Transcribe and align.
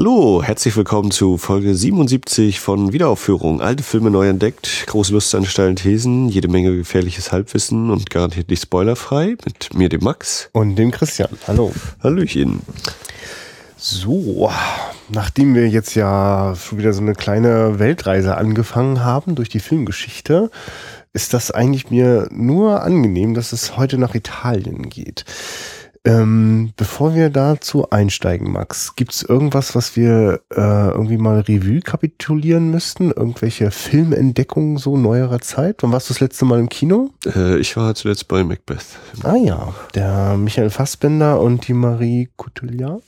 Hallo, 0.00 0.42
herzlich 0.42 0.74
willkommen 0.78 1.10
zu 1.10 1.36
Folge 1.36 1.74
77 1.74 2.58
von 2.58 2.94
Wiederaufführung. 2.94 3.60
Alte 3.60 3.82
Filme 3.82 4.10
neu 4.10 4.30
entdeckt, 4.30 4.86
große 4.86 5.12
Lust 5.12 5.34
an 5.34 5.44
steilen 5.44 5.76
Thesen, 5.76 6.30
jede 6.30 6.48
Menge 6.48 6.74
gefährliches 6.74 7.32
Halbwissen 7.32 7.90
und 7.90 8.08
garantiert 8.08 8.48
nicht 8.48 8.62
spoilerfrei. 8.62 9.36
Mit 9.44 9.74
mir, 9.74 9.90
dem 9.90 10.02
Max. 10.02 10.48
Und 10.52 10.76
dem 10.76 10.90
Christian. 10.90 11.28
Hallo. 11.46 11.74
Hallöchen. 12.02 12.60
So, 13.76 14.50
nachdem 15.10 15.54
wir 15.54 15.68
jetzt 15.68 15.94
ja 15.94 16.54
schon 16.56 16.78
wieder 16.78 16.94
so 16.94 17.02
eine 17.02 17.12
kleine 17.12 17.78
Weltreise 17.78 18.38
angefangen 18.38 19.04
haben 19.04 19.34
durch 19.34 19.50
die 19.50 19.60
Filmgeschichte, 19.60 20.50
ist 21.12 21.34
das 21.34 21.50
eigentlich 21.50 21.90
mir 21.90 22.26
nur 22.30 22.82
angenehm, 22.82 23.34
dass 23.34 23.52
es 23.52 23.76
heute 23.76 23.98
nach 23.98 24.14
Italien 24.14 24.88
geht. 24.88 25.26
Ähm, 26.02 26.72
bevor 26.76 27.14
wir 27.14 27.28
dazu 27.28 27.90
einsteigen, 27.90 28.50
Max, 28.52 28.96
gibt's 28.96 29.22
irgendwas, 29.22 29.74
was 29.74 29.96
wir 29.96 30.40
äh, 30.50 30.88
irgendwie 30.88 31.18
mal 31.18 31.40
Revue 31.40 31.80
kapitulieren 31.80 32.70
müssten? 32.70 33.10
Irgendwelche 33.10 33.70
Filmentdeckungen 33.70 34.78
so 34.78 34.96
neuerer 34.96 35.40
Zeit? 35.40 35.82
Wann 35.82 35.92
warst 35.92 36.08
du 36.08 36.14
das 36.14 36.20
letzte 36.20 36.46
Mal 36.46 36.58
im 36.58 36.70
Kino? 36.70 37.10
Äh, 37.26 37.58
ich 37.58 37.76
war 37.76 37.94
zuletzt 37.94 38.28
bei 38.28 38.42
Macbeth. 38.42 38.86
Ah 39.24 39.36
ja, 39.36 39.74
der 39.94 40.38
Michael 40.38 40.70
Fassbender 40.70 41.38
und 41.38 41.68
die 41.68 41.74
Marie 41.74 42.30
Coutelier. 42.36 43.00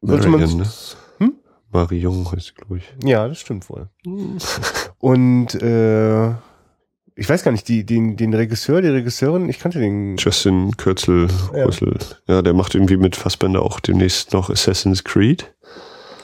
Sollte 0.00 0.28
man 0.28 0.40
Marion, 0.40 0.58
ne? 0.58 0.66
Hm? 1.18 1.34
Marie 1.70 1.98
Jung 1.98 2.32
heißt 2.32 2.46
sie, 2.46 2.54
glaube 2.54 2.78
ich. 2.78 2.94
Ja, 3.04 3.28
das 3.28 3.40
stimmt 3.40 3.68
wohl. 3.68 3.90
Und 5.00 5.54
äh, 5.56 6.32
ich 7.16 7.28
weiß 7.28 7.44
gar 7.44 7.52
nicht, 7.52 7.68
die, 7.68 7.84
den, 7.84 8.16
den 8.16 8.34
Regisseur, 8.34 8.82
die 8.82 8.88
Regisseurin, 8.88 9.48
ich 9.48 9.58
kannte 9.60 9.78
den. 9.78 10.16
Justin 10.16 10.76
Kürzel, 10.76 11.28
Ja. 11.54 11.68
Ja, 12.26 12.42
der 12.42 12.54
macht 12.54 12.74
irgendwie 12.74 12.96
mit 12.96 13.16
Fassbender 13.16 13.62
auch 13.62 13.80
demnächst 13.80 14.32
noch 14.32 14.50
Assassin's 14.50 15.04
Creed. 15.04 15.52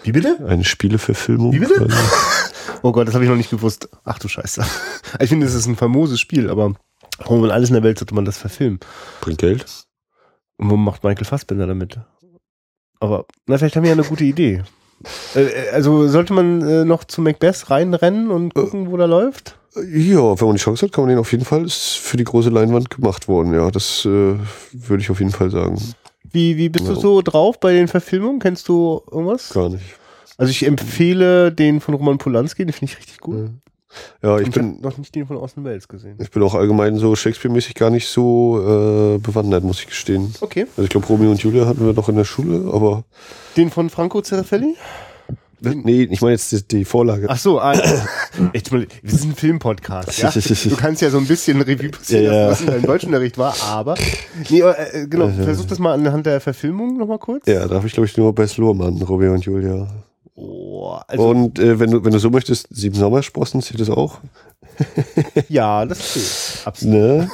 Wie 0.02 0.12
bitte? 0.12 0.38
Eine 0.46 0.64
Spieleverfilmung. 0.64 1.52
Wie 1.52 1.58
bitte? 1.58 1.80
Also, 1.80 1.96
Oh 2.82 2.92
Gott, 2.92 3.06
das 3.06 3.14
habe 3.14 3.24
ich 3.24 3.30
noch 3.30 3.36
nicht 3.36 3.50
gewusst. 3.50 3.88
Ach 4.04 4.18
du 4.18 4.28
Scheiße. 4.28 4.64
Ich 5.20 5.28
finde, 5.28 5.46
es 5.46 5.54
ist 5.54 5.66
ein 5.66 5.76
famoses 5.76 6.18
Spiel, 6.18 6.48
aber 6.48 6.74
warum 7.18 7.44
in 7.44 7.50
alles 7.50 7.68
in 7.68 7.74
der 7.74 7.82
Welt 7.82 7.98
sollte 7.98 8.14
man 8.14 8.24
das 8.24 8.38
verfilmen? 8.38 8.80
Bringt 9.20 9.38
Geld. 9.38 9.66
Und 10.56 10.70
wo 10.70 10.76
macht 10.76 11.04
Michael 11.04 11.26
Fassbender 11.26 11.66
damit? 11.66 11.98
Aber, 12.98 13.26
na, 13.46 13.58
vielleicht 13.58 13.76
haben 13.76 13.82
wir 13.82 13.90
ja 13.90 13.94
eine 13.94 14.04
gute 14.04 14.24
Idee. 14.24 14.62
Äh, 15.34 15.40
äh, 15.42 15.68
Also 15.72 16.08
sollte 16.08 16.32
man 16.32 16.60
äh, 16.62 16.84
noch 16.84 17.04
zu 17.04 17.20
Macbeth 17.22 17.70
reinrennen 17.70 18.30
und 18.30 18.54
gucken, 18.54 18.90
wo 18.90 18.96
der 18.96 19.06
läuft? 19.06 19.56
Ja, 19.76 20.38
wenn 20.40 20.46
man 20.48 20.56
die 20.56 20.62
Chance 20.62 20.86
hat, 20.86 20.92
kann 20.92 21.04
man 21.04 21.10
den 21.10 21.18
auf 21.18 21.30
jeden 21.32 21.44
Fall. 21.44 21.64
Ist 21.64 21.96
für 21.98 22.16
die 22.16 22.24
große 22.24 22.50
Leinwand 22.50 22.90
gemacht 22.90 23.28
worden. 23.28 23.54
Ja, 23.54 23.70
das 23.70 24.04
äh, 24.04 24.08
würde 24.08 25.00
ich 25.02 25.10
auf 25.10 25.20
jeden 25.20 25.30
Fall 25.32 25.50
sagen. 25.50 25.80
Wie, 26.32 26.56
wie 26.56 26.68
bist 26.68 26.86
du 26.88 26.92
Ja. 26.94 26.98
so 27.00 27.22
drauf 27.22 27.58
bei 27.60 27.72
den 27.72 27.88
Verfilmungen? 27.88 28.40
Kennst 28.40 28.68
du 28.68 29.00
irgendwas? 29.10 29.50
Gar 29.50 29.68
nicht. 29.70 29.84
Also 30.36 30.50
ich 30.50 30.64
empfehle 30.66 31.52
den 31.52 31.80
von 31.80 31.94
Roman 31.94 32.18
Polanski, 32.18 32.64
den 32.64 32.72
finde 32.72 32.92
ich 32.92 32.98
richtig 32.98 33.18
gut. 33.20 33.50
Ja, 34.22 34.38
ich 34.38 34.46
Und 34.46 34.54
bin, 34.54 34.74
hab 34.76 34.82
noch 34.82 34.98
nicht 34.98 35.14
den 35.14 35.26
von 35.26 35.36
Austin 35.36 35.64
Welles 35.64 35.88
gesehen. 35.88 36.16
ich 36.20 36.30
bin 36.30 36.42
auch 36.42 36.54
allgemein 36.54 36.96
so 36.96 37.16
Shakespeare-mäßig 37.16 37.74
gar 37.74 37.90
nicht 37.90 38.06
so 38.08 39.14
äh, 39.16 39.18
bewandert, 39.18 39.64
muss 39.64 39.80
ich 39.80 39.86
gestehen. 39.88 40.32
Okay. 40.40 40.66
Also 40.70 40.82
ich 40.84 40.90
glaube, 40.90 41.06
Romeo 41.06 41.30
und 41.30 41.42
Julia 41.42 41.66
hatten 41.66 41.84
wir 41.84 41.92
noch 41.92 42.08
in 42.08 42.16
der 42.16 42.24
Schule, 42.24 42.72
aber 42.72 43.04
Den 43.56 43.70
von 43.70 43.90
Franco 43.90 44.20
Zerfelli? 44.22 44.76
nee, 45.62 46.04
ich 46.10 46.22
meine 46.22 46.32
jetzt 46.32 46.52
die, 46.52 46.62
die 46.78 46.84
Vorlage. 46.86 47.26
Ach 47.28 47.36
so, 47.36 47.60
ah, 47.60 47.74
echt 48.54 48.72
mal, 48.72 48.86
wir 49.02 49.10
sind 49.18 49.32
ein 49.32 49.36
Filmpodcast, 49.36 50.18
ja? 50.22 50.30
Du 50.30 50.76
kannst 50.76 51.02
ja 51.02 51.10
so 51.10 51.18
ein 51.18 51.26
bisschen 51.26 51.60
Revue 51.60 51.90
passieren, 51.90 52.24
Ja, 52.24 52.32
ja. 52.32 52.48
was 52.50 52.60
in 52.62 52.68
deinem 52.68 52.82
Deutschunterricht 52.86 53.36
war, 53.36 53.54
aber 53.66 53.94
nee, 54.48 54.60
äh, 54.60 55.02
äh, 55.02 55.06
genau, 55.06 55.28
versuch 55.44 55.66
das 55.66 55.78
mal 55.78 55.92
anhand 55.92 56.24
der 56.24 56.40
Verfilmung 56.40 56.96
nochmal 56.96 57.18
kurz. 57.18 57.46
ja, 57.46 57.66
da 57.68 57.74
habe 57.74 57.86
ich 57.86 57.92
glaube 57.92 58.06
ich 58.06 58.16
nur 58.16 58.34
Bess 58.34 58.56
Luhrmann, 58.56 59.02
Romeo 59.02 59.34
und 59.34 59.44
Julia. 59.44 59.86
Oh, 60.42 60.98
also, 61.06 61.28
und 61.28 61.58
äh, 61.58 61.78
wenn 61.78 61.90
du 61.90 62.04
wenn 62.04 62.12
du 62.12 62.18
so 62.18 62.30
möchtest, 62.30 62.66
Sieben 62.70 62.94
Sommersprossen 62.94 63.60
zählt 63.60 63.80
das 63.80 63.90
auch. 63.90 64.20
ja, 65.48 65.84
das 65.84 66.10
steht. 66.10 66.66
Absolut. 66.66 66.94
Ne? 66.94 67.30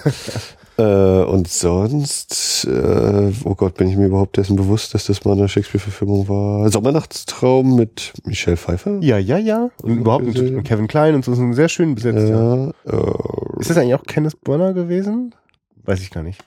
äh, 0.78 1.30
und 1.30 1.46
sonst, 1.46 2.64
äh, 2.64 3.32
oh 3.44 3.54
Gott, 3.54 3.74
bin 3.74 3.88
ich 3.88 3.96
mir 3.96 4.06
überhaupt 4.06 4.38
dessen 4.38 4.56
bewusst, 4.56 4.92
dass 4.92 5.06
das 5.06 5.24
mal 5.24 5.32
eine 5.32 5.48
Shakespeare-Verfilmung 5.48 6.28
war. 6.28 6.68
Sommernachtstraum 6.68 7.76
mit 7.76 8.12
Michelle 8.24 8.56
Pfeiffer. 8.56 8.98
Ja, 9.02 9.18
ja, 9.18 9.38
ja. 9.38 9.70
Und 9.82 9.98
überhaupt 9.98 10.24
mit, 10.24 10.64
Kevin 10.64 10.88
Klein 10.88 11.14
und 11.14 11.24
so 11.24 11.32
ist 11.32 11.38
ein 11.38 11.54
sehr 11.54 11.68
schön 11.68 11.94
besetzt. 11.94 12.28
Ja. 12.28 12.56
Ja, 12.56 12.70
äh, 12.86 13.60
Ist 13.60 13.70
das 13.70 13.76
eigentlich 13.76 13.94
auch 13.94 14.04
Kenneth 14.04 14.40
Branagh 14.40 14.72
gewesen? 14.72 15.32
Weiß 15.84 16.00
ich 16.00 16.10
gar 16.10 16.24
nicht. 16.24 16.42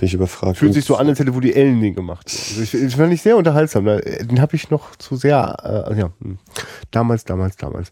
Bin 0.00 0.06
ich 0.06 0.14
überfragt. 0.14 0.56
Fühlt 0.56 0.72
sich 0.72 0.84
so 0.84 0.96
an, 0.96 1.08
als 1.08 1.18
hätte 1.18 1.34
Woody 1.34 1.54
Allen 1.54 1.80
den 1.80 1.94
gemacht. 1.94 2.24
Also 2.26 2.62
ich, 2.62 2.74
ich 2.74 2.96
fand 2.96 3.12
ich 3.12 3.20
sehr 3.20 3.36
unterhaltsam. 3.36 3.84
Den 3.84 4.40
habe 4.40 4.56
ich 4.56 4.70
noch 4.70 4.96
zu 4.96 5.14
sehr, 5.14 5.86
äh, 5.90 5.98
ja, 5.98 6.10
hm. 6.22 6.38
damals, 6.90 7.24
damals, 7.24 7.56
damals. 7.56 7.90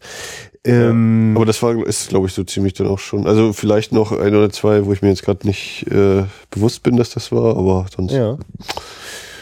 Ähm, 0.65 1.33
Aber 1.35 1.45
das 1.45 1.61
war, 1.61 1.85
ist 1.85 2.09
glaube 2.09 2.27
ich 2.27 2.33
so 2.33 2.43
ziemlich 2.43 2.73
dann 2.73 2.87
auch 2.87 2.99
schon. 2.99 3.27
Also 3.27 3.53
vielleicht 3.53 3.91
noch 3.91 4.11
ein 4.11 4.35
oder 4.35 4.49
zwei, 4.49 4.85
wo 4.85 4.93
ich 4.93 5.01
mir 5.01 5.09
jetzt 5.09 5.23
gerade 5.23 5.47
nicht 5.47 5.85
äh, 5.91 6.23
bewusst 6.49 6.81
bin, 6.83 6.97
dass 6.97 7.11
das 7.11 7.31
war, 7.31 7.55
aber 7.55 7.85
sonst. 7.95 8.11
ja. 8.11 8.37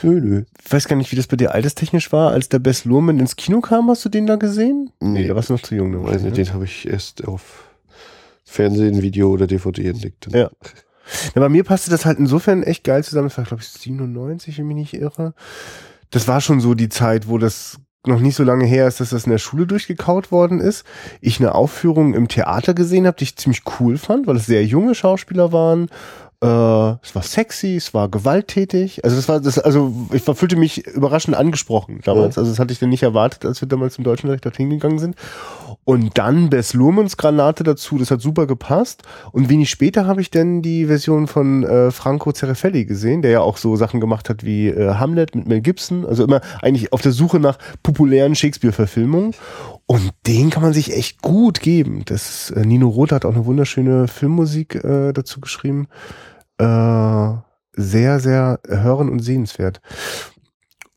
Nö, 0.04 0.20
nö. 0.22 0.44
Ich 0.64 0.72
weiß 0.72 0.88
gar 0.88 0.96
nicht, 0.96 1.12
wie 1.12 1.16
das 1.16 1.26
bei 1.26 1.38
dir 1.38 1.56
alterstechnisch 1.56 2.12
war. 2.12 2.32
Als 2.32 2.50
der 2.50 2.60
Bess 2.60 2.86
Luhrmann 2.86 3.20
ins 3.20 3.36
Kino 3.36 3.62
kam, 3.62 3.90
hast 3.90 4.06
du 4.06 4.10
den 4.10 4.28
da 4.28 4.36
gesehen? 4.36 4.92
Nee. 5.00 5.28
da 5.28 5.36
warst 5.36 5.50
du 5.50 5.54
noch 5.54 5.62
zu 5.62 5.74
jung. 5.74 6.04
ne? 6.04 6.32
Den 6.32 6.54
habe 6.54 6.66
ich 6.66 6.88
erst 6.88 7.28
auf 7.28 7.64
Fernsehen, 8.46 9.02
Video 9.02 9.32
oder 9.32 9.48
DVD 9.48 9.88
entdeckt. 9.88 10.28
Ja. 10.32 10.52
Na, 11.35 11.41
bei 11.41 11.50
mir 11.50 11.63
passte 11.63 11.90
das 11.90 12.06
halt 12.06 12.19
insofern 12.19 12.63
echt 12.63 12.84
geil 12.84 13.03
zusammen. 13.03 13.28
Das 13.28 13.38
war, 13.38 13.45
glaube 13.45 13.63
ich, 13.63 13.69
97, 13.69 14.57
wenn 14.57 14.63
ich 14.63 14.75
mich 14.75 14.91
nicht 14.91 15.01
irre. 15.01 15.34
Das 16.09 16.28
war 16.28 16.41
schon 16.41 16.59
so 16.59 16.73
die 16.73 16.90
Zeit, 16.90 17.28
wo 17.28 17.38
das 17.38 17.79
noch 18.06 18.19
nicht 18.19 18.35
so 18.35 18.44
lange 18.44 18.66
her 18.66 18.88
ist, 18.88 19.00
dass 19.00 19.09
das 19.09 19.25
in 19.25 19.31
der 19.31 19.38
Schule 19.38 19.68
durchgekaut 19.68 20.31
worden 20.31 20.59
ist. 20.59 20.85
Ich 21.22 21.40
eine 21.40 21.53
Aufführung 21.53 22.13
im 22.13 22.28
Theater 22.28 22.73
gesehen 22.73 23.06
habe, 23.06 23.18
die 23.18 23.25
ich 23.25 23.35
ziemlich 23.35 23.63
cool 23.79 23.97
fand, 23.97 24.28
weil 24.28 24.38
es 24.38 24.45
sehr 24.45 24.66
junge 24.66 24.95
Schauspieler 24.95 25.51
waren. 25.51 25.90
Äh, 26.44 26.48
es 27.02 27.16
war 27.16 27.24
sexy, 27.24 27.78
es 27.78 27.96
war 27.96 28.09
gewalttätig. 28.09 29.03
Also 29.03 29.16
das 29.16 29.28
war 29.28 29.40
das, 29.40 29.58
also 29.58 29.92
ich 30.14 30.25
war, 30.28 30.36
fühlte 30.36 30.56
mich 30.56 30.86
überraschend 30.86 31.36
angesprochen 31.36 32.02
damals. 32.03 32.38
Also 32.38 32.52
das 32.52 32.59
hatte 32.59 32.72
ich 32.72 32.80
dann 32.80 32.90
nicht 32.90 33.02
erwartet, 33.02 33.44
als 33.46 33.59
wir 33.62 33.68
damals 33.68 33.98
im 33.98 34.03
deutschen 34.03 34.30
Recht 34.30 34.46
dorthin 34.46 34.70
gegangen 34.70 35.00
sind. 35.00 35.16
Und 35.84 36.18
dann 36.18 36.50
Bess 36.50 36.74
Luhrmanns 36.74 37.18
Granate 37.18 37.64
dazu, 37.64 37.98
das 37.98 38.12
hat 38.12 38.22
super 38.22 38.46
gepasst. 38.46 39.02
Und 39.31 39.50
wenig 39.50 39.70
später 39.70 40.06
habe 40.06 40.22
ich 40.22 40.30
dann 40.30 40.62
die 40.62 40.86
Version 40.86 41.25
von 41.28 41.64
äh, 41.64 41.90
Franco 41.92 42.31
Zerrefelli 42.31 42.86
gesehen, 42.86 43.24
der 43.24 43.31
ja 43.31 43.40
auch 43.40 43.58
so 43.58 43.75
Sachen 43.75 44.00
gemacht 44.00 44.30
hat 44.30 44.44
wie 44.44 44.68
äh, 44.68 44.96
Hamlet 44.96 45.34
mit 45.34 45.48
Mel 45.48 45.62
Gibson. 45.62 46.06
Also 46.06 46.24
immer 46.24 46.42
eigentlich 46.62 46.94
auf 46.94 47.02
der 47.02 47.14
Suche 47.14 47.40
nach 47.40 47.58
populären 47.81 48.36
Shakespeare-Verfilmungen. 48.36 49.34
Und 49.90 50.12
den 50.28 50.50
kann 50.50 50.64
man 50.64 50.74
sich 50.74 50.94
echt 50.94 51.22
gut 51.22 51.62
geben. 51.62 52.03
Das 52.06 52.52
äh, 52.52 52.66
Nino 52.66 52.90
Roth 52.90 53.14
hat 53.14 53.24
auch 53.24 53.34
eine 53.34 53.46
wunderschöne 53.46 54.08
Filmmusik 54.09 54.75
äh, 54.84 55.14
dazu 55.14 55.40
geschrieben. 55.40 55.88
Äh, 56.58 57.30
sehr, 57.80 58.20
sehr 58.20 58.59
hören 58.68 59.08
und 59.09 59.20
sehenswert. 59.20 59.80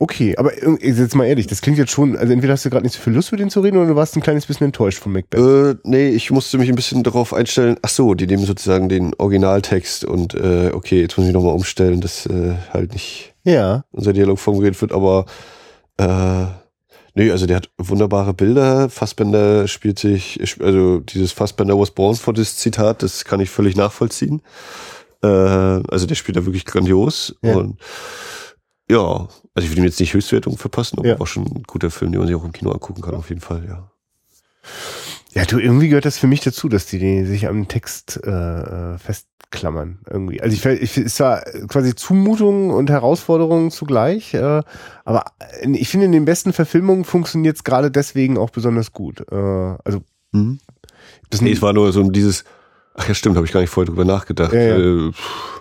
Okay, 0.02 0.34
aber 0.38 0.52
irg- 0.54 0.82
jetzt 0.82 1.14
mal 1.14 1.26
ehrlich, 1.26 1.46
das 1.46 1.60
klingt 1.60 1.76
jetzt 1.76 1.92
schon, 1.92 2.16
also 2.16 2.32
entweder 2.32 2.54
hast 2.54 2.64
du 2.64 2.70
gerade 2.70 2.84
nicht 2.84 2.94
so 2.94 3.02
viel 3.02 3.12
Lust 3.12 3.28
für 3.28 3.36
den 3.36 3.50
zu 3.50 3.60
reden 3.60 3.76
oder 3.76 3.86
du 3.88 3.96
warst 3.96 4.16
ein 4.16 4.22
kleines 4.22 4.46
bisschen 4.46 4.64
enttäuscht 4.64 4.98
von 4.98 5.12
Macbeth. 5.12 5.38
Äh, 5.38 5.76
nee, 5.84 6.08
ich 6.08 6.30
musste 6.30 6.56
mich 6.56 6.70
ein 6.70 6.74
bisschen 6.74 7.02
darauf 7.02 7.34
einstellen. 7.34 7.76
Ach 7.82 7.90
so, 7.90 8.14
die 8.14 8.26
nehmen 8.26 8.46
sozusagen 8.46 8.88
den 8.88 9.14
Originaltext 9.18 10.06
und 10.06 10.32
äh, 10.34 10.70
okay, 10.72 11.02
jetzt 11.02 11.18
muss 11.18 11.26
ich 11.26 11.34
nochmal 11.34 11.54
umstellen, 11.54 12.00
dass 12.00 12.24
äh, 12.24 12.54
halt 12.72 12.94
nicht 12.94 13.34
Ja, 13.44 13.84
unser 13.92 14.14
Dialog 14.14 14.38
vorgeredet 14.38 14.80
wird, 14.80 14.92
aber 14.92 15.26
äh, 15.98 16.46
nee, 17.14 17.30
also 17.30 17.46
der 17.46 17.56
hat 17.56 17.70
wunderbare 17.78 18.34
Bilder. 18.34 18.88
Fassbender 18.88 19.66
spielt 19.68 19.98
sich, 19.98 20.40
also 20.60 21.00
dieses 21.00 21.32
Fassbender 21.32 21.78
was 21.78 21.90
born 21.90 22.16
for 22.16 22.34
this 22.34 22.56
Zitat, 22.56 23.02
das 23.02 23.24
kann 23.24 23.40
ich 23.40 23.50
völlig 23.50 23.76
nachvollziehen. 23.76 24.42
Äh, 25.22 25.26
also 25.26 26.06
der 26.06 26.14
spielt 26.14 26.36
da 26.36 26.46
wirklich 26.46 26.64
grandios 26.64 27.34
Ja. 27.42 27.56
und 27.56 27.78
ja, 28.90 29.28
also 29.54 29.64
ich 29.64 29.70
würde 29.70 29.82
ihm 29.82 29.84
jetzt 29.84 30.00
nicht 30.00 30.14
Höchstwertung 30.14 30.56
verpassen, 30.58 30.98
aber 30.98 31.08
Ja. 31.08 31.20
war 31.20 31.26
schon 31.26 31.44
ein 31.46 31.62
guter 31.66 31.90
Film, 31.90 32.10
den 32.12 32.18
man 32.20 32.26
sich 32.28 32.36
auch 32.36 32.44
im 32.44 32.52
Kino 32.52 32.72
angucken 32.72 33.02
kann, 33.02 33.14
auf 33.14 33.28
jeden 33.28 33.40
Fall, 33.40 33.64
ja. 33.66 33.90
Ja, 35.32 35.44
du, 35.44 35.58
irgendwie 35.58 35.88
gehört 35.88 36.04
das 36.04 36.18
für 36.18 36.26
mich 36.26 36.40
dazu, 36.40 36.68
dass 36.68 36.86
die, 36.86 36.98
die 36.98 37.24
sich 37.24 37.46
am 37.46 37.68
Text 37.68 38.20
äh, 38.24 38.30
äh, 38.30 38.98
festklammern. 38.98 40.00
Irgendwie. 40.10 40.40
Also 40.40 40.56
ich, 40.56 40.82
ich 40.82 40.96
es 40.98 41.20
war 41.20 41.42
quasi 41.68 41.94
Zumutung 41.94 42.70
und 42.70 42.90
Herausforderung 42.90 43.70
zugleich, 43.70 44.34
äh, 44.34 44.62
aber 45.04 45.24
ich 45.62 45.88
finde, 45.88 46.06
in 46.06 46.12
den 46.12 46.24
besten 46.24 46.52
Verfilmungen 46.52 47.04
funktioniert 47.04 47.56
es 47.56 47.64
gerade 47.64 47.90
deswegen 47.90 48.38
auch 48.38 48.50
besonders 48.50 48.92
gut. 48.92 49.20
Äh, 49.30 49.34
also 49.34 50.02
das 51.30 51.40
Nee, 51.40 51.52
es 51.52 51.62
war 51.62 51.72
nur 51.72 51.92
so 51.92 52.08
dieses, 52.10 52.44
Ach 52.94 53.08
ja, 53.08 53.14
stimmt, 53.14 53.36
habe 53.36 53.46
ich 53.46 53.52
gar 53.52 53.60
nicht 53.60 53.70
vorher 53.70 53.88
drüber 53.88 54.04
nachgedacht. 54.04 54.52
Ja, 54.52 54.60
ja. 54.60 54.76
Äh, 54.76 55.12
pff, 55.12 55.59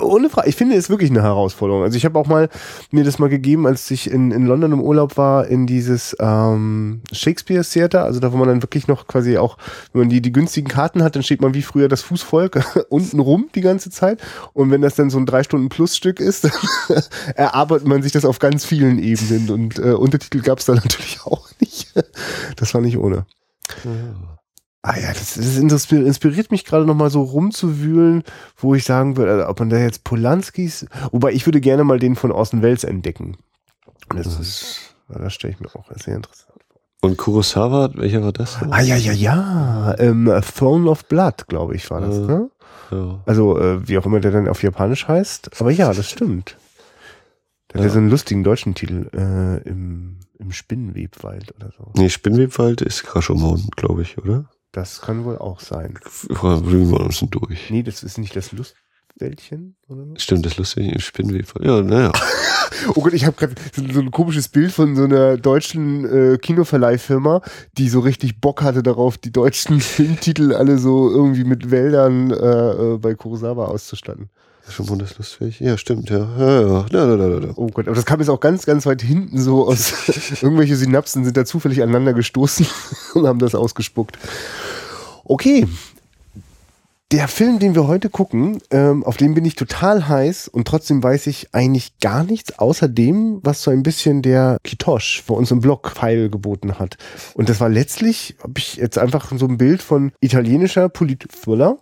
Ohne 0.00 0.30
Frage. 0.30 0.48
Ich 0.48 0.56
finde 0.56 0.76
es 0.76 0.90
wirklich 0.90 1.10
eine 1.10 1.22
Herausforderung. 1.22 1.82
Also 1.82 1.96
ich 1.96 2.04
habe 2.04 2.18
auch 2.18 2.26
mal 2.26 2.48
mir 2.90 3.04
das 3.04 3.18
mal 3.18 3.28
gegeben, 3.28 3.66
als 3.66 3.90
ich 3.90 4.10
in, 4.10 4.30
in 4.30 4.46
London 4.46 4.72
im 4.72 4.80
Urlaub 4.80 5.16
war, 5.16 5.46
in 5.46 5.66
dieses 5.66 6.16
ähm, 6.20 7.02
Shakespeare 7.12 7.64
Theater, 7.64 8.04
also 8.04 8.20
da 8.20 8.32
wo 8.32 8.36
man 8.36 8.48
dann 8.48 8.62
wirklich 8.62 8.88
noch 8.88 9.06
quasi 9.06 9.38
auch, 9.38 9.56
wenn 9.92 10.02
man 10.02 10.08
die, 10.08 10.20
die 10.20 10.32
günstigen 10.32 10.68
Karten 10.68 11.02
hat, 11.02 11.16
dann 11.16 11.22
steht 11.22 11.40
man 11.40 11.54
wie 11.54 11.62
früher 11.62 11.88
das 11.88 12.02
Fußvolk 12.02 12.86
unten 12.88 13.20
rum 13.20 13.48
die 13.54 13.60
ganze 13.60 13.90
Zeit. 13.90 14.20
Und 14.52 14.70
wenn 14.70 14.82
das 14.82 14.94
dann 14.94 15.10
so 15.10 15.18
ein 15.18 15.26
drei 15.26 15.42
Stunden 15.42 15.68
Plus 15.68 15.96
Stück 15.96 16.20
ist, 16.20 16.44
dann 16.88 17.02
erarbeitet 17.34 17.86
man 17.86 18.02
sich 18.02 18.12
das 18.12 18.24
auf 18.24 18.38
ganz 18.38 18.64
vielen 18.64 18.98
Ebenen. 18.98 19.50
Und 19.50 19.78
äh, 19.78 19.92
Untertitel 19.92 20.40
gab 20.40 20.58
es 20.58 20.66
da 20.66 20.74
natürlich 20.74 21.20
auch 21.24 21.48
nicht. 21.60 21.92
Das 22.56 22.74
war 22.74 22.80
nicht 22.80 22.98
ohne. 22.98 23.26
Ah 24.90 24.98
ja, 24.98 25.08
das, 25.12 25.34
das 25.34 25.58
inspir- 25.58 26.04
inspiriert 26.04 26.50
mich 26.50 26.64
gerade 26.64 26.86
noch 26.86 26.94
mal 26.94 27.10
so 27.10 27.22
rumzuwühlen, 27.22 28.22
wo 28.56 28.74
ich 28.74 28.84
sagen 28.84 29.16
würde, 29.18 29.32
also 29.32 29.46
ob 29.48 29.58
man 29.60 29.68
da 29.68 29.76
jetzt 29.78 30.02
Polanskis, 30.04 30.86
wobei 31.12 31.32
ich 31.32 31.44
würde 31.46 31.60
gerne 31.60 31.84
mal 31.84 31.98
den 31.98 32.16
von 32.16 32.32
Orson 32.32 32.62
Welles 32.62 32.84
entdecken. 32.84 33.36
Das 34.08 34.38
ist, 34.38 34.94
das 35.08 35.34
stelle 35.34 35.52
ich 35.52 35.60
mir 35.60 35.68
auch 35.74 35.90
sehr 35.96 36.16
interessant 36.16 36.54
vor. 36.70 36.80
Und 37.02 37.18
Kurosawa, 37.18 37.90
welcher 37.96 38.22
war 38.22 38.32
das? 38.32 38.58
Ah 38.70 38.80
ja, 38.80 38.96
ja, 38.96 39.12
ja, 39.12 39.94
ähm, 39.98 40.28
A 40.30 40.40
Throne 40.40 40.88
of 40.88 41.04
Blood, 41.04 41.48
glaube 41.48 41.76
ich, 41.76 41.90
war 41.90 42.00
das, 42.00 42.16
Ja. 42.16 42.26
ne? 42.26 42.50
Ja. 42.90 43.22
Also, 43.26 43.58
äh, 43.60 43.86
wie 43.86 43.98
auch 43.98 44.06
immer 44.06 44.20
der 44.20 44.30
dann 44.30 44.48
auf 44.48 44.62
Japanisch 44.62 45.06
heißt. 45.06 45.60
Aber 45.60 45.70
ja, 45.70 45.92
das 45.92 46.08
stimmt. 46.08 46.56
Der 47.70 47.74
hat 47.74 47.82
ja 47.82 47.88
Ja. 47.88 47.92
so 47.92 47.98
einen 47.98 48.08
lustigen 48.08 48.42
deutschen 48.42 48.74
Titel, 48.74 49.10
äh, 49.14 49.68
im, 49.68 50.20
im 50.38 50.50
Spinnenwebwald 50.52 51.54
oder 51.56 51.70
so. 51.76 51.92
Nee, 51.96 52.08
Spinnwebwald 52.08 52.80
ist 52.80 53.14
Rashomon, 53.14 53.68
glaube 53.76 54.00
ich, 54.00 54.16
oder? 54.16 54.46
Das 54.72 55.00
kann 55.00 55.24
wohl 55.24 55.38
auch 55.38 55.60
sein. 55.60 55.98
Flügen 56.02 56.90
wir 56.90 57.00
uns 57.00 57.20
durch. 57.30 57.70
Nee, 57.70 57.82
das 57.82 58.02
ist 58.02 58.18
nicht 58.18 58.36
das 58.36 58.52
Lustwäldchen, 58.52 59.76
oder? 59.88 60.04
Stimmt, 60.16 60.44
das 60.44 60.58
lustig 60.58 60.92
im 60.92 61.00
Spinnwebwald. 61.00 61.64
Ja, 61.64 61.82
naja. 61.82 62.12
Oh 62.94 63.02
Gott, 63.02 63.12
ich 63.12 63.24
habe 63.24 63.36
gerade 63.36 63.54
so, 63.74 63.82
so 63.92 64.00
ein 64.00 64.10
komisches 64.10 64.48
Bild 64.48 64.70
von 64.70 64.94
so 64.94 65.04
einer 65.04 65.36
deutschen 65.36 66.04
äh, 66.04 66.38
Kinoverleihfirma, 66.38 67.42
die 67.76 67.88
so 67.88 68.00
richtig 68.00 68.40
Bock 68.40 68.62
hatte 68.62 68.82
darauf, 68.82 69.18
die 69.18 69.32
deutschen 69.32 69.80
Filmtitel 69.80 70.52
alle 70.54 70.78
so 70.78 71.10
irgendwie 71.10 71.44
mit 71.44 71.70
Wäldern 71.70 72.30
äh, 72.30 72.34
äh, 72.94 72.98
bei 72.98 73.14
Kurosawa 73.14 73.66
auszustatten. 73.66 74.30
Rashomon 74.68 75.00
ist 75.00 75.18
lustig. 75.18 75.60
Ja, 75.60 75.78
stimmt, 75.78 76.10
ja. 76.10 76.28
Ja, 76.38 76.60
ja. 76.60 76.86
Da, 76.90 77.16
da, 77.16 77.40
da. 77.40 77.52
Oh 77.56 77.68
Gott, 77.68 77.86
aber 77.86 77.96
das 77.96 78.04
kam 78.04 78.20
jetzt 78.20 78.28
auch 78.28 78.40
ganz, 78.40 78.66
ganz 78.66 78.86
weit 78.86 79.02
hinten 79.02 79.40
so 79.40 79.66
aus. 79.66 79.92
Irgendwelche 80.42 80.76
Synapsen 80.76 81.24
sind 81.24 81.36
da 81.36 81.44
zufällig 81.44 81.82
aneinander 81.82 82.12
gestoßen 82.12 82.66
und 83.14 83.26
haben 83.26 83.38
das 83.38 83.54
ausgespuckt. 83.54 84.18
Okay. 85.24 85.66
Der 87.10 87.26
Film, 87.26 87.58
den 87.58 87.74
wir 87.74 87.86
heute 87.86 88.10
gucken, 88.10 88.58
ähm, 88.70 89.02
auf 89.02 89.16
den 89.16 89.32
bin 89.32 89.46
ich 89.46 89.54
total 89.54 90.08
heiß 90.08 90.46
und 90.48 90.68
trotzdem 90.68 91.02
weiß 91.02 91.26
ich 91.28 91.54
eigentlich 91.54 91.98
gar 92.00 92.22
nichts 92.22 92.58
außer 92.58 92.86
dem, 92.86 93.40
was 93.42 93.62
so 93.62 93.70
ein 93.70 93.82
bisschen 93.82 94.20
der 94.20 94.58
Kitosch 94.62 95.22
vor 95.22 95.38
uns 95.38 95.50
im 95.50 95.60
Blog 95.60 95.90
Pfeil 95.90 96.28
geboten 96.28 96.78
hat. 96.78 96.98
Und 97.32 97.48
das 97.48 97.60
war 97.60 97.70
letztlich, 97.70 98.36
habe 98.42 98.58
ich 98.58 98.76
jetzt 98.76 98.98
einfach 98.98 99.32
so 99.38 99.46
ein 99.46 99.56
Bild 99.56 99.80
von 99.80 100.12
italienischer 100.20 100.90
Polit-Thriller 100.90 101.78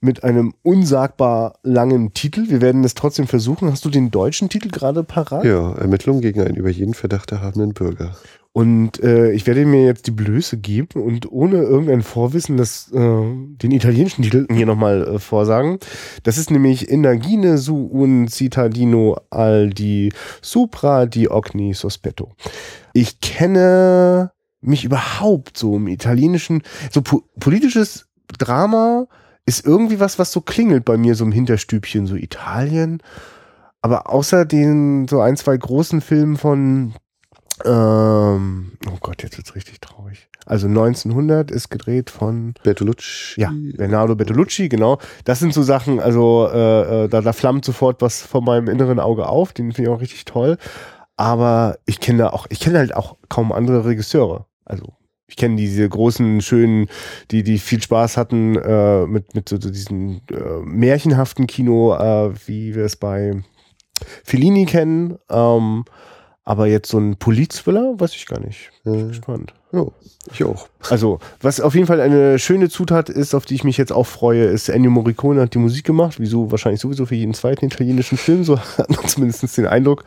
mit 0.00 0.24
einem 0.24 0.54
unsagbar 0.62 1.58
langen 1.62 2.14
Titel. 2.14 2.48
Wir 2.48 2.60
werden 2.60 2.84
es 2.84 2.94
trotzdem 2.94 3.26
versuchen. 3.26 3.70
Hast 3.70 3.84
du 3.84 3.90
den 3.90 4.10
deutschen 4.10 4.48
Titel 4.48 4.68
gerade 4.68 5.02
parat? 5.02 5.44
Ja, 5.44 5.72
Ermittlungen 5.74 6.20
gegen 6.20 6.40
einen 6.40 6.56
über 6.56 6.70
jeden 6.70 6.94
Verdacht 6.94 7.32
erhabenen 7.32 7.74
Bürger. 7.74 8.16
Und 8.56 9.02
äh, 9.02 9.32
ich 9.32 9.46
werde 9.46 9.66
mir 9.66 9.84
jetzt 9.84 10.06
die 10.06 10.12
Blöße 10.12 10.56
geben 10.56 11.02
und 11.02 11.30
ohne 11.30 11.56
irgendein 11.56 12.00
Vorwissen 12.00 12.56
das, 12.56 12.90
äh, 12.90 12.96
den 12.96 13.70
italienischen 13.70 14.22
Titel 14.22 14.46
hier 14.50 14.64
nochmal 14.64 15.06
äh, 15.06 15.18
vorsagen. 15.18 15.78
Das 16.22 16.38
ist 16.38 16.50
nämlich 16.50 16.88
Indagine 16.88 17.58
su 17.58 17.86
un 17.92 18.28
cittadino 18.28 19.18
al 19.28 19.68
di 19.68 20.10
supra 20.40 21.04
di 21.04 21.28
ogni 21.28 21.74
sospetto. 21.74 22.30
Ich 22.94 23.20
kenne 23.20 24.32
mich 24.62 24.86
überhaupt 24.86 25.58
so 25.58 25.76
im 25.76 25.86
italienischen, 25.86 26.62
so 26.90 27.02
po 27.02 27.24
politisches 27.38 28.06
Drama 28.38 29.06
ist 29.46 29.64
irgendwie 29.64 30.00
was, 30.00 30.18
was 30.18 30.32
so 30.32 30.40
klingelt 30.40 30.84
bei 30.84 30.96
mir 30.96 31.14
so 31.14 31.24
im 31.24 31.32
Hinterstübchen, 31.32 32.06
so 32.06 32.16
Italien. 32.16 33.02
Aber 33.80 34.10
außer 34.10 34.44
den 34.44 35.06
so 35.08 35.20
ein, 35.20 35.36
zwei 35.36 35.56
großen 35.56 36.00
Filmen 36.00 36.36
von 36.36 36.94
ähm, 37.64 38.72
oh 38.86 38.98
Gott, 39.00 39.22
jetzt 39.22 39.38
wird's 39.38 39.54
richtig 39.54 39.80
traurig. 39.80 40.28
Also 40.44 40.66
1900 40.66 41.50
ist 41.50 41.70
gedreht 41.70 42.10
von 42.10 42.54
Bertolucci. 42.62 43.40
ja, 43.40 43.50
Bernardo 43.76 44.14
Bertolucci, 44.14 44.68
genau. 44.68 44.98
Das 45.24 45.38
sind 45.38 45.54
so 45.54 45.62
Sachen, 45.62 45.98
also 45.98 46.48
äh, 46.52 47.04
äh, 47.04 47.08
da, 47.08 47.22
da 47.22 47.32
flammt 47.32 47.64
sofort 47.64 48.02
was 48.02 48.22
vor 48.22 48.42
meinem 48.42 48.68
inneren 48.68 49.00
Auge 49.00 49.26
auf, 49.26 49.52
den 49.52 49.72
finde 49.72 49.90
ich 49.90 49.96
auch 49.96 50.00
richtig 50.00 50.24
toll. 50.26 50.58
Aber 51.16 51.78
ich 51.86 51.98
kenne 51.98 52.32
auch, 52.32 52.46
ich 52.50 52.60
kenne 52.60 52.78
halt 52.78 52.94
auch 52.94 53.16
kaum 53.28 53.52
andere 53.52 53.86
Regisseure. 53.86 54.46
Also 54.66 54.92
ich 55.28 55.36
kenne 55.36 55.56
diese 55.56 55.88
großen, 55.88 56.40
schönen, 56.40 56.88
die, 57.30 57.42
die 57.42 57.58
viel 57.58 57.82
Spaß 57.82 58.16
hatten 58.16 58.56
äh, 58.56 59.06
mit, 59.06 59.34
mit 59.34 59.48
so, 59.48 59.60
so 59.60 59.70
diesem 59.70 60.20
äh, 60.30 60.60
märchenhaften 60.64 61.46
Kino, 61.46 61.94
äh, 61.94 62.32
wie 62.46 62.74
wir 62.74 62.84
es 62.84 62.96
bei 62.96 63.42
Fellini 64.24 64.66
kennen. 64.66 65.18
Ähm, 65.30 65.84
aber 66.44 66.68
jetzt 66.68 66.90
so 66.90 66.98
ein 66.98 67.16
Polit-Thriller, 67.16 67.94
weiß 67.98 68.14
ich 68.14 68.26
gar 68.26 68.38
nicht. 68.38 68.70
Bin 68.84 68.94
ich 68.94 69.02
Äh, 69.02 69.08
gespannt. 69.08 69.52
ja, 69.72 69.84
ich 70.32 70.44
auch. 70.44 70.68
Also, 70.90 71.18
was 71.40 71.60
auf 71.60 71.74
jeden 71.74 71.88
Fall 71.88 72.00
eine 72.00 72.38
schöne 72.38 72.68
Zutat 72.68 73.08
ist, 73.08 73.34
auf 73.34 73.46
die 73.46 73.56
ich 73.56 73.64
mich 73.64 73.76
jetzt 73.78 73.92
auch 73.92 74.06
freue, 74.06 74.44
ist 74.44 74.68
Ennio 74.68 74.92
Morricone 74.92 75.40
hat 75.40 75.54
die 75.54 75.58
Musik 75.58 75.84
gemacht, 75.84 76.20
wieso 76.20 76.52
wahrscheinlich 76.52 76.80
sowieso 76.80 77.04
für 77.04 77.16
jeden 77.16 77.34
zweiten 77.34 77.64
italienischen 77.64 78.16
Film, 78.16 78.44
so 78.44 78.60
hat 78.78 78.88
man 78.90 79.08
zumindest 79.08 79.56
den 79.58 79.66
Eindruck. 79.66 80.04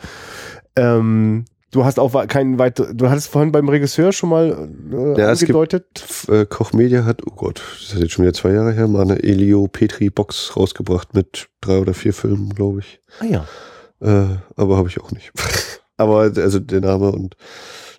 Ähm, 0.77 1.43
du 1.71 1.85
hast 1.85 1.99
auch 1.99 2.27
keinen 2.27 2.57
weiter, 2.59 2.93
du 2.93 3.09
hattest 3.09 3.27
vorhin 3.27 3.51
beim 3.51 3.69
Regisseur 3.69 4.11
schon 4.11 4.29
mal 4.29 4.69
äh, 4.91 5.19
Ja, 5.19 5.31
es 5.31 5.39
gibt- 5.39 5.49
angedeutet. 5.51 5.85
Äh, 6.27 6.45
Koch 6.45 6.73
Media 6.73 7.05
hat, 7.05 7.21
oh 7.25 7.33
Gott, 7.35 7.61
das 7.79 7.93
ist 7.93 8.01
jetzt 8.01 8.11
schon 8.11 8.23
wieder 8.25 8.33
zwei 8.33 8.51
Jahre 8.51 8.71
her, 8.73 8.87
mal 8.87 9.01
eine 9.03 9.21
Elio 9.23 9.67
Petri 9.67 10.09
Box 10.09 10.55
rausgebracht 10.55 11.13
mit 11.13 11.49
drei 11.61 11.79
oder 11.79 11.93
vier 11.93 12.13
Filmen, 12.13 12.49
glaube 12.49 12.79
ich. 12.79 12.99
Ah 13.19 13.25
ja. 13.25 13.45
Äh, 14.01 14.37
aber 14.55 14.77
habe 14.77 14.87
ich 14.89 14.99
auch 15.01 15.11
nicht. 15.11 15.31
aber 15.97 16.19
also 16.35 16.59
der 16.59 16.81
Name 16.81 17.11
und 17.11 17.35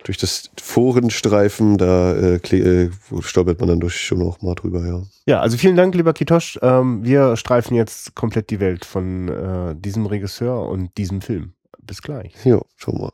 durch 0.03 0.17
das 0.17 0.49
Forenstreifen, 0.59 1.77
da 1.77 2.13
äh, 2.15 2.35
äh, 2.37 2.89
stolpert 3.21 3.59
man 3.59 3.69
dann 3.69 3.79
durch 3.79 3.99
schon 4.01 4.21
auch 4.23 4.41
mal 4.41 4.55
drüber, 4.55 4.83
ja. 4.85 5.03
Ja, 5.27 5.39
also 5.41 5.57
vielen 5.57 5.75
Dank, 5.75 5.93
lieber 5.93 6.13
Kitosch. 6.13 6.57
Ähm, 6.63 7.03
wir 7.05 7.37
streifen 7.37 7.75
jetzt 7.75 8.15
komplett 8.15 8.49
die 8.49 8.59
Welt 8.59 8.83
von 8.83 9.29
äh, 9.29 9.75
diesem 9.75 10.07
Regisseur 10.07 10.67
und 10.67 10.97
diesem 10.97 11.21
Film. 11.21 11.53
Bis 11.83 12.01
gleich. 12.01 12.33
Ja, 12.43 12.59
schau 12.77 12.93
mal. 12.93 13.11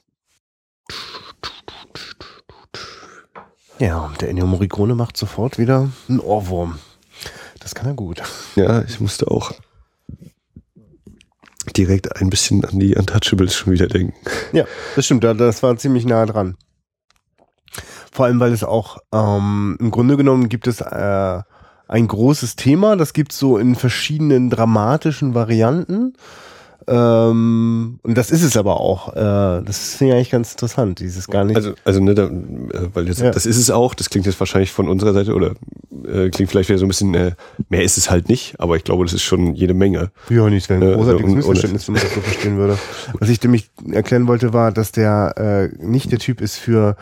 Ja, 3.79 3.99
und 3.99 4.21
der 4.21 4.29
Ennio 4.29 4.47
Morricone 4.47 4.95
macht 4.95 5.17
sofort 5.17 5.57
wieder 5.57 5.89
einen 6.09 6.19
Ohrwurm. 6.19 6.79
Das 7.59 7.75
kann 7.75 7.85
er 7.87 7.93
gut. 7.93 8.21
Ja, 8.55 8.81
ich 8.83 8.99
musste 8.99 9.29
auch 9.29 9.51
direkt 11.75 12.15
ein 12.19 12.29
bisschen 12.29 12.63
an 12.65 12.79
die 12.79 12.95
Untouchables 12.95 13.53
schon 13.55 13.73
wieder 13.73 13.87
denken. 13.87 14.13
Ja, 14.53 14.65
das 14.95 15.05
stimmt, 15.05 15.23
da- 15.23 15.33
das 15.33 15.61
war 15.63 15.77
ziemlich 15.77 16.05
nah 16.05 16.25
dran. 16.25 16.55
Vor 18.11 18.25
allem, 18.25 18.39
weil 18.39 18.53
es 18.53 18.63
auch 18.63 18.97
ähm, 19.13 19.77
im 19.79 19.91
Grunde 19.91 20.17
genommen 20.17 20.49
gibt 20.49 20.65
es 20.65 20.81
äh, 20.81 21.41
ein 21.87 22.07
großes 22.07 22.55
Thema, 22.55 22.95
das 22.95 23.13
gibt 23.13 23.31
es 23.31 23.37
so 23.39 23.57
in 23.57 23.75
verschiedenen 23.75 24.49
dramatischen 24.49 25.35
Varianten. 25.35 26.13
Ähm, 26.87 27.99
und 28.03 28.17
das 28.17 28.31
ist 28.31 28.43
es 28.43 28.55
aber 28.57 28.79
auch. 28.79 29.13
Äh, 29.15 29.63
das 29.63 29.95
finde 29.95 30.13
ich 30.13 30.17
eigentlich 30.17 30.29
ganz 30.31 30.51
interessant, 30.53 30.99
dieses 30.99 31.27
gar 31.27 31.43
nicht. 31.43 31.55
Also, 31.55 31.73
also 31.83 31.99
ne, 32.01 32.13
da, 32.15 32.25
äh, 32.25 32.29
weil 32.93 33.07
jetzt, 33.07 33.19
Ja. 33.21 33.31
das 33.31 33.45
ist 33.45 33.57
es 33.57 33.69
auch, 33.69 33.93
das 33.93 34.09
klingt 34.09 34.25
jetzt 34.25 34.39
wahrscheinlich 34.39 34.71
von 34.71 34.87
unserer 34.87 35.13
Seite 35.13 35.33
oder 35.35 35.51
äh, 36.05 36.29
klingt 36.29 36.49
vielleicht 36.49 36.69
wieder 36.69 36.79
so 36.79 36.85
ein 36.85 36.89
bisschen, 36.89 37.13
äh, 37.13 37.31
mehr 37.69 37.83
ist 37.83 37.97
es 37.97 38.09
halt 38.09 38.29
nicht, 38.29 38.59
aber 38.59 38.75
ich 38.77 38.83
glaube, 38.83 39.03
das 39.03 39.13
ist 39.13 39.23
schon 39.23 39.53
jede 39.53 39.73
Menge. 39.73 40.11
Ja, 40.29 40.49
nicht, 40.49 40.71
ein 40.71 40.81
Äh, 40.81 40.93
großartiges 40.95 41.29
und- 41.29 41.35
Missverständnis, 41.35 41.87
wenn 41.87 41.93
man 41.95 42.03
das 42.03 42.13
so 42.13 42.21
verstehen 42.21 42.57
würde. 42.57 42.77
Was 43.19 43.29
ich 43.29 43.41
nämlich 43.43 43.69
erklären 43.91 44.27
wollte, 44.27 44.53
war, 44.53 44.71
dass 44.71 44.91
der 44.91 45.33
äh, 45.79 45.83
nicht 45.85 46.11
der 46.11 46.19
Typ 46.19 46.41
ist 46.41 46.55
für 46.57 46.95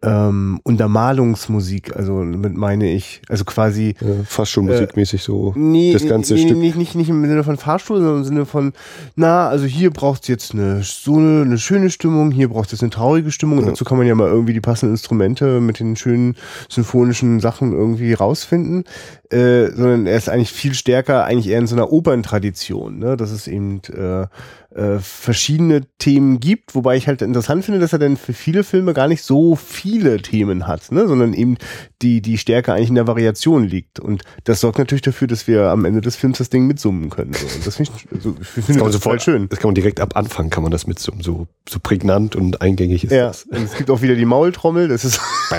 ähm, 0.00 0.60
Untermalungsmusik, 0.62 1.96
also 1.96 2.20
damit 2.20 2.56
meine 2.56 2.92
ich, 2.92 3.20
also 3.28 3.44
quasi 3.44 3.96
Äh, 4.00 4.22
fast 4.24 4.52
schon 4.52 4.66
musikmäßig 4.66 5.22
so. 5.22 5.52
Nee, 5.56 5.92
das 5.92 6.06
ganze 6.06 6.34
nee, 6.34 6.42
Stück. 6.42 6.56
Nicht, 6.56 6.76
nicht, 6.76 6.94
nicht 6.94 7.08
im 7.08 7.24
Sinne 7.24 7.42
von 7.42 7.56
Fahrstuhl, 7.56 7.96
sondern 7.98 8.18
im 8.18 8.24
Sinne 8.24 8.46
von, 8.46 8.72
na, 9.16 9.48
also 9.48 9.64
hier 9.64 9.90
braucht 9.90 10.28
jetzt 10.28 10.52
eine, 10.54 10.82
so 10.84 11.16
eine, 11.16 11.42
eine 11.42 11.58
schöne 11.58 11.90
Stimmung, 11.90 12.30
hier 12.30 12.48
braucht 12.48 12.72
es 12.72 12.80
eine 12.80 12.90
traurige 12.90 13.32
Stimmung 13.32 13.58
und 13.58 13.64
Ja. 13.64 13.70
dazu 13.70 13.84
kann 13.84 13.98
man 13.98 14.06
ja 14.06 14.14
mal 14.14 14.28
irgendwie 14.28 14.52
die 14.52 14.60
passenden 14.60 14.94
Instrumente 14.94 15.60
mit 15.60 15.80
den 15.80 15.96
schönen 15.96 16.36
symphonischen 16.68 17.40
Sachen 17.40 17.72
irgendwie 17.72 18.12
rausfinden, 18.12 18.84
äh, 19.30 19.66
sondern 19.72 20.06
er 20.06 20.16
ist 20.16 20.28
eigentlich 20.28 20.52
viel 20.52 20.74
stärker, 20.74 21.24
eigentlich 21.24 21.48
eher 21.48 21.58
in 21.58 21.66
so 21.66 21.74
einer 21.74 21.92
Operntradition, 21.92 22.98
ne? 22.98 23.16
Das 23.16 23.32
ist 23.32 23.48
eben, 23.48 23.80
äh, 23.88 24.26
äh, 24.74 24.98
verschiedene 24.98 25.82
Themen 25.98 26.40
gibt, 26.40 26.74
wobei 26.74 26.96
ich 26.96 27.08
halt 27.08 27.22
interessant 27.22 27.64
finde, 27.64 27.80
dass 27.80 27.94
er 27.94 27.98
dann 27.98 28.18
für 28.18 28.34
viele 28.34 28.64
Filme 28.64 28.92
gar 28.92 29.08
nicht 29.08 29.22
so 29.22 29.56
viele 29.56 30.20
Themen 30.20 30.66
hat, 30.66 30.92
ne? 30.92 31.08
sondern 31.08 31.32
eben 31.32 31.56
die, 32.02 32.20
die 32.20 32.36
Stärke 32.36 32.74
eigentlich 32.74 32.90
in 32.90 32.94
der 32.94 33.06
Variation 33.06 33.64
liegt. 33.64 33.98
Und 33.98 34.24
das 34.44 34.60
sorgt 34.60 34.78
natürlich 34.78 35.02
dafür, 35.02 35.26
dass 35.26 35.46
wir 35.46 35.70
am 35.70 35.84
Ende 35.84 36.02
des 36.02 36.16
Films 36.16 36.38
das 36.38 36.50
Ding 36.50 36.66
mitsummen 36.66 37.08
können. 37.08 37.32
So. 37.32 37.46
Und 37.46 37.66
das 37.66 37.76
finde 37.76 37.92
ich, 37.96 38.12
also, 38.12 38.36
ich 38.40 38.48
finde 38.48 38.80
das, 38.80 38.92
das 38.92 39.02
voll 39.02 39.20
schön. 39.20 39.48
Das 39.48 39.58
kann 39.58 39.68
man 39.68 39.74
direkt 39.74 40.00
ab 40.00 40.16
Anfang 40.16 40.50
kann 40.50 40.62
man 40.62 40.72
das 40.72 40.86
mitsummen, 40.86 41.22
so, 41.22 41.46
so 41.68 41.78
prägnant 41.80 42.36
und 42.36 42.60
eingängig 42.60 43.04
ist 43.04 43.12
ja. 43.12 43.28
das. 43.28 43.44
Und 43.44 43.62
es 43.62 43.74
gibt 43.74 43.90
auch 43.90 44.02
wieder 44.02 44.16
die 44.16 44.26
Maultrommel, 44.26 44.88
das 44.88 45.04
ist 45.04 45.20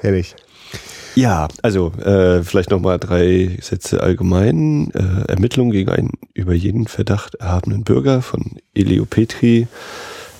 herrlich. 0.00 0.36
Ja, 1.18 1.48
also 1.62 1.90
äh, 1.94 2.44
vielleicht 2.44 2.70
nochmal 2.70 3.00
drei 3.00 3.58
Sätze 3.60 4.00
allgemein. 4.00 4.92
Äh, 4.92 5.28
Ermittlungen 5.32 5.72
gegen 5.72 5.90
einen 5.90 6.12
über 6.32 6.54
jeden 6.54 6.86
Verdacht 6.86 7.34
erhabenen 7.34 7.82
Bürger 7.82 8.22
von 8.22 8.58
Elio 8.72 9.04
Petri 9.04 9.66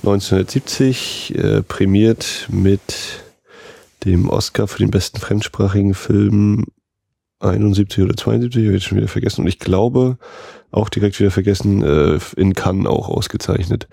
1970, 0.05 1.35
äh, 1.35 1.63
prämiert 1.63 2.47
mit 2.49 3.25
dem 4.05 4.29
Oscar 4.29 4.69
für 4.69 4.79
den 4.79 4.93
besten 4.93 5.19
fremdsprachigen 5.19 5.95
Film 5.95 6.67
71 7.41 8.05
oder 8.05 8.17
72, 8.17 8.67
habe 8.67 8.77
ich 8.77 8.85
schon 8.85 8.99
wieder 8.99 9.09
vergessen. 9.09 9.41
Und 9.41 9.49
ich 9.49 9.59
glaube, 9.59 10.17
auch 10.71 10.91
direkt 10.91 11.19
wieder 11.19 11.33
vergessen, 11.33 11.83
äh, 11.83 12.21
in 12.37 12.55
Cannes 12.55 12.87
auch 12.87 13.09
ausgezeichnet. 13.09 13.89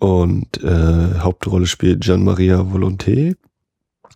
Und 0.00 0.60
äh, 0.64 1.20
Hauptrolle 1.20 1.66
spielt 1.66 2.02
Gian 2.02 2.24
Maria 2.24 2.62
Volonté. 2.62 3.36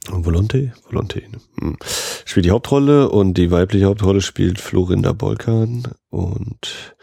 Volonté? 0.07 0.73
Volonté. 0.89 1.23
Ne? 1.31 1.39
Hm. 1.61 1.77
Spielt 2.25 2.47
die 2.47 2.51
Hauptrolle 2.51 3.09
und 3.11 3.35
die 3.35 3.51
weibliche 3.51 3.87
Hauptrolle 3.87 4.21
spielt 4.21 4.61
Florinda 4.61 5.13
Bolkan 5.13 5.89
und 6.11 6.95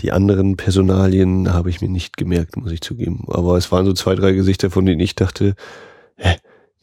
die 0.00 0.12
anderen 0.12 0.56
Personalien 0.56 1.52
habe 1.52 1.70
ich 1.70 1.80
mir 1.80 1.88
nicht 1.88 2.16
gemerkt, 2.16 2.56
muss 2.56 2.72
ich 2.72 2.80
zugeben. 2.80 3.26
Aber 3.28 3.56
es 3.56 3.70
waren 3.70 3.84
so 3.84 3.92
zwei, 3.92 4.14
drei 4.14 4.32
Gesichter, 4.32 4.70
von 4.70 4.86
denen 4.86 5.00
ich 5.00 5.14
dachte, 5.14 5.54
hä, 6.16 6.36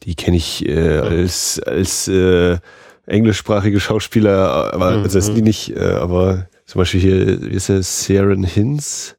die 0.04 0.14
kenne 0.14 0.36
ich 0.36 0.66
äh, 0.66 0.98
als 0.98 1.60
als 1.60 2.08
äh, 2.08 2.58
englischsprachige 3.06 3.80
Schauspieler, 3.80 4.72
aber 4.72 4.92
mhm. 4.92 5.02
also 5.02 5.18
das 5.18 5.34
die 5.34 5.42
nicht, 5.42 5.74
äh, 5.76 5.80
aber 5.80 6.48
zum 6.66 6.80
Beispiel 6.80 7.00
hier 7.00 7.42
ist 7.50 7.68
er 7.68 7.82
Saren 7.82 8.44
Hinz, 8.44 9.16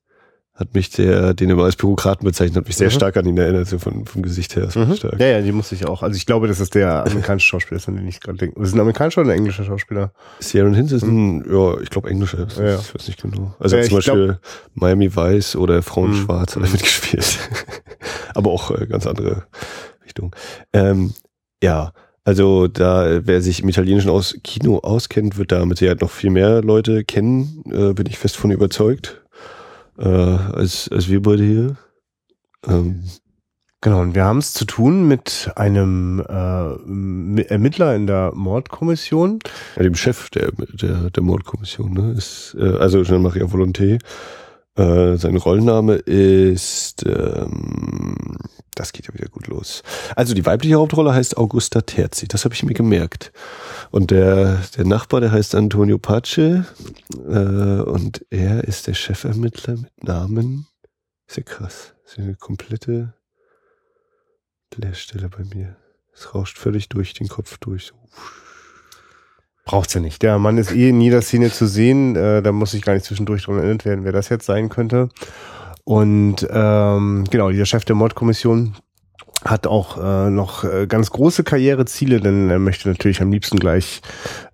hat 0.59 0.75
mich 0.75 0.89
der, 0.89 1.33
den 1.33 1.49
immer 1.49 1.63
als 1.63 1.77
Bürokraten 1.77 2.25
bezeichnet, 2.25 2.57
hat 2.57 2.67
mich 2.67 2.75
sehr 2.75 2.89
mhm. 2.89 2.93
stark 2.93 3.15
an 3.15 3.25
ihn 3.25 3.37
erinnert, 3.37 3.67
so 3.67 3.79
von, 3.79 4.05
vom 4.05 4.21
Gesicht 4.21 4.57
her. 4.57 4.67
Mhm. 4.75 4.97
Ja, 5.17 5.25
ja, 5.25 5.41
die 5.41 5.53
musste 5.53 5.73
ich 5.73 5.87
auch. 5.87 6.03
Also 6.03 6.17
ich 6.17 6.25
glaube, 6.25 6.49
das 6.49 6.59
ist 6.59 6.75
der 6.75 7.05
amerikanische 7.05 7.47
Schauspieler, 7.47 7.77
ist, 7.77 7.87
an 7.87 7.95
den 7.95 8.05
ich 8.05 8.19
gerade 8.19 8.37
denke. 8.37 8.61
Ist 8.61 8.73
ein 8.73 8.79
amerikanischer 8.81 9.21
oder 9.21 9.31
ein 9.31 9.37
englischer 9.37 9.63
Schauspieler? 9.63 10.11
Sierra 10.39 10.69
Hinz 10.69 10.91
ist 10.91 11.03
ein, 11.03 11.37
mhm. 11.37 11.45
ja, 11.49 11.79
ich 11.79 11.89
glaube 11.89 12.09
englischer. 12.09 12.45
Ja, 12.57 12.63
ja. 12.63 12.79
Ich 12.79 12.93
weiß 12.93 13.07
nicht 13.07 13.21
genau. 13.21 13.55
Also 13.57 13.77
ja, 13.77 13.83
zum 13.83 13.95
Beispiel 13.95 14.25
glaub, 14.25 14.39
Miami 14.73 15.15
Vice 15.15 15.55
oder 15.55 15.81
Frauen 15.81 16.11
mhm. 16.11 16.15
Schwarz 16.15 16.57
hat 16.57 16.63
er 16.63 16.69
mitgespielt. 16.69 17.39
Aber 18.35 18.51
auch 18.51 18.71
äh, 18.71 18.85
ganz 18.85 19.07
andere 19.07 19.45
Richtung. 20.03 20.35
Ähm, 20.73 21.13
ja, 21.63 21.93
also 22.25 22.67
da, 22.67 23.21
wer 23.25 23.41
sich 23.41 23.63
im 23.63 23.69
italienischen 23.69 24.09
aus 24.09 24.37
Kino 24.43 24.79
auskennt, 24.79 25.37
wird 25.37 25.53
da 25.53 25.65
mit 25.65 25.77
Sicherheit 25.77 26.01
noch 26.01 26.11
viel 26.11 26.31
mehr 26.31 26.61
Leute 26.61 27.05
kennen, 27.05 27.63
äh, 27.71 27.93
bin 27.93 28.07
ich 28.07 28.19
fest 28.19 28.35
von 28.35 28.51
überzeugt 28.51 29.21
äh, 29.99 30.07
als, 30.07 30.89
als 30.91 31.09
wir 31.09 31.21
beide 31.21 31.43
hier. 31.43 31.75
Ähm. 32.67 33.03
Genau, 33.81 34.01
und 34.01 34.13
wir 34.13 34.25
haben 34.25 34.39
es 34.39 34.53
zu 34.53 34.65
tun 34.65 35.07
mit 35.07 35.51
einem 35.55 36.19
äh, 36.19 37.41
Ermittler 37.43 37.95
in 37.95 38.07
der 38.07 38.33
Mordkommission. 38.35 39.39
Ja, 39.77 39.83
dem 39.83 39.95
Chef 39.95 40.29
der, 40.31 40.51
der, 40.51 41.09
der 41.09 41.23
Mordkommission, 41.23 41.93
ne? 41.93 42.11
Ist, 42.11 42.57
äh, 42.59 42.75
also 42.77 43.03
Jean-Marie 43.03 43.43
Volonté. 43.43 43.99
Äh, 44.79 45.17
sein 45.17 45.35
Rollenname 45.35 45.95
ist, 45.95 47.05
ähm, 47.05 48.15
das 48.75 48.93
geht 48.93 49.07
ja 49.07 49.13
wieder 49.13 49.27
gut 49.27 49.47
los. 49.47 49.83
Also 50.15 50.33
die 50.33 50.45
weibliche 50.45 50.75
Hauptrolle 50.75 51.13
heißt 51.13 51.35
Augusta 51.35 51.81
Terzi, 51.81 52.29
das 52.29 52.45
habe 52.45 52.55
ich 52.55 52.63
mir 52.63 52.73
gemerkt. 52.73 53.33
Und 53.91 54.11
der, 54.11 54.61
der 54.77 54.85
Nachbar, 54.85 55.19
der 55.19 55.33
heißt 55.33 55.53
Antonio 55.53 55.97
Pace 55.97 56.37
äh, 56.37 57.81
und 57.81 58.25
er 58.29 58.63
ist 58.63 58.87
der 58.87 58.93
Chefermittler 58.93 59.75
mit 59.75 60.03
Namen. 60.05 60.65
Ist 61.27 61.35
ja 61.35 61.43
krass. 61.43 61.93
Ist 62.05 62.17
eine 62.17 62.35
komplette 62.35 63.13
Leerstelle 64.77 65.27
bei 65.27 65.43
mir. 65.43 65.75
Es 66.13 66.33
rauscht 66.33 66.57
völlig 66.57 66.87
durch 66.87 67.13
den 67.13 67.27
Kopf 67.27 67.57
durch. 67.57 67.87
So. 67.87 67.95
Braucht's 69.69 69.93
ja 69.93 70.01
nicht. 70.01 70.23
Der 70.23 70.39
Mann 70.39 70.57
ist 70.57 70.73
eh 70.73 70.89
in 70.89 70.99
jeder 70.99 71.21
Szene 71.21 71.51
zu 71.51 71.67
sehen. 71.67 72.15
Äh, 72.15 72.41
da 72.41 72.51
muss 72.51 72.73
ich 72.73 72.81
gar 72.81 72.93
nicht 72.93 73.05
zwischendurch 73.05 73.43
dran 73.43 73.59
erinnert 73.59 73.85
werden, 73.85 74.03
wer 74.03 74.11
das 74.11 74.27
jetzt 74.29 74.47
sein 74.47 74.67
könnte. 74.67 75.09
Und 75.83 76.37
ähm, 76.49 77.23
genau, 77.29 77.51
dieser 77.51 77.67
Chef 77.67 77.85
der 77.85 77.95
Mordkommission 77.95 78.73
hat 79.45 79.67
auch 79.67 79.99
äh, 80.03 80.31
noch 80.31 80.63
äh, 80.63 80.87
ganz 80.87 81.11
große 81.11 81.43
Karriereziele, 81.43 82.19
denn 82.19 82.49
er 82.49 82.57
möchte 82.57 82.89
natürlich 82.89 83.21
am 83.21 83.31
liebsten 83.31 83.59
gleich, 83.59 84.01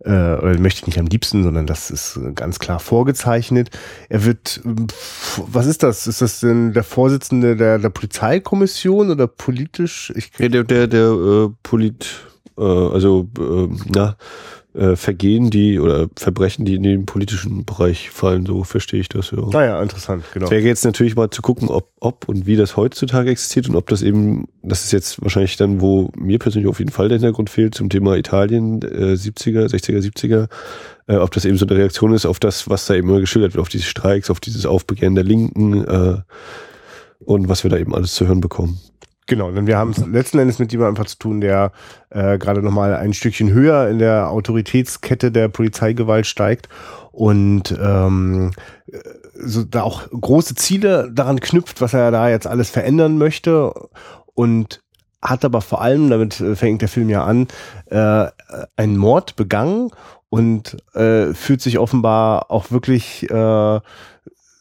äh, 0.04 0.10
oder 0.10 0.60
möchte 0.60 0.86
nicht 0.86 1.00
am 1.00 1.06
liebsten, 1.06 1.44
sondern 1.44 1.66
das 1.66 1.92
ist 1.92 2.20
ganz 2.36 2.60
klar 2.60 2.82
vorgezeichnet. 2.82 3.70
Er 4.10 4.26
wird, 4.26 4.60
was 4.66 5.66
ist 5.66 5.82
das? 5.82 6.08
Ist 6.08 6.22
das 6.22 6.42
denn 6.42 6.74
der 6.74 6.84
Vorsitzende 6.84 7.56
der, 7.56 7.80
der 7.80 7.90
Polizeikommission 7.90 9.12
oder 9.12 9.28
politisch? 9.28 10.12
Ich 10.14 10.32
ja, 10.38 10.50
der, 10.50 10.66
der, 10.66 10.88
der 10.88 11.08
äh, 11.08 11.50
Polit, 11.64 12.06
äh, 12.58 12.62
also, 12.62 13.30
äh, 13.40 13.70
na, 13.86 14.18
äh, 14.76 14.96
Vergehen, 14.96 15.50
die 15.50 15.80
oder 15.80 16.08
Verbrechen, 16.18 16.66
die 16.66 16.76
in 16.76 16.84
den 16.84 17.06
politischen 17.06 17.66
Bereich 17.66 18.10
fallen, 18.10 18.46
so 18.46 18.64
verstehe 18.64 19.00
ich 19.00 19.10
das 19.10 19.32
ja. 19.32 19.40
Naja, 19.42 19.80
ah 19.80 19.82
interessant, 19.82 20.26
genau. 20.34 20.52
Wäre 20.52 20.62
jetzt 20.62 20.84
natürlich 20.84 21.16
mal 21.16 21.30
zu 21.30 21.42
gucken, 21.42 21.70
ob, 21.70 21.92
ob 22.00 22.28
und 22.28 22.46
wie 22.46 22.56
das 22.56 22.76
heutzutage 22.76 23.30
existiert 23.30 23.70
und 23.70 23.76
ob 23.76 23.88
das 23.88 24.02
eben, 24.02 24.48
das 24.64 24.84
ist 24.84 24.92
jetzt 24.92 25.22
wahrscheinlich 25.22 25.56
dann, 25.58 25.82
wo 25.82 26.12
mir 26.18 26.40
persönlich 26.40 26.70
auf 26.70 26.80
jeden 26.80 26.92
Fall 26.92 27.08
der 27.08 27.18
Hintergrund 27.18 27.50
fehlt 27.50 27.76
zum 27.76 27.90
Thema 27.90 28.16
Italien, 28.16 28.82
äh, 28.82 29.14
70er, 29.14 29.68
60er, 29.68 30.00
70er, 30.00 30.50
äh, 31.08 31.18
ob 31.18 31.32
das 31.32 31.46
eben 31.46 31.58
so 31.58 31.66
eine 31.66 31.78
Reaktion 31.78 32.14
ist 32.14 32.26
auf 32.26 32.40
das, 32.40 32.70
was 32.70 32.86
da 32.86 32.96
eben 32.96 33.10
immer 33.10 33.22
geschildert 33.22 33.54
wird, 33.54 33.62
auf 33.62 33.70
diese 33.70 33.86
Streiks, 33.86 34.30
auf 34.30 34.40
dieses 34.40 34.66
Aufbegehren 34.66 35.16
der 35.16 35.24
Linken 35.24 35.86
äh, 35.86 36.18
und 37.20 37.48
was 37.48 37.64
wir 37.64 37.72
da 37.72 37.78
eben 37.78 37.96
alles 37.96 38.14
zu 38.14 38.28
hören 38.28 38.42
bekommen. 38.42 38.80
Genau, 39.28 39.52
denn 39.52 39.66
wir 39.66 39.78
haben 39.78 39.90
es 39.90 40.06
letzten 40.06 40.38
Endes 40.38 40.60
mit 40.60 40.72
jemandem 40.72 40.96
einfach 40.96 41.10
zu 41.10 41.18
tun, 41.18 41.42
der 41.42 41.72
äh, 42.12 42.38
gerade 42.38 42.62
nochmal 42.62 42.96
ein 42.96 43.14
Stückchen 43.14 43.52
höher 43.52 43.90
in 43.90 43.98
der 43.98 44.30
Autoritätskette 44.30 45.32
der 45.32 45.48
Polizeigewalt 45.48 46.28
steigt 46.28 46.70
und 47.12 47.76
ähm, 47.82 48.52
so 49.34 49.64
da 49.64 49.82
auch 49.82 50.08
große 50.10 50.54
Ziele 50.54 51.10
daran 51.12 51.40
knüpft, 51.40 51.82
was 51.82 51.94
er 51.94 52.12
da 52.12 52.30
jetzt 52.30 52.46
alles 52.46 52.70
verändern 52.70 53.18
möchte 53.18 53.74
und 54.36 54.82
hat 55.24 55.44
aber 55.44 55.62
vor 55.62 55.82
allem, 55.82 56.12
damit 56.12 56.36
fängt 56.36 56.84
der 56.84 56.90
Film 56.90 57.10
ja 57.10 57.24
an, 57.24 57.48
äh, 57.88 58.28
einen 58.76 58.98
Mord 58.98 59.36
begangen 59.36 59.90
und 60.30 60.78
äh, 60.94 61.34
fühlt 61.34 61.62
sich 61.62 61.80
offenbar 61.80 62.52
auch 62.52 62.70
wirklich 62.70 63.28
äh, 63.32 63.80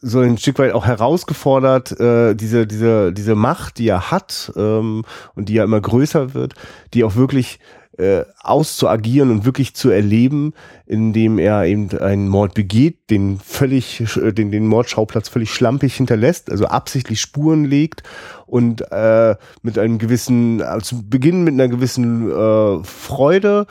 so 0.07 0.19
ein 0.19 0.37
Stück 0.37 0.59
weit 0.59 0.73
auch 0.73 0.85
herausgefordert, 0.85 1.99
äh, 1.99 2.35
diese, 2.35 2.67
diese, 2.67 3.11
diese 3.11 3.33
Macht, 3.33 3.79
die 3.79 3.87
er 3.87 4.11
hat 4.11 4.51
ähm, 4.55 5.03
und 5.33 5.49
die 5.49 5.55
ja 5.55 5.63
immer 5.63 5.81
größer 5.81 6.35
wird, 6.35 6.53
die 6.93 7.03
auch 7.03 7.15
wirklich 7.15 7.59
äh, 7.97 8.23
auszuagieren 8.39 9.31
und 9.31 9.45
wirklich 9.45 9.73
zu 9.73 9.89
erleben, 9.89 10.53
indem 10.85 11.39
er 11.39 11.63
eben 11.65 11.89
einen 11.97 12.27
Mord 12.27 12.53
begeht, 12.53 13.09
den 13.09 13.39
völlig, 13.39 14.01
äh, 14.17 14.31
den, 14.31 14.51
den 14.51 14.67
Mordschauplatz 14.67 15.27
völlig 15.27 15.51
schlampig 15.51 15.95
hinterlässt, 15.95 16.51
also 16.51 16.65
absichtlich 16.65 17.19
Spuren 17.19 17.65
legt 17.65 18.03
und 18.45 18.81
äh, 18.91 19.35
mit 19.63 19.79
einem 19.79 19.97
gewissen, 19.97 20.59
äh, 20.59 20.81
zu 20.81 21.09
Beginn 21.09 21.43
mit 21.43 21.55
einer 21.55 21.67
gewissen 21.67 22.29
äh, 22.29 22.83
Freude 22.83 23.65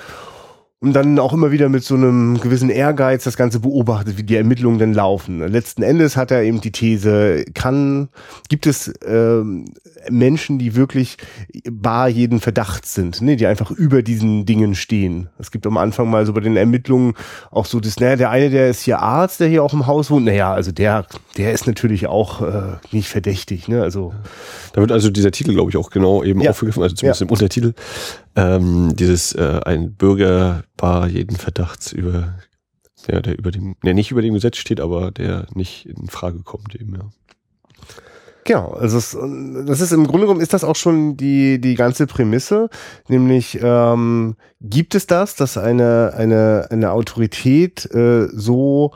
und 0.85 0.93
dann 0.93 1.19
auch 1.19 1.33
immer 1.33 1.51
wieder 1.51 1.71
mit 1.71 1.83
so 1.83 1.95
einem 1.95 2.39
gewissen 2.39 2.69
Ehrgeiz 2.69 3.25
das 3.25 3.39
Ganze 3.39 3.59
beobachtet, 3.61 4.19
wie 4.19 4.23
die 4.23 4.37
Ermittlungen 4.37 4.79
denn 4.79 4.93
laufen. 4.93 5.41
Letzten 5.41 5.83
Endes 5.83 6.15
hat 6.15 6.31
er 6.31 6.43
eben 6.43 6.61
die 6.61 6.73
These, 6.73 7.47
kann, 7.55 8.11
gibt 8.51 8.67
es 8.67 8.93
ähm, 9.07 9.65
Menschen, 10.11 10.59
die 10.59 10.77
wirklich 10.77 11.17
bar 11.71 12.09
jeden 12.09 12.39
Verdacht 12.39 12.85
sind, 12.85 13.23
ne, 13.23 13.37
die 13.37 13.47
einfach 13.47 13.71
über 13.71 14.03
diesen 14.03 14.45
Dingen 14.45 14.75
stehen. 14.75 15.31
Es 15.39 15.51
gibt 15.51 15.67
am 15.67 15.79
Anfang 15.79 16.11
mal 16.11 16.27
so 16.27 16.35
bei 16.35 16.41
den 16.41 16.59
Ermittlungen 16.59 17.15
auch 17.51 17.65
so 17.65 17.81
das, 17.81 17.99
naja, 17.99 18.17
der 18.17 18.29
eine, 18.29 18.51
der 18.51 18.69
ist 18.69 18.83
hier 18.83 18.99
Arzt, 18.99 19.41
der 19.41 19.49
hier 19.49 19.63
auch 19.63 19.73
im 19.73 19.87
Haus 19.87 20.11
wohnt, 20.11 20.27
naja, 20.27 20.53
also 20.53 20.71
der, 20.71 21.07
der 21.39 21.53
ist 21.53 21.67
natürlich 21.67 22.09
auch 22.09 22.43
äh, 22.43 22.77
nicht 22.93 23.09
verdächtig, 23.09 23.69
ne, 23.69 23.83
also. 23.83 24.13
Da 24.75 24.83
wird 24.83 24.93
also 24.93 25.09
dieser 25.09 25.31
Titel, 25.31 25.55
glaube 25.55 25.71
ich, 25.71 25.79
auch 25.79 25.89
genau 25.89 26.23
eben 26.23 26.43
ja. 26.43 26.51
aufgegriffen, 26.51 26.83
also 26.83 26.95
zumindest 26.95 27.23
ja. 27.23 27.27
im 27.27 27.31
Untertitel 27.31 27.73
ähm, 28.37 28.95
dieses 28.97 29.35
äh, 29.35 29.61
ein 29.65 29.95
Bürger 29.95 30.65
bar 30.77 31.07
jeden 31.09 31.37
Verdachts 31.37 31.93
über 31.93 32.35
ja, 33.07 33.21
der 33.21 33.39
über 33.39 33.51
dem, 33.51 33.77
der 33.85 33.95
nicht 33.95 34.11
über 34.11 34.23
dem 34.23 34.35
Gesetz 34.35 34.57
steht, 34.57 34.81
aber 34.81 35.11
der 35.11 35.47
nicht 35.55 35.87
in 35.87 36.09
Frage 36.09 36.41
kommt 36.43 36.75
eben, 36.75 36.95
ja. 36.95 37.11
Genau, 38.47 38.73
also 38.73 38.99
es, 38.99 39.17
das 39.67 39.81
ist 39.81 39.93
im 39.93 40.07
Grunde 40.07 40.27
genommen 40.27 40.43
ist 40.43 40.53
das 40.53 40.65
auch 40.65 40.77
schon 40.77 41.17
die 41.17 41.59
die 41.59 41.75
ganze 41.77 42.07
Prämisse, 42.07 42.69
nämlich 43.09 43.59
ähm, 43.63 44.37
gibt 44.61 44.95
es 44.95 45.07
das, 45.07 45.35
dass 45.35 45.57
eine 45.57 46.13
eine 46.15 46.67
eine 46.71 46.93
Autorität 46.93 47.91
äh, 47.95 48.29
so 48.33 48.93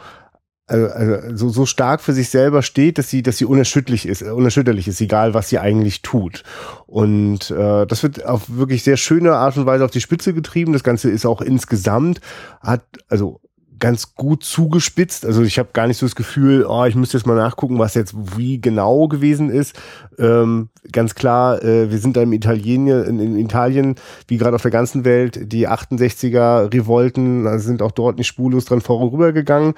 also, 0.68 0.86
also 0.86 1.36
so, 1.36 1.48
so 1.48 1.66
stark 1.66 2.00
für 2.00 2.12
sich 2.12 2.28
selber 2.28 2.62
steht, 2.62 2.98
dass 2.98 3.08
sie, 3.08 3.22
dass 3.22 3.38
sie 3.38 3.46
unerschütterlich 3.46 4.06
ist, 4.06 4.22
äh, 4.22 4.30
unerschütterlich 4.30 4.86
ist, 4.86 5.00
egal 5.00 5.34
was 5.34 5.48
sie 5.48 5.58
eigentlich 5.58 6.02
tut. 6.02 6.44
Und 6.86 7.50
äh, 7.50 7.86
das 7.86 8.02
wird 8.02 8.24
auf 8.24 8.44
wirklich 8.48 8.84
sehr 8.84 8.96
schöne 8.96 9.34
Art 9.34 9.56
und 9.56 9.66
Weise 9.66 9.84
auf 9.84 9.90
die 9.90 10.00
Spitze 10.00 10.34
getrieben. 10.34 10.72
Das 10.72 10.84
Ganze 10.84 11.10
ist 11.10 11.26
auch 11.26 11.40
insgesamt 11.40 12.20
hat 12.60 12.84
also 13.08 13.40
ganz 13.78 14.14
gut 14.14 14.44
zugespitzt. 14.44 15.24
Also 15.24 15.42
ich 15.42 15.58
habe 15.58 15.70
gar 15.72 15.86
nicht 15.86 15.98
so 15.98 16.06
das 16.06 16.16
Gefühl, 16.16 16.66
oh, 16.68 16.84
ich 16.84 16.94
müsste 16.94 17.16
jetzt 17.16 17.26
mal 17.26 17.36
nachgucken, 17.36 17.78
was 17.78 17.94
jetzt 17.94 18.14
wie 18.36 18.60
genau 18.60 19.08
gewesen 19.08 19.50
ist. 19.50 19.78
Ähm, 20.18 20.68
ganz 20.92 21.14
klar, 21.14 21.62
äh, 21.62 21.90
wir 21.90 21.98
sind 21.98 22.16
da 22.16 22.22
im 22.22 22.32
Italien, 22.32 22.88
in, 22.88 23.20
in 23.20 23.38
Italien, 23.38 23.96
wie 24.26 24.36
gerade 24.36 24.56
auf 24.56 24.62
der 24.62 24.70
ganzen 24.70 25.04
Welt, 25.04 25.52
die 25.52 25.68
68er 25.68 26.72
Revolten 26.72 27.58
sind 27.58 27.82
auch 27.82 27.92
dort 27.92 28.18
nicht 28.18 28.26
spurlos 28.26 28.64
dran 28.64 28.80
vorübergegangen. 28.80 29.74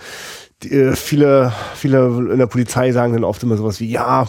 Äh, 0.64 0.95
viele, 0.95 1.52
viele 1.75 2.07
in 2.33 2.38
der 2.38 2.47
Polizei 2.47 2.93
sagen 2.93 3.14
dann 3.14 3.25
oft 3.25 3.43
immer 3.43 3.57
sowas 3.57 3.81
wie, 3.81 3.90
ja, 3.90 4.29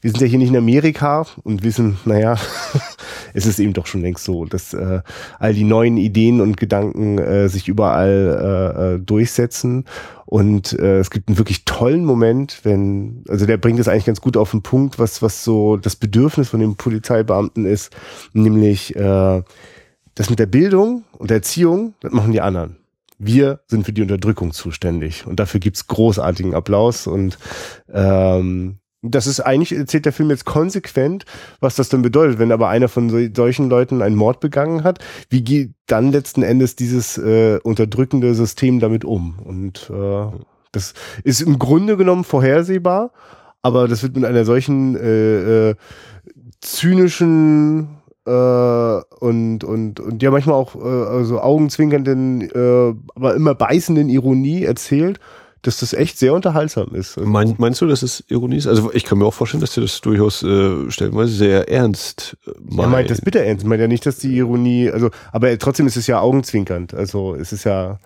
wir 0.00 0.10
sind 0.10 0.20
ja 0.20 0.26
hier 0.26 0.38
nicht 0.38 0.50
in 0.50 0.56
Amerika 0.56 1.26
und 1.42 1.62
wissen, 1.62 1.98
naja, 2.04 2.36
es 3.34 3.46
ist 3.46 3.58
eben 3.58 3.72
doch 3.72 3.86
schon 3.86 4.02
längst 4.02 4.24
so, 4.24 4.44
dass 4.44 4.74
äh, 4.74 5.00
all 5.38 5.54
die 5.54 5.64
neuen 5.64 5.96
Ideen 5.96 6.40
und 6.40 6.56
Gedanken 6.56 7.18
äh, 7.18 7.48
sich 7.48 7.68
überall 7.68 8.74
äh, 8.76 8.94
äh, 8.94 8.98
durchsetzen. 8.98 9.84
Und 10.26 10.74
äh, 10.78 10.98
es 10.98 11.10
gibt 11.10 11.28
einen 11.28 11.38
wirklich 11.38 11.64
tollen 11.64 12.04
Moment, 12.04 12.60
wenn, 12.62 13.24
also 13.28 13.46
der 13.46 13.56
bringt 13.56 13.80
es 13.80 13.88
eigentlich 13.88 14.06
ganz 14.06 14.20
gut 14.20 14.36
auf 14.36 14.52
den 14.52 14.62
Punkt, 14.62 14.98
was, 14.98 15.22
was 15.22 15.42
so 15.42 15.76
das 15.76 15.96
Bedürfnis 15.96 16.50
von 16.50 16.60
dem 16.60 16.76
Polizeibeamten 16.76 17.64
ist, 17.64 17.90
nämlich 18.32 18.94
äh, 18.94 19.42
das 20.14 20.30
mit 20.30 20.38
der 20.38 20.46
Bildung 20.46 21.04
und 21.18 21.30
der 21.30 21.38
Erziehung, 21.38 21.94
das 22.00 22.12
machen 22.12 22.32
die 22.32 22.40
anderen 22.40 22.79
wir 23.20 23.60
sind 23.66 23.84
für 23.84 23.92
die 23.92 24.02
Unterdrückung 24.02 24.52
zuständig. 24.52 25.26
Und 25.26 25.38
dafür 25.38 25.60
gibt's 25.60 25.86
großartigen 25.86 26.54
Applaus. 26.54 27.06
Und 27.06 27.38
ähm, 27.92 28.78
das 29.02 29.26
ist 29.26 29.40
eigentlich, 29.40 29.78
erzählt 29.78 30.06
der 30.06 30.12
Film 30.12 30.30
jetzt 30.30 30.46
konsequent, 30.46 31.26
was 31.60 31.76
das 31.76 31.90
dann 31.90 32.02
bedeutet. 32.02 32.38
Wenn 32.38 32.50
aber 32.50 32.68
einer 32.68 32.88
von 32.88 33.10
so, 33.10 33.18
solchen 33.34 33.68
Leuten 33.68 34.00
einen 34.00 34.16
Mord 34.16 34.40
begangen 34.40 34.84
hat, 34.84 34.98
wie 35.28 35.42
geht 35.42 35.72
dann 35.86 36.12
letzten 36.12 36.42
Endes 36.42 36.76
dieses 36.76 37.18
äh, 37.18 37.58
unterdrückende 37.62 38.34
System 38.34 38.80
damit 38.80 39.04
um? 39.04 39.38
Und 39.38 39.90
äh, 39.90 40.26
das 40.72 40.94
ist 41.22 41.42
im 41.42 41.58
Grunde 41.58 41.98
genommen 41.98 42.24
vorhersehbar, 42.24 43.12
aber 43.60 43.86
das 43.86 44.02
wird 44.02 44.16
mit 44.16 44.24
einer 44.24 44.46
solchen 44.46 44.96
äh, 44.96 45.70
äh, 45.70 45.74
zynischen 46.62 47.99
und, 48.28 49.64
und, 49.64 50.00
und 50.00 50.22
ja 50.22 50.30
manchmal 50.30 50.56
auch 50.56 50.74
äh, 50.76 50.78
also 50.78 51.40
augenzwinkernden, 51.40 52.42
äh, 52.42 52.94
aber 53.14 53.34
immer 53.34 53.54
beißenden 53.54 54.08
Ironie 54.08 54.64
erzählt 54.64 55.20
dass 55.62 55.80
das 55.80 55.92
echt 55.92 56.18
sehr 56.18 56.32
unterhaltsam 56.32 56.94
ist. 56.94 57.18
Mein, 57.18 57.54
meinst 57.58 57.80
du, 57.80 57.86
dass 57.86 58.02
es 58.02 58.24
Ironie 58.28 58.56
ist? 58.56 58.66
Also 58.66 58.90
ich 58.94 59.04
kann 59.04 59.18
mir 59.18 59.26
auch 59.26 59.34
vorstellen, 59.34 59.60
dass 59.60 59.74
du 59.74 59.82
das 59.82 60.00
durchaus 60.00 60.42
äh, 60.42 60.90
stellenweise 60.90 61.32
sehr 61.32 61.68
ernst 61.68 62.36
äh, 62.46 62.52
meint. 62.60 62.80
Er 62.80 62.88
meint 62.88 63.10
das 63.10 63.20
bitter 63.20 63.40
ernst. 63.40 63.66
Meint 63.66 63.80
ja 63.80 63.88
nicht, 63.88 64.06
dass 64.06 64.16
die 64.16 64.36
Ironie, 64.36 64.90
also, 64.90 65.10
aber 65.32 65.58
trotzdem 65.58 65.86
ist 65.86 65.96
es 65.96 66.06
ja 66.06 66.20
augenzwinkernd. 66.20 66.94
Also 66.94 67.34
es 67.34 67.52
ist 67.52 67.64
ja. 67.64 67.98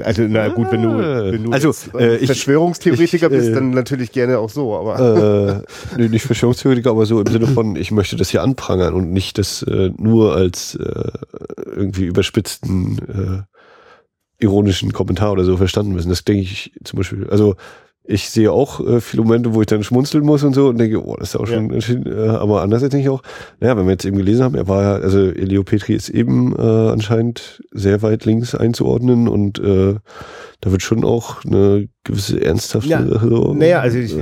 Also, 0.00 0.22
na 0.22 0.48
gut, 0.48 0.72
wenn 0.72 0.82
du, 0.82 0.88
ah. 0.90 1.32
wenn 1.32 1.44
du 1.44 1.52
also, 1.52 1.72
äh, 1.96 2.16
ich, 2.16 2.26
Verschwörungstheoretiker 2.26 3.26
ich, 3.26 3.32
äh, 3.32 3.36
bist, 3.36 3.54
dann 3.54 3.70
natürlich 3.70 4.10
gerne 4.12 4.38
auch 4.38 4.50
so, 4.50 4.74
aber. 4.74 5.64
Äh, 5.64 5.98
nee, 5.98 6.08
nicht 6.08 6.24
Verschwörungstheoretiker, 6.24 6.90
aber 6.90 7.06
so 7.06 7.20
im 7.20 7.26
Sinne 7.26 7.46
von, 7.46 7.76
ich 7.76 7.90
möchte 7.90 8.16
das 8.16 8.30
hier 8.30 8.42
anprangern 8.42 8.94
und 8.94 9.12
nicht 9.12 9.38
das 9.38 9.62
äh, 9.62 9.90
nur 9.96 10.34
als 10.34 10.74
äh, 10.74 11.10
irgendwie 11.66 12.04
überspitzten 12.06 12.98
äh, 12.98 14.42
ironischen 14.42 14.92
Kommentar 14.92 15.32
oder 15.32 15.44
so 15.44 15.56
verstanden 15.56 15.92
müssen. 15.92 16.08
Das 16.08 16.24
denke 16.24 16.42
ich 16.42 16.72
zum 16.84 16.98
Beispiel. 16.98 17.28
Also 17.30 17.56
ich 18.06 18.28
sehe 18.28 18.52
auch 18.52 18.86
äh, 18.86 19.00
viele 19.00 19.22
Momente, 19.22 19.54
wo 19.54 19.62
ich 19.62 19.66
dann 19.66 19.82
schmunzeln 19.82 20.24
muss 20.24 20.44
und 20.44 20.54
so 20.54 20.68
und 20.68 20.78
denke, 20.78 21.02
oh, 21.04 21.16
das 21.16 21.30
ist 21.30 21.36
auch 21.36 21.46
schon, 21.46 21.70
ja. 21.70 21.78
äh, 21.78 22.28
aber 22.28 22.60
andererseits 22.62 22.90
denke 22.90 23.04
ich 23.04 23.10
auch, 23.10 23.22
naja, 23.60 23.76
wenn 23.76 23.86
wir 23.86 23.92
jetzt 23.92 24.04
eben 24.04 24.18
gelesen 24.18 24.44
haben, 24.44 24.54
er 24.54 24.68
war 24.68 24.82
ja, 24.82 24.94
also 24.96 25.18
Elio 25.18 25.64
Petri 25.64 25.94
ist 25.94 26.10
eben 26.10 26.54
äh, 26.54 26.60
anscheinend 26.60 27.62
sehr 27.72 28.02
weit 28.02 28.26
links 28.26 28.54
einzuordnen 28.54 29.26
und 29.26 29.58
äh, 29.58 29.94
da 30.64 30.72
wird 30.72 30.80
schon 30.80 31.04
auch 31.04 31.44
eine 31.44 31.88
gewisse 32.04 32.42
ernsthafte 32.42 32.88
ja. 32.88 33.06
Sache 33.06 33.28
so. 33.28 33.52
Naja, 33.52 33.80
also 33.80 33.98
ich, 33.98 34.14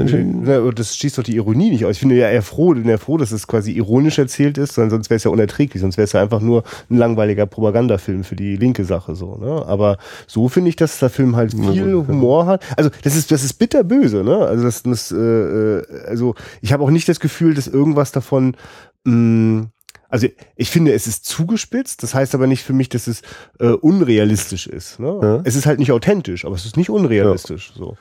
das 0.75 0.97
schießt 0.97 1.19
doch 1.19 1.23
die 1.23 1.37
Ironie 1.37 1.71
nicht 1.71 1.85
aus. 1.85 1.93
Ich 1.93 2.01
finde 2.01 2.17
ja 2.17 2.29
eher 2.29 2.43
froh, 2.43 2.75
bin 2.75 2.89
eher 2.89 2.99
froh, 2.99 3.17
dass 3.17 3.31
es 3.31 3.47
quasi 3.47 3.73
ironisch 3.73 4.19
erzählt 4.19 4.59
ist, 4.59 4.75
sonst 4.75 5.09
wäre 5.09 5.17
es 5.17 5.25
ja 5.25 5.31
unerträglich, 5.31 5.81
sonst 5.81 5.97
wäre 5.99 6.05
es 6.05 6.12
ja 6.12 6.21
einfach 6.21 6.41
nur 6.41 6.65
ein 6.91 6.97
langweiliger 6.97 7.47
Propagandafilm 7.47 8.25
für 8.25 8.35
die 8.35 8.57
linke 8.57 8.85
Sache 8.85 9.15
so. 9.15 9.37
Ne? 9.37 9.65
Aber 9.67 9.99
so 10.27 10.49
finde 10.49 10.71
ich, 10.71 10.77
dass 10.77 10.99
der 10.99 11.11
Film 11.11 11.37
halt 11.37 11.53
viel 11.53 11.95
Humor 11.95 12.47
hat. 12.47 12.65
Also 12.77 12.91
das 13.03 13.15
ist 13.15 13.31
das 13.31 13.45
ist 13.45 13.55
bitterböse. 13.73 14.23
Ne? 14.23 14.38
Also 14.38 14.64
das, 14.64 14.83
das 14.83 15.12
äh, 15.12 15.17
äh 15.17 15.83
also 16.07 16.35
ich 16.61 16.73
habe 16.73 16.83
auch 16.85 16.91
nicht 16.91 17.09
das 17.09 17.21
Gefühl, 17.21 17.55
dass 17.55 17.67
irgendwas 17.67 18.12
davon 18.12 18.57
mh, 19.05 19.14
mm, 19.14 19.69
also 20.09 20.26
ich 20.57 20.69
finde, 20.69 20.93
es 20.93 21.07
ist 21.07 21.25
zugespitzt, 21.25 22.02
das 22.02 22.14
heißt 22.14 22.35
aber 22.35 22.46
nicht 22.46 22.62
für 22.62 22.75
mich, 22.75 22.90
dass 22.90 23.07
es 23.07 23.23
äh, 23.59 23.68
unrealistisch 23.68 24.66
ist. 24.66 25.01
Ne? 25.01 25.18
Ja. 25.23 25.40
Es 25.44 25.57
ist 25.57 25.64
halt 25.64 25.79
nicht 25.79 25.90
authentisch, 25.90 26.44
aber 26.44 26.55
es 26.55 26.66
ist 26.66 26.77
nicht 26.77 26.90
unrealistisch. 26.90 27.73
Ja. 27.75 27.79
So. 27.79 27.96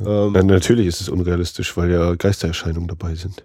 Ähm, 0.00 0.34
ja, 0.34 0.42
natürlich 0.44 0.86
ist 0.86 1.02
es 1.02 1.10
unrealistisch, 1.10 1.76
weil 1.76 1.90
ja 1.90 2.14
Geistererscheinungen 2.14 2.88
dabei 2.88 3.16
sind. 3.16 3.44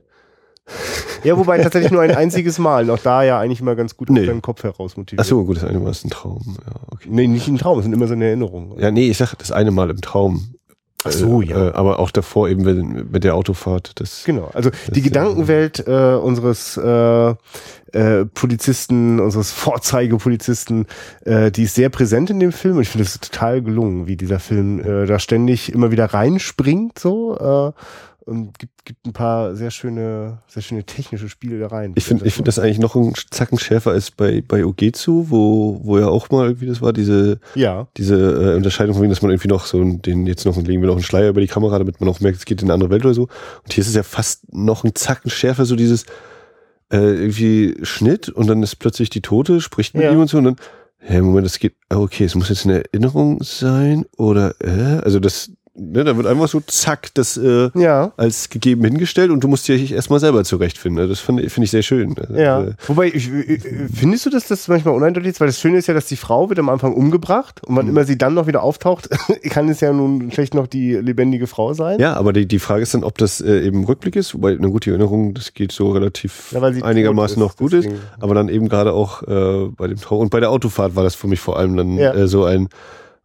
Ja, 1.25 1.37
wobei 1.37 1.57
tatsächlich 1.61 1.91
nur 1.91 2.01
ein 2.01 2.15
einziges 2.15 2.59
Mal. 2.59 2.85
Noch 2.85 2.99
da 2.99 3.23
ja 3.23 3.41
eigentlich 3.41 3.59
immer 3.59 3.75
ganz 3.75 3.97
gut 3.97 4.09
nee. 4.09 4.21
aus 4.21 4.27
deinem 4.27 4.41
Kopf 4.41 4.63
heraus 4.63 4.95
motiviert. 4.95 5.25
Ach 5.25 5.29
so, 5.29 5.43
gut, 5.43 5.57
das 5.57 5.65
eine 5.65 5.79
Mal 5.79 5.91
ist 5.91 6.05
ein 6.05 6.09
Traum. 6.09 6.57
Ja, 6.65 6.75
okay. 6.89 7.09
Nee, 7.11 7.27
nicht 7.27 7.49
ein 7.49 7.57
Traum, 7.57 7.79
es 7.79 7.83
sind 7.83 7.91
immer 7.91 8.07
so 8.07 8.13
eine 8.13 8.27
Erinnerung. 8.27 8.79
Ja, 8.79 8.89
nee, 8.89 9.09
ich 9.09 9.17
sag 9.17 9.35
das 9.35 9.51
eine 9.51 9.71
Mal 9.71 9.89
im 9.89 9.99
Traum. 9.99 10.55
Ach 11.03 11.11
so, 11.11 11.41
ja. 11.41 11.69
Äh, 11.69 11.73
aber 11.73 11.99
auch 11.99 12.11
davor 12.11 12.49
eben 12.49 12.63
mit, 12.63 13.11
mit 13.11 13.23
der 13.23 13.35
Autofahrt. 13.35 13.91
Das, 13.99 14.23
genau, 14.23 14.49
also 14.53 14.71
das 14.71 14.79
die 14.89 15.03
Gedankenwelt 15.03 15.87
äh, 15.87 16.15
unseres 16.15 16.75
äh, 16.75 17.35
äh, 17.93 18.25
Polizisten, 18.33 19.19
unseres 19.19 19.51
Vorzeigepolizisten, 19.51 20.87
äh, 21.25 21.51
die 21.51 21.63
ist 21.63 21.75
sehr 21.75 21.89
präsent 21.89 22.31
in 22.31 22.39
dem 22.39 22.51
Film 22.51 22.77
und 22.77 22.81
ich 22.81 22.89
finde 22.89 23.05
es 23.05 23.19
total 23.19 23.61
gelungen, 23.61 24.07
wie 24.07 24.17
dieser 24.17 24.39
Film 24.39 24.79
äh, 24.79 25.05
da 25.05 25.19
ständig 25.19 25.71
immer 25.71 25.91
wieder 25.91 26.05
reinspringt 26.05 26.97
so 26.97 27.37
äh, 27.37 27.81
und 28.27 28.59
gibt, 28.59 28.85
gibt 28.85 29.05
ein 29.05 29.13
paar 29.13 29.55
sehr 29.55 29.71
schöne, 29.71 30.39
sehr 30.47 30.61
schöne 30.61 30.83
technische 30.83 31.29
Spiele 31.29 31.59
da 31.59 31.67
rein. 31.67 31.93
Ich 31.95 32.03
finde, 32.03 32.25
ich 32.25 32.33
finde 32.33 32.47
das 32.47 32.59
eigentlich 32.59 32.79
noch 32.79 32.95
ein 32.95 33.13
Zacken 33.31 33.57
schärfer 33.57 33.91
als 33.91 34.11
bei, 34.11 34.43
bei 34.45 34.65
Ogezu, 34.65 35.27
wo, 35.29 35.79
wo 35.83 35.97
ja 35.97 36.07
auch 36.07 36.29
mal, 36.29 36.59
wie 36.59 36.65
das 36.65 36.81
war, 36.81 36.93
diese, 36.93 37.39
ja. 37.55 37.87
diese 37.97 38.15
äh, 38.15 38.55
Unterscheidung 38.55 38.93
von 38.93 39.03
wegen, 39.03 39.11
dass 39.11 39.21
man 39.21 39.31
irgendwie 39.31 39.47
noch 39.47 39.65
so 39.65 39.83
den, 39.83 40.27
jetzt 40.27 40.45
noch, 40.45 40.55
legen 40.57 40.81
wir 40.81 40.87
noch 40.87 40.95
einen 40.95 41.03
Schleier 41.03 41.29
über 41.29 41.41
die 41.41 41.47
Kamera, 41.47 41.77
damit 41.79 41.99
man 41.99 42.09
auch 42.09 42.19
merkt, 42.19 42.37
es 42.37 42.45
geht 42.45 42.61
in 42.61 42.67
eine 42.67 42.73
andere 42.73 42.89
Welt 42.89 43.05
oder 43.05 43.13
so. 43.13 43.23
Und 43.63 43.73
hier 43.73 43.81
ist 43.81 43.87
es 43.87 43.95
ja 43.95 44.03
fast 44.03 44.53
noch 44.53 44.83
ein 44.83 44.93
Zacken 44.93 45.29
schärfer, 45.29 45.65
so 45.65 45.75
dieses, 45.75 46.05
äh, 46.91 46.97
irgendwie 46.97 47.77
Schnitt 47.83 48.29
und 48.29 48.47
dann 48.47 48.63
ist 48.63 48.75
plötzlich 48.77 49.09
die 49.09 49.21
Tote, 49.21 49.61
spricht 49.61 49.93
mit 49.93 50.03
ja. 50.03 50.11
ihm 50.11 50.19
und 50.19 50.29
so 50.29 50.37
und 50.37 50.43
dann, 50.43 50.55
hä, 50.99 51.21
Moment, 51.21 51.45
das 51.45 51.59
geht, 51.59 51.75
okay, 51.89 52.25
es 52.25 52.35
muss 52.35 52.49
jetzt 52.49 52.65
eine 52.65 52.83
Erinnerung 52.85 53.41
sein 53.43 54.05
oder, 54.17 54.55
äh, 54.61 55.01
also 55.03 55.19
das, 55.19 55.51
Ne, 55.79 56.03
da 56.03 56.17
wird 56.17 56.25
einfach 56.25 56.47
so 56.47 56.59
zack, 56.65 57.13
das 57.13 57.37
äh, 57.37 57.69
ja. 57.75 58.11
als 58.17 58.49
gegeben 58.49 58.83
hingestellt 58.83 59.29
und 59.29 59.43
du 59.43 59.47
musst 59.47 59.67
dich 59.67 59.91
erstmal 59.91 60.19
selber 60.19 60.43
zurechtfinden. 60.43 61.03
Ne? 61.03 61.07
Das 61.07 61.19
finde 61.19 61.47
find 61.51 61.65
ich 61.65 61.71
sehr 61.71 61.83
schön. 61.83 62.15
Ja. 62.33 62.63
Äh, 62.63 62.73
Wobei, 62.87 63.07
ich, 63.13 63.29
findest 63.93 64.25
du, 64.25 64.31
dass 64.31 64.47
das 64.47 64.67
manchmal 64.67 64.95
uneindeutig 64.95 65.31
ist? 65.31 65.39
Weil 65.39 65.47
das 65.47 65.59
Schöne 65.59 65.77
ist 65.77 65.85
ja, 65.85 65.93
dass 65.93 66.07
die 66.07 66.15
Frau 66.15 66.49
wird 66.49 66.57
am 66.57 66.69
Anfang 66.69 66.95
umgebracht 66.95 67.61
und 67.63 67.75
wann 67.75 67.85
mhm. 67.85 67.91
immer 67.91 68.05
sie 68.05 68.17
dann 68.17 68.33
noch 68.33 68.47
wieder 68.47 68.63
auftaucht, 68.63 69.09
kann 69.51 69.69
es 69.69 69.79
ja 69.79 69.93
nun 69.93 70.31
schlecht 70.31 70.55
noch 70.55 70.65
die 70.65 70.93
lebendige 70.93 71.45
Frau 71.45 71.73
sein. 71.73 71.99
Ja, 71.99 72.15
aber 72.15 72.33
die, 72.33 72.47
die 72.47 72.59
Frage 72.59 72.81
ist 72.81 72.95
dann, 72.95 73.03
ob 73.03 73.19
das 73.19 73.39
äh, 73.39 73.61
eben 73.61 73.83
Rückblick 73.83 74.15
ist, 74.15 74.33
wobei 74.33 74.53
eine 74.53 74.71
gute 74.71 74.89
Erinnerung, 74.89 75.35
das 75.35 75.53
geht 75.53 75.71
so 75.71 75.91
relativ 75.91 76.53
ja, 76.53 76.61
einigermaßen 76.61 77.39
noch 77.39 77.55
gut 77.55 77.73
ist, 77.73 77.87
aber 78.19 78.33
dann 78.33 78.49
eben 78.49 78.67
gerade 78.67 78.93
auch 78.93 79.21
äh, 79.23 79.69
bei 79.77 79.87
dem 79.87 79.97
Traum 79.97 80.21
und 80.21 80.31
bei 80.31 80.39
der 80.39 80.49
Autofahrt 80.49 80.95
war 80.95 81.03
das 81.03 81.13
für 81.13 81.27
mich 81.27 81.39
vor 81.39 81.59
allem 81.59 81.77
dann 81.77 81.97
ja. 81.97 82.13
äh, 82.13 82.27
so 82.27 82.45
ein 82.45 82.67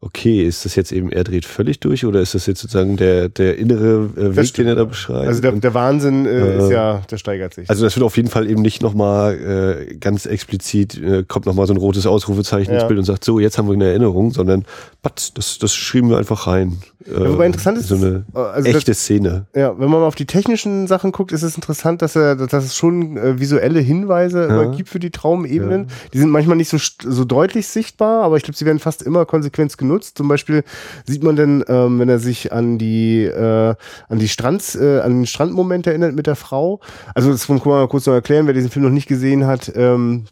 okay, 0.04 0.44
ist 0.44 0.64
das 0.64 0.74
jetzt 0.74 0.90
eben, 0.90 1.12
er 1.12 1.22
dreht 1.22 1.44
völlig 1.44 1.78
durch 1.78 2.04
oder 2.04 2.20
ist 2.20 2.34
das 2.34 2.46
jetzt 2.46 2.60
sozusagen 2.60 2.96
der, 2.96 3.28
der 3.28 3.56
innere 3.56 4.10
äh, 4.16 4.36
Weg, 4.36 4.52
den 4.54 4.66
er 4.66 4.74
da 4.74 4.84
beschreibt? 4.84 5.28
Also 5.28 5.40
der, 5.40 5.52
der 5.52 5.74
Wahnsinn 5.74 6.26
äh, 6.26 6.58
ist 6.58 6.70
ja, 6.70 7.02
der 7.08 7.18
steigert 7.18 7.54
sich. 7.54 7.70
Also 7.70 7.84
das 7.84 7.94
wird 7.94 8.04
auf 8.04 8.16
jeden 8.16 8.28
Fall 8.28 8.50
eben 8.50 8.62
nicht 8.62 8.82
nochmal 8.82 9.86
äh, 9.88 9.94
ganz 9.94 10.26
explizit, 10.26 11.00
äh, 11.00 11.22
kommt 11.26 11.46
nochmal 11.46 11.68
so 11.68 11.72
ein 11.72 11.76
rotes 11.76 12.06
Ausrufezeichen 12.06 12.72
ja. 12.72 12.80
ins 12.80 12.88
Bild 12.88 12.98
und 12.98 13.04
sagt, 13.04 13.24
so, 13.24 13.38
jetzt 13.38 13.58
haben 13.58 13.68
wir 13.68 13.74
eine 13.74 13.86
Erinnerung, 13.86 14.32
sondern 14.32 14.64
pat, 15.02 15.38
das, 15.38 15.58
das 15.58 15.72
schrieben 15.72 16.10
wir 16.10 16.18
einfach 16.18 16.48
rein. 16.48 16.78
Äh, 17.06 17.22
ja, 17.22 17.32
wobei 17.32 17.46
interessant 17.46 17.78
ist, 17.78 17.88
so 17.88 17.94
eine 17.94 18.24
also 18.34 18.68
echte 18.68 18.90
das, 18.90 19.02
Szene. 19.02 19.46
Ja, 19.54 19.78
wenn 19.78 19.88
man 19.88 20.00
mal 20.00 20.06
auf 20.06 20.16
die 20.16 20.26
technischen 20.26 20.88
Sachen 20.88 21.12
guckt, 21.12 21.30
ist 21.30 21.42
es 21.44 21.54
interessant, 21.54 22.02
dass 22.02 22.16
er, 22.16 22.34
dass 22.34 22.64
es 22.64 22.74
schon 22.74 23.16
äh, 23.16 23.38
visuelle 23.38 23.80
Hinweise 23.80 24.48
ja. 24.48 24.64
gibt 24.64 24.88
für 24.88 24.98
die 24.98 25.10
Traumebenen. 25.10 25.86
Die 26.12 26.18
sind 26.18 26.30
manchmal 26.30 26.56
nicht 26.56 26.68
so, 26.68 26.78
so 26.78 27.24
deutlich 27.24 27.68
sichtbar, 27.68 28.24
aber 28.24 28.36
ich 28.36 28.42
glaube, 28.42 28.56
sie 28.56 28.66
werden 28.66 28.80
fast 28.80 29.02
immer 29.02 29.26
konsequent 29.26 29.78
genutzt 29.78 29.91
genutzt. 29.92 30.16
Zum 30.16 30.28
Beispiel 30.28 30.64
sieht 31.06 31.22
man 31.22 31.36
denn, 31.36 31.64
ähm, 31.68 31.98
wenn 31.98 32.08
er 32.08 32.18
sich 32.18 32.52
an 32.52 32.78
die 32.78 33.24
äh, 33.24 33.74
an 34.08 34.18
die 34.18 34.28
Strands, 34.28 34.74
äh, 34.74 35.00
an 35.00 35.20
den 35.20 35.26
Strandmoment 35.26 35.86
erinnert 35.86 36.14
mit 36.14 36.26
der 36.26 36.36
Frau. 36.36 36.80
Also 37.14 37.30
das 37.30 37.46
kann 37.46 37.56
man 37.56 37.68
mal 37.68 37.88
kurz 37.88 38.06
noch 38.06 38.14
erklären, 38.14 38.46
wer 38.46 38.54
diesen 38.54 38.70
Film 38.70 38.84
noch 38.84 38.92
nicht 38.92 39.08
gesehen 39.08 39.46
hat. 39.46 39.72
Ähm, 39.76 40.24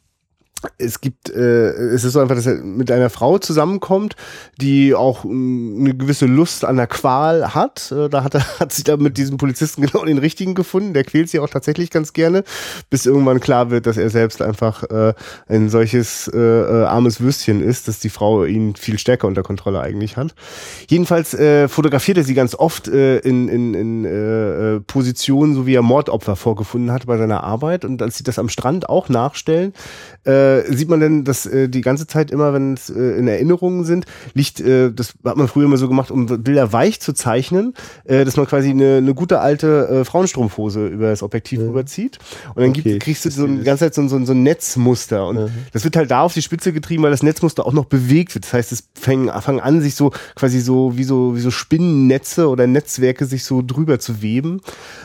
es 0.78 1.00
gibt, 1.00 1.30
äh, 1.30 1.70
es 1.70 2.04
ist 2.04 2.12
so 2.12 2.20
einfach, 2.20 2.34
dass 2.34 2.46
er 2.46 2.56
mit 2.56 2.90
einer 2.90 3.10
Frau 3.10 3.38
zusammenkommt, 3.38 4.16
die 4.60 4.94
auch 4.94 5.24
ähm, 5.24 5.76
eine 5.80 5.94
gewisse 5.94 6.26
Lust 6.26 6.64
an 6.64 6.76
der 6.76 6.86
Qual 6.86 7.54
hat. 7.54 7.92
Äh, 7.92 8.08
da 8.08 8.24
hat 8.24 8.34
er 8.34 8.44
hat 8.60 8.72
sich 8.72 8.84
da 8.84 8.96
mit 8.96 9.16
diesem 9.16 9.36
Polizisten 9.36 9.82
genau 9.86 10.04
den 10.04 10.18
richtigen 10.18 10.54
gefunden. 10.54 10.92
Der 10.92 11.04
quält 11.04 11.30
sie 11.30 11.40
auch 11.40 11.48
tatsächlich 11.48 11.90
ganz 11.90 12.12
gerne, 12.12 12.44
bis 12.90 13.06
irgendwann 13.06 13.40
klar 13.40 13.70
wird, 13.70 13.86
dass 13.86 13.96
er 13.96 14.10
selbst 14.10 14.42
einfach 14.42 14.82
äh, 14.84 15.14
ein 15.48 15.70
solches 15.70 16.28
äh, 16.28 16.38
äh, 16.38 16.84
armes 16.84 17.20
Würstchen 17.20 17.62
ist, 17.62 17.88
dass 17.88 17.98
die 17.98 18.10
Frau 18.10 18.44
ihn 18.44 18.76
viel 18.76 18.98
stärker 18.98 19.28
unter 19.28 19.42
Kontrolle 19.42 19.80
eigentlich 19.80 20.16
hat. 20.16 20.34
Jedenfalls 20.88 21.34
äh, 21.34 21.68
fotografiert 21.68 22.18
er 22.18 22.24
sie 22.24 22.34
ganz 22.34 22.54
oft 22.54 22.88
äh, 22.88 23.18
in, 23.18 23.48
in, 23.48 23.74
in 23.74 24.04
äh, 24.04 24.76
äh 24.76 24.80
Positionen, 24.80 25.54
so 25.54 25.66
wie 25.66 25.74
er 25.74 25.82
Mordopfer 25.82 26.36
vorgefunden 26.36 26.92
hat 26.92 27.06
bei 27.06 27.16
seiner 27.16 27.44
Arbeit. 27.44 27.84
Und 27.84 28.02
als 28.02 28.18
sie 28.18 28.24
das 28.24 28.38
am 28.38 28.48
Strand 28.48 28.88
auch 28.88 29.08
nachstellen, 29.08 29.72
äh, 30.26 30.49
sieht 30.70 30.88
man 30.88 31.00
denn, 31.00 31.24
dass 31.24 31.46
äh, 31.46 31.68
die 31.68 31.80
ganze 31.80 32.06
Zeit 32.06 32.30
immer, 32.30 32.52
wenn 32.52 32.74
es 32.74 32.90
äh, 32.90 33.18
in 33.18 33.28
Erinnerungen 33.28 33.84
sind, 33.84 34.06
liegt, 34.34 34.60
äh, 34.60 34.92
das 34.92 35.14
hat 35.24 35.36
man 35.36 35.48
früher 35.48 35.64
immer 35.64 35.76
so 35.76 35.88
gemacht, 35.88 36.10
um 36.10 36.26
Bilder 36.26 36.72
weich 36.72 37.00
zu 37.00 37.12
zeichnen, 37.12 37.74
äh, 38.04 38.24
dass 38.24 38.36
man 38.36 38.46
quasi 38.46 38.70
eine, 38.70 38.96
eine 38.96 39.14
gute 39.14 39.40
alte 39.40 39.88
äh, 39.88 40.04
Frauenstrumpfhose 40.04 40.86
über 40.86 41.10
das 41.10 41.22
Objektiv 41.22 41.60
ja. 41.60 41.66
rüberzieht. 41.66 42.18
Und 42.54 42.62
dann 42.62 42.70
okay. 42.70 42.82
gibt, 42.82 43.02
kriegst 43.02 43.24
du 43.24 43.30
so 43.30 43.46
die 43.46 43.62
ganze 43.62 43.84
Zeit 43.84 43.94
so, 43.94 44.06
so, 44.08 44.24
so 44.24 44.32
ein 44.32 44.42
Netzmuster. 44.42 45.26
Und 45.26 45.36
mhm. 45.36 45.50
das 45.72 45.84
wird 45.84 45.96
halt 45.96 46.10
da 46.10 46.22
auf 46.22 46.34
die 46.34 46.42
Spitze 46.42 46.72
getrieben, 46.72 47.02
weil 47.02 47.10
das 47.10 47.22
Netzmuster 47.22 47.66
auch 47.66 47.72
noch 47.72 47.86
bewegt 47.86 48.34
wird. 48.34 48.44
Das 48.44 48.52
heißt, 48.52 48.72
es 48.72 48.84
fangen, 48.94 49.30
fangen 49.40 49.60
an, 49.60 49.80
sich 49.80 49.94
so 49.94 50.12
quasi 50.34 50.60
so 50.60 50.96
wie 50.96 51.04
so, 51.04 51.36
wie 51.36 51.40
so 51.40 51.50
Spinnennetze 51.50 52.48
oder 52.48 52.66
Netzwerke 52.66 53.26
sich 53.26 53.44
so 53.44 53.62
drüber 53.62 53.98
zu 53.98 54.22
weben. 54.22 54.60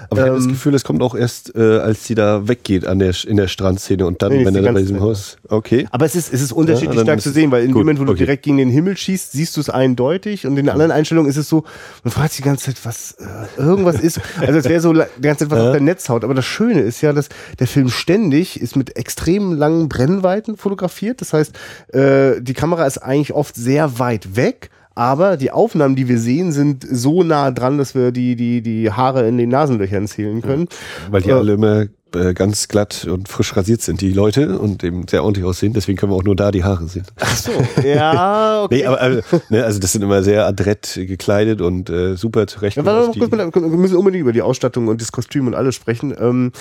Aber 0.10 0.21
ich 0.21 0.25
habe 0.27 0.36
das 0.36 0.45
ähm, 0.45 0.51
Gefühl, 0.51 0.73
es 0.73 0.84
kommt 0.84 1.01
auch 1.01 1.15
erst, 1.15 1.55
äh, 1.55 1.79
als 1.79 2.05
sie 2.05 2.15
da 2.15 2.47
weggeht 2.47 2.86
an 2.86 2.99
der, 2.99 3.13
in 3.27 3.38
der 3.38 3.47
Strandszene 3.47 4.05
und 4.05 4.21
dann, 4.21 4.31
nee, 4.31 4.45
wenn 4.45 4.55
er 4.55 4.73
bei 4.73 4.81
diesem 4.81 4.99
Haus. 4.99 5.35
Okay. 5.48 5.88
Aber 5.91 6.06
es 6.06 6.15
ist, 6.15 6.34
es 6.34 6.41
ist 6.41 6.52
unterschiedlich 6.52 6.98
ja, 6.98 7.04
stark 7.04 7.21
zu 7.21 7.32
sehen, 7.32 7.52
weil 7.52 7.63
in 7.63 7.69
dem 7.69 7.78
Moment, 7.78 8.00
wo 8.00 8.04
okay. 8.04 8.12
du 8.12 8.17
direkt 8.17 8.43
gegen 8.43 8.58
den 8.58 8.69
Himmel 8.69 8.98
schießt, 8.98 9.32
siehst 9.32 9.56
du 9.58 9.62
es 9.62 9.69
eindeutig 9.69 10.48
und 10.48 10.58
in 10.58 10.69
anderen 10.69 10.91
Einstellungen 10.91 11.30
ist 11.30 11.38
es 11.38 11.50
so, 11.50 11.63
man 12.04 12.12
fragt 12.12 12.32
sich 12.32 12.41
die 12.41 12.48
ganze 12.48 12.65
Zeit, 12.65 12.86
was 12.86 13.12
äh, 13.13 13.62
irgendwas 13.62 14.00
ist. 14.00 14.21
Also 14.39 14.60
es 14.60 14.65
wäre 14.65 14.82
so 14.82 14.93
die 14.93 15.04
ganze 15.21 15.45
Zeit 15.45 15.52
was 15.52 15.60
ja. 15.60 15.65
auf 15.67 15.71
der 15.71 15.82
Netzhaut. 15.82 16.24
Aber 16.24 16.34
das 16.34 16.45
Schöne 16.45 16.82
ist 16.82 17.02
ja, 17.02 17.13
dass 17.13 17.30
der 17.60 17.67
Film 17.67 17.89
ständig 17.89 18.60
ist 18.60 18.76
mit 18.76 18.95
extrem 18.98 19.54
langen 19.54 19.89
Brennweiten 19.89 20.58
fotografiert. 20.58 21.21
Das 21.21 21.34
heißt, 21.34 21.54
äh, 21.93 22.41
die 22.41 22.54
Kamera 22.54 22.86
ist 22.86 22.98
eigentlich 22.98 23.34
oft 23.34 23.56
sehr 23.56 24.00
weit 24.00 24.36
weg 24.36 24.69
aber 24.95 25.36
die 25.36 25.52
Aufnahmen, 25.52 25.98
die 25.98 26.08
wir 26.08 26.17
sehen, 26.17 26.54
sind 26.54 26.86
so 26.89 27.21
nah 27.21 27.52
dran, 27.52 27.78
dass 27.78 27.95
wir 27.95 28.12
die, 28.12 28.38
die, 28.38 28.62
die 28.62 28.89
Haare 28.89 29.28
in 29.28 29.38
den 29.38 29.50
Nasenlöchern 29.50 30.08
zählen 30.08 30.41
können. 30.41 30.69
Weil 31.12 31.21
die 31.21 31.30
äh, 31.30 31.34
alle 31.34 31.54
immer 31.54 31.86
äh, 32.13 32.33
ganz 32.33 32.67
glatt 32.67 33.05
und 33.09 33.27
frisch 33.27 33.55
rasiert 33.55 33.81
sind, 33.81 34.01
die 34.01 34.13
Leute, 34.13 34.59
und 34.59 34.83
eben 34.83 35.07
sehr 35.07 35.23
ordentlich 35.23 35.45
aussehen. 35.45 35.73
Deswegen 35.73 35.97
können 35.97 36.11
wir 36.11 36.15
auch 36.15 36.23
nur 36.23 36.35
da 36.35 36.51
die 36.51 36.63
Haare 36.63 36.87
sehen. 36.87 37.05
Ach 37.19 37.35
so, 37.35 37.51
ja, 37.83 38.63
okay. 38.65 38.77
nee, 38.77 38.85
aber, 38.85 39.01
also, 39.01 39.21
ne, 39.49 39.63
also 39.63 39.79
das 39.79 39.91
sind 39.91 40.01
immer 40.01 40.23
sehr 40.23 40.45
adrett 40.45 40.93
gekleidet 40.95 41.61
und 41.61 41.89
äh, 41.89 42.15
super 42.15 42.47
zurecht. 42.47 42.77
Ja, 42.77 42.85
warte, 42.85 43.19
wir 43.19 43.77
müssen 43.77 43.97
unbedingt 43.97 44.21
über 44.21 44.33
die 44.33 44.41
Ausstattung 44.41 44.87
und 44.87 45.01
das 45.01 45.11
Kostüm 45.11 45.47
und 45.47 45.55
alles 45.55 45.75
sprechen. 45.75 46.15
Ähm, 46.17 46.51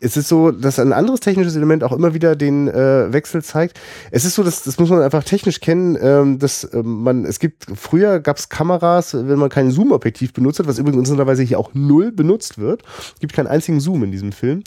es 0.00 0.16
ist 0.16 0.28
so, 0.28 0.50
dass 0.50 0.78
ein 0.78 0.92
anderes 0.92 1.20
technisches 1.20 1.56
Element 1.56 1.84
auch 1.84 1.92
immer 1.92 2.14
wieder 2.14 2.36
den 2.36 2.68
äh, 2.68 3.12
Wechsel 3.12 3.42
zeigt. 3.42 3.78
Es 4.10 4.24
ist 4.24 4.34
so, 4.34 4.42
dass 4.42 4.62
das 4.62 4.78
muss 4.78 4.90
man 4.90 5.02
einfach 5.02 5.24
technisch 5.24 5.60
kennen, 5.60 5.96
ähm, 6.00 6.38
dass 6.38 6.68
ähm, 6.72 7.02
man, 7.02 7.24
es 7.24 7.38
gibt, 7.38 7.66
früher 7.74 8.20
gab 8.20 8.38
es 8.38 8.48
Kameras, 8.48 9.14
wenn 9.14 9.38
man 9.38 9.48
kein 9.48 9.70
Zoom-Objektiv 9.70 10.32
benutzt 10.32 10.58
hat, 10.58 10.66
was 10.66 10.78
übrigens 10.78 10.98
interessanterweise 10.98 11.42
hier 11.42 11.58
auch 11.58 11.70
null 11.74 12.12
benutzt 12.12 12.58
wird. 12.58 12.82
Es 13.14 13.20
gibt 13.20 13.32
keinen 13.32 13.46
einzigen 13.46 13.80
Zoom 13.80 14.02
in 14.02 14.10
diesem 14.10 14.32
Film. 14.32 14.62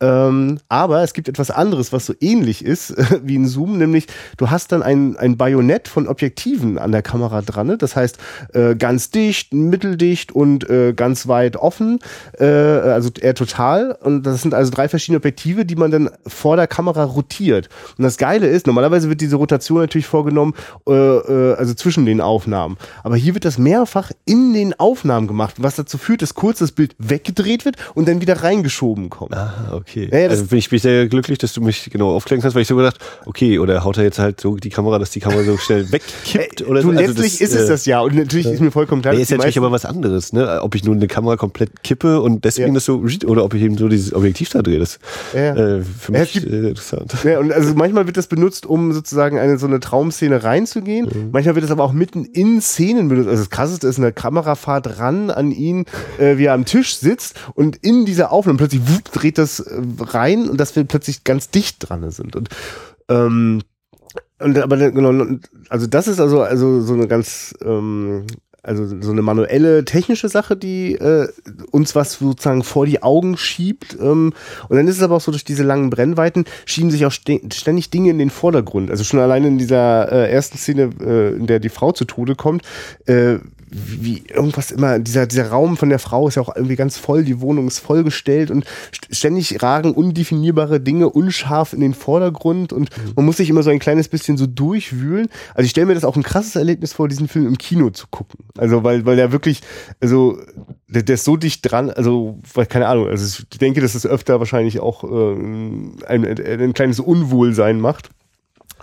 Ähm, 0.00 0.58
aber 0.68 1.02
es 1.02 1.12
gibt 1.12 1.28
etwas 1.28 1.50
anderes, 1.50 1.92
was 1.92 2.06
so 2.06 2.14
ähnlich 2.20 2.64
ist 2.64 2.90
äh, 2.90 3.20
wie 3.22 3.36
ein 3.36 3.46
Zoom, 3.46 3.78
nämlich 3.78 4.06
du 4.36 4.50
hast 4.50 4.72
dann 4.72 4.82
ein, 4.82 5.16
ein 5.16 5.36
Bajonett 5.36 5.88
von 5.88 6.08
Objektiven 6.08 6.78
an 6.78 6.92
der 6.92 7.02
Kamera 7.02 7.42
dran. 7.42 7.76
Das 7.78 7.96
heißt, 7.96 8.18
äh, 8.52 8.74
ganz 8.76 9.10
dicht, 9.10 9.52
mitteldicht 9.52 10.32
und 10.32 10.68
äh, 10.68 10.92
ganz 10.92 11.28
weit 11.28 11.56
offen, 11.56 11.98
äh, 12.38 12.44
also 12.44 13.10
eher 13.20 13.34
total. 13.34 13.96
Und 14.00 14.24
das 14.24 14.42
sind 14.42 14.54
also 14.54 14.70
drei 14.70 14.88
verschiedene 14.88 15.18
Objektive, 15.18 15.64
die 15.64 15.76
man 15.76 15.90
dann 15.90 16.10
vor 16.26 16.56
der 16.56 16.66
Kamera 16.66 17.04
rotiert. 17.04 17.68
Und 17.96 18.04
das 18.04 18.18
Geile 18.18 18.46
ist, 18.46 18.66
normalerweise 18.66 19.08
wird 19.08 19.20
diese 19.20 19.36
Rotation 19.36 19.80
natürlich 19.80 20.06
vorgenommen, 20.06 20.54
äh, 20.88 20.92
äh, 20.92 21.54
also 21.54 21.74
zwischen 21.74 22.06
den 22.06 22.20
Aufnahmen. 22.20 22.76
Aber 23.02 23.16
hier 23.16 23.34
wird 23.34 23.44
das 23.44 23.58
mehrfach 23.58 24.10
in 24.24 24.52
den 24.52 24.78
Aufnahmen 24.78 25.26
gemacht, 25.26 25.56
was 25.58 25.76
dazu 25.76 25.98
führt, 25.98 26.22
dass 26.22 26.34
kurz 26.34 26.58
das 26.58 26.72
Bild 26.72 26.94
weggedreht 26.98 27.64
wird 27.64 27.76
und 27.94 28.08
dann 28.08 28.20
wieder 28.20 28.42
reingeschoben 28.42 29.10
kommt. 29.10 29.34
Ah, 29.34 29.52
okay. 29.72 30.08
Ja, 30.10 30.18
ja, 30.18 30.28
also 30.28 30.44
bin 30.46 30.58
ich, 30.58 30.68
bin 30.68 30.76
ich 30.76 30.82
sehr 30.82 31.08
glücklich, 31.08 31.38
dass 31.38 31.52
du 31.52 31.60
mich 31.60 31.90
genau 31.90 32.14
aufklären 32.14 32.40
kannst, 32.40 32.54
weil 32.54 32.62
ich 32.62 32.68
so 32.68 32.76
gedacht, 32.76 32.98
okay, 33.26 33.58
oder 33.58 33.84
haut 33.84 33.98
er 33.98 34.04
jetzt 34.04 34.18
halt 34.18 34.40
so 34.40 34.56
die 34.56 34.70
Kamera, 34.70 34.98
dass 34.98 35.10
die 35.10 35.20
Kamera 35.20 35.42
so 35.42 35.56
schnell 35.56 35.90
wegkippt 35.92 36.62
oder 36.62 36.80
du, 36.80 36.92
so. 36.92 36.98
Also 36.98 37.00
letztlich 37.00 37.38
das, 37.38 37.40
ist 37.40 37.54
es 37.54 37.64
äh, 37.64 37.68
das 37.68 37.86
ja 37.86 38.00
und 38.00 38.14
natürlich 38.14 38.46
ist 38.46 38.60
mir 38.60 38.70
vollkommen 38.70 39.02
klar. 39.02 39.14
Ja, 39.14 39.20
ist 39.20 39.30
natürlich 39.30 39.58
aber 39.58 39.72
was 39.72 39.84
anderes, 39.84 40.32
ne? 40.32 40.60
Ob 40.62 40.74
ich 40.74 40.84
nun 40.84 40.96
eine 40.96 41.06
Kamera 41.06 41.36
komplett 41.36 41.82
kippe 41.82 42.20
und 42.20 42.44
deswegen 42.44 42.68
ja. 42.68 42.74
das 42.74 42.84
so 42.84 43.02
oder 43.26 43.44
ob 43.44 43.54
ich 43.54 43.62
eben 43.62 43.76
so 43.76 43.88
dieses 43.88 44.12
Objektiv 44.14 44.50
da 44.50 44.62
drehe, 44.62 44.78
das 44.78 44.98
ja. 45.34 45.54
äh, 45.54 45.82
für 45.82 46.12
mich 46.12 46.32
gibt, 46.32 46.46
äh, 46.46 46.68
interessant. 46.68 47.14
Ja, 47.24 47.38
und 47.38 47.52
also 47.52 47.74
manchmal 47.74 48.06
wird 48.06 48.16
das 48.16 48.26
benutzt, 48.26 48.66
um 48.66 48.92
sozusagen 48.92 49.38
eine 49.38 49.58
so 49.58 49.66
eine 49.66 49.80
Traumszene 49.80 50.42
reinzugehen. 50.44 51.06
Mhm. 51.06 51.30
Manchmal 51.32 51.54
wird 51.54 51.64
es 51.64 51.70
aber 51.70 51.84
auch 51.84 51.92
mitten 51.92 52.24
in 52.24 52.60
Szenen 52.60 53.08
benutzt. 53.08 53.28
Also 53.28 53.42
das 53.42 53.50
krasseste 53.50 53.88
ist 53.88 53.98
eine 53.98 54.12
Kamerafahrt 54.12 54.98
ran 54.98 55.30
an 55.30 55.50
ihn, 55.50 55.86
äh, 56.18 56.36
wie 56.38 56.46
er 56.46 56.54
am 56.54 56.64
Tisch 56.64 56.96
sitzt 56.96 57.36
und 57.54 57.76
in 57.76 58.04
dieser 58.04 58.32
Aufnahme 58.32 58.58
plötzlich 58.58 58.82
wupp, 58.86 59.12
dreht 59.12 59.38
das 59.38 59.53
äh, 59.60 59.82
rein 60.00 60.48
und 60.48 60.58
dass 60.58 60.76
wir 60.76 60.84
plötzlich 60.84 61.24
ganz 61.24 61.50
dicht 61.50 61.88
dran 61.88 62.10
sind. 62.10 62.36
Und 62.36 62.48
ähm, 63.08 63.62
und 64.40 64.58
aber 64.58 64.76
genau, 64.90 65.38
also 65.68 65.86
das 65.86 66.08
ist 66.08 66.20
also 66.20 66.42
also 66.42 66.80
so 66.80 66.94
eine 66.94 67.06
ganz 67.08 67.54
ähm, 67.64 68.26
also 68.64 68.86
so 69.00 69.12
eine 69.12 69.22
manuelle 69.22 69.84
technische 69.84 70.28
Sache, 70.28 70.56
die 70.56 70.94
äh, 70.94 71.28
uns 71.70 71.94
was 71.94 72.14
sozusagen 72.14 72.64
vor 72.64 72.86
die 72.86 73.02
Augen 73.02 73.36
schiebt. 73.36 73.96
Ähm, 74.00 74.32
und 74.68 74.76
dann 74.76 74.88
ist 74.88 74.96
es 74.96 75.02
aber 75.02 75.16
auch 75.16 75.20
so, 75.20 75.30
durch 75.30 75.44
diese 75.44 75.62
langen 75.62 75.90
Brennweiten 75.90 76.46
schieben 76.64 76.90
sich 76.90 77.04
auch 77.04 77.12
ständig 77.12 77.90
Dinge 77.90 78.10
in 78.10 78.18
den 78.18 78.30
Vordergrund. 78.30 78.90
Also 78.90 79.04
schon 79.04 79.20
alleine 79.20 79.48
in 79.48 79.58
dieser 79.58 80.10
äh, 80.10 80.32
ersten 80.32 80.56
Szene, 80.56 80.90
äh, 81.00 81.34
in 81.36 81.46
der 81.46 81.60
die 81.60 81.68
Frau 81.68 81.92
zu 81.92 82.06
Tode 82.06 82.34
kommt, 82.34 82.62
äh, 83.06 83.36
wie 83.74 84.22
irgendwas 84.28 84.70
immer, 84.70 85.00
dieser, 85.00 85.26
dieser 85.26 85.48
Raum 85.48 85.76
von 85.76 85.88
der 85.88 85.98
Frau 85.98 86.28
ist 86.28 86.36
ja 86.36 86.42
auch 86.42 86.54
irgendwie 86.54 86.76
ganz 86.76 86.96
voll, 86.96 87.24
die 87.24 87.40
Wohnung 87.40 87.66
ist 87.66 87.80
vollgestellt 87.80 88.52
und 88.52 88.64
ständig 89.10 89.62
ragen 89.62 89.92
undefinierbare 89.92 90.80
Dinge 90.80 91.10
unscharf 91.10 91.72
in 91.72 91.80
den 91.80 91.94
Vordergrund 91.94 92.72
und 92.72 92.96
mhm. 92.96 93.12
man 93.16 93.24
muss 93.24 93.38
sich 93.38 93.50
immer 93.50 93.64
so 93.64 93.70
ein 93.70 93.80
kleines 93.80 94.08
bisschen 94.08 94.36
so 94.36 94.46
durchwühlen. 94.46 95.28
Also 95.54 95.64
ich 95.64 95.70
stelle 95.70 95.86
mir 95.86 95.94
das 95.94 96.04
auch 96.04 96.16
ein 96.16 96.22
krasses 96.22 96.54
Erlebnis 96.54 96.92
vor, 96.92 97.08
diesen 97.08 97.26
Film 97.26 97.46
im 97.46 97.58
Kino 97.58 97.90
zu 97.90 98.06
gucken. 98.10 98.38
Also 98.56 98.84
weil, 98.84 99.04
weil 99.06 99.16
der 99.16 99.32
wirklich, 99.32 99.60
also 100.00 100.38
der, 100.86 101.02
der 101.02 101.14
ist 101.14 101.24
so 101.24 101.36
dicht 101.36 101.68
dran, 101.68 101.90
also 101.90 102.38
keine 102.68 102.86
Ahnung, 102.86 103.08
also 103.08 103.42
ich 103.50 103.58
denke, 103.58 103.80
dass 103.80 103.96
es 103.96 104.06
öfter 104.06 104.38
wahrscheinlich 104.38 104.78
auch 104.78 105.02
äh, 105.02 105.32
ein, 105.32 105.98
ein, 106.06 106.60
ein 106.60 106.74
kleines 106.74 107.00
Unwohlsein 107.00 107.80
macht 107.80 108.10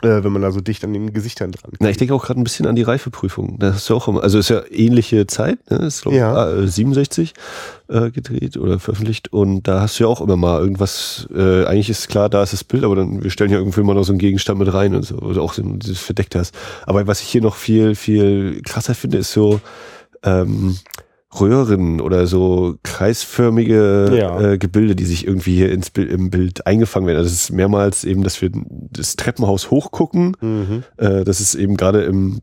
äh, 0.02 0.24
wenn 0.24 0.32
man 0.32 0.42
da 0.42 0.52
so 0.52 0.62
dicht 0.62 0.84
an 0.84 0.94
den 0.94 1.14
Gesichtern 1.14 1.52
dran 1.52 1.72
Na, 1.80 1.90
ich 1.90 1.98
denke 1.98 2.14
auch 2.14 2.24
gerade 2.24 2.40
ein 2.40 2.44
bisschen 2.44 2.68
an 2.68 2.76
die 2.76 2.82
Reifeprüfung. 2.82 3.60
Das 3.60 3.78
ist 3.78 3.90
ja 3.90 3.96
auch, 3.96 4.08
also 4.22 4.40
ist 4.40 4.50
ja 4.50 4.64
ähnliche 4.70 5.28
Zeit, 5.28 5.70
ne? 5.70 5.78
Ist 5.78 6.04
glaube 6.04 6.18
ja. 6.18 6.68
67 6.68 7.34
äh, 7.88 8.12
gedreht 8.12 8.58
oder 8.58 8.80
veröffentlicht 8.80 9.32
und 9.32 9.68
da 9.68 9.82
hast 9.82 10.00
du 10.00 10.04
ja 10.04 10.10
auch 10.10 10.22
immer 10.22 10.38
mal 10.38 10.62
irgendwas, 10.62 11.28
äh, 11.36 11.66
eigentlich 11.66 11.90
ist 11.90 12.10
klar, 12.10 12.30
da 12.30 12.44
ist 12.44 12.54
das 12.54 12.64
Bild, 12.64 12.84
aber 12.84 12.96
dann, 12.96 13.24
wir 13.24 13.30
stellen 13.30 13.52
ja 13.52 13.58
irgendwie 13.58 13.82
mal 13.82 13.94
noch 13.94 14.04
so 14.04 14.12
einen 14.12 14.20
Gegenstand 14.20 14.60
mit 14.60 14.74
rein 14.74 14.96
und 14.96 15.04
so, 15.04 15.18
oder 15.18 15.42
auch 15.42 15.54
so 15.54 15.62
dieses 15.62 16.00
Verdeckte 16.00 16.40
hast. 16.40 16.56
Aber 16.86 17.06
was 17.08 17.22
ich 17.22 17.28
hier 17.28 17.42
noch 17.42 17.56
viel, 17.56 17.96
viel 17.96 18.62
krasser 18.64 18.96
finde, 18.96 19.18
ist 19.18 19.32
so, 19.32 19.62
ähm, 20.24 20.78
Röhren 21.40 22.02
oder 22.02 22.28
so 22.28 22.76
kreisförmige 22.84 24.12
ja. 24.14 24.42
äh, 24.42 24.58
Gebilde, 24.58 24.96
die 24.96 25.06
sich 25.06 25.26
irgendwie 25.26 25.56
hier 25.56 25.72
ins 25.72 25.90
Bild, 25.90 26.12
im 26.12 26.30
Bild 26.30 26.68
eingefangen 26.68 27.08
werden. 27.08 27.18
Also 27.18 27.30
es 27.30 27.44
ist 27.44 27.52
mehrmals 27.52 28.04
eben, 28.04 28.24
dass 28.24 28.42
wir 28.42 28.52
das 28.54 29.16
Treppenhaus 29.16 29.72
hochgucken. 29.72 30.36
Mhm. 30.42 30.84
Äh, 30.98 31.24
das 31.24 31.40
ist 31.40 31.56
eben 31.56 31.78
gerade 31.78 32.04
im 32.04 32.42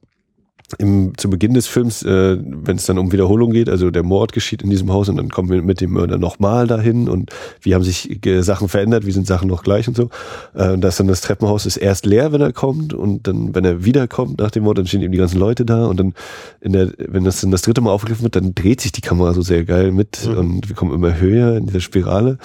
im, 0.77 1.17
zu 1.17 1.31
Beginn 1.31 1.55
des 1.55 1.67
Films, 1.67 2.03
äh, 2.03 2.37
wenn 2.39 2.77
es 2.77 2.85
dann 2.85 2.99
um 2.99 3.11
Wiederholung 3.11 3.53
geht, 3.53 3.71
also 3.71 3.91
der 3.91 4.03
Mord 4.03 4.33
geschieht 4.33 4.63
in 4.63 4.69
diesem 4.69 4.93
Haus 4.93 5.09
und 5.09 5.17
dann 5.17 5.31
kommen 5.31 5.49
wir 5.49 5.63
mit 5.63 5.81
dem 5.81 5.93
Mörder 5.93 6.19
nochmal 6.19 6.67
dahin 6.67 7.09
und 7.09 7.31
wie 7.63 7.75
haben 7.75 7.83
sich 7.83 8.25
äh, 8.27 8.43
Sachen 8.43 8.69
verändert, 8.69 9.07
wie 9.07 9.13
sind 9.13 9.27
Sachen 9.27 9.49
noch 9.49 9.63
gleich 9.63 9.89
und 9.89 9.97
so. 9.97 10.11
Äh, 10.55 10.73
und 10.73 10.83
das 10.83 10.99
dann 10.99 11.09
das 11.09 11.23
Treppenhaus 11.23 11.65
ist 11.65 11.79
erst 11.79 12.05
leer, 12.05 12.33
wenn 12.33 12.43
er 12.43 12.53
kommt 12.53 12.93
und 12.93 13.27
dann, 13.27 13.55
wenn 13.55 13.65
er 13.65 13.85
wiederkommt 13.85 14.41
nach 14.41 14.51
dem 14.51 14.65
Mord, 14.65 14.77
dann 14.77 14.87
stehen 14.87 15.01
eben 15.01 15.13
die 15.13 15.19
ganzen 15.19 15.39
Leute 15.39 15.65
da 15.65 15.87
und 15.87 15.99
dann, 15.99 16.13
in 16.61 16.73
der, 16.73 16.93
wenn 16.99 17.25
das 17.25 17.41
dann 17.41 17.51
das 17.51 17.63
dritte 17.63 17.81
Mal 17.81 17.91
aufgegriffen 17.91 18.25
wird, 18.25 18.37
dann 18.37 18.55
dreht 18.55 18.83
sich 18.83 18.93
die 18.93 19.01
Kamera 19.01 19.33
so 19.33 19.41
sehr 19.41 19.65
geil 19.65 19.91
mit 19.91 20.27
mhm. 20.27 20.37
und 20.37 20.69
wir 20.69 20.77
kommen 20.77 20.95
immer 20.95 21.19
höher 21.19 21.57
in 21.57 21.67
dieser 21.67 21.81
Spirale. 21.81 22.37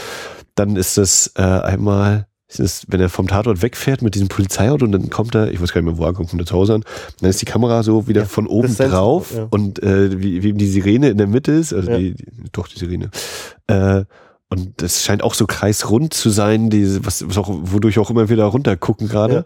Dann 0.55 0.77
ist 0.77 0.97
das 0.97 1.33
äh, 1.35 1.41
einmal 1.41 2.27
ist, 2.59 2.85
wenn 2.89 2.99
er 2.99 3.09
vom 3.09 3.27
Tatort 3.27 3.61
wegfährt 3.61 4.01
mit 4.01 4.15
diesem 4.15 4.27
Polizeiauto 4.27 4.85
und 4.85 4.91
dann 4.91 5.09
kommt 5.09 5.35
er, 5.35 5.51
ich 5.51 5.61
weiß 5.61 5.73
gar 5.73 5.81
nicht 5.81 5.91
mehr, 5.91 5.97
wo 5.97 6.05
er 6.05 6.13
kommt, 6.13 6.29
kommt 6.29 6.47
zu 6.47 6.55
Hause 6.55 6.75
an, 6.75 6.83
dann 7.19 7.29
ist 7.29 7.41
die 7.41 7.45
Kamera 7.45 7.83
so 7.83 8.07
wieder 8.07 8.21
ja, 8.21 8.27
von 8.27 8.47
oben 8.47 8.75
drauf 8.75 9.33
ja. 9.35 9.47
und 9.49 9.81
äh, 9.81 10.21
wie, 10.21 10.43
wie 10.43 10.53
die 10.53 10.67
Sirene 10.67 11.09
in 11.09 11.17
der 11.17 11.27
Mitte 11.27 11.51
ist, 11.51 11.73
also 11.73 11.91
ja. 11.91 11.97
die, 11.97 12.13
die, 12.13 12.25
doch 12.51 12.67
die 12.67 12.79
Sirene. 12.79 13.09
Äh, 13.67 14.05
und 14.53 14.73
das 14.77 15.03
scheint 15.03 15.23
auch 15.23 15.33
so 15.33 15.47
kreisrund 15.47 16.13
zu 16.13 16.29
sein, 16.29 16.69
diese, 16.69 17.03
was, 17.03 17.27
was 17.27 17.39
auch, 17.39 17.49
wodurch 17.49 17.97
auch 17.97 18.11
immer 18.11 18.29
wieder 18.29 18.45
runtergucken 18.45 19.07
gerade. 19.07 19.33
Ja. 19.33 19.45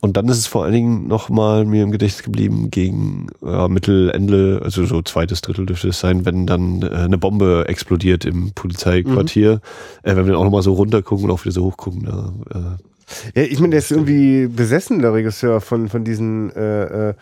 Und 0.00 0.16
dann 0.16 0.26
ist 0.28 0.38
es 0.38 0.48
vor 0.48 0.64
allen 0.64 0.72
Dingen 0.72 1.06
nochmal 1.06 1.64
mir 1.64 1.84
im 1.84 1.92
Gedächtnis 1.92 2.24
geblieben 2.24 2.72
gegen 2.72 3.28
ja, 3.40 3.68
Mittelende, 3.68 4.60
also 4.64 4.84
so 4.84 5.00
zweites 5.02 5.42
Drittel 5.42 5.64
dürfte 5.64 5.90
es 5.90 6.00
sein, 6.00 6.26
wenn 6.26 6.44
dann 6.44 6.82
äh, 6.82 6.88
eine 6.88 7.18
Bombe 7.18 7.66
explodiert 7.68 8.24
im 8.24 8.50
Polizeiquartier. 8.50 9.54
Mhm. 9.54 10.10
Äh, 10.10 10.16
wenn 10.16 10.26
wir 10.26 10.32
dann 10.32 10.40
auch 10.40 10.44
nochmal 10.44 10.62
so 10.62 10.72
runtergucken 10.72 11.26
und 11.26 11.30
auch 11.30 11.44
wieder 11.44 11.52
so 11.52 11.64
hochgucken, 11.64 12.04
da 12.04 12.32
äh, 12.52 12.82
ja, 13.34 13.42
ich 13.42 13.60
meine, 13.60 13.70
der 13.70 13.78
ist 13.78 13.90
irgendwie 13.90 14.46
besessen, 14.46 15.00
der 15.00 15.12
Regisseur, 15.12 15.60
von, 15.60 15.88
von 15.88 16.04
diesen 16.04 16.54
äh, 16.54 17.10
äh, 17.10 17.14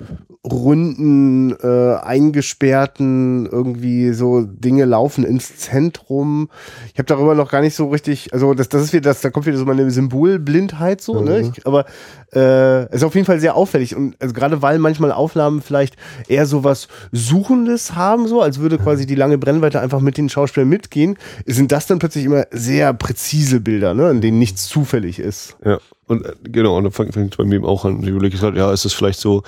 runden, 0.44 1.52
äh, 1.52 1.96
eingesperrten, 1.96 3.46
irgendwie 3.46 4.12
so 4.12 4.42
Dinge 4.42 4.84
laufen 4.84 5.24
ins 5.24 5.56
Zentrum. 5.56 6.48
Ich 6.92 6.98
habe 6.98 7.06
darüber 7.06 7.34
noch 7.34 7.50
gar 7.50 7.60
nicht 7.60 7.74
so 7.74 7.88
richtig, 7.88 8.32
also 8.32 8.54
das, 8.54 8.68
das 8.68 8.82
ist 8.82 8.92
wieder, 8.92 9.10
das, 9.10 9.20
da 9.20 9.30
kommt 9.30 9.46
wieder 9.46 9.58
so 9.58 9.64
meine 9.64 9.90
Symbolblindheit 9.90 11.00
so, 11.00 11.14
ne? 11.14 11.20
mhm. 11.20 11.26
ne? 11.26 11.52
Ich, 11.56 11.66
aber 11.66 11.86
äh, 12.34 12.94
ist 12.94 13.04
auf 13.04 13.14
jeden 13.14 13.26
Fall 13.26 13.40
sehr 13.40 13.54
auffällig. 13.54 13.96
Und 13.96 14.16
also 14.20 14.34
gerade 14.34 14.62
weil 14.62 14.78
manchmal 14.78 15.12
Aufnahmen 15.12 15.62
vielleicht 15.62 15.96
eher 16.28 16.46
so 16.46 16.64
was 16.64 16.88
Suchendes 17.12 17.94
haben, 17.94 18.26
so, 18.28 18.42
als 18.42 18.58
würde 18.58 18.78
quasi 18.78 19.06
die 19.06 19.14
lange 19.14 19.38
Brennweite 19.38 19.80
einfach 19.80 20.00
mit 20.00 20.18
den 20.18 20.28
Schauspielern 20.28 20.68
mitgehen, 20.68 21.16
sind 21.46 21.72
das 21.72 21.86
dann 21.86 21.98
plötzlich 21.98 22.24
immer 22.24 22.44
sehr 22.50 22.92
präzise 22.92 23.60
Bilder, 23.60 23.94
ne, 23.94 24.10
in 24.10 24.20
denen 24.20 24.38
nichts 24.38 24.66
zufällig 24.66 25.18
ist. 25.18 25.56
Ja. 25.64 25.75
Und 26.06 26.24
äh, 26.24 26.32
genau, 26.44 26.76
und 26.76 26.84
dann 26.84 26.92
fängt 26.92 27.16
es 27.16 27.36
bei 27.36 27.44
mir 27.44 27.64
auch 27.64 27.84
an. 27.84 28.02
Ich 28.02 28.08
überlege 28.08 28.40
halt, 28.40 28.56
ja, 28.56 28.72
ist 28.72 28.84
das 28.84 28.92
vielleicht 28.92 29.20
so 29.20 29.42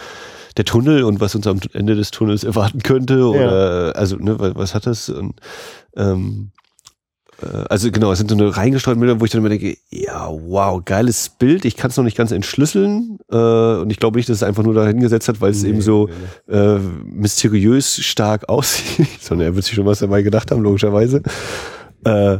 der 0.56 0.64
Tunnel 0.64 1.04
und 1.04 1.20
was 1.20 1.34
uns 1.34 1.46
am 1.46 1.60
Ende 1.72 1.94
des 1.94 2.10
Tunnels 2.10 2.44
erwarten 2.44 2.80
könnte? 2.82 3.28
Oder 3.28 3.86
ja. 3.86 3.92
also, 3.92 4.16
ne, 4.16 4.38
was, 4.38 4.54
was 4.56 4.74
hat 4.74 4.86
das? 4.86 5.08
Und, 5.08 5.40
ähm, 5.96 6.50
äh, 7.42 7.64
also 7.68 7.90
genau, 7.90 8.12
es 8.12 8.18
sind 8.18 8.30
so 8.30 8.36
eine 8.36 8.56
reingestreuten 8.56 9.00
Bilder, 9.00 9.20
wo 9.20 9.24
ich 9.24 9.30
dann 9.30 9.40
immer 9.40 9.48
denke, 9.48 9.76
ja, 9.90 10.28
wow, 10.28 10.82
geiles 10.84 11.30
Bild. 11.30 11.64
Ich 11.64 11.76
kann 11.76 11.90
es 11.90 11.96
noch 11.96 12.04
nicht 12.04 12.16
ganz 12.16 12.32
entschlüsseln 12.32 13.18
äh, 13.30 13.36
und 13.36 13.90
ich 13.90 13.98
glaube 13.98 14.18
nicht, 14.18 14.28
dass 14.28 14.38
es 14.38 14.42
einfach 14.42 14.62
nur 14.62 14.74
da 14.74 14.86
hingesetzt 14.86 15.28
hat, 15.28 15.40
weil 15.40 15.50
es 15.50 15.62
nee, 15.62 15.70
eben 15.70 15.80
so 15.80 16.08
nee. 16.46 16.56
äh, 16.56 16.78
mysteriös 17.04 17.96
stark 18.04 18.48
aussieht, 18.48 19.20
sondern 19.20 19.48
er 19.48 19.54
wird 19.54 19.64
sich 19.64 19.74
schon 19.74 19.86
was 19.86 20.00
dabei 20.00 20.22
gedacht 20.22 20.50
haben, 20.50 20.62
logischerweise. 20.62 21.22
Äh, 22.04 22.38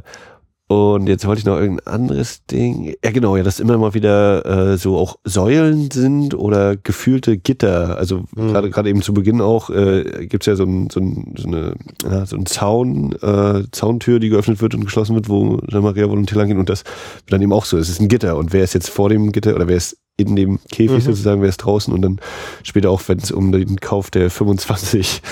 und 0.68 1.08
jetzt 1.08 1.26
wollte 1.26 1.38
ich 1.38 1.46
noch 1.46 1.58
irgendein 1.58 1.86
anderes 1.86 2.44
Ding. 2.44 2.94
Ja, 3.02 3.10
genau, 3.10 3.36
ja, 3.36 3.42
dass 3.42 3.58
immer 3.58 3.78
mal 3.78 3.94
wieder 3.94 4.44
äh, 4.44 4.76
so 4.76 4.98
auch 4.98 5.16
Säulen 5.24 5.90
sind 5.90 6.34
oder 6.34 6.76
gefühlte 6.76 7.38
Gitter. 7.38 7.96
Also 7.96 8.24
mhm. 8.36 8.48
gerade 8.48 8.68
gerade 8.68 8.90
eben 8.90 9.00
zu 9.00 9.14
Beginn 9.14 9.40
auch 9.40 9.70
äh, 9.70 10.26
gibt 10.26 10.44
ja 10.44 10.56
so, 10.56 10.64
ein, 10.64 10.90
so, 10.90 11.00
ein, 11.00 11.34
so 11.38 11.48
eine 11.48 11.74
ja, 12.02 12.26
so 12.26 12.36
ein 12.36 12.44
Zaun, 12.44 13.12
äh, 13.22 13.62
Zauntür, 13.72 14.20
die 14.20 14.28
geöffnet 14.28 14.60
wird 14.60 14.74
und 14.74 14.84
geschlossen 14.84 15.14
wird, 15.14 15.30
wo 15.30 15.58
Maria 15.72 16.04
Volonté 16.04 16.36
lang 16.36 16.48
geht. 16.48 16.58
Und 16.58 16.68
das 16.68 16.84
wird 16.84 17.32
dann 17.32 17.40
eben 17.40 17.54
auch 17.54 17.64
so. 17.64 17.78
Es 17.78 17.88
ist 17.88 18.02
ein 18.02 18.08
Gitter. 18.08 18.36
Und 18.36 18.52
wer 18.52 18.62
ist 18.62 18.74
jetzt 18.74 18.90
vor 18.90 19.08
dem 19.08 19.32
Gitter 19.32 19.54
oder 19.54 19.68
wer 19.68 19.76
ist 19.76 19.96
in 20.18 20.36
dem 20.36 20.58
Käfig 20.70 20.98
mhm. 20.98 21.00
sozusagen, 21.00 21.40
wer 21.40 21.48
ist 21.48 21.58
draußen 21.58 21.94
und 21.94 22.02
dann 22.02 22.20
später 22.62 22.90
auch, 22.90 23.00
wenn 23.06 23.18
es 23.18 23.30
um 23.30 23.52
den 23.52 23.76
Kauf 23.76 24.10
der 24.10 24.30
25 24.30 25.22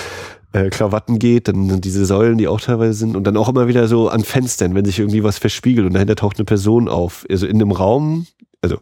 äh, 0.53 0.69
Krawatten 0.69 1.19
geht, 1.19 1.47
dann 1.47 1.69
sind 1.69 1.85
diese 1.85 2.05
Säulen, 2.05 2.37
die 2.37 2.47
auch 2.47 2.61
teilweise 2.61 2.93
sind 2.93 3.15
und 3.15 3.25
dann 3.25 3.37
auch 3.37 3.49
immer 3.49 3.67
wieder 3.67 3.87
so 3.87 4.09
an 4.09 4.23
Fenstern, 4.23 4.75
wenn 4.75 4.85
sich 4.85 4.99
irgendwie 4.99 5.23
was 5.23 5.37
verspiegelt 5.37 5.85
und 5.85 5.93
dahinter 5.93 6.15
taucht 6.15 6.37
eine 6.37 6.45
Person 6.45 6.87
auf. 6.87 7.25
Also 7.29 7.47
in 7.47 7.55
einem 7.55 7.71
Raum, 7.71 8.27
also 8.61 8.77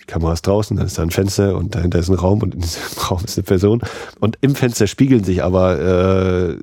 die 0.00 0.06
Kamera 0.06 0.32
ist 0.32 0.46
draußen, 0.46 0.76
dann 0.76 0.86
ist 0.86 0.98
da 0.98 1.02
ein 1.02 1.10
Fenster 1.10 1.56
und 1.56 1.74
dahinter 1.74 1.98
ist 1.98 2.08
ein 2.08 2.16
Raum 2.16 2.42
und 2.42 2.54
in 2.54 2.60
diesem 2.60 2.82
Raum 3.10 3.20
ist 3.24 3.38
eine 3.38 3.44
Person. 3.44 3.82
Und 4.20 4.38
im 4.40 4.54
Fenster 4.54 4.86
spiegeln 4.86 5.24
sich 5.24 5.42
aber 5.42 5.78
äh, 5.78 6.56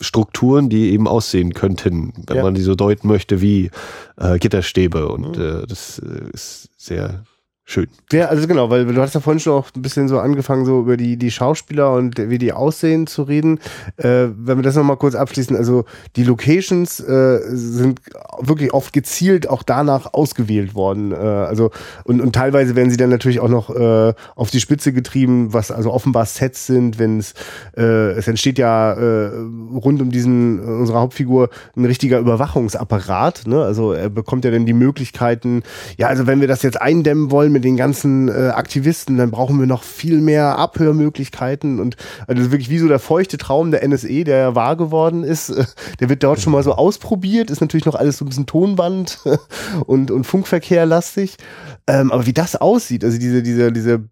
Strukturen, 0.00 0.68
die 0.68 0.92
eben 0.92 1.08
aussehen 1.08 1.52
könnten, 1.52 2.12
wenn 2.26 2.36
ja. 2.36 2.42
man 2.42 2.54
die 2.54 2.62
so 2.62 2.74
deuten 2.74 3.08
möchte, 3.08 3.40
wie 3.40 3.70
äh, 4.16 4.38
Gitterstäbe. 4.38 5.08
Und 5.08 5.36
mhm. 5.36 5.62
äh, 5.62 5.66
das 5.66 5.98
äh, 5.98 6.30
ist 6.32 6.70
sehr 6.76 7.24
schön. 7.68 7.86
Ja, 8.10 8.26
also 8.26 8.48
genau, 8.48 8.70
weil 8.70 8.86
du 8.86 9.00
hast 9.00 9.14
ja 9.14 9.20
vorhin 9.20 9.40
schon 9.40 9.52
auch 9.52 9.68
ein 9.76 9.82
bisschen 9.82 10.08
so 10.08 10.18
angefangen, 10.18 10.64
so 10.64 10.80
über 10.80 10.96
die, 10.96 11.18
die 11.18 11.30
Schauspieler 11.30 11.92
und 11.92 12.16
wie 12.30 12.38
die 12.38 12.54
aussehen 12.54 13.06
zu 13.06 13.24
reden. 13.24 13.58
Äh, 13.98 14.28
wenn 14.36 14.56
wir 14.56 14.62
das 14.62 14.74
nochmal 14.74 14.96
kurz 14.96 15.14
abschließen, 15.14 15.54
also 15.54 15.84
die 16.16 16.24
Locations 16.24 16.98
äh, 17.00 17.40
sind 17.50 18.00
wirklich 18.40 18.72
oft 18.72 18.94
gezielt 18.94 19.50
auch 19.50 19.62
danach 19.62 20.14
ausgewählt 20.14 20.74
worden. 20.74 21.12
Äh, 21.12 21.16
also 21.16 21.70
und, 22.04 22.22
und 22.22 22.34
teilweise 22.34 22.74
werden 22.74 22.90
sie 22.90 22.96
dann 22.96 23.10
natürlich 23.10 23.40
auch 23.40 23.50
noch 23.50 23.68
äh, 23.68 24.14
auf 24.34 24.50
die 24.50 24.60
Spitze 24.60 24.94
getrieben, 24.94 25.52
was 25.52 25.70
also 25.70 25.92
offenbar 25.92 26.24
Sets 26.24 26.66
sind, 26.66 26.98
wenn 26.98 27.18
es 27.18 27.34
äh, 27.76 28.12
es 28.12 28.26
entsteht 28.28 28.58
ja 28.58 28.94
äh, 28.94 29.30
rund 29.74 30.00
um 30.00 30.10
diesen 30.10 30.60
unsere 30.60 31.00
Hauptfigur 31.00 31.50
ein 31.76 31.84
richtiger 31.84 32.18
Überwachungsapparat. 32.18 33.46
Ne? 33.46 33.62
Also 33.62 33.92
er 33.92 34.08
bekommt 34.08 34.46
ja 34.46 34.50
dann 34.50 34.64
die 34.64 34.72
Möglichkeiten, 34.72 35.62
ja, 35.98 36.06
also 36.06 36.26
wenn 36.26 36.40
wir 36.40 36.48
das 36.48 36.62
jetzt 36.62 36.80
eindämmen 36.80 37.30
wollen 37.30 37.57
mit 37.58 37.64
den 37.64 37.76
ganzen 37.76 38.28
äh, 38.28 38.50
Aktivisten, 38.50 39.16
dann 39.16 39.32
brauchen 39.32 39.58
wir 39.58 39.66
noch 39.66 39.82
viel 39.82 40.20
mehr 40.20 40.58
Abhörmöglichkeiten 40.58 41.80
und 41.80 41.96
also 42.28 42.52
wirklich 42.52 42.70
wie 42.70 42.78
so 42.78 42.86
der 42.86 43.00
feuchte 43.00 43.36
Traum 43.36 43.72
der 43.72 43.82
NSE, 43.86 44.22
der 44.22 44.38
ja 44.38 44.54
wahr 44.54 44.76
geworden 44.76 45.24
ist, 45.24 45.50
äh, 45.50 45.64
der 45.98 46.08
wird 46.08 46.22
dort 46.22 46.40
schon 46.40 46.52
mal 46.52 46.62
so 46.62 46.74
ausprobiert, 46.74 47.50
ist 47.50 47.60
natürlich 47.60 47.84
noch 47.84 47.96
alles 47.96 48.18
so 48.18 48.24
ein 48.24 48.28
bisschen 48.28 48.46
Tonband 48.46 49.18
und, 49.86 50.12
und 50.12 50.22
Funkverkehr 50.22 50.86
lastig. 50.86 51.36
Ähm, 51.88 52.12
aber 52.12 52.26
wie 52.26 52.32
das 52.32 52.54
aussieht, 52.54 53.02
also 53.02 53.18
diese, 53.18 53.42
diese, 53.42 53.72
diese 53.72 54.04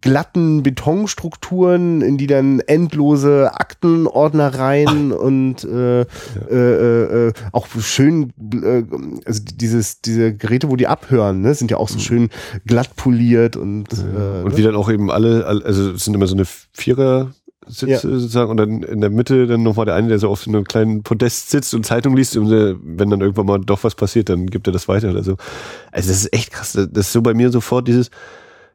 glatten 0.00 0.62
Betonstrukturen, 0.62 2.00
in 2.00 2.16
die 2.16 2.26
dann 2.26 2.60
endlose 2.60 3.52
Aktenordnereien 3.54 5.12
und 5.12 5.64
äh, 5.64 6.00
ja. 6.00 6.06
äh, 6.50 7.28
äh, 7.28 7.32
auch 7.52 7.66
schön, 7.80 8.32
äh, 8.52 8.84
also 9.26 9.42
dieses, 9.44 10.00
diese 10.00 10.34
Geräte, 10.34 10.70
wo 10.70 10.76
die 10.76 10.86
abhören, 10.86 11.42
ne, 11.42 11.54
sind 11.54 11.70
ja 11.70 11.76
auch 11.76 11.88
so 11.88 11.96
mhm. 11.96 12.02
schön 12.02 12.28
glatt 12.66 12.96
poliert 12.96 13.56
und 13.56 13.92
ja. 13.92 13.98
Äh, 13.98 14.42
und 14.42 14.52
ne? 14.52 14.56
wie 14.56 14.62
dann 14.62 14.76
auch 14.76 14.90
eben 14.90 15.10
alle, 15.10 15.46
also 15.46 15.92
es 15.92 16.04
sind 16.04 16.14
immer 16.14 16.26
so 16.26 16.34
eine 16.34 16.46
Vierer 16.72 17.32
Sitze 17.66 18.08
ja. 18.08 18.18
sozusagen 18.18 18.50
und 18.50 18.56
dann 18.58 18.82
in 18.82 19.00
der 19.00 19.10
Mitte 19.10 19.46
dann 19.46 19.62
nochmal 19.62 19.86
der 19.86 19.94
eine, 19.94 20.08
der 20.08 20.18
so 20.18 20.28
auf 20.28 20.42
so 20.42 20.50
einem 20.50 20.64
kleinen 20.64 21.02
Podest 21.02 21.50
sitzt 21.50 21.74
und 21.74 21.86
Zeitung 21.86 22.16
liest 22.16 22.36
und 22.36 22.52
äh, 22.52 22.74
wenn 22.82 23.10
dann 23.10 23.20
irgendwann 23.20 23.46
mal 23.46 23.58
doch 23.58 23.84
was 23.84 23.94
passiert, 23.94 24.28
dann 24.28 24.46
gibt 24.46 24.66
er 24.66 24.72
das 24.72 24.88
weiter 24.88 25.10
oder 25.10 25.22
so. 25.22 25.36
Also 25.90 26.08
das 26.08 26.18
ist 26.24 26.32
echt 26.32 26.50
krass. 26.52 26.72
Das 26.72 27.06
ist 27.06 27.12
so 27.12 27.22
bei 27.22 27.32
mir 27.32 27.50
sofort 27.50 27.88
dieses, 27.88 28.10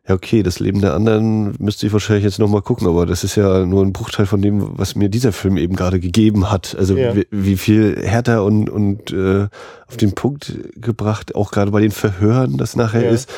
ja, 0.10 0.16
okay, 0.16 0.42
das 0.42 0.60
Leben 0.60 0.82
der 0.82 0.96
anderen 0.96 1.54
müsste 1.60 1.86
ich 1.86 1.94
wahrscheinlich 1.94 2.24
jetzt 2.24 2.40
nochmal 2.40 2.64
gucken, 2.64 2.88
aber 2.88 3.06
das 3.06 3.24
ist 3.24 3.36
ja 3.36 3.64
nur 3.64 3.86
ein 3.86 3.94
Bruchteil 3.94 4.26
von 4.26 4.42
dem, 4.42 4.78
was 4.78 4.96
mir 4.96 5.08
dieser 5.08 5.32
Film 5.32 5.56
eben 5.56 5.76
gerade 5.76 6.00
gegeben 6.00 6.52
hat. 6.52 6.76
Also 6.78 6.98
ja. 6.98 7.16
wie, 7.16 7.28
wie, 7.30 7.58
viel 7.58 7.96
härter 8.04 8.44
und, 8.44 8.72
und 8.72 9.14
äh, 9.14 9.48
auf 9.88 9.98
den 9.98 10.16
Punkt 10.16 10.58
gebracht, 10.76 11.36
auch 11.36 11.52
gerade 11.52 11.70
bei 11.70 11.82
den 11.82 11.92
Verhören, 11.92 12.58
das 12.58 12.76
nachher 12.76 13.04
ja. 13.04 13.12
ist. 13.12 13.30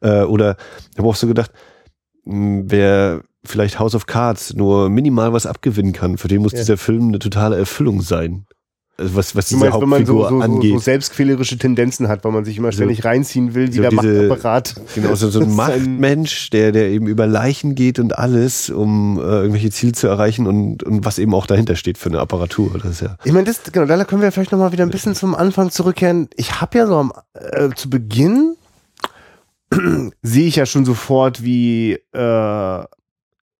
Äh, 0.00 0.22
oder 0.22 0.56
ich 0.92 0.98
habe 0.98 1.06
auch 1.06 1.14
so 1.14 1.26
gedacht, 1.26 1.50
mh, 2.24 2.64
wer 2.68 3.20
vielleicht 3.44 3.78
House 3.78 3.94
of 3.94 4.06
Cards 4.06 4.54
nur 4.54 4.88
minimal 4.88 5.34
was 5.34 5.44
abgewinnen 5.44 5.92
kann, 5.92 6.16
für 6.16 6.28
den 6.28 6.40
muss 6.40 6.52
ja. 6.52 6.60
dieser 6.60 6.78
Film 6.78 7.08
eine 7.08 7.18
totale 7.18 7.58
Erfüllung 7.58 8.00
sein. 8.00 8.46
Also 8.96 9.16
was, 9.16 9.34
was 9.34 9.46
diese 9.46 9.60
meinst, 9.60 9.74
Hauptfigur 9.74 9.90
wenn 10.30 10.38
man 10.38 10.40
so, 10.40 10.46
so, 10.46 10.54
angeht. 10.54 10.72
So, 10.72 10.78
selbstquälerische 10.78 11.58
Tendenzen 11.58 12.06
hat, 12.06 12.22
weil 12.24 12.30
man 12.30 12.44
sich 12.44 12.58
immer 12.58 12.70
ständig 12.70 13.02
so, 13.02 13.08
reinziehen 13.08 13.54
will, 13.54 13.68
wie 13.68 13.76
so 13.76 13.82
der 13.82 13.90
diese, 13.90 14.28
Machtapparat. 14.28 14.74
Genau, 14.94 15.14
so, 15.16 15.30
so 15.30 15.40
ein 15.42 15.54
Machtmensch, 15.54 16.50
der, 16.50 16.70
der 16.70 16.90
eben 16.90 17.08
über 17.08 17.26
Leichen 17.26 17.74
geht 17.74 17.98
und 17.98 18.16
alles, 18.16 18.70
um 18.70 19.18
äh, 19.18 19.22
irgendwelche 19.22 19.70
Ziele 19.70 19.92
zu 19.92 20.06
erreichen 20.06 20.46
und, 20.46 20.84
und 20.84 21.04
was 21.04 21.18
eben 21.18 21.34
auch 21.34 21.46
dahinter 21.46 21.74
steht 21.74 21.98
für 21.98 22.08
eine 22.08 22.20
Apparatur. 22.20 22.78
Das 22.80 22.92
ist 22.92 23.00
ja 23.00 23.16
ich 23.24 23.32
meine, 23.32 23.46
das, 23.46 23.62
genau, 23.72 23.86
da 23.86 24.04
können 24.04 24.22
wir 24.22 24.30
vielleicht 24.30 24.52
nochmal 24.52 24.70
wieder 24.70 24.84
ein 24.84 24.90
bisschen 24.90 25.16
zum 25.16 25.34
Anfang 25.34 25.70
zurückkehren. 25.70 26.28
Ich 26.36 26.60
habe 26.60 26.78
ja 26.78 26.86
so 26.86 26.96
am, 26.96 27.12
äh, 27.34 27.70
zu 27.74 27.90
Beginn 27.90 28.54
sehe 30.22 30.46
ich 30.46 30.56
ja 30.56 30.66
schon 30.66 30.84
sofort, 30.84 31.42
wie 31.42 31.94
äh, 32.12 32.84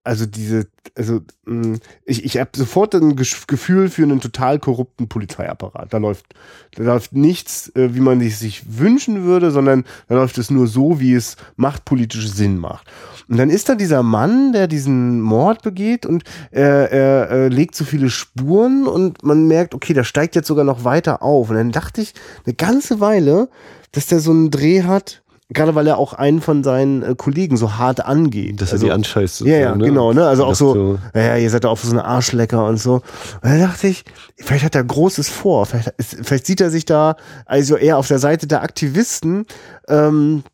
also 0.05 0.27
diese, 0.27 0.67
also 0.97 1.21
mm, 1.47 1.77
ich, 2.05 2.25
ich 2.25 2.37
habe 2.37 2.51
sofort 2.55 2.95
ein 2.95 3.17
Gefühl 3.17 3.89
für 3.89 4.03
einen 4.03 4.21
total 4.21 4.59
korrupten 4.59 5.09
Polizeiapparat. 5.09 5.93
Da 5.93 5.99
läuft, 5.99 6.27
da 6.75 6.83
läuft 6.83 7.15
nichts, 7.15 7.75
äh, 7.75 7.95
wie 7.95 8.01
man 8.01 8.21
sich 8.21 8.79
wünschen 8.79 9.25
würde, 9.25 9.51
sondern 9.51 9.85
da 10.09 10.17
läuft 10.17 10.37
es 10.37 10.51
nur 10.51 10.67
so, 10.67 11.01
wie 11.01 11.15
es 11.15 11.37
machtpolitisch 11.57 12.29
Sinn 12.29 12.59
macht. 12.59 12.87
Und 13.29 13.39
dann 13.39 13.49
ist 13.49 13.71
da 13.71 13.75
dieser 13.75 14.03
Mann, 14.03 14.53
der 14.53 14.67
diesen 14.67 15.23
Mord 15.23 15.63
begeht 15.63 16.05
und 16.05 16.25
er, 16.51 16.93
er, 16.93 17.29
er 17.31 17.51
legt 17.51 17.75
so 17.75 17.85
viele 17.85 18.11
Spuren 18.11 18.87
und 18.87 19.25
man 19.25 19.49
merkt, 19.49 19.75
okay, 19.75 19.95
der 19.95 20.05
steigt 20.05 20.37
jetzt 20.37 20.49
sogar 20.49 20.65
noch 20.65 20.85
weiter 20.85 21.23
auf. 21.23 21.49
Und 21.49 21.57
dann 21.57 21.73
dachte 21.73 22.03
ich 22.03 22.13
eine 22.45 22.55
ganze 22.55 23.01
Weile, 23.01 23.49
dass 23.93 24.07
der 24.07 24.21
so 24.21 24.33
einen 24.33 24.51
Dreh 24.51 24.83
hat, 24.83 25.23
Gerade 25.51 25.75
weil 25.75 25.87
er 25.87 25.99
auch 25.99 26.15
einen 26.15 26.41
von 26.41 26.65
seinen 26.65 27.03
äh, 27.03 27.15
Kollegen 27.17 27.59
so 27.59 27.75
hart 27.77 28.05
angeht. 28.05 28.63
Dass 28.63 28.73
also, 28.73 28.87
er 28.87 28.89
die 28.89 28.95
anscheißt. 28.95 29.43
Ja, 29.43 29.57
ja, 29.57 29.75
ne? 29.75 29.85
genau. 29.85 30.13
Ne? 30.15 30.27
Also 30.27 30.47
auch 30.47 30.55
so, 30.55 30.73
so, 30.73 30.99
ja, 31.15 31.37
ihr 31.37 31.51
seid 31.51 31.65
da 31.65 31.69
auch 31.69 31.77
so 31.77 31.91
eine 31.91 32.05
Arschlecker 32.05 32.67
und 32.67 32.79
so. 32.79 32.95
Und 32.95 33.03
da 33.43 33.59
dachte 33.59 33.89
ich, 33.89 34.05
vielleicht 34.37 34.65
hat 34.65 34.75
er 34.75 34.85
Großes 34.85 35.29
vor. 35.29 35.67
Vielleicht, 35.67 35.93
vielleicht 35.99 36.47
sieht 36.47 36.63
er 36.63 36.71
sich 36.71 36.87
da 36.87 37.17
also 37.45 37.77
eher 37.77 37.99
auf 37.99 38.09
der 38.09 38.19
Seite 38.19 38.47
der 38.47 38.63
Aktivisten. 38.63 39.45
Ähm, 39.87 40.45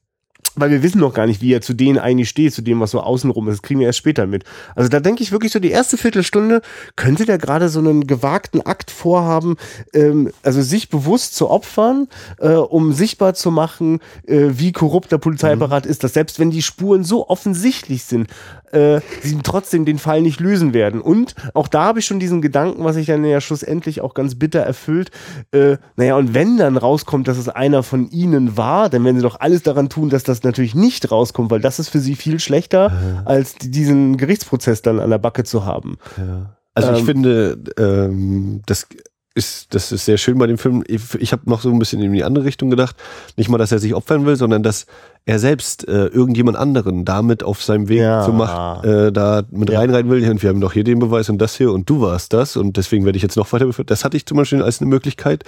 weil 0.55 0.71
wir 0.71 0.83
wissen 0.83 1.01
noch 1.01 1.15
gar 1.15 1.27
nicht, 1.27 1.41
wie 1.41 1.53
er 1.53 1.61
zu 1.61 1.75
denen 1.75 1.99
eigentlich 1.99 2.29
steht, 2.29 2.53
zu 2.53 2.63
dem, 2.63 2.81
was 2.81 2.91
so 2.91 3.01
außenrum 3.01 3.49
ist. 3.49 3.57
Das 3.57 3.63
kriegen 3.63 3.81
wir 3.81 3.87
erst 3.87 3.99
später 3.99 4.27
mit. 4.27 4.45
Also 4.75 4.89
da 4.89 5.01
denke 5.01 5.23
ich 5.23 5.33
wirklich 5.33 5.53
so, 5.53 5.59
die 5.59 5.71
erste 5.71 5.97
Viertelstunde 5.97 6.63
könnte 6.97 7.25
der 7.25 7.39
gerade 7.39 7.69
so 7.69 7.79
einen 7.79 8.07
gewagten 8.07 8.61
Akt 8.63 8.91
vorhaben, 8.91 9.57
ähm, 9.95 10.31
also 10.43 10.63
sich 10.63 10.89
bewusst 10.89 11.35
zu 11.35 11.49
opfern, 11.49 12.09
äh, 12.39 12.49
um 12.51 12.93
sichtbar 12.93 13.35
zu 13.35 13.51
machen, 13.51 14.01
äh, 14.27 14.49
wie 14.51 14.73
korrupt 14.73 15.13
der 15.13 15.19
Polizeiapparat 15.19 15.85
mhm. 15.85 15.91
ist, 15.91 16.05
dass 16.05 16.15
selbst 16.15 16.39
wenn 16.39 16.51
die 16.51 16.63
Spuren 16.63 17.05
so 17.05 17.29
offensichtlich 17.29 18.05
sind, 18.05 18.29
äh, 18.73 19.01
sie 19.23 19.39
trotzdem 19.43 19.85
den 19.85 19.99
Fall 19.99 20.23
nicht 20.23 20.41
lösen 20.41 20.75
werden. 20.75 21.01
Und 21.01 21.35
auch 21.55 21.69
da 21.69 21.85
habe 21.85 21.99
ich 22.01 22.07
schon 22.07 22.21
diesen 22.21 22.43
Gedanken, 22.43 22.85
was 22.85 22.97
sich 22.97 23.07
dann 23.07 23.25
ja 23.25 23.41
schlussendlich 23.41 24.01
auch 24.01 24.15
ganz 24.15 24.35
bitter 24.35 24.61
erfüllt. 24.61 25.11
Äh, 25.53 25.77
naja, 25.97 26.17
und 26.17 26.35
wenn 26.35 26.57
dann 26.57 26.77
rauskommt, 26.77 27.29
dass 27.29 27.39
es 27.39 27.49
einer 27.49 27.83
von 27.83 28.11
ihnen 28.11 28.57
war, 28.57 28.89
dann 28.89 29.05
werden 29.05 29.17
sie 29.17 29.23
doch 29.23 29.41
alles 29.41 29.63
daran 29.63 29.89
tun, 29.89 30.11
dass 30.11 30.25
das 30.25 30.43
natürlich 30.43 30.75
nicht 30.75 31.11
rauskommt, 31.11 31.51
weil 31.51 31.61
das 31.61 31.79
ist 31.79 31.89
für 31.89 32.01
sie 32.01 32.15
viel 32.15 32.41
schlechter, 32.41 32.93
ja. 32.93 33.23
als 33.25 33.55
diesen 33.57 34.17
Gerichtsprozess 34.17 34.83
dann 34.83 35.01
an 35.01 35.11
der 35.11 35.19
Backe 35.19 35.45
zu 35.45 35.65
haben. 35.65 35.99
Ja. 36.17 36.57
Also 36.75 36.93
ich 36.93 37.01
ähm, 37.01 37.07
finde, 37.07 37.59
ähm, 37.79 38.63
das 38.67 38.87
ist, 39.35 39.75
das 39.75 39.93
ist 39.93 40.05
sehr 40.05 40.19
schön 40.19 40.39
bei 40.39 40.47
dem 40.47 40.59
Film. 40.59 40.83
Ich, 40.89 41.15
ich 41.15 41.33
habe 41.33 41.49
noch 41.49 41.61
so 41.61 41.71
ein 41.71 41.79
bisschen 41.79 42.01
in 42.01 42.13
die 42.13 42.25
andere 42.25 42.45
Richtung 42.45 42.69
gedacht. 42.69 42.97
Nicht 43.37 43.49
mal, 43.49 43.59
dass 43.59 43.71
er 43.71 43.79
sich 43.79 43.95
opfern 43.95 44.27
will, 44.27 44.35
sondern 44.35 44.65
dass 44.65 44.87
er 45.25 45.39
selbst 45.39 45.87
äh, 45.87 46.07
irgendjemand 46.07 46.57
anderen 46.57 47.05
damit 47.05 47.45
auf 47.45 47.63
seinem 47.63 47.89
Weg 47.89 48.01
ja. 48.01 48.25
zur 48.25 48.35
Macht 48.35 48.85
äh, 48.85 49.13
da 49.13 49.43
mit 49.51 49.71
ja. 49.71 49.79
reinreiten 49.79 50.11
will. 50.11 50.29
Und 50.29 50.43
wir 50.43 50.51
haben 50.51 50.61
doch 50.61 50.73
hier 50.73 50.83
den 50.83 50.99
Beweis 50.99 51.29
und 51.31 51.39
das 51.39 51.57
hier 51.57 51.73
und 51.73 51.89
du 51.89 52.01
warst 52.01 52.33
das 52.33 52.57
und 52.57 52.77
deswegen 52.77 53.05
werde 53.05 53.17
ich 53.17 53.23
jetzt 53.23 53.37
noch 53.37 53.53
weiter 53.53 53.67
beführt. 53.67 53.91
Das 53.91 54.05
hatte 54.05 54.17
ich 54.17 54.27
zum 54.27 54.37
Beispiel 54.37 54.63
als 54.63 54.81
eine 54.81 54.91
Möglichkeit 54.91 55.45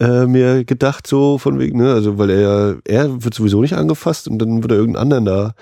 äh, 0.00 0.26
mir 0.26 0.64
gedacht, 0.64 1.06
so 1.06 1.38
von 1.38 1.58
wegen, 1.58 1.78
ne, 1.78 1.94
also 1.94 2.18
weil 2.18 2.28
er, 2.28 2.76
er 2.84 3.24
wird 3.24 3.32
sowieso 3.32 3.62
nicht 3.62 3.74
angefasst 3.74 4.28
und 4.28 4.38
dann 4.38 4.62
wird 4.62 4.72
er 4.72 4.78
irgendeinen 4.78 5.12
anderen 5.12 5.24
da 5.24 5.54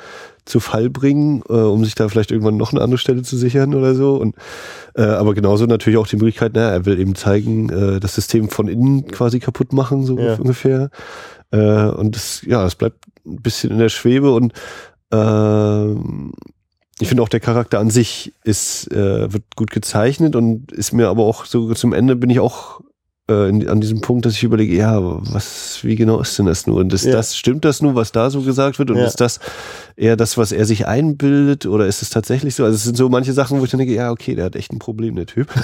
zu 0.44 0.60
Fall 0.60 0.90
bringen, 0.90 1.42
äh, 1.48 1.52
um 1.52 1.84
sich 1.84 1.94
da 1.94 2.08
vielleicht 2.08 2.30
irgendwann 2.30 2.56
noch 2.56 2.72
eine 2.72 2.80
andere 2.80 2.98
Stelle 2.98 3.22
zu 3.22 3.36
sichern 3.36 3.74
oder 3.74 3.94
so. 3.94 4.16
Und 4.16 4.34
äh, 4.94 5.02
aber 5.02 5.34
genauso 5.34 5.66
natürlich 5.66 5.98
auch 5.98 6.06
die 6.06 6.16
Möglichkeit, 6.16 6.54
naja, 6.54 6.70
er 6.70 6.86
will 6.86 6.98
eben 6.98 7.14
zeigen, 7.14 7.68
äh, 7.68 8.00
das 8.00 8.14
System 8.14 8.48
von 8.48 8.68
innen 8.68 9.06
quasi 9.06 9.40
kaputt 9.40 9.72
machen, 9.72 10.04
so 10.04 10.18
ja. 10.18 10.34
ungefähr. 10.34 10.90
Äh, 11.50 11.86
und 11.86 12.16
das, 12.16 12.42
ja, 12.46 12.64
es 12.66 12.74
bleibt 12.74 13.04
ein 13.24 13.42
bisschen 13.42 13.70
in 13.70 13.78
der 13.78 13.88
Schwebe 13.88 14.34
und 14.34 14.52
äh, 15.12 15.92
ich 17.00 17.08
finde 17.08 17.22
auch 17.22 17.28
der 17.28 17.40
Charakter 17.40 17.78
an 17.78 17.90
sich 17.90 18.32
ist, 18.44 18.90
äh, 18.92 19.32
wird 19.32 19.56
gut 19.56 19.70
gezeichnet 19.70 20.36
und 20.36 20.72
ist 20.72 20.92
mir 20.92 21.08
aber 21.08 21.24
auch 21.24 21.46
so 21.46 21.72
zum 21.74 21.92
Ende 21.92 22.16
bin 22.16 22.30
ich 22.30 22.40
auch 22.40 22.80
äh, 23.30 23.48
in, 23.48 23.68
an 23.68 23.80
diesem 23.80 24.00
Punkt, 24.00 24.26
dass 24.26 24.34
ich 24.34 24.42
überlege, 24.42 24.74
ja, 24.74 24.98
was, 25.00 25.78
wie 25.82 25.94
genau 25.94 26.20
ist 26.20 26.38
denn 26.38 26.46
das 26.46 26.66
nur? 26.66 26.78
Und 26.78 26.92
ist 26.92 27.04
ja. 27.04 27.12
das, 27.12 27.36
stimmt 27.36 27.64
das 27.64 27.80
nur, 27.80 27.94
was 27.94 28.12
da 28.12 28.30
so 28.30 28.42
gesagt 28.42 28.78
wird? 28.78 28.90
Und 28.90 28.98
ja. 28.98 29.04
ist 29.04 29.20
das 29.20 29.38
eher 29.96 30.16
das, 30.16 30.36
was 30.36 30.52
er 30.52 30.64
sich 30.64 30.86
einbildet? 30.86 31.66
Oder 31.66 31.86
ist 31.86 32.02
es 32.02 32.10
tatsächlich 32.10 32.54
so? 32.54 32.64
Also 32.64 32.74
es 32.74 32.82
sind 32.82 32.96
so 32.96 33.08
manche 33.08 33.32
Sachen, 33.32 33.60
wo 33.60 33.64
ich 33.64 33.70
dann 33.70 33.78
denke, 33.78 33.94
ja, 33.94 34.10
okay, 34.10 34.34
der 34.34 34.46
hat 34.46 34.56
echt 34.56 34.72
ein 34.72 34.78
Problem, 34.78 35.14
der 35.14 35.26
Typ. 35.26 35.48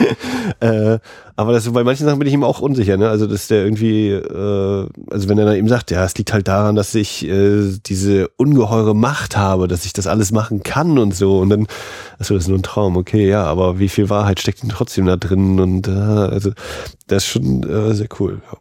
äh, 0.60 0.98
aber 1.36 1.52
das, 1.52 1.70
bei 1.70 1.84
manchen 1.84 2.06
Sachen 2.06 2.18
bin 2.18 2.28
ich 2.28 2.34
ihm 2.34 2.44
auch 2.44 2.60
unsicher, 2.60 2.96
ne? 2.96 3.08
Also, 3.08 3.26
dass 3.26 3.48
der 3.48 3.64
irgendwie, 3.64 4.10
äh, 4.10 4.88
also 5.10 5.28
wenn 5.28 5.38
er 5.38 5.46
dann 5.46 5.56
eben 5.56 5.68
sagt, 5.68 5.90
ja, 5.90 6.04
es 6.04 6.16
liegt 6.16 6.32
halt 6.32 6.48
daran, 6.48 6.76
dass 6.76 6.94
ich 6.94 7.26
äh, 7.26 7.72
diese 7.86 8.28
ungeheure 8.36 8.94
Macht 8.94 9.36
habe, 9.36 9.68
dass 9.68 9.84
ich 9.84 9.92
das 9.92 10.06
alles 10.06 10.32
machen 10.32 10.62
kann 10.62 10.98
und 10.98 11.14
so. 11.14 11.38
Und 11.40 11.50
dann, 11.50 11.66
achso, 12.18 12.34
das 12.34 12.44
ist 12.44 12.48
nur 12.48 12.58
ein 12.58 12.62
Traum, 12.62 12.96
okay, 12.96 13.28
ja, 13.28 13.44
aber 13.44 13.78
wie 13.78 13.88
viel 13.88 14.08
Wahrheit 14.08 14.40
steckt 14.40 14.62
denn 14.62 14.70
trotzdem 14.70 15.06
da 15.06 15.16
drin? 15.16 15.60
Und 15.60 15.88
äh, 15.88 16.21
also, 16.28 16.52
das 17.06 17.24
ist 17.24 17.30
schon 17.30 17.62
äh, 17.62 17.94
sehr 17.94 18.08
cool. 18.18 18.40
Ja. 18.50 18.58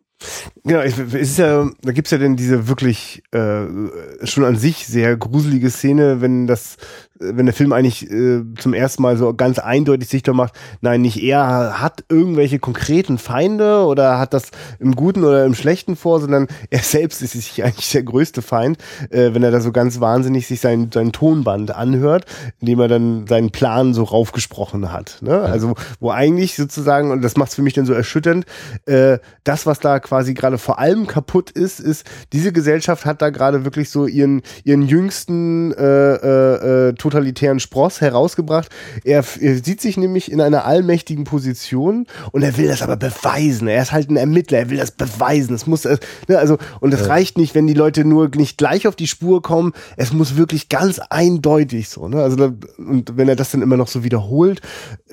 Genau, 0.63 0.81
es 0.81 0.99
ist 0.99 1.37
ja, 1.39 1.69
da 1.81 1.91
gibt's 1.91 2.11
ja 2.11 2.17
denn 2.17 2.35
diese 2.35 2.67
wirklich 2.67 3.23
äh, 3.31 3.65
schon 4.23 4.43
an 4.43 4.55
sich 4.55 4.85
sehr 4.85 5.17
gruselige 5.17 5.71
Szene, 5.71 6.21
wenn 6.21 6.45
das 6.45 6.77
wenn 7.21 7.45
der 7.45 7.53
Film 7.53 7.71
eigentlich 7.71 8.09
äh, 8.09 8.41
zum 8.57 8.73
ersten 8.73 9.03
Mal 9.03 9.17
so 9.17 9.33
ganz 9.33 9.59
eindeutig 9.59 10.09
sichtbar 10.09 10.35
macht, 10.35 10.53
nein, 10.81 11.01
nicht 11.01 11.21
er 11.21 11.79
hat 11.81 12.03
irgendwelche 12.09 12.59
konkreten 12.59 13.17
Feinde 13.17 13.85
oder 13.85 14.17
hat 14.17 14.33
das 14.33 14.49
im 14.79 14.95
Guten 14.95 15.23
oder 15.23 15.45
im 15.45 15.53
Schlechten 15.53 15.95
vor, 15.95 16.19
sondern 16.19 16.47
er 16.69 16.79
selbst 16.79 17.21
ist 17.21 17.33
sich 17.33 17.63
eigentlich 17.63 17.91
der 17.91 18.03
größte 18.03 18.41
Feind, 18.41 18.77
äh, 19.09 19.33
wenn 19.33 19.43
er 19.43 19.51
da 19.51 19.61
so 19.61 19.71
ganz 19.71 19.99
wahnsinnig 19.99 20.47
sich 20.47 20.59
sein, 20.59 20.89
sein 20.93 21.11
Tonband 21.11 21.75
anhört, 21.75 22.25
indem 22.59 22.79
er 22.79 22.87
dann 22.87 23.27
seinen 23.27 23.51
Plan 23.51 23.93
so 23.93 24.03
raufgesprochen 24.03 24.91
hat. 24.91 25.19
Ne? 25.21 25.39
Also 25.39 25.75
wo 25.99 26.09
eigentlich 26.11 26.55
sozusagen, 26.55 27.11
und 27.11 27.21
das 27.21 27.37
macht 27.37 27.49
es 27.49 27.55
für 27.55 27.61
mich 27.61 27.73
dann 27.73 27.85
so 27.85 27.93
erschütternd, 27.93 28.45
äh, 28.85 29.19
das, 29.43 29.65
was 29.65 29.79
da 29.79 29.99
quasi 29.99 30.33
gerade 30.33 30.57
vor 30.57 30.79
allem 30.79 31.07
kaputt 31.07 31.51
ist, 31.51 31.79
ist, 31.79 32.05
diese 32.33 32.51
Gesellschaft 32.51 33.05
hat 33.05 33.21
da 33.21 33.29
gerade 33.29 33.63
wirklich 33.65 33.89
so 33.89 34.07
ihren, 34.07 34.41
ihren 34.63 34.83
jüngsten 34.83 35.71
äh, 35.73 36.13
äh, 36.15 36.89
äh, 36.89 36.93
totalitären 37.11 37.59
Spross 37.59 38.01
herausgebracht. 38.01 38.69
Er, 39.03 39.23
er 39.39 39.55
sieht 39.55 39.81
sich 39.81 39.97
nämlich 39.97 40.31
in 40.31 40.41
einer 40.41 40.65
allmächtigen 40.65 41.23
Position 41.23 42.07
und 42.31 42.43
er 42.43 42.57
will 42.57 42.67
das 42.67 42.81
aber 42.81 42.97
beweisen. 42.97 43.67
Er 43.67 43.81
ist 43.81 43.91
halt 43.91 44.09
ein 44.09 44.17
Ermittler, 44.17 44.59
er 44.59 44.69
will 44.69 44.77
das 44.77 44.91
beweisen. 44.91 45.53
Es 45.53 45.67
muss, 45.67 45.85
äh, 45.85 45.97
ne, 46.27 46.37
also, 46.37 46.57
und 46.79 46.93
es 46.93 47.01
ja. 47.01 47.07
reicht 47.07 47.37
nicht, 47.37 47.55
wenn 47.55 47.67
die 47.67 47.73
Leute 47.73 48.05
nur 48.05 48.29
nicht 48.35 48.57
gleich 48.57 48.87
auf 48.87 48.95
die 48.95 49.07
Spur 49.07 49.41
kommen. 49.41 49.73
Es 49.97 50.13
muss 50.13 50.37
wirklich 50.37 50.69
ganz 50.69 50.99
eindeutig 50.99 51.89
so, 51.89 52.07
ne? 52.07 52.21
Also, 52.21 52.35
da, 52.35 52.53
und 52.77 53.17
wenn 53.17 53.29
er 53.29 53.35
das 53.35 53.51
dann 53.51 53.61
immer 53.61 53.77
noch 53.77 53.87
so 53.87 54.03
wiederholt, 54.03 54.61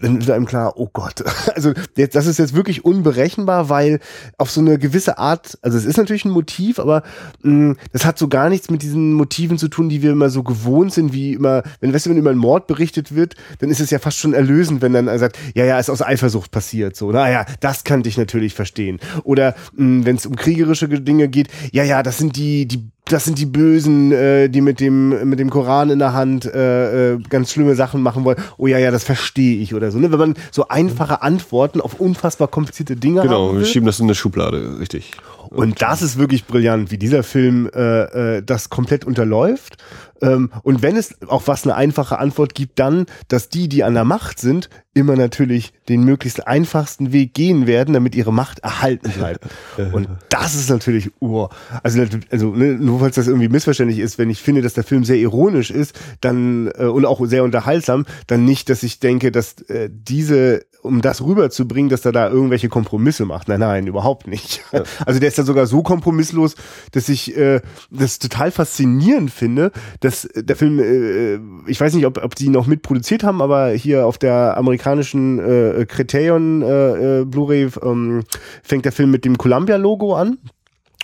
dann 0.01 0.21
wird 0.21 0.31
einem 0.31 0.47
klar, 0.47 0.75
oh 0.77 0.89
Gott. 0.93 1.25
Also, 1.59 1.73
jetzt, 1.97 2.15
das 2.15 2.27
ist 2.27 2.39
jetzt 2.39 2.55
wirklich 2.55 2.85
unberechenbar, 2.85 3.69
weil 3.69 4.01
auf 4.37 4.51
so 4.51 4.61
eine 4.61 4.79
gewisse 4.79 5.19
Art, 5.19 5.59
also 5.63 5.77
es 5.77 5.85
ist 5.85 5.97
natürlich 5.97 6.25
ein 6.25 6.31
Motiv, 6.31 6.79
aber 6.79 7.03
mh, 7.43 7.71
mm, 7.71 7.77
das 7.93 8.05
hat 8.05 8.19
so 8.19 8.29
gar 8.29 8.49
nichts 8.49 8.71
mit 8.71 8.83
diesen 8.83 9.15
Motiven 9.15 9.59
zu 9.59 9.69
tun, 9.69 9.89
die 9.89 10.03
wir 10.03 10.13
immer 10.13 10.31
so 10.31 10.43
gewohnt 10.43 10.93
sind, 10.93 11.13
wie 11.13 11.33
immer, 11.33 11.63
wenn 11.81 11.88
wenn, 11.89 11.95
weißt 11.95 12.07
du, 12.07 12.11
wenn 12.11 12.19
über 12.19 12.31
einen 12.31 12.39
Mord 12.39 12.67
berichtet 12.67 13.15
wird, 13.15 13.35
dann 13.59 13.71
ist 13.71 13.81
es 13.81 13.91
ja 13.91 13.99
fast 13.99 14.19
schon 14.19 14.35
erlösend, 14.35 14.83
wenn 14.83 14.93
dann 14.93 15.09
er 15.09 15.19
sagt, 15.19 15.39
ja, 15.55 15.65
ja, 15.65 15.79
ist 15.79 15.91
aus 15.91 16.03
Eifersucht 16.03 16.51
passiert, 16.51 16.97
so, 16.97 17.11
naja, 17.11 17.47
das 17.61 17.85
kann 17.85 18.03
ich 18.05 18.17
natürlich 18.17 18.55
verstehen. 18.55 19.01
Oder 19.25 19.55
hm, 19.77 20.05
wenn 20.05 20.17
es 20.17 20.27
um 20.27 20.37
kriegerische 20.37 20.89
Dinge 20.89 21.29
geht, 21.29 21.49
ja, 21.73 21.85
ja, 21.85 22.03
das 22.03 22.19
sind 22.19 22.37
die, 22.37 22.67
die 22.67 22.89
das 23.11 23.25
sind 23.25 23.39
die 23.39 23.47
Bösen, 23.47 24.13
äh, 24.13 24.49
die 24.49 24.61
mit 24.61 24.81
dem 24.81 25.31
mit 25.31 25.39
dem 25.39 25.49
Koran 25.49 25.89
in 25.89 25.99
der 25.99 26.13
Hand 26.13 26.45
äh, 26.45 27.15
äh, 27.15 27.19
ganz 27.31 27.53
schlimme 27.53 27.75
Sachen 27.75 28.03
machen 28.03 28.25
wollen. 28.25 28.37
Oh 28.59 28.67
ja, 28.67 28.77
ja, 28.79 28.91
das 28.91 29.03
verstehe 29.03 29.59
ich 29.63 29.75
oder 29.75 29.91
so. 29.91 29.99
Ne? 29.99 30.13
Wenn 30.13 30.19
man 30.19 30.35
so 30.51 30.69
einfache 30.69 31.23
Antworten 31.23 31.81
auf 31.81 31.95
unfassbar 32.01 32.49
komplizierte 32.49 32.97
Dinge 32.97 33.23
genau, 33.23 33.57
wir 33.57 33.65
schieben 33.65 33.87
das 33.87 33.99
in 33.99 34.05
eine 34.07 34.15
Schublade, 34.15 34.79
richtig. 34.79 35.13
Und 35.51 35.81
das 35.81 36.03
ist 36.03 36.19
wirklich 36.19 36.45
brillant, 36.45 36.91
wie 36.91 36.99
dieser 36.99 37.23
Film 37.23 37.71
äh, 37.75 38.37
äh, 38.37 38.43
das 38.43 38.69
komplett 38.69 39.07
unterläuft 39.07 39.79
und 40.21 40.83
wenn 40.83 40.97
es 40.97 41.17
auch 41.29 41.47
was 41.47 41.65
eine 41.65 41.75
einfache 41.75 42.19
Antwort 42.19 42.55
gibt, 42.55 42.79
dann, 42.79 43.07
dass 43.29 43.49
die, 43.49 43.69
die 43.69 43.85
an 43.85 43.95
der 43.95 44.05
Macht 44.05 44.41
sind, 44.41 44.69
immer 44.99 45.17
natürlich 45.17 45.73
den 45.89 46.05
möglichst 46.05 46.47
einfachsten 46.47 47.13
Weg 47.13 47.35
gehen 47.35 47.67
werden, 47.67 47.95
damit 47.95 48.15
ihre 48.15 48.33
Macht 48.33 48.59
erhalten 48.61 49.11
bleibt. 49.11 49.47
und 49.93 50.09
das 50.29 50.55
ist 50.55 50.69
natürlich 50.69 51.11
ur. 51.21 51.51
Also, 51.83 52.05
also 52.31 52.51
ne, 52.51 52.75
nur 52.75 53.01
falls 53.01 53.15
das 53.15 53.29
irgendwie 53.29 53.49
missverständlich 53.49 54.01
ist, 54.01 54.19
wenn 54.19 54.31
ich 54.31 54.43
finde, 54.43 54.63
dass 54.63 54.75
der 54.75 54.85
Film 54.85 55.05
sehr 55.05 55.17
ironisch 55.17 55.71
ist, 55.71 55.99
dann 56.21 56.71
äh, 56.79 56.85
und 56.85 57.07
auch 57.07 57.25
sehr 57.27 57.45
unterhaltsam, 57.45 58.05
dann 58.27 58.45
nicht, 58.45 58.69
dass 58.69 58.83
ich 58.83 59.01
denke, 59.01 59.31
dass 59.33 59.61
äh, 59.63 59.89
diese 59.91 60.63
um 60.83 61.03
das 61.03 61.23
rüberzubringen, 61.23 61.91
dass 61.91 62.05
er 62.05 62.13
da 62.13 62.29
irgendwelche 62.29 62.69
Kompromisse 62.69 63.25
macht. 63.25 63.49
Nein, 63.49 63.61
nein, 63.61 63.87
überhaupt 63.87 64.27
nicht. 64.27 64.63
Ja. 64.73 64.83
Also 65.07 65.21
der 65.21 65.29
ist 65.29 65.39
ja 65.39 65.45
sogar 65.45 65.67
so 65.67 65.83
kompromisslos, 65.83 66.55
dass 66.93 67.09
ich 67.09 67.37
äh, 67.37 67.61
das 67.91 68.19
total 68.19 68.51
faszinierend 68.51 69.31
finde, 69.31 69.71
dass 70.01 70.29
der 70.35 70.57
Film, 70.57 70.79
äh, 70.79 71.71
ich 71.71 71.81
weiß 71.81 71.95
nicht, 71.95 72.05
ob, 72.05 72.23
ob 72.23 72.35
die 72.35 72.49
noch 72.49 72.67
mitproduziert 72.67 73.23
haben, 73.23 73.41
aber 73.41 73.71
hier 73.71 74.07
auf 74.07 74.19
der 74.19 74.57
amerikanischen 74.57 74.88
äh, 74.97 75.87
Criterion 75.87 76.63
äh, 76.63 77.21
äh, 77.21 77.25
Blu-ray 77.25 77.69
ähm, 77.83 78.25
fängt 78.63 78.85
der 78.85 78.93
Film 78.93 79.11
mit 79.11 79.25
dem 79.25 79.39
Columbia-Logo 79.39 80.15
an. 80.15 80.39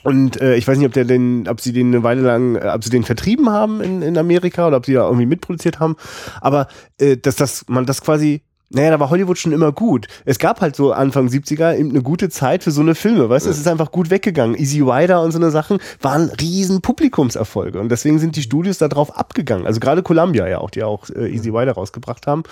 Und 0.05 0.41
äh, 0.41 0.57
ich 0.57 0.69
weiß 0.69 0.77
nicht, 0.77 0.87
ob 0.87 0.93
der 0.93 1.07
den, 1.07 1.49
ob 1.49 1.61
sie 1.61 1.73
den 1.73 1.89
eine 1.89 2.03
Weile 2.03 2.21
lang, 2.21 2.57
äh, 2.57 2.71
ob 2.75 2.85
sie 2.85 2.91
den 2.91 3.05
vertrieben 3.05 3.49
haben 3.49 3.81
in, 3.81 4.03
in 4.03 4.19
Amerika 4.19 4.67
oder 4.67 4.77
ob 4.77 4.87
sie 4.87 4.93
da 4.93 5.07
irgendwie 5.07 5.27
mitproduziert 5.27 5.81
haben. 5.81 5.97
Aber 6.41 6.69
äh, 6.99 7.17
dass 7.17 7.37
das, 7.37 7.65
man 7.69 7.87
das 7.87 8.03
quasi 8.03 8.43
naja, 8.75 8.91
da 8.91 9.01
war 9.01 9.11
Hollywood 9.11 9.39
schon 9.39 9.53
immer 9.53 9.73
gut. 9.73 10.07
Es 10.25 10.39
gab 10.39 10.61
halt 10.61 10.77
so 10.77 10.93
Anfang 10.93 11.29
70er 11.29 11.77
eben 11.77 11.91
eine 11.91 12.03
gute 12.03 12.29
Zeit 12.29 12.63
für 12.63 12.71
so 12.71 12.81
eine 12.81 12.95
Filme, 12.95 13.29
weißt 13.29 13.47
du? 13.47 13.51
Es 13.51 13.59
ist 13.59 13.69
einfach 13.69 13.93
gut 13.93 14.11
weggegangen. 14.11 14.57
Easy 14.57 14.81
Rider 14.81 15.23
und 15.23 15.33
so 15.33 15.39
eine 15.39 15.51
Sachen 15.51 15.79
waren 16.01 16.31
riesen 16.41 16.81
Publikumserfolge 16.81 17.81
und 17.81 17.89
deswegen 17.89 18.19
sind 18.19 18.37
die 18.37 18.43
Studios 18.43 18.79
da 18.79 18.89
drauf 18.89 19.17
abgegangen. 19.17 19.67
Also 19.67 19.81
gerade 19.81 20.03
Columbia 20.03 20.47
ja 20.49 20.59
auch, 20.59 20.71
die 20.71 20.83
auch 20.83 21.09
äh, 21.11 21.29
Easy 21.29 21.51
Rider 21.51 21.73
rausgebracht 21.73 22.27
haben. 22.27 22.43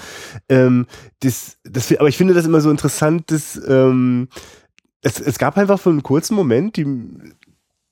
Ähm, 0.48 0.86
das, 1.20 1.58
das, 1.64 1.92
aber 1.96 2.08
ich 2.08 2.16
finde 2.16 2.34
das 2.34 2.46
immer 2.46 2.60
so 2.60 2.70
interessant, 2.70 3.30
dass 3.30 3.60
ähm, 3.66 4.28
es, 5.02 5.20
es 5.20 5.38
gab 5.38 5.58
einfach 5.58 5.80
für 5.80 5.90
einen 5.90 6.02
kurzen 6.02 6.34
Moment 6.34 6.76
die, 6.76 6.86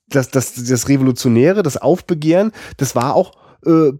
das, 0.07 0.29
das, 0.29 0.53
das 0.55 0.89
Revolutionäre, 0.89 1.63
das 1.63 1.77
Aufbegehren, 1.77 2.51
das 2.77 2.95
war 2.95 3.15
auch 3.15 3.33
äh, 3.65 3.91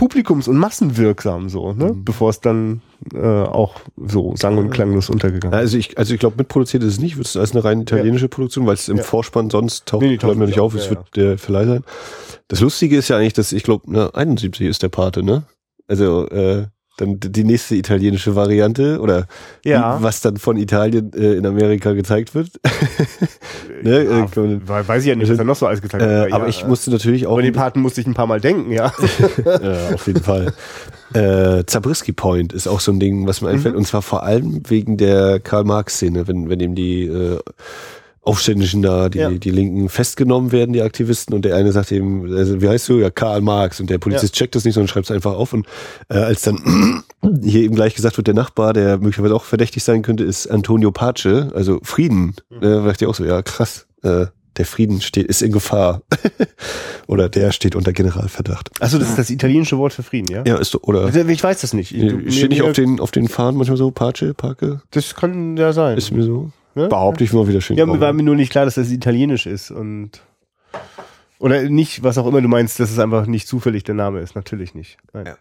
publikums- 0.00 0.48
und 0.48 0.56
massenwirksam 0.56 1.50
so, 1.50 1.74
ne? 1.74 1.92
Mhm. 1.92 2.04
Bevor 2.04 2.30
es 2.30 2.40
dann 2.40 2.80
äh, 3.14 3.18
auch 3.20 3.74
so 3.98 4.34
sang- 4.34 4.56
und 4.56 4.70
klanglos 4.70 5.10
untergegangen 5.10 5.52
ist. 5.52 5.60
Also 5.60 5.76
ich, 5.76 5.98
also 5.98 6.14
ich 6.14 6.20
glaube, 6.20 6.36
mitproduziert 6.38 6.82
ist 6.82 6.94
es 6.94 7.00
nicht, 7.00 7.18
wird 7.18 7.26
es 7.26 7.36
als 7.36 7.52
eine 7.52 7.62
rein 7.62 7.82
italienische 7.82 8.28
Produktion, 8.28 8.66
weil 8.66 8.74
es 8.74 8.88
im 8.88 8.96
Ja. 8.96 9.02
Vorspann 9.02 9.50
sonst 9.50 9.84
taucht, 9.84 10.02
Nee, 10.02 10.16
taucht 10.16 10.38
nicht 10.38 10.58
auf, 10.58 10.74
auf, 10.74 10.80
es 10.80 10.86
ja, 10.86 10.92
wird 10.92 11.16
der 11.16 11.36
Verleih 11.38 11.66
sein. 11.66 11.84
Das 12.48 12.60
Lustige 12.60 12.96
ist 12.96 13.08
ja 13.08 13.18
eigentlich, 13.18 13.34
dass 13.34 13.52
ich 13.52 13.62
glaube, 13.62 13.92
ne, 13.92 14.10
71 14.14 14.66
ist 14.66 14.82
der 14.82 14.88
Pate, 14.88 15.22
ne? 15.22 15.42
Also 15.86 16.26
äh, 16.28 16.66
dann 17.00 17.18
die 17.20 17.44
nächste 17.44 17.74
italienische 17.76 18.34
Variante 18.36 19.00
oder 19.00 19.26
Ja. 19.64 19.98
wie, 19.98 20.02
was 20.02 20.20
dann 20.20 20.36
von 20.36 20.56
Italien 20.56 21.12
äh, 21.14 21.34
in 21.34 21.46
Amerika 21.46 21.92
gezeigt 21.92 22.34
wird. 22.34 22.48
ne? 23.82 24.04
Ja, 24.04 24.24
äh, 24.24 24.26
man- 24.36 24.62
weil- 24.68 24.86
weiß 24.88 25.02
ich 25.02 25.08
ja 25.08 25.14
nicht, 25.16 25.30
was 25.30 25.36
da 25.38 25.44
noch 25.44 25.56
so 25.56 25.66
alles 25.66 25.80
gezeigt 25.82 26.02
äh, 26.04 26.08
wird. 26.08 26.32
aber 26.32 26.44
ja, 26.44 26.50
ich 26.50 26.66
musste 26.66 26.90
natürlich 26.90 27.26
auch 27.26 27.32
Über 27.34 27.42
den 27.42 27.54
Paten 27.54 27.80
musste 27.80 28.00
ich 28.00 28.06
ein 28.06 28.14
paar 28.14 28.26
Mal 28.26 28.40
denken, 28.40 28.70
ja. 28.72 28.92
ja, 29.44 29.94
auf 29.94 30.06
jeden 30.06 30.22
Fall. 30.22 30.52
Äh, 31.14 31.64
Zabriskie 31.66 32.12
Point 32.12 32.52
ist 32.52 32.68
auch 32.68 32.80
so 32.80 32.92
ein 32.92 33.00
Ding, 33.00 33.26
was 33.26 33.40
mir 33.40 33.48
einfällt. 33.48 33.74
Und 33.74 33.86
zwar 33.86 34.02
vor 34.02 34.22
allem 34.22 34.62
wegen 34.68 34.96
der 34.96 35.40
Karl-Marx-Szene, 35.40 36.28
wenn, 36.28 36.48
wenn 36.48 36.60
eben 36.60 36.74
die 36.74 37.04
äh, 37.06 37.38
Aufständischen 38.22 38.82
da, 38.82 39.08
die, 39.08 39.18
Ja. 39.18 39.30
die 39.30 39.50
Linken 39.50 39.88
festgenommen 39.88 40.52
werden, 40.52 40.72
die 40.74 40.82
Aktivisten, 40.82 41.34
und 41.34 41.44
der 41.44 41.56
eine 41.56 41.72
sagt 41.72 41.90
eben, 41.90 42.30
also, 42.36 42.60
wie 42.60 42.68
heißt 42.68 42.88
du? 42.90 42.98
Ja, 42.98 43.08
Karl 43.10 43.40
Marx. 43.40 43.80
Und 43.80 43.88
der 43.88 43.98
Polizist 43.98 44.34
checkt 44.34 44.54
das 44.54 44.64
nicht, 44.64 44.74
sondern 44.74 44.88
schreibt 44.88 45.06
es 45.06 45.10
einfach 45.10 45.32
auf. 45.32 45.52
Und 45.54 45.66
äh, 46.10 46.18
als 46.18 46.42
dann 46.42 47.02
hier 47.42 47.62
eben 47.62 47.74
gleich 47.74 47.94
gesagt 47.94 48.18
wird, 48.18 48.26
der 48.26 48.34
Nachbar, 48.34 48.74
der 48.74 48.98
möglicherweise 48.98 49.34
auch 49.34 49.44
verdächtig 49.44 49.82
sein 49.84 50.02
könnte, 50.02 50.24
ist 50.24 50.46
Antonio 50.48 50.90
Pace, 50.92 51.50
also 51.54 51.80
Frieden. 51.82 52.34
Mhm. 52.50 52.56
Äh, 52.62 52.84
dachte 52.84 53.04
ich 53.04 53.08
auch 53.08 53.14
so, 53.14 53.24
ja 53.24 53.40
krass, 53.42 53.86
äh, 54.02 54.26
der 54.56 54.66
Frieden 54.66 55.00
steht, 55.00 55.26
ist 55.26 55.40
in 55.40 55.52
Gefahr. 55.52 56.02
Oder 57.06 57.28
der 57.30 57.52
steht 57.52 57.74
unter 57.74 57.92
Generalverdacht. 57.94 58.70
Achso, 58.80 58.98
das 58.98 59.08
ist 59.08 59.18
das 59.18 59.30
italienische 59.30 59.78
Wort 59.78 59.94
für 59.94 60.02
Frieden, 60.02 60.30
ja? 60.30 60.42
Ja, 60.46 60.56
ist 60.58 60.74
doch, 60.74 60.82
oder 60.82 61.02
Also, 61.06 61.20
Ich 61.20 61.42
weiß 61.42 61.60
das 61.62 61.72
nicht. 61.72 61.94
Ich, 61.94 62.02
Nee, 62.02 62.30
Steht 62.30 62.50
nicht 62.50 62.62
auf 62.62 62.72
den, 62.72 63.00
auf 63.00 63.10
den 63.12 63.28
Fahnen 63.28 63.56
manchmal 63.56 63.78
so, 63.78 63.90
Pace, 63.90 64.34
Parke? 64.36 64.82
Das 64.90 65.14
kann 65.14 65.56
ja 65.56 65.72
sein. 65.72 65.96
Ist 65.96 66.10
mir 66.10 66.24
so. 66.24 66.50
Ne? 66.74 66.88
Behaupte 66.88 67.24
ich 67.24 67.32
mal 67.32 67.48
wieder 67.48 67.60
schön. 67.60 67.76
Ja, 67.76 67.86
mir 67.86 68.00
war 68.00 68.12
mir 68.12 68.22
nur 68.22 68.36
nicht 68.36 68.50
klar, 68.50 68.64
dass 68.64 68.74
das 68.74 68.90
italienisch 68.90 69.46
ist 69.46 69.70
und 69.70 70.22
oder 71.38 71.62
nicht, 71.62 72.02
was 72.02 72.18
auch 72.18 72.26
immer 72.26 72.42
du 72.42 72.48
meinst, 72.48 72.78
dass 72.80 72.90
es 72.90 72.98
einfach 72.98 73.26
nicht 73.26 73.48
zufällig 73.48 73.82
der 73.82 73.94
Name 73.94 74.20
ist. 74.20 74.36
Natürlich 74.36 74.74
nicht. 74.74 74.98
Nein. 75.14 75.26
Ja. 75.26 75.36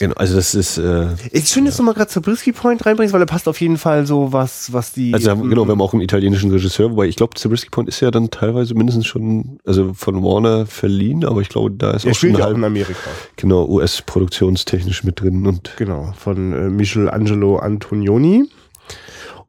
Genau, 0.00 0.14
also 0.14 0.34
das 0.34 0.54
ist, 0.54 0.78
äh, 0.78 1.08
Ist 1.30 1.52
schön, 1.52 1.66
dass 1.66 1.76
du 1.76 1.82
mal 1.82 1.92
gerade 1.92 2.08
Zabriskie 2.08 2.52
Point 2.52 2.86
reinbringst, 2.86 3.12
weil 3.12 3.20
er 3.20 3.26
passt 3.26 3.46
auf 3.48 3.60
jeden 3.60 3.76
Fall 3.76 4.06
so 4.06 4.32
was, 4.32 4.72
was 4.72 4.92
die. 4.94 5.12
also 5.12 5.26
wir 5.26 5.30
haben, 5.32 5.50
genau, 5.50 5.66
wir 5.66 5.72
haben 5.72 5.82
auch 5.82 5.92
einen 5.92 6.00
italienischen 6.00 6.50
Regisseur, 6.50 6.92
wobei 6.92 7.04
ich 7.04 7.16
glaube, 7.16 7.34
Zabriskie 7.34 7.68
Point 7.68 7.90
ist 7.90 8.00
ja 8.00 8.10
dann 8.10 8.30
teilweise 8.30 8.74
mindestens 8.74 9.06
schon, 9.06 9.58
also 9.66 9.92
von 9.92 10.22
Warner 10.22 10.64
verliehen, 10.64 11.26
aber 11.26 11.42
ich 11.42 11.50
glaube, 11.50 11.72
da 11.72 11.90
ist 11.90 12.06
er 12.06 12.12
auch 12.12 12.14
schon 12.14 12.30
spielt 12.30 12.38
ja 12.38 12.44
auch 12.44 12.48
halb, 12.48 12.56
in 12.56 12.64
Amerika. 12.64 13.10
genau, 13.36 13.66
US-produktionstechnisch 13.66 15.04
mit 15.04 15.20
drin 15.20 15.46
und 15.46 15.74
Genau, 15.76 16.14
von 16.16 16.54
äh, 16.54 16.70
Michelangelo 16.70 17.58
Antonioni. 17.58 18.48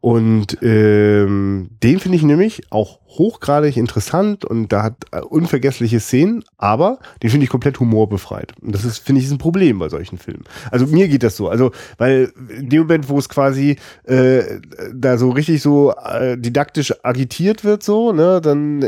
Und 0.01 0.57
ähm, 0.63 1.69
den 1.83 1.99
finde 1.99 2.17
ich 2.17 2.23
nämlich 2.23 2.63
auch 2.71 2.99
hochgradig 3.07 3.77
interessant 3.77 4.43
und 4.43 4.69
da 4.69 4.81
hat 4.81 4.95
äh, 5.11 5.21
unvergessliche 5.21 5.99
Szenen, 5.99 6.43
aber 6.57 6.97
den 7.21 7.29
finde 7.29 7.43
ich 7.43 7.51
komplett 7.51 7.79
humorbefreit. 7.79 8.53
Und 8.61 8.73
das 8.73 8.83
ist, 8.83 8.97
finde 8.97 9.19
ich, 9.19 9.27
ist 9.27 9.31
ein 9.31 9.37
Problem 9.37 9.77
bei 9.77 9.89
solchen 9.89 10.17
Filmen. 10.17 10.43
Also 10.71 10.87
mir 10.87 11.07
geht 11.07 11.21
das 11.21 11.37
so. 11.37 11.49
Also, 11.49 11.71
weil 11.99 12.33
in 12.49 12.69
dem 12.69 12.81
Moment, 12.81 13.09
wo 13.09 13.19
es 13.19 13.29
quasi 13.29 13.77
äh, 14.05 14.59
da 14.91 15.19
so 15.19 15.29
richtig 15.29 15.61
so 15.61 15.93
äh, 15.93 16.35
didaktisch 16.35 16.93
agitiert 17.03 17.63
wird, 17.63 17.83
so, 17.83 18.11
ne, 18.11 18.41
dann 18.41 18.83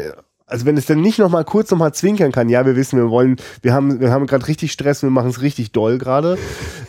also 0.47 0.65
wenn 0.65 0.77
es 0.77 0.85
dann 0.85 1.01
nicht 1.01 1.19
noch 1.19 1.29
mal 1.29 1.45
kurz 1.45 1.71
noch 1.71 1.77
mal 1.77 1.93
zwinkern 1.93 2.31
kann, 2.31 2.49
ja, 2.49 2.65
wir 2.65 2.75
wissen, 2.75 2.97
wir 2.97 3.09
wollen, 3.09 3.37
wir 3.61 3.73
haben, 3.73 3.99
wir 3.99 4.11
haben 4.11 4.27
gerade 4.27 4.47
richtig 4.47 4.71
Stress, 4.71 5.01
wir 5.01 5.09
machen 5.09 5.29
es 5.29 5.41
richtig 5.41 5.71
doll 5.71 5.97
gerade, 5.97 6.37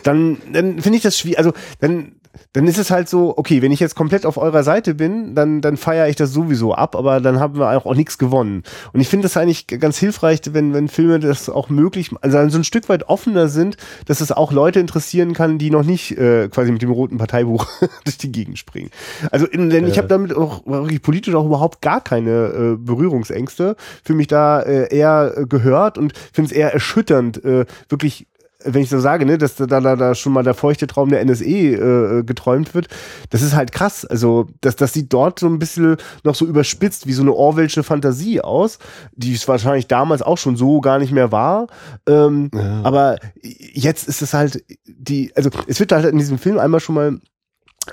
dann, 0.02 0.38
dann 0.52 0.80
finde 0.80 0.96
ich 0.96 1.02
das 1.02 1.18
schwierig. 1.18 1.38
Also 1.38 1.52
dann, 1.80 2.12
dann 2.52 2.66
ist 2.66 2.78
es 2.78 2.90
halt 2.90 3.08
so, 3.08 3.36
okay, 3.36 3.62
wenn 3.62 3.72
ich 3.72 3.80
jetzt 3.80 3.94
komplett 3.94 4.26
auf 4.26 4.36
eurer 4.36 4.62
Seite 4.62 4.94
bin, 4.94 5.34
dann, 5.34 5.60
dann 5.60 5.76
feiere 5.76 6.08
ich 6.08 6.16
das 6.16 6.32
sowieso 6.32 6.74
ab, 6.74 6.96
aber 6.96 7.20
dann 7.20 7.40
haben 7.40 7.58
wir 7.58 7.70
auch, 7.70 7.86
auch 7.86 7.94
nichts 7.94 8.18
gewonnen. 8.18 8.62
Und 8.92 9.00
ich 9.00 9.08
finde 9.08 9.24
das 9.24 9.36
eigentlich 9.36 9.66
ganz 9.66 9.98
hilfreich, 9.98 10.40
wenn, 10.50 10.74
wenn 10.74 10.88
Filme 10.88 11.18
das 11.20 11.48
auch 11.48 11.68
möglich, 11.68 12.10
also 12.20 12.48
so 12.48 12.58
ein 12.58 12.64
Stück 12.64 12.88
weit 12.88 13.08
offener 13.08 13.48
sind, 13.48 13.76
dass 14.06 14.20
es 14.20 14.32
auch 14.32 14.52
Leute 14.52 14.80
interessieren 14.80 15.32
kann, 15.34 15.58
die 15.58 15.70
noch 15.70 15.84
nicht 15.84 16.16
äh, 16.18 16.48
quasi 16.48 16.72
mit 16.72 16.82
dem 16.82 16.90
roten 16.90 17.18
Parteibuch 17.18 17.66
durch 18.04 18.18
die 18.18 18.32
Gegend 18.32 18.58
springen. 18.58 18.90
Also 19.30 19.46
in, 19.46 19.70
denn 19.70 19.86
ich 19.86 19.96
Ja. 19.96 20.02
habe 20.02 20.08
damit 20.08 20.34
auch 20.34 20.66
wirklich 20.66 21.02
politisch 21.02 21.34
auch 21.34 21.46
überhaupt 21.46 21.80
gar 21.82 22.00
keine 22.02 22.30
äh, 22.30 22.76
Berührungsängste. 22.76 23.76
Fühle 24.04 24.16
mich 24.16 24.26
da 24.26 24.60
äh, 24.60 24.94
eher 24.94 25.32
äh, 25.36 25.46
gehört 25.46 25.98
und 25.98 26.12
finde 26.32 26.50
es 26.50 26.56
eher 26.56 26.72
erschütternd, 26.72 27.44
äh, 27.44 27.64
wirklich 27.88 28.26
wenn 28.64 28.82
ich 28.82 28.88
so 28.90 28.98
sage, 29.00 29.26
ne, 29.26 29.38
dass 29.38 29.56
da, 29.56 29.66
da, 29.66 29.96
da 29.96 30.14
schon 30.14 30.32
mal 30.32 30.42
der 30.42 30.54
feuchte 30.54 30.86
Traum 30.86 31.10
der 31.10 31.24
NSE 31.24 31.44
äh, 31.44 32.22
geträumt 32.24 32.74
wird, 32.74 32.88
das 33.30 33.42
ist 33.42 33.54
halt 33.54 33.72
krass. 33.72 34.04
Also, 34.04 34.46
das, 34.60 34.76
das 34.76 34.92
sieht 34.92 35.12
dort 35.12 35.38
so 35.38 35.46
ein 35.46 35.58
bisschen 35.58 35.96
noch 36.22 36.34
so 36.34 36.46
überspitzt 36.46 37.06
wie 37.06 37.12
so 37.12 37.22
eine 37.22 37.32
Orwellsche 37.32 37.82
Fantasie 37.82 38.40
aus, 38.40 38.78
die 39.14 39.34
es 39.34 39.46
wahrscheinlich 39.48 39.86
damals 39.86 40.22
auch 40.22 40.38
schon 40.38 40.56
so 40.56 40.80
gar 40.80 40.98
nicht 40.98 41.12
mehr 41.12 41.30
war. 41.32 41.66
Ähm, 42.08 42.50
Ja. 42.54 42.80
Aber 42.82 43.16
jetzt 43.42 44.08
ist 44.08 44.22
es 44.22 44.34
halt 44.34 44.64
die, 44.86 45.32
also 45.36 45.50
es 45.66 45.80
wird 45.80 45.92
halt 45.92 46.04
in 46.06 46.18
diesem 46.18 46.38
Film 46.38 46.58
einmal 46.58 46.80
schon 46.80 46.94
mal 46.94 47.18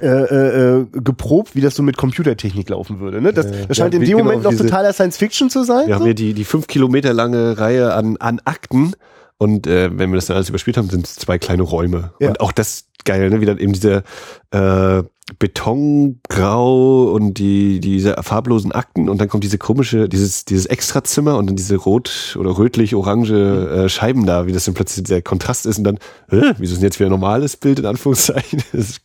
äh, 0.01 0.07
äh, 0.07 0.85
geprobt, 0.93 1.53
wie 1.53 1.59
das 1.59 1.75
so 1.75 1.83
mit 1.83 1.97
Computertechnik 1.97 2.69
laufen 2.69 3.01
würde. 3.01 3.19
Ne? 3.21 3.33
Das, 3.33 3.45
das 3.67 3.75
scheint 3.75 3.93
ja, 3.93 3.99
in 3.99 4.05
dem 4.05 4.17
genau, 4.17 4.23
Moment 4.23 4.43
noch 4.43 4.51
diese- 4.51 4.63
totaler 4.63 4.93
Science 4.93 5.17
Fiction 5.17 5.49
zu 5.49 5.63
sein. 5.63 5.87
wir 5.87 5.95
haben 5.95 6.01
so. 6.01 6.05
hier 6.05 6.13
die, 6.15 6.33
die 6.33 6.45
fünf 6.45 6.67
Kilometer 6.67 7.11
lange 7.13 7.57
Reihe 7.57 7.93
an, 7.93 8.15
an 8.17 8.39
Akten 8.45 8.93
und 9.41 9.65
äh, 9.65 9.89
wenn 9.97 10.11
wir 10.11 10.17
das 10.17 10.27
dann 10.27 10.35
alles 10.35 10.49
überspielt 10.49 10.77
haben, 10.77 10.91
sind 10.91 11.03
es 11.03 11.15
zwei 11.15 11.39
kleine 11.39 11.63
Räume. 11.63 12.11
Ja. 12.19 12.27
Und 12.27 12.41
auch 12.41 12.51
das 12.51 12.85
geil, 13.05 13.31
ne? 13.31 13.41
wie 13.41 13.47
dann 13.47 13.57
eben 13.57 13.73
diese 13.73 14.03
äh, 14.51 15.01
Betongrau 15.39 17.11
und 17.11 17.39
die 17.39 17.79
diese 17.79 18.13
farblosen 18.21 18.71
Akten 18.71 19.09
und 19.09 19.19
dann 19.19 19.29
kommt 19.29 19.43
diese 19.43 19.57
komische, 19.57 20.07
dieses, 20.07 20.45
dieses 20.45 20.67
Extrazimmer 20.67 21.37
und 21.39 21.47
dann 21.47 21.55
diese 21.55 21.77
rot 21.77 22.37
oder 22.39 22.55
rötlich-orange 22.55 23.31
äh, 23.31 23.89
Scheiben 23.89 24.27
da, 24.27 24.45
wie 24.45 24.51
das 24.51 24.65
dann 24.65 24.75
plötzlich 24.75 25.05
der 25.05 25.23
Kontrast 25.23 25.65
ist 25.65 25.79
und 25.79 25.85
dann, 25.85 25.95
äh, 26.29 26.53
wieso 26.59 26.73
ist 26.73 26.81
denn 26.81 26.83
jetzt 26.83 26.99
wieder 26.99 27.09
ein 27.09 27.13
normales 27.13 27.57
Bild 27.57 27.79
in 27.79 27.87
Anführungszeichen? 27.87 28.61
Das 28.73 28.89
ist 28.91 29.01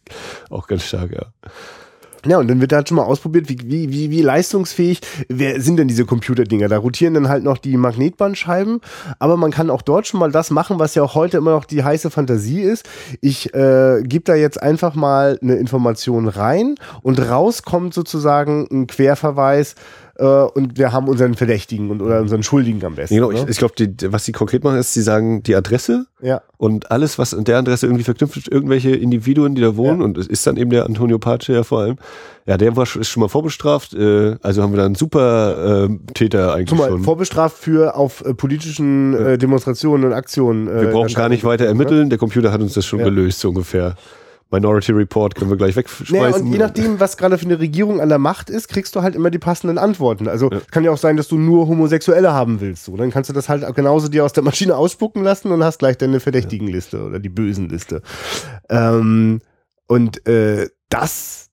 auch 0.51 0.67
ganz 0.67 0.83
stark, 0.83 1.13
ja. 1.13 1.51
Ja, 2.27 2.39
und 2.39 2.49
dann 2.49 2.61
wird 2.61 2.73
halt 2.73 2.89
schon 2.89 2.97
mal 2.97 3.05
ausprobiert, 3.05 3.49
wie, 3.49 3.59
wie, 3.65 3.93
wie, 3.93 4.11
wie 4.11 4.23
leistungsfähig 4.23 5.01
wer 5.29 5.61
sind 5.61 5.79
denn 5.79 5.89
diese 5.89 6.05
Computerdinger. 6.05 6.69
Da 6.69 6.79
rotieren 6.79 7.15
dann 7.15 7.29
halt 7.29 7.45
noch 7.45 7.59
die 7.59 7.77
Magnetbandscheiben, 7.77 8.81
aber 9.19 9.37
man 9.37 9.51
kann 9.51 9.71
auch 9.71 9.83
dort 9.83 10.07
schon 10.07 10.21
mal 10.21 10.33
das 10.33 10.51
machen, 10.51 10.79
was 10.79 10.95
ja 10.95 11.03
auch 11.03 11.15
heute 11.15 11.37
immer 11.37 11.53
noch 11.53 11.65
die 11.65 11.85
heiße 11.85 12.11
Fantasie 12.11 12.61
ist. 12.63 12.89
Ich 13.21 13.55
äh, 13.55 14.03
gebe 14.03 14.25
da 14.25 14.35
jetzt 14.35 14.61
einfach 14.61 14.95
mal 14.95 15.39
eine 15.41 15.55
Information 15.55 16.29
rein 16.29 16.75
und 17.03 17.21
raus 17.21 17.63
kommt 17.63 17.95
sozusagen 17.95 18.67
ein 18.71 18.87
Querverweis 18.87 19.75
äh, 20.19 20.25
und 20.25 20.79
wir 20.79 20.93
haben 20.93 21.09
unseren 21.09 21.35
Verdächtigen 21.35 21.91
und 21.91 22.01
oder 22.01 22.21
unseren 22.21 22.43
Schuldigen 22.43 22.85
am 22.85 22.95
besten. 22.95 23.15
Genau, 23.15 23.31
ne? 23.31 23.41
ich, 23.43 23.49
ich 23.49 23.59
glaube, 23.59 23.75
was 24.09 24.25
sie 24.25 24.33
konkret 24.33 24.65
machen, 24.65 24.79
ist, 24.79 24.95
sie 24.95 25.03
sagen 25.03 25.43
die 25.43 25.55
Adresse 25.55 26.07
ja. 26.23 26.43
und 26.57 26.91
alles, 26.91 27.19
was 27.19 27.35
an 27.35 27.45
der 27.45 27.59
Adresse 27.59 27.87
irgendwie 27.87 28.05
verknüpft 28.05 28.37
ist, 28.37 28.49
irgendwelche 28.49 28.91
Individuen, 28.91 29.55
die 29.55 29.61
da 29.63 29.77
wohnen, 29.77 30.01
Ja. 30.01 30.05
und 30.05 30.19
es 30.19 30.27
ist 30.27 30.47
dann 30.47 30.57
eben 30.57 30.71
der 30.71 30.87
Antonio 30.87 31.19
Pace 31.19 31.49
ja 31.49 31.63
vor 31.65 31.81
allem, 31.81 31.97
ja, 32.47 32.57
der 32.57 32.77
war, 32.77 32.85
ist 32.85 33.09
schon 33.09 33.21
mal 33.21 33.29
vorbestraft, 33.29 33.95
äh, 33.95 34.37
also 34.43 34.63
haben 34.63 34.73
wir 34.73 34.79
da 34.79 34.87
einen 34.87 34.95
super 34.95 35.87
äh, 35.87 36.13
Täter 36.15 36.55
eigentlich 36.55 36.69
Zumal 36.69 36.91
schon. 36.91 37.03
vorbestraft 37.03 37.59
für 37.59 37.97
auf 37.97 38.25
äh, 38.25 38.35
politischen 38.35 39.15
äh, 39.15 39.39
Demonstrationen 39.39 40.07
und 40.07 40.13
Aktionen. 40.13 40.69
Äh, 40.69 40.83
wir 40.83 40.91
brauchen 40.93 41.13
gar 41.13 41.29
nicht 41.29 41.45
weiter 41.45 41.67
ermitteln, 41.67 42.09
der 42.09 42.19
Computer 42.19 42.53
hat 42.53 42.61
uns 42.61 42.75
das 42.75 42.87
schon 42.87 43.01
gelöst, 43.01 43.41
so 43.41 43.49
ungefähr. 43.49 43.97
Minority 44.51 44.93
Report 44.93 45.35
können 45.35 45.51
wir 45.51 45.57
gleich 45.57 45.75
wegschmeißen. 45.75 46.17
Naja, 46.17 46.37
und 46.37 46.53
je 46.53 46.59
nachdem, 46.59 47.01
was 47.01 47.17
gerade 47.17 47.37
für 47.37 47.47
eine 47.47 47.59
Regierung 47.59 48.01
an 48.01 48.09
der 48.09 48.19
Macht 48.19 48.49
ist, 48.49 48.69
kriegst 48.69 48.95
du 48.95 49.03
halt 49.03 49.17
immer 49.17 49.31
die 49.31 49.39
passenden 49.39 49.77
Antworten. 49.79 50.29
Also 50.29 50.51
Ja. 50.51 50.61
kann 50.71 50.85
ja 50.85 50.93
auch 50.93 50.99
sein, 50.99 51.17
dass 51.17 51.27
du 51.29 51.37
nur 51.37 51.67
Homosexuelle 51.67 52.33
haben 52.33 52.61
willst. 52.61 52.85
So. 52.85 52.97
Dann 52.97 53.11
kannst 53.11 53.29
du 53.29 53.35
das 53.35 53.49
halt 53.49 53.65
genauso 53.75 54.09
dir 54.09 54.25
aus 54.25 54.33
der 54.33 54.45
Maschine 54.45 54.77
ausspucken 54.77 55.25
lassen 55.25 55.51
und 55.51 55.65
hast 55.65 55.79
gleich 55.79 55.99
deine 55.99 56.21
Verdächtigenliste 56.21 57.03
oder 57.03 57.19
die 57.19 57.29
Bösenliste. 57.29 58.03
Ähm, 58.69 59.41
und 59.89 60.27
äh, 60.29 60.69
das 60.91 61.47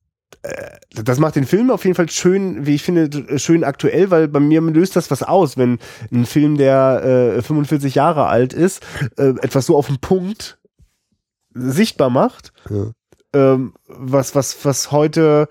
äh, 0.44 0.78
das 1.04 1.20
macht 1.20 1.36
den 1.36 1.46
Film 1.46 1.72
auf 1.72 1.86
jeden 1.86 1.96
Fall 1.96 2.10
schön, 2.10 2.66
wie 2.66 2.76
ich 2.76 2.84
finde, 2.84 3.40
schön 3.40 3.64
aktuell, 3.64 4.12
weil 4.12 4.28
bei 4.28 4.40
mir 4.40 4.62
löst 4.62 4.96
das 4.96 5.10
was 5.10 5.24
aus, 5.24 5.58
wenn 5.58 5.80
ein 6.12 6.26
Film, 6.26 6.58
der 6.58 7.36
äh, 7.38 7.42
45 7.42 7.96
Jahre 7.96 8.28
alt 8.28 8.54
ist, 8.54 8.84
äh, 9.18 9.30
etwas 9.42 9.66
so 9.66 9.76
auf 9.78 9.88
den 9.88 10.00
Punkt 10.00 10.60
sichtbar 11.54 12.10
macht, 12.10 12.52
Ja. 12.70 12.92
ähm, 13.34 13.74
was, 13.88 14.36
was, 14.36 14.64
was 14.66 14.92
heute 14.92 15.48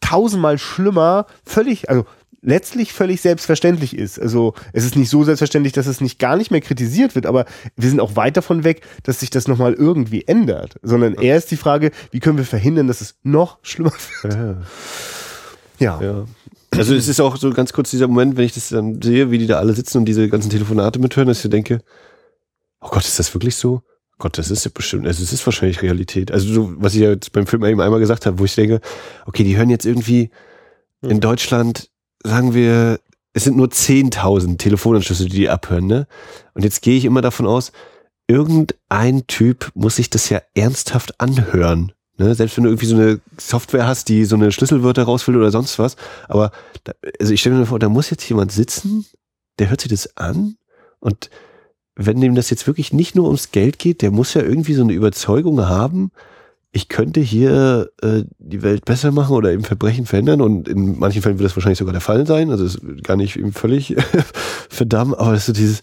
tausendmal 0.00 0.58
schlimmer, 0.58 1.26
völlig, 1.44 1.88
also 1.90 2.06
letztlich 2.42 2.92
völlig 2.92 3.20
selbstverständlich 3.22 3.96
ist. 3.96 4.20
Also 4.20 4.54
es 4.72 4.84
ist 4.84 4.94
nicht 4.94 5.10
so 5.10 5.24
selbstverständlich, 5.24 5.72
dass 5.72 5.86
es 5.88 6.00
nicht 6.00 6.18
gar 6.20 6.36
nicht 6.36 6.50
mehr 6.52 6.60
kritisiert 6.60 7.14
wird, 7.16 7.26
aber 7.26 7.44
wir 7.74 7.88
sind 7.90 7.98
auch 8.00 8.14
weit 8.14 8.36
davon 8.36 8.62
weg, 8.62 8.82
dass 9.02 9.20
sich 9.20 9.30
das 9.30 9.48
nochmal 9.48 9.72
irgendwie 9.72 10.22
ändert, 10.28 10.76
sondern 10.82 11.14
eher 11.14 11.36
ist 11.36 11.50
die 11.50 11.56
Frage, 11.56 11.90
wie 12.12 12.20
können 12.20 12.38
wir 12.38 12.44
verhindern, 12.44 12.86
dass 12.86 13.00
es 13.00 13.16
noch 13.24 13.58
schlimmer 13.62 13.92
wird. 14.22 14.34
Ja. 14.34 14.56
Ja. 15.78 16.00
Ja. 16.00 16.24
Also 16.70 16.94
es 16.94 17.08
ist 17.08 17.20
auch 17.20 17.36
so 17.36 17.50
ganz 17.50 17.72
kurz 17.72 17.90
dieser 17.90 18.06
Moment, 18.06 18.36
wenn 18.36 18.44
ich 18.44 18.54
das 18.54 18.68
dann 18.68 19.00
sehe, 19.02 19.30
wie 19.30 19.38
die 19.38 19.46
da 19.46 19.58
alle 19.58 19.72
sitzen 19.72 19.98
und 19.98 20.04
diese 20.04 20.28
ganzen 20.28 20.50
Telefonate 20.50 20.98
mithören, 20.98 21.28
dass 21.28 21.44
ich 21.44 21.50
denke, 21.50 21.80
oh 22.80 22.88
Gott, 22.90 23.04
ist 23.04 23.18
das 23.18 23.32
wirklich 23.34 23.56
so? 23.56 23.82
Gott, 24.18 24.38
das 24.38 24.50
ist 24.50 24.64
ja 24.64 24.70
bestimmt, 24.72 25.06
also 25.06 25.22
es 25.22 25.32
ist 25.32 25.44
wahrscheinlich 25.46 25.82
Realität. 25.82 26.32
Also 26.32 26.52
so, 26.52 26.72
was 26.76 26.94
ich 26.94 27.02
ja 27.02 27.10
jetzt 27.10 27.32
beim 27.32 27.46
Film 27.46 27.64
eben 27.64 27.80
einmal 27.80 28.00
gesagt 28.00 28.24
habe, 28.24 28.38
wo 28.38 28.44
ich 28.44 28.54
denke, 28.54 28.80
okay, 29.26 29.44
die 29.44 29.56
hören 29.56 29.70
jetzt 29.70 29.84
irgendwie 29.84 30.30
in 31.02 31.20
Deutschland, 31.20 31.90
sagen 32.22 32.54
wir, 32.54 32.98
es 33.34 33.44
sind 33.44 33.56
nur 33.56 33.68
10.000 33.68 34.56
Telefonanschlüsse, 34.56 35.26
die 35.26 35.36
die 35.36 35.48
abhören, 35.50 35.86
ne? 35.86 36.06
Und 36.54 36.64
jetzt 36.64 36.80
gehe 36.80 36.96
ich 36.96 37.04
immer 37.04 37.20
davon 37.20 37.46
aus, 37.46 37.70
irgendein 38.26 39.26
Typ 39.26 39.70
muss 39.74 39.96
sich 39.96 40.08
das 40.10 40.30
ja 40.30 40.40
ernsthaft 40.54 41.20
anhören. 41.20 41.92
Ne? 42.18 42.34
Selbst 42.34 42.56
wenn 42.56 42.64
du 42.64 42.70
irgendwie 42.70 42.86
so 42.86 42.96
eine 42.96 43.20
Software 43.36 43.86
hast, 43.86 44.08
die 44.08 44.24
so 44.24 44.36
eine 44.36 44.52
Schlüsselwörter 44.52 45.04
rausfüllt 45.04 45.36
oder 45.36 45.50
sonst 45.50 45.78
was. 45.78 45.96
Aber 46.28 46.50
da, 46.84 46.92
also 47.20 47.32
ich 47.32 47.40
stelle 47.40 47.56
mir 47.56 47.66
vor, 47.66 47.78
da 47.78 47.88
muss 47.88 48.10
jetzt 48.10 48.28
jemand 48.28 48.52
sitzen, 48.52 49.04
der 49.58 49.70
hört 49.70 49.82
sich 49.82 49.90
das 49.90 50.16
an 50.16 50.56
und 50.98 51.30
wenn 51.96 52.20
dem 52.20 52.34
das 52.34 52.50
jetzt 52.50 52.66
wirklich 52.66 52.92
nicht 52.92 53.14
nur 53.16 53.26
ums 53.26 53.50
Geld 53.52 53.78
geht, 53.78 54.02
der 54.02 54.10
muss 54.10 54.34
ja 54.34 54.42
irgendwie 54.42 54.74
so 54.74 54.82
eine 54.82 54.92
Überzeugung 54.92 55.60
haben, 55.66 56.10
ich 56.72 56.88
könnte 56.88 57.20
hier 57.20 57.88
äh, 58.02 58.24
die 58.38 58.62
Welt 58.62 58.84
besser 58.84 59.10
machen 59.10 59.34
oder 59.34 59.50
eben 59.50 59.64
Verbrechen 59.64 60.04
verhindern 60.04 60.42
und 60.42 60.68
in 60.68 60.98
manchen 60.98 61.22
Fällen 61.22 61.38
wird 61.38 61.48
das 61.48 61.56
wahrscheinlich 61.56 61.78
sogar 61.78 61.92
der 61.92 62.02
Fall 62.02 62.26
sein, 62.26 62.50
also 62.50 62.64
es 62.66 62.74
ist 62.74 63.02
gar 63.04 63.16
nicht 63.16 63.36
eben 63.36 63.52
völlig 63.52 63.96
verdammt, 64.68 65.18
aber 65.18 65.32
das 65.32 65.46
so 65.46 65.54
dieses, 65.54 65.80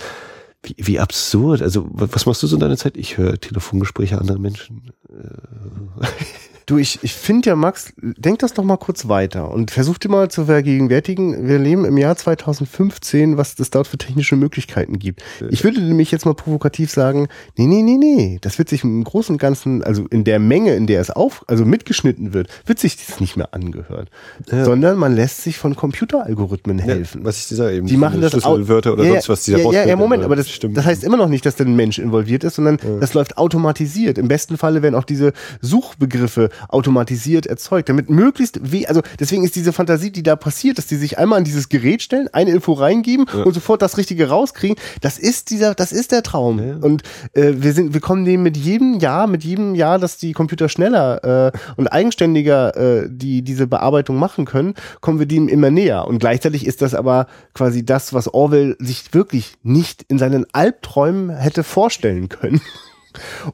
wie, 0.62 0.76
wie 0.78 1.00
absurd, 1.00 1.64
also 1.64 1.86
wa- 1.92 2.08
was 2.12 2.28
machst 2.28 2.44
du 2.44 2.48
so 2.48 2.56
in 2.56 2.60
deiner 2.60 2.78
Zeit? 2.78 2.96
Ich 2.96 3.18
höre 3.18 3.40
Telefongespräche 3.40 4.20
anderer 4.20 4.38
Menschen. 4.40 4.92
Du, 6.66 6.78
ich, 6.78 7.00
ich 7.04 7.14
finde 7.14 7.50
ja, 7.50 7.56
Max, 7.56 7.94
denk 7.98 8.40
das 8.40 8.54
doch 8.54 8.64
mal 8.64 8.78
kurz 8.78 9.08
weiter 9.10 9.52
und 9.52 9.72
versuch 9.72 9.98
dir 9.98 10.10
mal 10.10 10.30
zu 10.30 10.46
vergegenwärtigen, 10.46 11.48
wir 11.48 11.60
leben 11.60 11.84
im 11.86 11.98
Jahr 11.98 12.16
2015, 12.16 13.38
was 13.38 13.60
es 13.60 13.70
dort 13.70 13.88
für 13.88 13.98
technische 13.98 14.36
Möglichkeiten 14.36 14.98
gibt. 15.00 15.22
Ich 15.50 15.64
würde 15.64 15.82
nämlich 15.82 16.12
jetzt 16.12 16.26
mal 16.26 16.34
provokativ 16.34 16.90
sagen, 16.92 17.28
nee, 17.58 17.66
nee, 17.66 17.82
nee, 17.82 17.98
nee, 17.98 18.38
das 18.42 18.58
wird 18.58 18.70
sich 18.70 18.84
im 18.84 19.04
Großen 19.04 19.36
und 19.36 19.40
Ganzen, 19.40 19.84
also 19.84 20.06
in 20.10 20.24
der 20.24 20.40
Menge, 20.40 20.76
in 20.76 20.88
der 20.88 21.02
es 21.02 21.10
auf, 21.10 21.44
also 21.48 21.66
mitgeschnitten 21.66 22.34
wird, 22.34 22.48
wird 22.66 22.80
sich 22.80 22.96
das 23.06 23.20
nicht 23.20 23.36
mehr 23.36 23.54
angehört, 23.54 24.10
Ja. 24.50 24.64
sondern 24.64 24.98
man 24.98 25.16
lässt 25.16 25.44
sich 25.44 25.58
von 25.58 25.76
Computeralgorithmen 25.76 26.80
helfen. 26.80 27.26
was 27.26 27.40
ich 27.40 27.48
dir 27.50 27.56
sage 27.56 27.76
eben. 27.76 27.88
Die 27.88 27.98
machen 27.98 28.22
das 28.22 28.32
Schlüsselwörter 28.32 28.94
oder 28.94 29.04
ja, 29.04 29.12
sonst 29.14 29.30
was, 29.30 29.44
die 29.44 29.52
da 29.52 29.58
ja, 29.58 29.72
ja, 29.72 29.86
ja, 29.88 29.96
Moment, 29.96 30.24
aber 30.24 30.36
das, 30.36 30.50
stimmt. 30.50 30.78
das 30.78 30.86
heißt 30.86 31.04
immer 31.04 31.18
noch 31.18 31.28
nicht, 31.28 31.46
dass 31.46 31.56
da 31.56 31.66
ein 31.66 31.76
Mensch 31.76 32.00
involviert 32.00 32.44
ist, 32.44 32.56
sondern 32.56 32.78
das 33.00 33.14
läuft 33.14 33.38
automatisiert. 33.38 34.18
Im 34.18 34.28
besten 34.28 34.58
Falle 34.58 34.82
werden 34.82 34.96
auch 34.96 35.04
diese 35.04 35.34
Suchbegriffe 35.62 36.50
automatisiert 36.70 37.46
erzeugt, 37.46 37.90
damit 37.90 38.10
möglichst 38.10 38.72
weh, 38.72 38.86
also 38.86 39.02
deswegen 39.20 39.44
ist 39.44 39.56
diese 39.56 39.74
Fantasie, 39.74 40.12
die 40.12 40.24
da 40.24 40.36
passiert, 40.36 40.78
dass 40.78 40.88
die 40.88 40.96
sich 40.96 41.18
einmal 41.18 41.40
an 41.40 41.44
dieses 41.44 41.70
Gerät 41.70 42.02
stellen, 42.02 42.28
eine 42.32 42.52
Info 42.52 42.74
reingeben 42.74 43.26
und 43.46 43.54
sofort 43.54 43.82
das 43.82 43.98
Richtige 43.98 44.30
rauskriegen, 44.30 44.78
das 45.02 45.20
ist 45.20 45.50
dieser, 45.50 45.76
das 45.76 45.92
ist 45.92 46.12
der 46.12 46.24
Traum. 46.24 46.60
Ja. 46.60 46.76
Und 46.78 47.04
äh, 47.34 47.54
wir 47.58 47.74
sind, 47.74 47.94
wir 47.94 48.02
kommen 48.02 48.26
dem 48.26 48.44
mit 48.44 48.58
jedem 48.58 49.00
Jahr, 49.00 49.28
mit 49.28 49.44
jedem 49.44 49.76
Jahr, 49.76 50.00
dass 50.00 50.18
die 50.18 50.34
Computer 50.34 50.70
schneller 50.70 51.52
äh, 51.54 51.58
und 51.76 51.88
eigenständiger 51.88 52.76
äh, 52.76 53.10
die 53.10 53.42
diese 53.42 53.68
Bearbeitung 53.68 54.18
machen 54.18 54.46
können, 54.46 54.74
kommen 55.02 55.20
wir 55.20 55.26
dem 55.26 55.48
immer 55.48 55.72
näher. 55.72 56.08
Und 56.08 56.20
gleichzeitig 56.20 56.66
ist 56.66 56.82
das 56.82 56.94
aber 56.94 57.28
quasi 57.54 57.86
das, 57.86 58.14
was 58.14 58.34
Orwell 58.34 58.76
sich 58.80 59.14
wirklich 59.14 59.54
nicht 59.64 60.04
in 60.08 60.18
seinen 60.18 60.46
Albträumen 60.54 61.30
hätte 61.30 61.64
vorstellen 61.64 62.30
können. 62.30 62.62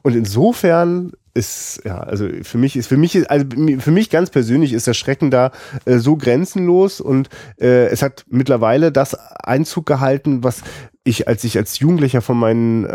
Und 0.02 0.14
insofern 0.14 1.12
ist, 1.34 1.82
ja, 1.84 1.98
also 1.98 2.28
für 2.42 2.58
mich 2.58 2.76
ist, 2.76 2.88
für 2.88 2.96
mich 2.96 3.14
ist, 3.14 3.30
also 3.30 3.46
für 3.78 3.90
mich 3.90 4.10
ganz 4.10 4.30
persönlich 4.30 4.72
ist 4.72 4.88
das 4.88 4.96
Schrecken 4.96 5.30
da 5.30 5.52
äh, 5.84 5.98
so 5.98 6.16
grenzenlos 6.16 7.00
und 7.00 7.28
äh, 7.60 7.86
es 7.86 8.02
hat 8.02 8.24
mittlerweile 8.28 8.90
das 8.90 9.14
Einzug 9.14 9.86
gehalten, 9.86 10.42
was 10.42 10.62
ich, 11.02 11.28
als 11.28 11.44
ich 11.44 11.56
als 11.56 11.78
Jugendlicher 11.78 12.20
von 12.20 12.38
meinen, 12.38 12.84
äh, 12.84 12.88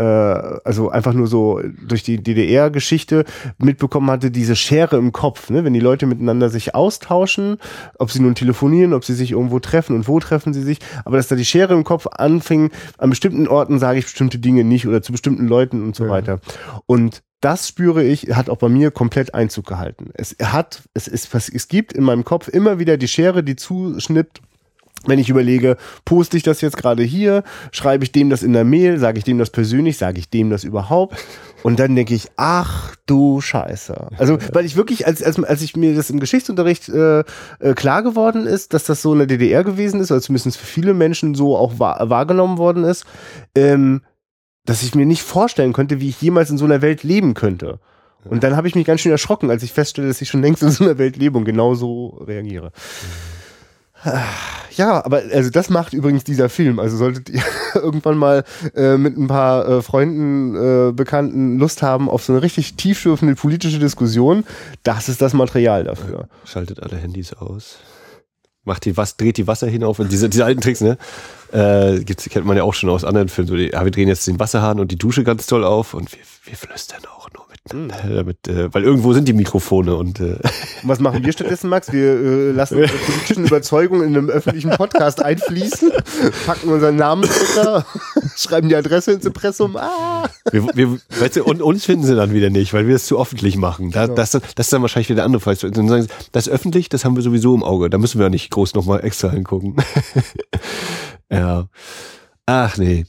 also 0.64 0.90
einfach 0.90 1.14
nur 1.14 1.26
so 1.26 1.60
durch 1.88 2.04
die 2.04 2.22
DDR-Geschichte 2.22 3.26
mitbekommen 3.58 4.12
hatte, 4.12 4.30
diese 4.30 4.56
Schere 4.56 4.98
im 4.98 5.12
Kopf, 5.12 5.50
ne? 5.50 5.64
wenn 5.64 5.74
die 5.74 5.80
Leute 5.80 6.06
miteinander 6.06 6.50
sich 6.50 6.76
austauschen, 6.76 7.58
ob 7.98 8.12
sie 8.12 8.20
nun 8.20 8.36
telefonieren, 8.36 8.94
ob 8.94 9.06
sie 9.06 9.16
sich 9.16 9.32
irgendwo 9.32 9.60
treffen 9.60 9.96
und 9.96 10.08
wo 10.08 10.20
treffen 10.20 10.54
sie 10.54 10.62
sich, 10.62 10.80
aber 11.04 11.18
dass 11.18 11.30
da 11.30 11.36
die 11.36 11.46
Schere 11.46 11.74
im 11.74 11.84
Kopf 11.84 12.06
anfing, 12.06 12.70
an 13.00 13.10
bestimmten 13.10 13.48
Orten 13.48 13.80
sage 13.80 13.98
ich 13.98 14.06
bestimmte 14.06 14.38
Dinge 14.38 14.64
nicht 14.64 14.88
oder 14.88 15.02
zu 15.02 15.12
bestimmten 15.12 15.48
Leuten 15.48 15.84
und 15.84 15.96
so 15.96 16.08
weiter. 16.08 16.40
Und 16.86 17.24
das 17.42 17.68
spüre 17.68 18.04
ich, 18.04 18.36
hat 18.36 18.50
auch 18.50 18.58
bei 18.58 18.70
mir 18.70 18.92
komplett 18.92 19.34
Einzug 19.34 19.66
gehalten. 19.66 20.12
Es 20.14 20.36
hat, 20.42 20.84
es 20.94 21.08
ist, 21.08 21.34
es 21.34 21.68
gibt 21.68 21.94
in 21.94 22.04
meinem 22.04 22.24
Kopf 22.24 22.48
immer 22.48 22.78
wieder 22.78 22.98
die 22.98 23.08
Schere, 23.08 23.44
die 23.44 23.56
zuschnippt 23.56 24.42
wenn 25.08 25.20
ich 25.20 25.30
überlege, 25.30 25.78
poste 26.04 26.38
ich 26.38 26.44
das 26.44 26.62
jetzt 26.62 26.78
gerade 26.78 27.04
hier, 27.04 27.44
schreibe 27.72 28.04
ich 28.04 28.12
dem 28.12 28.30
das 28.30 28.44
in 28.44 28.54
der 28.54 28.64
Mail, 28.64 29.00
sage 29.00 29.18
ich 29.18 29.24
dem 29.24 29.38
das 29.38 29.50
persönlich, 29.50 29.98
sage 29.98 30.20
ich 30.20 30.30
dem 30.30 30.50
das 30.50 30.64
überhaupt? 30.64 31.16
Und 31.64 31.80
dann 31.80 31.96
denke 31.96 32.14
ich, 32.14 32.30
ach 32.38 32.96
du 33.08 33.42
Scheiße. 33.42 34.10
Also, 34.18 34.38
weil 34.54 34.66
ich 34.66 34.76
wirklich, 34.76 35.08
als, 35.08 35.24
als, 35.24 35.44
als 35.44 35.62
ich 35.64 35.76
mir 35.76 35.96
das 35.96 36.12
im 36.12 36.20
Geschichtsunterricht 36.20 36.90
äh, 36.90 37.20
äh, 37.20 37.74
klar 37.76 38.04
geworden 38.04 38.46
ist, 38.46 38.74
dass 38.74 38.84
das 38.84 39.02
so 39.02 39.14
in 39.14 39.20
der 39.20 39.28
DDR 39.28 39.64
gewesen 39.64 40.00
ist, 40.00 40.12
oder 40.12 40.22
zumindest 40.22 40.58
für 40.58 40.66
viele 40.66 40.94
Menschen 40.94 41.34
so 41.34 41.58
auch 41.58 41.80
wahr, 41.80 42.10
wahrgenommen 42.10 42.58
worden 42.60 42.84
ist, 42.84 43.06
ähm, 43.56 44.02
dass 44.66 44.84
ich 44.84 44.96
mir 44.96 45.06
nicht 45.06 45.24
vorstellen 45.24 45.74
könnte, 45.74 46.00
wie 46.00 46.10
ich 46.10 46.22
jemals 46.22 46.50
in 46.50 46.58
so 46.58 46.66
einer 46.66 46.82
Welt 46.82 47.04
leben 47.04 47.34
könnte. 47.34 47.80
Und 48.26 48.44
dann 48.44 48.56
habe 48.56 48.68
ich 48.68 48.76
mich 48.76 48.86
ganz 48.86 49.02
schön 49.02 49.12
erschrocken, 49.12 49.52
als 49.52 49.64
ich 49.64 49.72
feststelle, 49.72 50.08
dass 50.08 50.22
ich 50.22 50.30
schon 50.30 50.42
längst 50.42 50.64
in 50.64 50.72
so 50.72 50.84
einer 50.84 50.98
Welt 50.98 51.16
lebe 51.18 51.38
und 51.38 51.46
genauso 51.46 52.24
reagiere. 52.26 52.72
Ja, 54.78 55.06
aber 55.06 55.24
also 55.32 55.50
das 55.50 55.70
macht 55.70 55.94
übrigens 55.94 56.24
dieser 56.24 56.50
Film. 56.50 56.80
Also 56.80 56.98
solltet 56.98 57.30
ihr 57.30 57.42
irgendwann 57.76 58.18
mal 58.18 58.44
äh, 58.76 58.98
mit 58.98 59.18
ein 59.18 59.28
paar 59.28 59.68
äh, 59.68 59.82
Freunden, 59.82 60.56
äh, 60.56 60.92
Bekannten 60.92 61.58
Lust 61.58 61.82
haben 61.82 62.10
auf 62.10 62.24
so 62.24 62.34
eine 62.34 62.42
richtig 62.42 62.76
tiefschürfende 62.76 63.36
politische 63.36 63.80
Diskussion, 63.80 64.44
das 64.84 65.10
ist 65.10 65.22
das 65.22 65.34
Material 65.34 65.86
dafür. 65.86 66.28
Schaltet 66.44 66.84
alle 66.84 66.98
Handys 66.98 67.34
aus. 67.34 67.78
Macht 68.66 68.86
die 68.86 68.98
was, 68.98 69.16
dreht 69.16 69.38
die 69.38 69.48
Wasser 69.48 69.68
hinauf 69.68 70.02
diese, 70.10 70.28
diese 70.28 70.44
alten 70.44 70.60
Tricks, 70.60 70.82
ne? 70.82 70.98
Äh, 71.52 72.00
gibt's, 72.04 72.28
kennt 72.28 72.46
man 72.46 72.58
ja 72.58 72.64
auch 72.64 72.74
schon 72.74 72.90
aus 72.90 73.06
anderen 73.06 73.30
Filmen. 73.30 73.48
So 73.48 73.56
die, 73.56 73.70
ja, 73.70 73.86
wir 73.86 73.92
drehen 73.92 74.08
jetzt 74.08 74.28
den 74.28 74.40
Wasserhahn 74.40 74.80
und 74.80 74.92
die 74.92 74.98
Dusche 74.98 75.24
ganz 75.24 75.46
toll 75.46 75.64
auf 75.64 75.94
und 75.94 76.12
wir, 76.12 76.20
wir 76.46 76.58
flüstern 76.58 77.02
auch 77.06 77.15
miteinander, 77.66 78.16
damit, 78.16 78.48
äh, 78.48 78.74
weil 78.74 78.84
irgendwo 78.84 79.14
sind 79.14 79.28
die 79.28 79.34
Mikrofone 79.34 79.96
und 79.96 80.20
äh, 80.20 80.34
Und 80.34 80.40
was 80.84 81.00
machen 81.00 81.24
wir 81.24 81.32
stattdessen, 81.34 81.70
Max? 81.70 81.92
Wir 81.92 82.12
äh, 82.14 82.52
lassen 82.52 82.78
unsere 82.80 82.98
politischen 83.06 83.46
Überzeugungen 83.46 84.08
in 84.08 84.16
einem 84.18 84.30
öffentlichen 84.30 84.70
Podcast 84.72 85.22
einfließen, 85.24 85.92
packen 86.46 86.70
unseren 86.70 86.96
Namen 86.96 87.24
drunter, 87.24 87.86
schreiben 88.36 88.70
die 88.70 88.76
Adresse 88.76 89.14
ins 89.14 89.26
Impressum. 89.26 89.76
Ah! 89.78 90.30
wir, 90.52 90.68
wir, 90.76 90.98
weißt 91.20 91.38
du, 91.38 91.44
und 91.44 91.62
uns 91.62 91.86
finden 91.86 92.06
sie 92.06 92.16
dann 92.16 92.34
wieder 92.34 92.50
nicht, 92.50 92.74
weil 92.74 92.88
wir 92.88 92.96
es 92.96 93.06
zu 93.06 93.20
öffentlich 93.20 93.58
machen. 93.58 93.92
Da, 93.92 94.06
Genau. 94.06 94.16
das, 94.16 94.32
das 94.32 94.42
ist 94.58 94.74
dann 94.74 94.82
wahrscheinlich 94.82 95.10
wieder 95.10 95.18
der 95.18 95.26
andere 95.26 95.40
Fall. 95.42 95.56
Dann 95.56 95.88
sagen 95.88 96.04
sie, 96.04 96.10
das 96.32 96.48
öffentlich, 96.48 96.90
das 96.90 97.04
haben 97.04 97.16
wir 97.16 97.24
sowieso 97.24 97.56
im 97.56 97.64
Auge. 97.64 97.90
Da 97.90 97.98
müssen 97.98 98.20
wir 98.20 98.26
ja 98.26 98.30
nicht 98.30 98.52
groß 98.52 98.76
nochmal 98.76 99.04
extra 99.04 99.32
hingucken. 99.32 99.76
ja. 101.32 101.68
Ach 102.46 102.78
nee. 102.78 103.06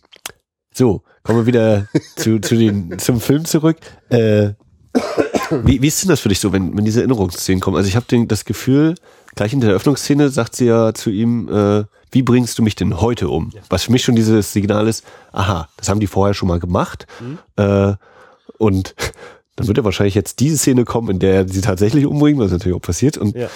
So, 0.73 1.03
kommen 1.27 1.41
wir 1.41 1.47
wieder 1.47 1.89
zu, 2.17 2.39
zu 2.41 2.57
den, 2.57 2.99
zum 2.99 3.21
Film 3.21 3.45
zurück. 3.45 3.77
Äh, 4.11 4.51
wie, 5.51 5.83
wie 5.83 5.87
ist 5.89 6.03
denn 6.03 6.09
das 6.09 6.21
für 6.21 6.29
dich 6.29 6.41
so, 6.41 6.53
wenn, 6.53 6.77
wenn 6.77 6.85
diese 6.85 7.01
Erinnerungsszenen 7.01 7.61
kommen? 7.61 7.77
Also 7.77 7.89
ich 7.89 7.97
habe 7.97 8.27
das 8.27 8.45
Gefühl, 8.45 8.95
gleich 9.35 9.53
in 9.53 9.61
der 9.61 9.71
Eröffnungsszene 9.71 10.29
sagt 10.31 10.57
sie 10.57 10.67
ja 10.67 10.95
zu 10.95 11.11
ihm, 11.11 11.49
äh, 11.49 11.85
wie 12.13 12.23
bringst 12.23 12.59
du 12.59 12.63
mich 12.63 12.77
denn 12.77 13.01
heute 13.01 13.29
um? 13.29 13.53
Was 13.69 13.85
für 13.85 13.93
mich 13.93 14.03
schon 14.05 14.17
dieses 14.17 14.53
Signal 14.53 14.89
ist, 14.89 15.05
aha, 15.33 15.69
das 15.77 15.89
haben 15.89 16.01
die 16.01 16.07
vorher 16.07 16.35
schon 16.35 16.49
mal 16.49 16.61
gemacht. 16.61 17.07
Äh, 17.57 17.93
und 18.59 18.95
dann 19.57 19.67
wird 19.67 19.79
ja 19.79 19.85
wahrscheinlich 19.85 20.15
jetzt 20.15 20.41
diese 20.41 20.57
Szene 20.59 20.85
kommen, 20.85 21.11
in 21.11 21.19
der 21.19 21.35
er 21.35 21.49
sie 21.49 21.61
tatsächlich 21.63 22.07
umbringt, 22.07 22.39
was 22.39 22.51
natürlich 22.53 22.77
auch 22.77 22.83
passiert. 22.83 23.19
Und 23.19 23.35
Ja. 23.37 23.49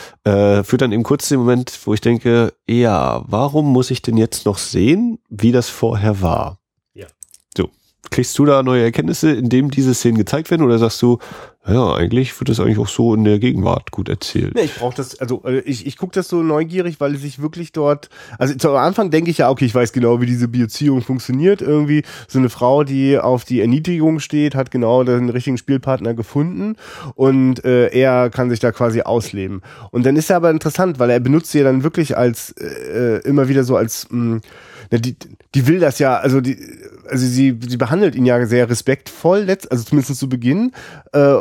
äh, 0.59 0.65
führt 0.65 0.83
dann 0.83 0.93
eben 0.93 1.03
kurz 1.03 1.29
den 1.29 1.39
Moment, 1.39 1.79
wo 1.85 1.95
ich 1.95 2.01
denke, 2.01 2.53
ja, 2.67 3.23
warum 3.27 3.73
muss 3.73 3.91
ich 3.91 4.03
denn 4.03 4.17
jetzt 4.17 4.47
noch 4.47 4.59
sehen, 4.59 5.19
wie 5.29 5.53
das 5.53 5.69
vorher 5.69 6.21
war? 6.23 6.60
Kriegst 8.11 8.39
du 8.39 8.45
da 8.45 8.63
neue 8.63 8.83
Erkenntnisse, 8.83 9.31
indem 9.31 9.71
diese 9.71 9.95
Szenen 9.95 10.19
gezeigt 10.19 10.51
werden, 10.51 10.65
oder 10.65 10.79
sagst 10.79 11.01
du, 11.03 11.19
ja, 11.69 11.95
eigentlich 11.95 12.39
wird 12.41 12.49
das 12.49 12.59
eigentlich 12.59 12.79
auch 12.79 12.89
so 12.89 13.15
in 13.15 13.25
der 13.25 13.39
Gegenwart 13.39 13.91
gut 13.91 14.09
erzählt? 14.09 14.55
Nee, 14.55 14.63
ich 14.63 14.77
brauche 14.77 14.97
das, 14.97 15.21
also 15.21 15.43
äh, 15.45 15.61
ich, 15.61 15.87
ich 15.87 15.99
gucke 15.99 16.13
das 16.15 16.27
so 16.29 16.43
neugierig, 16.43 17.01
weil 17.01 17.15
sich 17.17 17.43
wirklich 17.43 17.73
dort, 17.73 18.09
also 18.39 18.55
zu 18.55 18.71
Anfang 18.71 19.11
denke 19.11 19.31
ich 19.31 19.39
ja, 19.39 19.51
okay, 19.51 19.67
ich 19.67 19.75
weiß 19.75 19.93
genau, 19.93 20.23
wie 20.23 20.27
diese 20.27 20.49
Beziehung 20.49 21.03
funktioniert. 21.03 21.61
Irgendwie 21.61 22.03
so 22.29 22.39
eine 22.39 22.49
Frau, 22.49 22.83
die 22.83 23.19
auf 23.19 23.45
die 23.45 23.61
Erniedrigung 23.61 24.21
steht, 24.21 24.55
hat 24.55 24.71
genau 24.71 25.05
den 25.05 25.29
richtigen 25.29 25.59
Spielpartner 25.59 26.15
gefunden 26.15 26.77
und 27.15 27.63
äh, 27.65 27.89
er 27.89 28.31
kann 28.31 28.49
sich 28.49 28.61
da 28.61 28.73
quasi 28.73 29.03
ausleben. 29.03 29.61
Und 29.91 30.07
dann 30.07 30.17
ist 30.17 30.31
er 30.31 30.37
aber 30.37 30.51
interessant, 30.51 30.99
weil 30.99 31.11
er 31.11 31.21
benutzt 31.21 31.53
sie 31.53 31.59
ja 31.59 31.65
dann 31.65 31.85
wirklich 31.85 32.17
als 32.17 32.53
äh, 32.53 33.21
immer 33.21 33.49
wieder 33.49 33.65
so 33.65 33.77
als 33.77 34.09
mh, 34.11 34.41
die, 34.91 35.15
die 35.55 35.67
will 35.67 35.79
das 35.79 35.99
ja, 35.99 36.17
also 36.17 36.41
die, 36.41 36.57
also 37.11 37.27
sie, 37.27 37.59
sie 37.67 37.77
behandelt 37.77 38.15
ihn 38.15 38.27
ja 38.27 38.45
sehr 38.47 38.69
respektvoll, 38.69 39.49
also 39.49 39.85
zumindest 39.85 40.19
zu 40.19 40.29
Beginn. 40.29 40.73
Äh, 41.13 41.37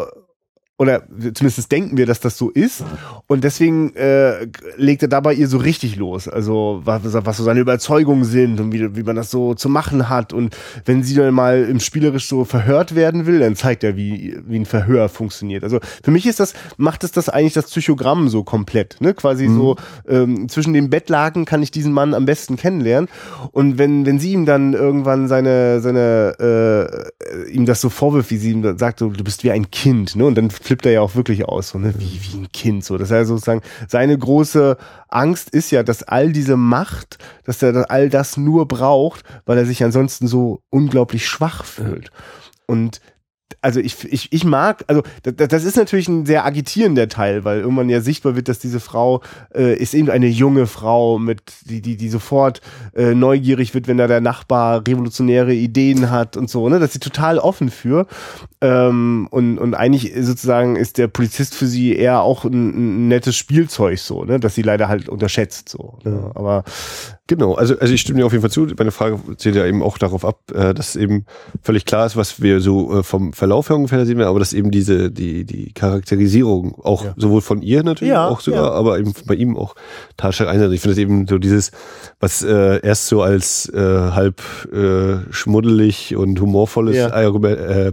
oder 0.79 1.03
zumindest 1.33 1.69
denken 1.73 1.97
wir, 1.97 2.05
dass 2.05 2.21
das 2.21 2.37
so 2.37 2.49
ist. 2.49 2.85
Und 3.27 3.43
deswegen 3.43 3.93
äh, 3.97 4.47
legt 4.77 5.01
er 5.01 5.09
dabei 5.09 5.33
ihr 5.33 5.49
so 5.49 5.57
richtig 5.57 5.97
los. 5.97 6.29
Also 6.29 6.79
was, 6.85 7.01
was 7.03 7.35
so 7.35 7.43
seine 7.43 7.59
Überzeugungen 7.59 8.23
sind 8.23 8.61
und 8.61 8.71
wie, 8.71 8.95
wie 8.95 9.03
man 9.03 9.17
das 9.17 9.29
so 9.29 9.53
zu 9.55 9.67
machen 9.67 10.07
hat. 10.07 10.31
Und 10.31 10.55
wenn 10.85 11.03
sie 11.03 11.15
dann 11.15 11.33
mal 11.33 11.65
im 11.65 11.81
Spielerisch 11.81 12.29
so 12.29 12.45
verhört 12.45 12.95
werden 12.95 13.25
will, 13.25 13.39
dann 13.39 13.57
zeigt 13.57 13.83
er, 13.83 13.97
wie, 13.97 14.37
wie 14.47 14.55
ein 14.55 14.65
Verhör 14.65 15.09
funktioniert. 15.09 15.65
Also 15.65 15.79
für 16.01 16.11
mich 16.11 16.25
ist 16.25 16.39
das, 16.39 16.53
macht 16.77 17.03
es 17.03 17.11
das 17.11 17.27
eigentlich 17.27 17.53
das 17.53 17.65
Psychogramm 17.65 18.29
so 18.29 18.45
komplett. 18.45 18.95
Ne? 19.01 19.13
Quasi 19.13 19.49
mhm. 19.49 19.55
so 19.55 19.75
ähm, 20.07 20.47
zwischen 20.47 20.71
den 20.71 20.89
Bettlaken 20.89 21.43
kann 21.43 21.61
ich 21.61 21.71
diesen 21.71 21.91
Mann 21.91 22.13
am 22.13 22.25
besten 22.25 22.55
kennenlernen. 22.55 23.09
Und 23.51 23.77
wenn, 23.77 24.05
wenn 24.05 24.17
sie 24.17 24.31
ihm 24.31 24.45
dann 24.45 24.73
irgendwann 24.73 25.27
seine, 25.27 25.81
seine 25.81 27.09
äh, 27.35 27.51
ihm 27.51 27.65
das 27.65 27.81
so 27.81 27.89
vorwirft, 27.89 28.31
wie 28.31 28.37
sie 28.37 28.51
ihm 28.51 28.77
sagt, 28.77 28.99
so, 28.99 29.09
du 29.09 29.25
bist 29.25 29.43
wie 29.43 29.51
ein 29.51 29.69
Kind, 29.71 30.15
ne? 30.15 30.25
Und 30.25 30.37
dann 30.37 30.49
flippt 30.69 30.85
er 30.85 30.91
ja 30.91 31.01
auch 31.01 31.15
wirklich 31.15 31.45
aus, 31.45 31.69
so, 31.69 31.79
ne? 31.79 31.95
wie, 31.97 32.19
wie 32.21 32.37
ein 32.37 32.51
Kind. 32.51 32.85
So. 32.85 32.99
Das 32.99 33.09
heißt 33.09 33.27
sozusagen, 33.27 33.61
seine 33.87 34.15
große 34.15 34.77
Angst 35.07 35.49
ist 35.49 35.71
ja, 35.71 35.81
dass 35.81 36.03
all 36.03 36.31
diese 36.31 36.57
Macht, 36.57 37.17
dass 37.43 37.63
er 37.63 37.89
all 37.89 38.09
das 38.09 38.37
nur 38.37 38.67
braucht, 38.67 39.23
weil 39.47 39.57
er 39.57 39.65
sich 39.65 39.83
ansonsten 39.83 40.27
so 40.27 40.61
unglaublich 40.69 41.27
schwach 41.27 41.65
fühlt. 41.65 42.11
Und 42.67 43.01
also 43.61 43.79
ich, 43.79 44.03
ich, 44.11 44.31
ich 44.31 44.43
mag, 44.43 44.83
also 44.87 45.03
das, 45.23 45.47
das 45.47 45.63
ist 45.63 45.75
natürlich 45.75 46.07
ein 46.07 46.25
sehr 46.25 46.45
agitierender 46.45 47.07
Teil, 47.07 47.43
weil 47.43 47.59
irgendwann 47.59 47.89
ja 47.89 48.01
sichtbar 48.01 48.35
wird, 48.35 48.47
dass 48.47 48.59
diese 48.59 48.79
Frau 48.79 49.21
äh, 49.53 49.75
ist 49.75 49.93
eben 49.93 50.09
eine 50.09 50.27
junge 50.27 50.67
Frau 50.67 51.19
mit, 51.19 51.41
die, 51.65 51.81
die, 51.81 51.97
die 51.97 52.09
sofort 52.09 52.61
äh, 52.95 53.13
neugierig 53.13 53.73
wird, 53.73 53.87
wenn 53.87 53.97
da 53.97 54.07
der 54.07 54.21
Nachbar 54.21 54.87
revolutionäre 54.87 55.53
Ideen 55.53 56.09
hat 56.09 56.37
und 56.37 56.49
so, 56.49 56.69
ne? 56.69 56.79
Das 56.79 56.89
ist 56.89 56.93
sie 56.93 56.99
total 56.99 57.37
offen 57.37 57.69
für. 57.69 58.07
Ähm, 58.61 59.27
und, 59.31 59.57
und 59.57 59.73
eigentlich 59.73 60.13
sozusagen 60.19 60.75
ist 60.75 60.97
der 60.97 61.07
Polizist 61.07 61.55
für 61.55 61.67
sie 61.67 61.95
eher 61.95 62.21
auch 62.21 62.45
ein, 62.45 63.03
ein 63.03 63.07
nettes 63.07 63.35
Spielzeug 63.35 63.99
so, 63.99 64.23
ne? 64.23 64.39
Das 64.39 64.55
sie 64.55 64.61
leider 64.61 64.87
halt 64.87 65.09
unterschätzt 65.09 65.69
so. 65.69 65.97
Ne? 66.03 66.31
Aber 66.35 66.63
Genau, 67.29 67.53
also, 67.53 67.77
also 67.77 67.93
ich 67.93 68.01
stimme 68.01 68.17
dir 68.17 68.25
auf 68.25 68.31
jeden 68.31 68.41
Fall 68.41 68.49
zu. 68.49 68.65
Meine 68.75 68.89
Frage 68.89 69.19
zählt 69.37 69.55
ja 69.55 69.63
eben 69.63 69.83
auch 69.83 69.99
darauf 69.99 70.25
ab, 70.25 70.39
äh, 70.51 70.73
dass 70.73 70.95
eben 70.95 71.25
völlig 71.61 71.85
klar 71.85 72.07
ist, 72.07 72.15
was 72.15 72.41
wir 72.41 72.59
so 72.59 72.97
äh, 72.97 73.03
vom 73.03 73.33
Verlauf 73.39 73.69
her 73.69 73.77
ungefähr 73.77 74.05
sehen, 74.05 74.21
aber 74.21 74.39
dass 74.39 74.53
eben 74.53 74.69
diese, 74.69 75.09
die, 75.09 75.45
die 75.45 75.73
Charakterisierung 75.73 76.75
auch 76.83 77.05
ja. 77.05 77.13
sowohl 77.17 77.41
von 77.41 77.61
ihr 77.61 77.83
natürlich 77.83 78.11
ja, 78.11 78.27
auch 78.27 78.41
sogar, 78.41 78.65
ja. 78.65 78.71
aber 78.71 78.99
eben 78.99 79.13
bei 79.25 79.35
ihm 79.35 79.57
auch 79.57 79.75
tatsächlich 80.17 80.53
einsetzt. 80.53 80.73
Ich 80.73 80.81
finde 80.81 80.93
es 80.93 80.97
eben 80.99 81.25
so 81.27 81.37
dieses, 81.37 81.71
was 82.19 82.43
äh, 82.43 82.79
erst 82.85 83.07
so 83.07 83.21
als 83.21 83.67
äh, 83.73 83.79
halb 83.79 84.41
äh, 84.71 85.31
schmuddelig 85.31 86.15
und 86.15 86.39
humorvolles. 86.39 87.11
Argument, 87.11 87.57
äh, 87.59 87.91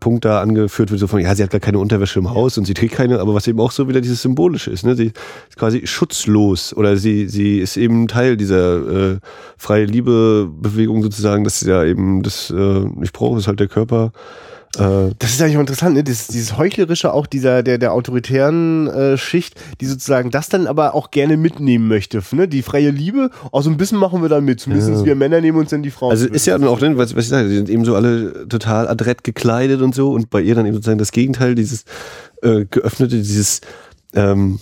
Punkt 0.00 0.24
da 0.24 0.40
angeführt 0.40 0.90
wird, 0.90 1.00
so 1.00 1.06
von, 1.06 1.20
ja, 1.20 1.34
sie 1.34 1.42
hat 1.42 1.50
gar 1.50 1.60
keine 1.60 1.78
Unterwäsche 1.78 2.18
im 2.18 2.30
Haus 2.30 2.58
und 2.58 2.66
sie 2.66 2.74
trägt 2.74 2.94
keine, 2.94 3.20
aber 3.20 3.34
was 3.34 3.46
eben 3.46 3.60
auch 3.60 3.70
so 3.70 3.88
wieder 3.88 4.00
dieses 4.00 4.22
Symbolische 4.22 4.70
ist, 4.70 4.84
ne? 4.84 4.94
Sie 4.94 5.12
ist 5.48 5.56
quasi 5.56 5.86
schutzlos 5.86 6.74
oder 6.74 6.96
sie, 6.96 7.28
sie 7.28 7.58
ist 7.58 7.76
eben 7.76 8.08
Teil 8.08 8.36
dieser 8.36 9.12
äh, 9.12 9.18
freie 9.56 9.84
Liebe-Bewegung 9.84 11.02
sozusagen, 11.02 11.44
dass 11.44 11.60
sie 11.60 11.70
ja 11.70 11.84
eben 11.84 12.22
das 12.22 12.50
äh, 12.50 12.54
nicht 12.54 13.12
braucht, 13.12 13.38
ist 13.38 13.46
halt 13.46 13.60
der 13.60 13.68
Körper 13.68 13.85
äh, 14.78 15.14
das 15.18 15.30
ist 15.30 15.40
eigentlich 15.40 15.56
auch 15.56 15.60
interessant, 15.60 15.94
ne? 15.94 16.04
Dieses, 16.04 16.26
dieses 16.28 16.56
Heuchlerische 16.56 17.12
auch 17.12 17.26
dieser, 17.26 17.62
der, 17.62 17.78
der 17.78 17.92
autoritären 17.92 18.88
äh, 18.88 19.16
Schicht, 19.16 19.54
die 19.80 19.86
sozusagen 19.86 20.30
das 20.30 20.48
dann 20.48 20.66
aber 20.66 20.94
auch 20.94 21.10
gerne 21.10 21.36
mitnehmen 21.36 21.88
möchte. 21.88 22.22
Ne? 22.32 22.48
Die 22.48 22.62
freie 22.62 22.90
Liebe, 22.90 23.30
auch 23.52 23.62
so 23.62 23.70
ein 23.70 23.76
bisschen 23.76 23.98
machen 23.98 24.22
wir 24.22 24.28
da 24.28 24.40
mit. 24.40 24.60
Zumindest 24.60 24.90
ja. 24.90 25.04
wir 25.04 25.14
Männer 25.14 25.40
nehmen 25.40 25.58
uns 25.58 25.70
dann 25.70 25.82
die 25.82 25.90
Frauen. 25.90 26.10
Also 26.10 26.26
ist 26.26 26.46
ja 26.46 26.58
dann 26.58 26.68
auch, 26.68 26.80
ne, 26.80 26.96
was, 26.98 27.16
was 27.16 27.24
ich 27.24 27.30
sage, 27.30 27.48
die 27.48 27.56
sind 27.56 27.70
eben 27.70 27.84
so 27.84 27.94
alle 27.94 28.48
total 28.48 28.88
adrett 28.88 29.24
gekleidet 29.24 29.80
und 29.80 29.94
so 29.94 30.12
und 30.12 30.30
bei 30.30 30.40
ihr 30.40 30.54
dann 30.54 30.66
eben 30.66 30.74
sozusagen 30.74 30.98
das 30.98 31.12
Gegenteil, 31.12 31.54
dieses 31.54 31.84
äh, 32.42 32.66
geöffnete, 32.66 33.16
dieses 33.16 33.60
ähm, 34.14 34.60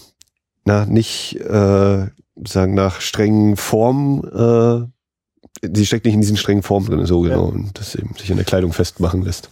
na, 0.64 0.86
nicht 0.86 1.40
äh, 1.40 2.06
sagen 2.44 2.74
nach 2.74 3.00
strengen 3.00 3.56
Formen 3.56 4.24
äh, 4.24 4.86
sie 5.72 5.86
steckt 5.86 6.04
nicht 6.04 6.14
in 6.14 6.20
diesen 6.20 6.36
strengen 6.36 6.62
Formen 6.62 6.86
drin, 6.86 7.06
so 7.06 7.20
genau, 7.20 7.48
ja. 7.48 7.52
und 7.52 7.78
das 7.78 7.94
eben 7.94 8.14
sich 8.18 8.30
in 8.30 8.36
der 8.36 8.44
Kleidung 8.44 8.72
festmachen 8.72 9.22
lässt. 9.22 9.48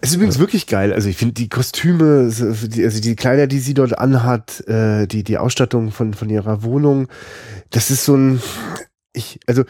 Es 0.00 0.10
ist 0.10 0.16
übrigens 0.16 0.40
wirklich 0.40 0.66
geil. 0.66 0.92
Also 0.92 1.08
ich 1.08 1.16
finde 1.16 1.34
die 1.34 1.48
Kostüme, 1.48 2.24
also 2.24 3.00
die 3.00 3.16
Kleider, 3.16 3.46
die 3.46 3.60
sie 3.60 3.72
dort 3.72 3.96
anhat, 3.98 4.66
äh, 4.66 5.06
die, 5.06 5.22
die 5.22 5.38
Ausstattung 5.38 5.92
von, 5.92 6.12
von 6.14 6.28
ihrer 6.28 6.64
Wohnung, 6.64 7.06
das 7.70 7.90
ist 7.90 8.04
so 8.04 8.16
ein, 8.16 8.42
ich, 9.12 9.38
also 9.46 9.62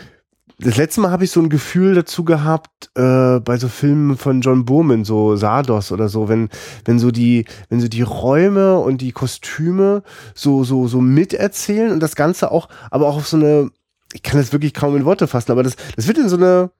das 0.59 0.77
letzte 0.77 1.01
Mal 1.01 1.11
habe 1.11 1.25
ich 1.25 1.31
so 1.31 1.41
ein 1.41 1.49
Gefühl 1.49 1.95
dazu 1.95 2.25
gehabt 2.25 2.91
äh, 2.95 3.41
bei 3.41 3.57
so 3.59 3.69
Filmen 3.69 4.17
von 4.17 4.41
John 4.41 4.65
Bowman, 4.65 5.05
so 5.05 5.37
Sardos 5.37 5.93
oder 5.93 6.09
so, 6.09 6.29
wenn 6.29 6.49
wenn 6.85 6.99
so 6.99 7.11
die 7.11 7.45
wenn 7.69 7.81
so 7.81 7.89
die 7.89 8.03
Räume 8.03 8.79
und 8.79 9.01
die 9.01 9.13
Kostüme 9.13 10.03
so 10.35 10.65
so 10.65 10.87
so 10.87 11.01
miterzählen 11.01 11.91
und 11.91 12.01
das 12.01 12.17
Ganze 12.17 12.51
auch, 12.53 12.69
aber 12.91 13.09
auch 13.09 13.17
auf 13.17 13.27
so 13.27 13.37
eine, 13.37 13.71
ich 14.13 14.23
kann 14.23 14.39
das 14.39 14.53
wirklich 14.53 14.75
kaum 14.75 14.97
in 14.97 15.05
Worte 15.05 15.27
fassen, 15.27 15.53
aber 15.53 15.63
das 15.63 15.77
das 15.97 16.07
wird 16.07 16.19
in 16.19 16.29
so 16.29 16.37
eine 16.37 16.71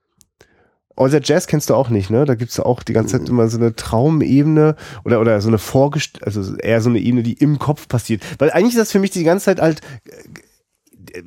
All 0.95 1.09
That 1.09 1.27
Jazz 1.27 1.47
kennst 1.47 1.69
du 1.69 1.75
auch 1.75 1.89
nicht, 1.89 2.11
ne? 2.11 2.25
Da 2.25 2.35
gibt's 2.35 2.59
auch 2.59 2.83
die 2.83 2.93
ganze 2.93 3.17
Zeit 3.17 3.27
immer 3.27 3.47
so 3.47 3.57
eine 3.57 3.75
Traumebene 3.75 4.75
oder, 5.03 5.21
oder 5.21 5.41
so 5.41 5.47
eine 5.47 5.57
Vorgest 5.57 6.23
also 6.23 6.55
eher 6.57 6.81
so 6.81 6.89
eine 6.89 6.99
Ebene, 6.99 7.23
die 7.23 7.33
im 7.33 7.57
Kopf 7.57 7.87
passiert. 7.87 8.21
Weil 8.37 8.51
eigentlich 8.51 8.73
ist 8.73 8.79
das 8.79 8.91
für 8.91 8.99
mich 8.99 9.09
die 9.09 9.23
ganze 9.23 9.45
Zeit 9.45 9.59
halt, 9.59 9.81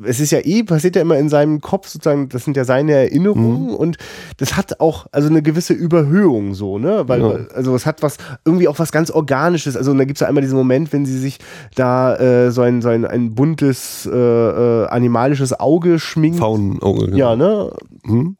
es 0.04 0.20
ist 0.20 0.30
ja 0.30 0.40
eh, 0.44 0.62
passiert 0.62 0.96
ja 0.96 1.02
immer 1.02 1.18
in 1.18 1.28
seinem 1.28 1.60
Kopf 1.60 1.88
sozusagen, 1.88 2.28
das 2.28 2.44
sind 2.44 2.56
ja 2.56 2.64
seine 2.64 2.92
Erinnerungen 2.92 3.68
mhm. 3.68 3.74
und 3.74 3.96
das 4.38 4.56
hat 4.56 4.80
auch 4.80 5.06
also 5.12 5.28
eine 5.28 5.42
gewisse 5.42 5.72
Überhöhung 5.72 6.54
so, 6.54 6.78
ne? 6.78 7.04
Weil, 7.06 7.20
ja. 7.20 7.38
also 7.54 7.74
es 7.74 7.86
hat 7.86 8.02
was, 8.02 8.16
irgendwie 8.44 8.68
auch 8.68 8.78
was 8.78 8.92
ganz 8.92 9.10
Organisches. 9.10 9.76
Also 9.76 9.90
und 9.90 9.98
da 9.98 10.04
gibt's 10.04 10.20
ja 10.20 10.28
einmal 10.28 10.42
diesen 10.42 10.56
Moment, 10.56 10.92
wenn 10.92 11.06
sie 11.06 11.18
sich 11.18 11.38
da 11.74 12.16
äh, 12.16 12.50
so 12.50 12.62
ein, 12.62 12.82
so 12.82 12.88
ein, 12.88 13.04
ein 13.04 13.34
buntes 13.34 14.06
äh, 14.06 14.16
äh, 14.16 14.86
animalisches 14.86 15.58
Auge 15.58 15.98
schminkt. 15.98 16.38
Faunenauge, 16.38 17.06
genau. 17.06 17.16
Ja, 17.16 17.36
ne? 17.36 17.70
Mhm. 18.04 18.36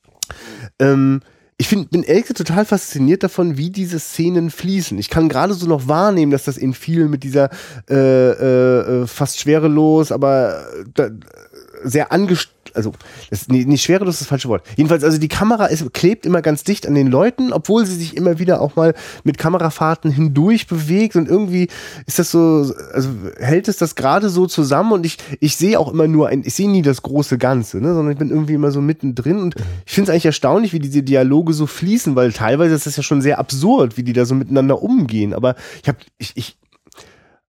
Ähm, 0.79 1.21
ich 1.59 1.69
find, 1.69 1.91
bin 1.91 2.03
ehrlich 2.03 2.27
total 2.27 2.65
fasziniert 2.67 3.23
davon, 3.23 3.57
wie 3.57 3.71
diese 3.71 3.99
Szenen 3.99 4.51
fließen. 4.51 4.99
Ich 4.99 5.09
kann 5.09 5.29
gerade 5.29 5.55
so 5.55 5.67
noch 5.67 5.89
wahrnehmen, 5.89 6.33
dass 6.33 6.45
das 6.45 6.59
in 6.59 6.75
vielen 6.75 7.09
mit 7.11 7.23
dieser 7.23 7.51
äh, 7.89 7.95
äh, 7.95 9.03
äh 9.03 9.07
fast 9.07 9.41
schwerelos, 9.41 10.13
aber 10.13 10.67
äh, 10.99 11.11
sehr 11.83 12.13
angestrengt 12.13 12.56
also 12.77 12.93
das, 13.31 13.49
nee, 13.49 13.65
nicht 13.65 13.83
schwerelos 13.83 14.15
ist 14.17 14.23
das 14.23 14.29
falsche 14.29 14.49
Wort. 14.49 14.67
Jedenfalls, 14.77 15.05
also 15.05 15.19
die 15.19 15.29
Kamera 15.29 15.67
ist, 15.67 15.93
klebt 15.93 16.27
immer 16.27 16.43
ganz 16.43 16.65
dicht 16.65 16.87
an 16.87 16.95
den 16.95 17.09
Leuten, 17.09 17.53
obwohl 17.53 17.87
sie 17.87 17.97
sich 17.97 18.17
immer 18.17 18.39
wieder 18.39 18.61
auch 18.61 18.77
mal 18.77 18.95
mit 19.25 19.39
Kamerafahrten 19.39 20.11
hindurch 20.11 20.67
bewegt 20.67 21.17
und 21.17 21.29
irgendwie 21.29 21.69
ist 22.07 22.19
das 22.19 22.31
so, 22.31 22.73
also 22.93 23.09
hält 23.39 23.69
es 23.69 23.79
das 23.79 23.95
gerade 23.95 24.29
so 24.29 24.47
zusammen 24.47 24.93
und 24.93 25.07
ich, 25.07 25.19
ich 25.41 25.57
sehe 25.57 25.79
auch 25.79 25.93
immer 25.93 26.07
nur 26.07 26.29
ein, 26.29 26.43
ich 26.45 26.55
sehe 26.55 26.71
nie 26.71 26.83
das 26.83 27.03
große 27.03 27.39
Ganze, 27.39 27.79
ne, 27.79 27.95
sondern 27.95 28.13
ich 28.13 28.19
bin 28.19 28.31
irgendwie 28.31 28.55
immer 28.55 28.71
so 28.71 28.81
mittendrin 28.81 29.39
und 29.39 29.55
ich 29.85 29.93
finde 29.93 30.11
es 30.11 30.13
eigentlich 30.13 30.27
erstaunlich, 30.27 30.73
wie 30.73 30.79
diese 30.79 31.03
Dialoge 31.03 31.53
so 31.53 31.67
fließen, 31.67 32.15
weil 32.17 32.33
teilweise 32.33 32.75
ist 32.75 32.87
das 32.87 32.97
ja 32.97 33.03
schon 33.03 33.23
sehr 33.23 33.39
absurd, 33.39 33.97
wie 33.97 34.03
die 34.03 34.13
da 34.13 34.25
so 34.25 34.35
miteinander 34.35 34.83
umgehen, 34.83 35.35
aber 35.35 35.57
ich 35.83 35.89
habe, 35.89 35.99
ich, 36.19 36.33
ich, 36.37 36.59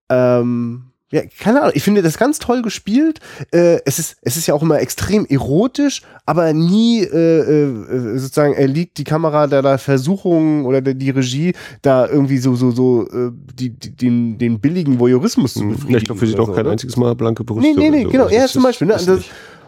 ähm, 0.09 0.88
ja, 1.09 1.21
keine 1.39 1.61
Ahnung. 1.61 1.71
Ich 1.73 1.83
finde 1.83 2.01
das 2.01 2.17
ganz 2.17 2.37
toll 2.37 2.61
gespielt. 2.61 3.21
Äh, 3.51 3.79
es, 3.85 3.97
ist, 3.97 4.17
es 4.21 4.35
ist 4.35 4.47
ja 4.47 4.53
auch 4.53 4.61
immer 4.61 4.79
extrem 4.81 5.25
erotisch, 5.25 6.01
aber 6.25 6.51
nie 6.51 7.01
äh, 7.01 7.39
äh, 7.39 8.17
sozusagen 8.17 8.53
erliegt 8.53 8.97
die 8.97 9.05
Kamera 9.05 9.47
da, 9.47 9.61
da 9.61 9.77
Versuchungen 9.77 10.65
oder 10.65 10.81
der, 10.81 10.95
die 10.95 11.09
Regie 11.11 11.53
da 11.81 12.07
irgendwie 12.07 12.39
so 12.39 12.55
so 12.55 12.71
so 12.71 13.07
äh, 13.07 13.31
die, 13.31 13.69
die, 13.69 13.95
den, 13.95 14.37
den 14.37 14.59
billigen 14.59 14.99
Voyeurismus 14.99 15.53
zu 15.53 15.61
hm, 15.61 15.69
befriedigen. 15.69 15.97
Ich 15.97 16.05
glaube 16.05 16.19
für 16.19 16.27
sie 16.27 16.35
doch 16.35 16.47
so, 16.47 16.53
kein 16.53 16.65
ne? 16.65 16.71
einziges 16.71 16.97
Mal 16.97 17.15
blanke 17.15 17.45
Brüste. 17.45 17.69
Nee, 17.69 17.75
nee, 17.77 17.89
nee, 17.89 18.03
so. 18.03 18.09
genau. 18.09 18.25
Also 18.25 18.35
er 18.35 18.47
zum 18.47 18.63
Beispiel. 18.63 18.87
Ne? 18.87 18.93
Das, 18.93 19.23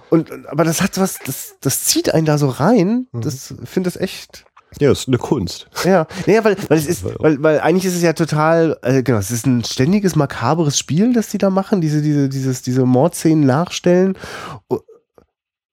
und, 0.09 0.31
aber 0.47 0.63
das 0.63 0.81
hat 0.81 0.99
was, 0.99 1.19
das, 1.25 1.55
das 1.61 1.85
zieht 1.85 2.13
einen 2.13 2.25
da 2.25 2.37
so 2.37 2.49
rein. 2.49 3.07
Mhm. 3.11 3.21
Das 3.21 3.53
finde 3.63 3.87
das 3.89 3.95
echt 3.95 4.45
ja, 4.79 4.91
ist 4.91 5.07
eine 5.07 5.17
Kunst. 5.17 5.67
Ja, 5.83 6.05
naja, 6.27 6.43
weil, 6.43 6.55
weil 6.67 6.77
es 6.77 6.85
ist, 6.85 7.03
weil, 7.19 7.41
weil 7.41 7.59
eigentlich 7.59 7.85
ist 7.85 7.95
es 7.95 8.03
ja 8.03 8.13
total, 8.13 8.77
äh, 8.83 9.01
genau, 9.01 9.17
es 9.17 9.31
ist 9.31 9.47
ein 9.47 9.63
ständiges 9.63 10.15
makaberes 10.15 10.77
Spiel, 10.77 11.13
das 11.13 11.29
die 11.29 11.39
da 11.39 11.49
machen, 11.49 11.81
diese, 11.81 12.01
diese, 12.01 12.29
dieses, 12.29 12.61
diese 12.61 12.85
Mordszenen 12.85 13.45
nachstellen. 13.45 14.15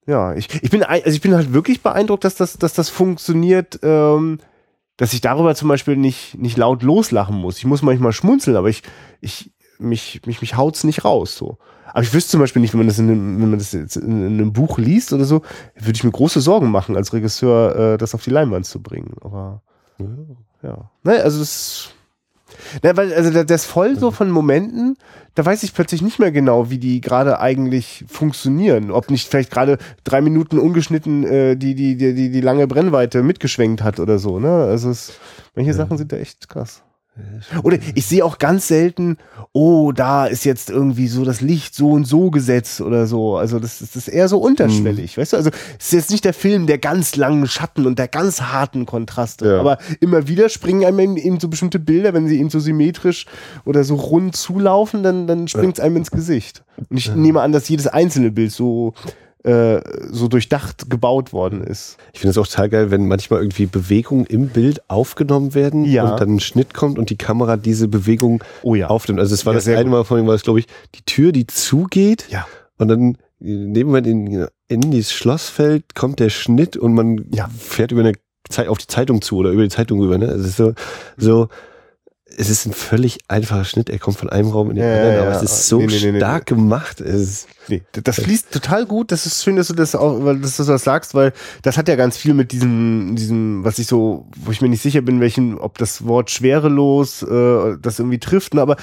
Ja, 0.07 0.34
ich, 0.34 0.49
ich 0.62 0.70
bin, 0.70 0.82
also 0.82 1.11
ich 1.11 1.20
bin 1.20 1.34
halt 1.34 1.53
wirklich 1.53 1.82
beeindruckt, 1.82 2.24
dass 2.24 2.36
das, 2.36 2.59
dass 2.59 2.74
das 2.74 2.88
funktioniert, 2.88 3.80
ähm, 3.82 4.38
dass 4.97 5.12
ich 5.12 5.20
darüber 5.20 5.55
zum 5.55 5.68
Beispiel 5.68 5.97
nicht, 5.97 6.38
nicht 6.38 6.57
laut 6.57 6.82
loslachen 6.82 7.36
muss. 7.36 7.59
Ich 7.59 7.66
muss 7.66 7.82
manchmal 7.82 8.12
schmunzeln, 8.12 8.57
aber 8.57 8.68
ich, 8.68 8.82
ich, 9.20 9.53
mich, 9.78 10.22
mich, 10.24 10.40
mich 10.40 10.57
haut's 10.57 10.84
nicht 10.84 11.05
raus, 11.05 11.36
so. 11.36 11.59
Aber 11.93 12.03
ich 12.03 12.12
wüsste 12.12 12.32
zum 12.32 12.41
Beispiel 12.41 12.61
nicht, 12.62 12.74
wenn 12.74 12.80
man 12.80 12.89
das 12.89 12.99
in 12.99 13.09
einem, 13.09 13.41
wenn 13.41 13.51
man 13.51 13.59
das 13.59 13.72
jetzt 13.72 13.97
in 13.97 14.26
einem 14.26 14.53
Buch 14.53 14.78
liest 14.78 15.12
oder 15.12 15.24
so, 15.24 15.43
würde 15.74 15.93
ich 15.95 16.05
mir 16.05 16.11
große 16.11 16.41
Sorgen 16.41 16.70
machen, 16.70 16.97
als 16.97 17.12
Regisseur 17.12 17.95
äh, 17.95 17.99
das 17.99 18.14
auf 18.14 18.22
die 18.22 18.30
Leinwand 18.30 18.66
zu 18.66 18.82
bringen. 18.82 19.14
Aber 19.20 19.62
ja, 19.99 20.07
ja. 20.62 20.91
Ne, 21.05 21.22
also 21.22 21.39
das 21.39 21.91
Ne, 22.82 22.97
weil, 22.97 23.12
also 23.12 23.30
das 23.30 23.62
ist 23.62 23.70
voll 23.70 23.99
so 23.99 24.11
von 24.11 24.30
Momenten, 24.30 24.97
da 25.34 25.45
weiß 25.45 25.62
ich 25.62 25.74
plötzlich 25.74 26.01
nicht 26.01 26.18
mehr 26.18 26.32
genau, 26.32 26.70
wie 26.70 26.78
die 26.78 27.01
gerade 27.01 27.41
eigentlich 27.41 28.05
funktionieren. 28.09 28.91
Ob 28.91 29.11
nicht 29.11 29.28
vielleicht 29.28 29.51
gerade 29.51 29.78
drei 30.05 30.20
Minuten 30.20 30.59
ungeschnitten 30.59 31.24
äh, 31.24 31.57
die, 31.57 31.74
die, 31.74 31.97
die, 31.97 32.14
die, 32.14 32.30
die 32.30 32.41
lange 32.41 32.66
Brennweite 32.66 33.22
mitgeschwenkt 33.22 33.82
hat 33.82 34.01
oder 34.01 34.18
so, 34.18 34.39
ne? 34.39 34.64
Also 34.64 34.91
es, 34.91 35.18
manche 35.55 35.72
ja. 35.72 35.76
Sachen 35.76 35.99
sind 35.99 36.12
da 36.12 36.16
echt 36.16 36.49
krass. 36.49 36.82
Oder 37.62 37.78
ich 37.94 38.06
sehe 38.06 38.24
auch 38.24 38.38
ganz 38.38 38.68
selten, 38.68 39.16
oh, 39.52 39.92
da 39.92 40.26
ist 40.26 40.44
jetzt 40.44 40.68
irgendwie 40.68 41.08
so 41.08 41.24
das 41.24 41.40
Licht 41.40 41.74
so 41.74 41.90
und 41.90 42.04
so 42.04 42.30
gesetzt 42.30 42.80
oder 42.80 43.06
so. 43.06 43.36
Also 43.36 43.58
das, 43.58 43.78
das 43.78 43.96
ist 43.96 44.08
eher 44.08 44.28
so 44.28 44.38
unterschwellig, 44.38 45.16
mhm. 45.16 45.20
weißt 45.20 45.32
du? 45.32 45.36
Also 45.38 45.50
es 45.78 45.86
ist 45.86 45.92
jetzt 45.92 46.10
nicht 46.10 46.24
der 46.24 46.34
Film 46.34 46.66
der 46.66 46.78
ganz 46.78 47.16
langen 47.16 47.46
Schatten 47.46 47.86
und 47.86 47.98
der 47.98 48.08
ganz 48.08 48.42
harten 48.42 48.84
Kontraste. 48.84 49.46
Ja. 49.48 49.60
Aber 49.60 49.78
immer 50.00 50.28
wieder 50.28 50.48
springen 50.48 50.84
einem 50.84 51.16
eben 51.16 51.40
so 51.40 51.48
bestimmte 51.48 51.78
Bilder, 51.78 52.12
wenn 52.12 52.28
sie 52.28 52.38
eben 52.38 52.50
so 52.50 52.60
symmetrisch 52.60 53.26
oder 53.64 53.82
so 53.84 53.94
rund 53.94 54.36
zulaufen, 54.36 55.02
dann, 55.02 55.26
dann 55.26 55.48
springt 55.48 55.78
es 55.78 55.84
einem 55.84 55.96
ins 55.96 56.10
Gesicht. 56.10 56.64
Und 56.90 56.98
ich 56.98 57.14
nehme 57.14 57.40
an, 57.40 57.52
dass 57.52 57.68
jedes 57.68 57.86
einzelne 57.86 58.30
Bild 58.30 58.52
so 58.52 58.92
äh, 59.47 59.80
so 60.11 60.26
durchdacht 60.26 60.90
gebaut 60.90 61.32
worden 61.32 61.62
ist. 61.62 61.99
Ich 62.12 62.18
finde 62.18 62.32
es 62.32 62.38
auch 62.38 62.49
total 62.49 62.68
geil, 62.68 62.90
wenn 62.90 63.07
manchmal 63.07 63.40
irgendwie 63.40 63.66
Bewegungen 63.66 64.26
im 64.26 64.49
Bild 64.49 64.90
aufgenommen 64.90 65.55
werden 65.55 65.84
ja. 65.84 66.03
und 66.05 66.20
dann 66.20 66.34
ein 66.34 66.40
Schnitt 66.40 66.74
kommt 66.74 66.99
und 66.99 67.11
die 67.11 67.16
Kamera 67.16 67.57
diese 67.57 67.86
Bewegung 67.86 68.42
oh 68.62 68.74
ja. 68.74 68.88
aufnimmt. 68.88 69.20
Also 69.20 69.34
es 69.34 69.47
war 69.47 69.53
ja, 69.53 69.59
das 69.59 69.68
eine 69.68 69.88
Mal 69.88 70.05
von 70.05 70.16
dem 70.16 70.26
war 70.26 70.34
es, 70.34 70.42
glaube 70.42 70.59
ich, 70.59 70.66
die 70.97 71.03
Tür, 71.03 71.30
die 71.30 71.47
zugeht 71.47 72.26
ja. 72.28 72.44
und 72.78 72.88
dann 72.88 73.18
neben 73.38 73.92
man 73.92 74.05
in, 74.05 74.49
in 74.66 74.90
dieses 74.90 75.12
Schloss 75.12 75.49
fällt, 75.49 75.94
kommt 75.94 76.18
der 76.18 76.30
Schnitt 76.30 76.76
und 76.76 76.94
man 76.94 77.26
ja. 77.32 77.49
fährt 77.57 77.92
über 77.92 78.01
eine 78.01 78.14
Zeit 78.49 78.66
auf 78.66 78.78
die 78.78 78.88
Zeitung 78.88 79.22
zu 79.22 79.36
oder 79.36 79.51
über 79.51 79.62
die 79.62 79.68
Zeitung 79.68 80.01
rüber. 80.01 80.18
Ne? 80.18 80.28
Also 80.28 80.40
es 80.40 80.49
ist 80.49 80.57
so, 80.57 80.74
so 81.16 81.49
es 82.39 82.51
ist 82.51 82.66
ein 82.66 82.72
völlig 82.72 83.18
einfacher 83.28 83.64
Schnitt. 83.64 83.89
Er 83.89 83.99
kommt 83.99 84.18
von 84.18 84.28
einem 84.28 84.49
Raum 84.49 84.70
in 84.70 84.76
den 84.76 84.84
ja, 84.84 84.95
anderen, 84.95 85.14
ja, 85.14 85.22
aber 85.22 85.37
es 85.37 85.43
ist 85.43 85.68
so 85.68 85.78
nee, 85.78 85.87
nee, 85.87 86.18
stark 86.18 86.51
nee, 86.51 86.57
gemacht. 86.57 87.01
Es 87.01 87.47
das 88.05 88.16
fließt 88.16 88.53
total 88.53 88.87
gut. 88.87 89.11
Das 89.11 89.26
ist 89.26 89.43
schön, 89.43 89.57
dass 89.57 89.68
du 89.68 89.74
das 89.74 89.95
auch, 89.95 90.24
weil 90.24 90.39
dass 90.41 90.57
du 90.57 90.64
das 90.64 90.84
sagst, 90.84 91.14
weil 91.14 91.32
das 91.62 91.78
hat 91.78 91.89
ja 91.89 91.97
ganz 91.97 92.16
viel 92.16 92.34
mit 92.34 92.53
diesem, 92.53 93.16
diesem, 93.16 93.64
was 93.64 93.78
ich 93.78 93.87
so, 93.87 94.26
wo 94.37 94.53
ich 94.53 94.61
mir 94.61 94.68
nicht 94.68 94.82
sicher 94.82 95.01
bin, 95.01 95.20
welchen, 95.20 95.59
ob 95.59 95.78
das 95.78 96.07
Wort 96.07 96.30
schwerelos 96.30 97.22
äh, 97.22 97.76
das 97.80 97.99
irgendwie 97.99 98.18
trifft, 98.18 98.55
ne, 98.55 98.62
aber 98.62 98.76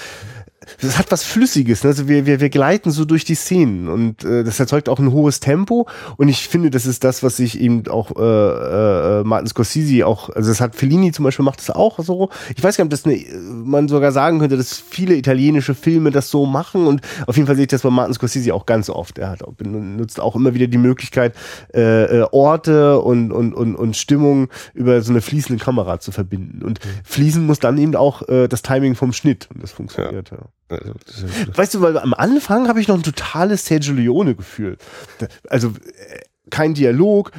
das 0.82 0.98
hat 0.98 1.12
was 1.12 1.24
Flüssiges. 1.24 1.84
Ne? 1.84 1.90
Also 1.90 2.08
wir, 2.08 2.26
wir, 2.26 2.40
wir 2.40 2.50
gleiten 2.50 2.92
so 2.92 3.06
durch 3.06 3.26
die 3.26 3.36
Szenen 3.36 3.88
und 3.88 4.24
äh, 4.24 4.44
das 4.44 4.60
erzeugt 4.60 4.90
auch 4.90 5.00
ein 5.00 5.12
hohes 5.12 5.40
Tempo. 5.40 5.88
Und 6.18 6.28
ich 6.28 6.48
finde, 6.48 6.70
das 6.70 6.86
ist 6.86 7.04
das, 7.04 7.24
was 7.24 7.38
sich 7.38 7.60
eben 7.60 7.88
auch 7.88 8.12
äh, 8.16 9.22
äh, 9.22 9.24
Martin 9.24 9.48
Scorsese 9.48 10.06
auch, 10.06 10.30
also 10.30 10.50
das 10.50 10.62
hat 10.62 10.76
Fellini 10.76 11.12
zum 11.12 11.26
Beispiel 11.26 11.46
macht 11.46 11.60
das 11.60 11.70
auch 11.70 12.00
so. 12.00 12.30
Ich 12.56 12.64
weiß 12.64 12.78
gar 12.78 12.86
nicht, 12.86 12.94
ob 12.94 13.02
das 13.02 13.06
eine, 13.06 13.24
man 13.42 13.88
sogar 13.88 14.12
sagen 14.12 14.40
könnte, 14.40 14.58
dass 14.58 14.78
viele 14.78 15.16
italienische 15.16 15.76
Filme 15.76 16.12
das 16.12 16.30
so 16.30 16.46
machen. 16.46 16.88
Und 16.88 17.02
auf 17.28 17.36
jeden 17.36 17.48
Fall 17.48 17.56
sehe 17.56 17.64
ich 17.64 17.70
das 17.70 17.82
bei 17.82 17.90
Martin 17.90 18.14
Scorsese 18.14 18.54
auch 18.54 18.66
ganz 18.66 18.90
oft. 18.90 19.18
Er 19.18 19.30
hat 19.30 19.44
auch, 19.44 19.54
benutzt 19.54 20.20
auch 20.20 20.36
immer 20.36 20.54
wieder 20.54 20.68
die 20.68 20.78
Möglichkeit, 20.78 21.36
äh, 21.74 22.20
äh, 22.20 22.28
Orte 22.32 23.00
und, 23.00 23.32
und, 23.32 23.54
und, 23.54 23.76
und 23.76 23.96
Stimmung 23.96 24.50
über 24.74 25.02
so 25.02 25.12
eine 25.12 25.22
fließende 25.22 25.64
Kamera 25.64 26.00
zu 26.00 26.12
verbinden. 26.12 26.64
Und 26.64 26.80
fließen 27.04 27.46
muss 27.46 27.60
dann 27.60 27.78
eben 27.78 27.96
auch 27.96 28.28
äh, 28.28 28.48
das 28.48 28.62
Timing 28.62 28.96
vom 28.96 29.14
Schnitt. 29.14 29.48
Und 29.54 29.64
das 29.64 29.72
funktioniert 29.72 30.32
ja. 30.32 30.38
ja. 30.38 30.44
Weißt 31.56 31.74
du, 31.74 31.82
weil 31.82 31.98
am 31.98 32.14
Anfang 32.14 32.68
habe 32.68 32.80
ich 32.80 32.88
noch 32.88 32.96
ein 32.96 33.04
totales 33.04 33.66
Sergio 33.66 33.94
Leone-Gefühl. 33.94 34.78
Also 35.50 35.70
äh, 35.70 36.20
kein 36.50 36.74
Dialog, 36.74 37.32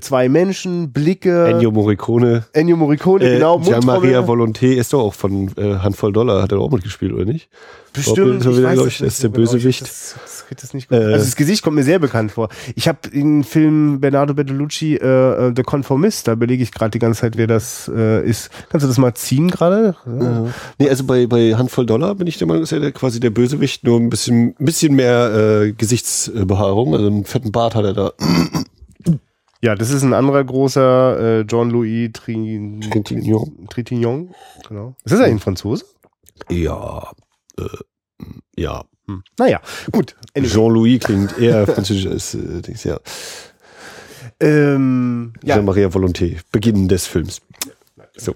zwei 0.00 0.28
Menschen, 0.28 0.92
Blicke. 0.92 1.48
Ennio 1.48 1.70
Morricone. 1.70 2.44
Ennio 2.52 2.76
Morricone, 2.76 3.24
äh, 3.24 3.34
genau. 3.34 3.58
Gian 3.58 3.84
Maria 3.84 4.20
Volonté 4.20 4.74
ist 4.74 4.92
doch 4.92 5.00
auch 5.00 5.14
von 5.14 5.50
äh, 5.56 5.76
Handvoll 5.78 6.12
Dollar, 6.12 6.42
hat 6.42 6.52
er 6.52 6.58
auch 6.58 6.70
mitgespielt, 6.70 7.12
oder 7.12 7.24
nicht? 7.24 7.48
Bestimmt. 7.92 8.42
So 8.42 8.50
ich 8.52 8.62
weiß, 8.62 8.78
das, 8.78 8.98
das 8.98 9.00
ist 9.00 9.22
der 9.22 9.30
Bösewicht. 9.30 9.90
Das, 10.46 10.48
kriegt 10.48 10.62
das 10.62 10.74
nicht 10.74 10.88
gut. 10.88 10.98
Äh, 10.98 11.04
also 11.04 11.24
das 11.24 11.36
Gesicht 11.36 11.62
kommt 11.62 11.76
mir 11.76 11.82
sehr 11.82 11.98
bekannt 11.98 12.32
vor. 12.32 12.48
Ich 12.74 12.86
habe 12.86 12.98
den 13.10 13.42
Film 13.42 14.00
Bernardo 14.00 14.34
Bertolucci, 14.34 14.94
äh, 14.94 15.48
äh, 15.48 15.52
The 15.54 15.62
Conformist, 15.62 16.28
da 16.28 16.34
belege 16.34 16.62
ich 16.62 16.72
gerade 16.72 16.90
die 16.90 16.98
ganze 16.98 17.22
Zeit, 17.22 17.36
wer 17.36 17.46
das 17.46 17.90
äh, 17.94 18.24
ist. 18.24 18.50
Kannst 18.68 18.84
du 18.84 18.88
das 18.88 18.98
mal 18.98 19.14
ziehen 19.14 19.50
gerade? 19.50 19.96
Ja. 20.06 20.46
Nee, 20.78 20.88
also 20.88 21.04
bei, 21.04 21.26
bei 21.26 21.54
Handvoll 21.54 21.86
Dollar 21.86 22.14
bin 22.14 22.26
ich 22.26 22.38
der 22.38 22.46
Meinung, 22.46 22.62
ist 22.62 22.72
er 22.72 22.92
quasi 22.92 23.20
der 23.20 23.30
Bösewicht, 23.30 23.84
nur 23.84 23.98
ein 23.98 24.08
bisschen, 24.08 24.54
bisschen 24.58 24.94
mehr 24.94 25.64
äh, 25.64 25.72
Gesichtsbehaarung, 25.72 26.94
also 26.94 27.06
einen 27.06 27.24
fetten 27.24 27.52
Bart 27.52 27.74
hat 27.74 27.84
er 27.84 27.94
da. 27.94 28.12
Ja, 29.62 29.74
das 29.74 29.90
ist 29.90 30.02
ein 30.02 30.12
anderer 30.12 30.44
großer 30.44 31.40
äh, 31.40 31.46
Jean-Louis 31.46 32.12
Trintignant. 32.12 33.70
Trintignant, 33.70 34.30
genau. 34.68 34.94
Ist 35.04 35.12
das 35.12 35.20
eigentlich 35.20 35.32
ein 35.32 35.40
Franzose? 35.40 35.86
Ja, 36.50 37.10
äh, 37.58 37.64
ja, 38.56 38.84
hm. 39.06 39.22
Naja, 39.38 39.60
gut. 39.92 40.14
Jean-Louis 40.34 41.00
klingt 41.00 41.38
eher 41.38 41.66
französisch 41.66 42.06
als 42.06 42.34
äh, 42.34 42.62
Dings, 42.62 42.84
ja. 42.84 42.98
Ähm, 44.40 45.32
ja. 45.42 45.62
Maria 45.62 45.88
Volonté, 45.88 46.38
Beginn 46.52 46.88
des 46.88 47.06
Films. 47.06 47.40
So. 48.16 48.34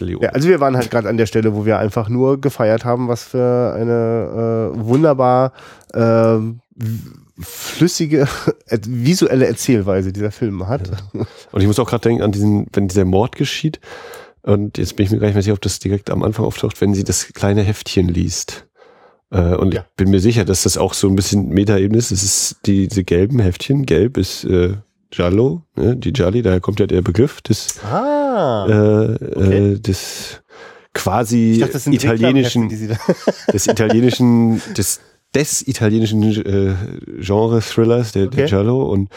Ja, 0.00 0.30
also 0.30 0.48
wir 0.48 0.60
waren 0.60 0.76
halt 0.76 0.90
gerade 0.90 1.10
an 1.10 1.18
der 1.18 1.26
Stelle, 1.26 1.54
wo 1.54 1.66
wir 1.66 1.78
einfach 1.78 2.08
nur 2.08 2.40
gefeiert 2.40 2.86
haben, 2.86 3.08
was 3.08 3.22
für 3.22 3.74
eine 3.76 4.72
äh, 4.72 4.78
wunderbar 4.80 5.52
äh, 5.92 6.38
flüssige 7.38 8.26
visuelle 8.70 9.46
Erzählweise 9.46 10.10
dieser 10.10 10.30
Film 10.30 10.66
hat. 10.68 10.88
Ja. 10.88 11.26
Und 11.52 11.60
ich 11.60 11.66
muss 11.66 11.78
auch 11.78 11.86
gerade 11.86 12.08
denken 12.08 12.22
an 12.22 12.32
diesen, 12.32 12.66
wenn 12.72 12.88
dieser 12.88 13.04
Mord 13.04 13.36
geschieht, 13.36 13.78
und 14.40 14.76
jetzt 14.76 14.96
bin 14.96 15.06
ich 15.06 15.12
mir 15.12 15.18
gar 15.18 15.26
nicht 15.26 15.34
mehr 15.34 15.42
sicher, 15.42 15.54
ob 15.54 15.62
das 15.62 15.78
direkt 15.78 16.10
am 16.10 16.22
Anfang 16.22 16.44
auftaucht, 16.44 16.80
wenn 16.80 16.94
sie 16.94 17.04
das 17.04 17.28
kleine 17.32 17.62
Heftchen 17.62 18.08
liest. 18.08 18.66
Äh, 19.30 19.54
und 19.54 19.74
ja. 19.74 19.80
ich 19.80 19.96
bin 19.96 20.10
mir 20.10 20.20
sicher, 20.20 20.44
dass 20.44 20.62
das 20.62 20.78
auch 20.78 20.94
so 20.94 21.08
ein 21.08 21.16
bisschen 21.16 21.48
Metaebene 21.48 21.98
ist. 21.98 22.12
Das 22.12 22.22
ist 22.22 22.58
die, 22.66 22.88
diese 22.88 23.04
gelben 23.04 23.38
Heftchen. 23.38 23.86
Gelb 23.86 24.16
ist 24.16 24.44
äh, 24.44 24.74
Giallo, 25.10 25.62
ne? 25.76 25.96
die 25.96 26.12
Gialli, 26.12 26.42
daher 26.42 26.60
kommt 26.60 26.80
ja 26.80 26.86
der 26.86 27.02
Begriff 27.02 27.40
des, 27.40 27.80
ah, 27.84 28.66
äh, 28.68 29.14
okay. 29.14 29.72
äh, 29.72 29.78
des 29.78 30.42
quasi 30.92 31.58
dachte, 31.60 31.74
das 31.74 31.86
italienischen, 31.86 32.68
des 33.52 33.66
italienischen, 33.66 34.60
des, 34.76 35.00
des 35.34 35.66
italienischen 35.66 36.22
äh, 36.22 36.74
Genre-Thrillers, 37.20 38.12
der, 38.12 38.26
okay. 38.26 38.36
der 38.36 38.46
Giallo. 38.46 38.84
Und 38.90 39.08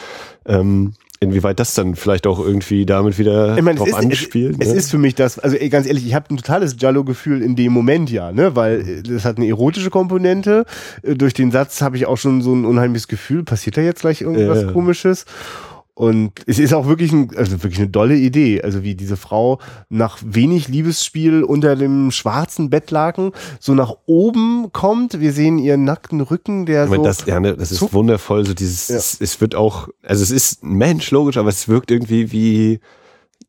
ähm, 0.46 0.94
inwieweit 1.20 1.60
das 1.60 1.74
dann 1.74 1.96
vielleicht 1.96 2.28
auch 2.28 2.40
irgendwie 2.40 2.86
damit 2.86 3.18
wieder 3.18 3.58
ich 3.58 3.64
meine, 3.64 3.80
drauf 3.80 3.88
es 3.88 3.94
ist, 3.94 4.00
anspielt. 4.00 4.54
Es, 4.54 4.58
ne? 4.60 4.66
es, 4.66 4.74
ist 4.74 4.92
für 4.92 4.98
mich 4.98 5.16
das, 5.16 5.40
also 5.40 5.56
ey, 5.56 5.70
ganz 5.70 5.88
ehrlich, 5.88 6.06
ich 6.06 6.14
habe 6.14 6.34
ein 6.34 6.38
totales 6.38 6.78
Giallo-Gefühl 6.78 7.42
in 7.42 7.56
dem 7.56 7.74
Moment 7.74 8.12
ja, 8.12 8.32
ne, 8.32 8.56
weil 8.56 9.02
das 9.04 9.26
hat 9.26 9.38
eine 9.38 9.48
erotische 9.48 9.90
Komponente. 9.90 10.66
Äh, 11.02 11.16
durch 11.16 11.34
den 11.34 11.52
Satz 11.52 11.82
habe 11.82 11.98
ich 11.98 12.06
auch 12.06 12.18
schon 12.18 12.42
so 12.42 12.54
ein 12.54 12.66
unheimliches 12.66 13.08
Gefühl, 13.08 13.44
passiert 13.44 13.78
da 13.78 13.82
jetzt 13.82 14.02
gleich 14.02 14.22
irgendwas 14.22 14.64
ja. 14.64 14.72
Komisches? 14.72 15.26
Und 15.98 16.44
es 16.46 16.60
ist 16.60 16.76
auch 16.76 16.86
wirklich, 16.86 17.12
ein, 17.12 17.32
also 17.36 17.64
wirklich 17.64 17.80
eine 17.80 17.90
dolle 17.90 18.16
Idee. 18.16 18.62
Also 18.62 18.84
wie 18.84 18.94
diese 18.94 19.18
Frau 19.18 19.58
nach 19.90 20.20
wenig 20.24 20.68
Liebesspiel 20.68 21.42
unter 21.42 21.76
dem 21.76 22.12
schwarzen 22.12 22.70
Bettlaken 22.70 23.32
so 23.60 23.74
nach 23.74 23.96
oben 24.06 24.72
kommt. 24.74 25.20
Wir 25.20 25.34
sehen 25.34 25.58
ihren 25.58 25.86
nackten 25.86 26.22
Rücken, 26.22 26.68
der 26.68 26.84
ich 26.84 26.92
meine, 26.92 27.02
so. 27.02 27.08
Das, 27.08 27.26
ja, 27.26 27.40
ne, 27.40 27.58
das 27.58 27.72
ist 27.72 27.94
wundervoll. 27.94 28.46
So 28.46 28.54
dieses, 28.54 28.90
ja. 28.90 28.98
es, 28.98 29.20
es 29.20 29.42
wird 29.42 29.56
auch, 29.56 29.88
also 30.04 30.22
es 30.22 30.30
ist 30.30 30.64
ein 30.64 30.74
Mensch, 30.74 31.10
logisch, 31.10 31.38
aber 31.38 31.50
es 31.50 31.68
wirkt 31.68 31.90
irgendwie 31.90 32.32
wie, 32.32 32.80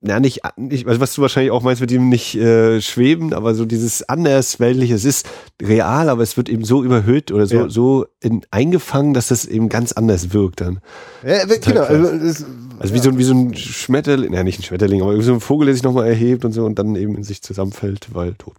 na 0.00 0.20
nicht, 0.20 0.42
nicht 0.56 0.86
also 0.86 1.00
was 1.00 1.14
du 1.14 1.22
wahrscheinlich 1.22 1.50
auch 1.50 1.62
meinst, 1.62 1.80
mit 1.80 1.90
ihm 1.90 2.08
nicht 2.08 2.36
äh, 2.36 2.80
schweben, 2.80 3.32
aber 3.32 3.54
so 3.54 3.64
dieses 3.64 4.08
andersweltliche, 4.08 4.94
es 4.94 5.04
ist 5.04 5.28
real, 5.60 6.08
aber 6.08 6.22
es 6.22 6.36
wird 6.36 6.48
eben 6.48 6.64
so 6.64 6.84
überhöht 6.84 7.32
oder 7.32 7.46
so, 7.46 7.56
ja. 7.56 7.68
so 7.68 8.06
in, 8.20 8.42
eingefangen, 8.52 9.12
dass 9.12 9.28
das 9.28 9.44
eben 9.44 9.68
ganz 9.68 9.92
anders 9.92 10.32
wirkt 10.32 10.60
dann. 10.60 10.80
Ja, 11.26 11.44
genau. 11.44 11.82
Also, 11.82 12.16
das, 12.16 12.46
also 12.78 12.94
wie, 12.94 12.98
so, 13.00 13.18
wie 13.18 13.24
so 13.24 13.34
ein 13.34 13.54
Schmetterling, 13.56 14.32
ja 14.32 14.44
nicht 14.44 14.60
ein 14.60 14.62
Schmetterling, 14.62 15.02
aber 15.02 15.20
so 15.20 15.32
ein 15.32 15.40
Vogel, 15.40 15.66
der 15.66 15.74
sich 15.74 15.82
nochmal 15.82 16.06
erhebt 16.06 16.44
und 16.44 16.52
so 16.52 16.64
und 16.64 16.78
dann 16.78 16.94
eben 16.94 17.16
in 17.16 17.24
sich 17.24 17.42
zusammenfällt, 17.42 18.14
weil 18.14 18.34
tot. 18.34 18.54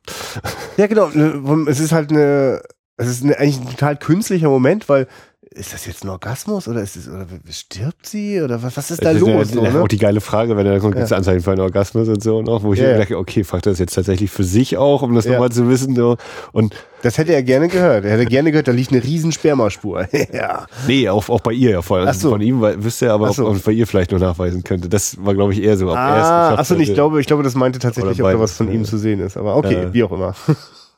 Ja, 0.76 0.88
genau. 0.88 1.10
Es 1.68 1.80
ist 1.80 1.94
halt 1.94 2.12
eine, 2.12 2.62
es 2.98 3.08
ist 3.08 3.24
eine, 3.24 3.38
eigentlich 3.38 3.62
ein 3.62 3.70
total 3.70 3.96
künstlicher 3.96 4.50
Moment, 4.50 4.90
weil 4.90 5.08
ist 5.52 5.74
das 5.74 5.88
jetzt 5.88 6.04
ein 6.04 6.10
Orgasmus 6.10 6.68
oder 6.68 6.82
ist 6.82 6.96
es, 6.96 7.08
oder 7.08 7.26
stirbt 7.50 8.06
sie 8.06 8.40
oder 8.42 8.62
was, 8.62 8.78
was 8.78 8.92
ist 8.92 9.04
da 9.04 9.14
das 9.14 9.22
los? 9.22 9.48
Ist 9.48 9.56
ja, 9.56 9.72
so, 9.72 9.78
ne? 9.78 9.84
Auch 9.84 9.88
die 9.88 9.98
geile 9.98 10.22
Frage, 10.22 10.56
wenn 10.56 10.66
er 10.68 10.80
kommt 10.80 10.96
ja. 10.96 11.04
Anzeichen 11.04 11.42
für 11.42 11.52
einen 11.52 11.62
Orgasmus 11.62 12.08
und 12.08 12.22
so 12.22 12.44
noch, 12.44 12.62
wo 12.62 12.74
ich 12.74 12.80
ja, 12.80 12.96
denke, 12.96 13.18
okay, 13.18 13.44
fragt 13.44 13.66
er 13.66 13.72
das 13.72 13.80
jetzt 13.80 13.96
tatsächlich 13.96 14.30
für 14.30 14.44
sich 14.44 14.78
auch, 14.78 15.02
um 15.02 15.16
das 15.16 15.26
ja. 15.26 15.32
nochmal 15.32 15.52
zu 15.52 15.68
wissen, 15.68 15.96
so. 15.96 16.18
Und 16.52 16.76
das 17.02 17.18
hätte 17.18 17.34
er 17.34 17.42
gerne 17.42 17.68
gehört. 17.68 18.06
Er 18.06 18.12
hätte 18.12 18.26
gerne 18.26 18.52
gehört, 18.52 18.68
da 18.68 18.72
liegt 18.72 18.92
eine 18.92 19.04
riesen 19.04 19.32
Spermaspur. 19.32 20.08
ja. 20.34 20.68
Nee, 20.88 21.10
auch, 21.10 21.28
auch 21.30 21.42
bei 21.42 21.54
ihr 21.54 21.72
ja 21.72 21.82
voll. 21.82 22.06
Also 22.06 22.20
so. 22.20 22.30
Von 22.30 22.42
ihm 22.42 22.62
wüsste 22.62 23.08
er 23.08 23.14
aber, 23.14 23.34
so. 23.34 23.48
ob, 23.48 23.56
ob 23.56 23.64
bei 23.64 23.72
ihr 23.72 23.88
vielleicht 23.88 24.12
nur 24.12 24.20
nachweisen 24.20 24.64
könnte. 24.64 24.88
Das 24.88 25.18
war, 25.24 25.34
glaube 25.34 25.54
ich, 25.54 25.64
eher 25.64 25.78
so. 25.78 25.90
ah, 25.90 26.56
achso, 26.56 26.76
ich 26.76 26.94
glaube, 26.94 27.20
ich 27.22 27.28
glaube, 27.28 27.42
das 27.42 27.56
meinte 27.56 27.80
tatsächlich, 27.80 28.22
ob 28.22 28.32
da 28.32 28.40
was 28.40 28.54
von 28.54 28.72
ihm 28.72 28.86
zu 28.86 28.98
sehen 29.00 29.20
ist. 29.20 29.36
Aber 29.36 29.56
okay, 29.56 29.76
äh, 29.76 29.94
wie 29.94 30.04
auch 30.04 30.12
immer. 30.12 30.36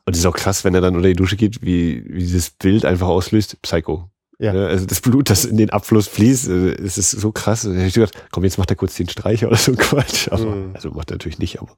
Und 0.06 0.14
es 0.14 0.20
ist 0.20 0.26
auch 0.26 0.36
krass, 0.36 0.66
wenn 0.66 0.76
er 0.76 0.82
dann 0.82 0.96
unter 0.96 1.08
die 1.08 1.16
Dusche 1.16 1.38
geht, 1.38 1.62
wie, 1.62 2.04
wie 2.08 2.20
dieses 2.20 2.50
Bild 2.50 2.86
einfach 2.86 3.08
auslöst. 3.08 3.62
Psycho. 3.62 4.10
Ja. 4.42 4.54
Ne, 4.54 4.68
also 4.68 4.88
das 4.88 5.02
Blut, 5.02 5.30
das 5.30 5.46
in 5.46 5.56
den 5.56 5.70
Abfluss 5.70 6.08
fließt, 6.08 6.50
äh, 6.50 6.72
es 6.84 6.98
ist 6.98 7.12
so 7.12 7.32
krass. 7.32 7.62
Da 7.62 7.72
ich 7.74 7.94
gedacht, 7.94 8.14
komm, 8.32 8.44
jetzt 8.44 8.58
macht 8.58 8.72
er 8.72 8.76
kurz 8.76 8.96
den 8.96 9.08
Streicher 9.08 9.48
oder 9.48 9.58
so 9.58 9.74
Quatsch. 9.74 10.30
Aber, 10.30 10.46
mhm. 10.46 10.72
Also 10.74 10.90
macht 10.90 11.12
er 11.12 11.16
natürlich 11.16 11.38
nicht, 11.38 11.62
aber. 11.62 11.78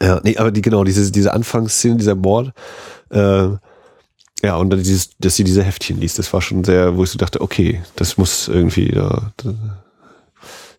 Ja, 0.00 0.20
nee, 0.24 0.38
aber 0.38 0.50
die, 0.50 0.62
genau, 0.62 0.82
diese, 0.82 1.12
diese 1.12 1.34
Anfangsszene, 1.34 1.96
dieser 1.96 2.14
Mord, 2.14 2.54
äh, 3.10 3.48
ja, 4.42 4.56
und 4.56 4.70
dann 4.70 4.78
dieses, 4.78 5.10
dass 5.18 5.36
sie 5.36 5.44
diese 5.44 5.62
Heftchen 5.62 6.00
liest, 6.00 6.18
das 6.18 6.32
war 6.32 6.40
schon 6.40 6.64
sehr, 6.64 6.96
wo 6.96 7.04
ich 7.04 7.10
so 7.10 7.18
dachte, 7.18 7.40
okay, 7.40 7.82
das 7.96 8.16
muss 8.16 8.48
irgendwie, 8.48 8.88
da, 8.88 9.32
da 9.36 9.54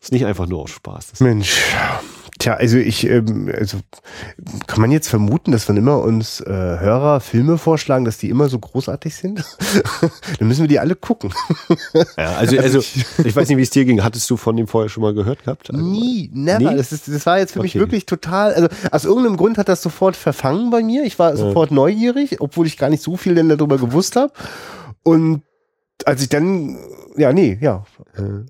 ist 0.01 0.11
nicht 0.11 0.25
einfach 0.25 0.47
nur 0.47 0.61
aus 0.61 0.71
Spaß. 0.71 1.19
Mensch, 1.19 1.61
Tja, 2.39 2.53
also 2.53 2.77
ich, 2.77 3.05
ähm, 3.05 3.53
also 3.53 3.79
kann 4.65 4.79
man 4.79 4.91
jetzt 4.91 5.09
vermuten, 5.09 5.51
dass 5.51 5.67
wenn 5.67 5.75
immer 5.75 5.99
uns 5.99 6.39
äh, 6.39 6.47
Hörer 6.47 7.19
Filme 7.19 7.57
vorschlagen, 7.57 8.05
dass 8.05 8.17
die 8.17 8.29
immer 8.29 8.47
so 8.47 8.57
großartig 8.57 9.13
sind? 9.13 9.43
Dann 10.39 10.47
müssen 10.47 10.61
wir 10.61 10.69
die 10.69 10.79
alle 10.79 10.95
gucken. 10.95 11.33
ja, 12.17 12.37
also, 12.37 12.57
also 12.59 12.79
ich 12.79 13.35
weiß 13.35 13.49
nicht, 13.49 13.57
wie 13.57 13.61
es 13.61 13.71
dir 13.71 13.83
ging. 13.83 14.01
Hattest 14.03 14.29
du 14.29 14.37
von 14.37 14.55
dem 14.55 14.67
vorher 14.67 14.87
schon 14.87 15.03
mal 15.03 15.13
gehört 15.13 15.43
gehabt? 15.43 15.69
Also, 15.69 15.83
Nie, 15.83 16.31
never. 16.33 16.71
Nie? 16.71 16.77
Das, 16.77 16.93
ist, 16.93 17.09
das 17.09 17.25
war 17.25 17.39
jetzt 17.39 17.51
für 17.51 17.59
okay. 17.59 17.65
mich 17.65 17.75
wirklich 17.75 18.05
total, 18.05 18.53
also 18.53 18.69
aus 18.89 19.03
irgendeinem 19.03 19.35
Grund 19.35 19.57
hat 19.57 19.67
das 19.67 19.81
sofort 19.81 20.15
verfangen 20.15 20.69
bei 20.69 20.81
mir. 20.81 21.03
Ich 21.03 21.19
war 21.19 21.31
ja. 21.31 21.35
sofort 21.35 21.71
neugierig, 21.71 22.39
obwohl 22.39 22.67
ich 22.67 22.77
gar 22.77 22.89
nicht 22.89 23.03
so 23.03 23.17
viel 23.17 23.35
denn 23.35 23.49
darüber 23.49 23.77
gewusst 23.77 24.15
habe. 24.15 24.31
Und 25.03 25.41
als 26.05 26.21
ich 26.21 26.29
dann, 26.29 26.77
ja, 27.17 27.33
nee, 27.33 27.57
ja. 27.59 27.83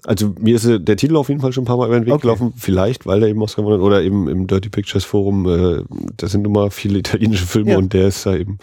Also 0.05 0.33
mir 0.39 0.55
ist 0.55 0.67
der 0.67 0.97
Titel 0.97 1.15
auf 1.15 1.29
jeden 1.29 1.41
Fall 1.41 1.53
schon 1.53 1.63
ein 1.63 1.67
paar 1.67 1.77
Mal 1.77 1.87
über 1.87 1.99
den 1.99 2.05
Weg 2.05 2.13
okay. 2.13 2.21
gelaufen, 2.21 2.53
vielleicht, 2.55 3.05
weil 3.05 3.23
er 3.23 3.29
eben 3.29 3.41
Oscar 3.41 3.63
gewonnen 3.63 3.81
oder 3.81 4.01
eben 4.01 4.27
im 4.27 4.47
Dirty 4.47 4.69
Pictures 4.69 5.03
Forum, 5.03 5.47
äh, 5.47 5.83
da 6.17 6.27
sind 6.27 6.45
immer 6.45 6.71
viele 6.71 6.99
italienische 6.99 7.45
Filme 7.45 7.71
ja. 7.71 7.77
und 7.77 7.93
der 7.93 8.07
ist 8.07 8.25
da 8.25 8.35
eben. 8.35 8.57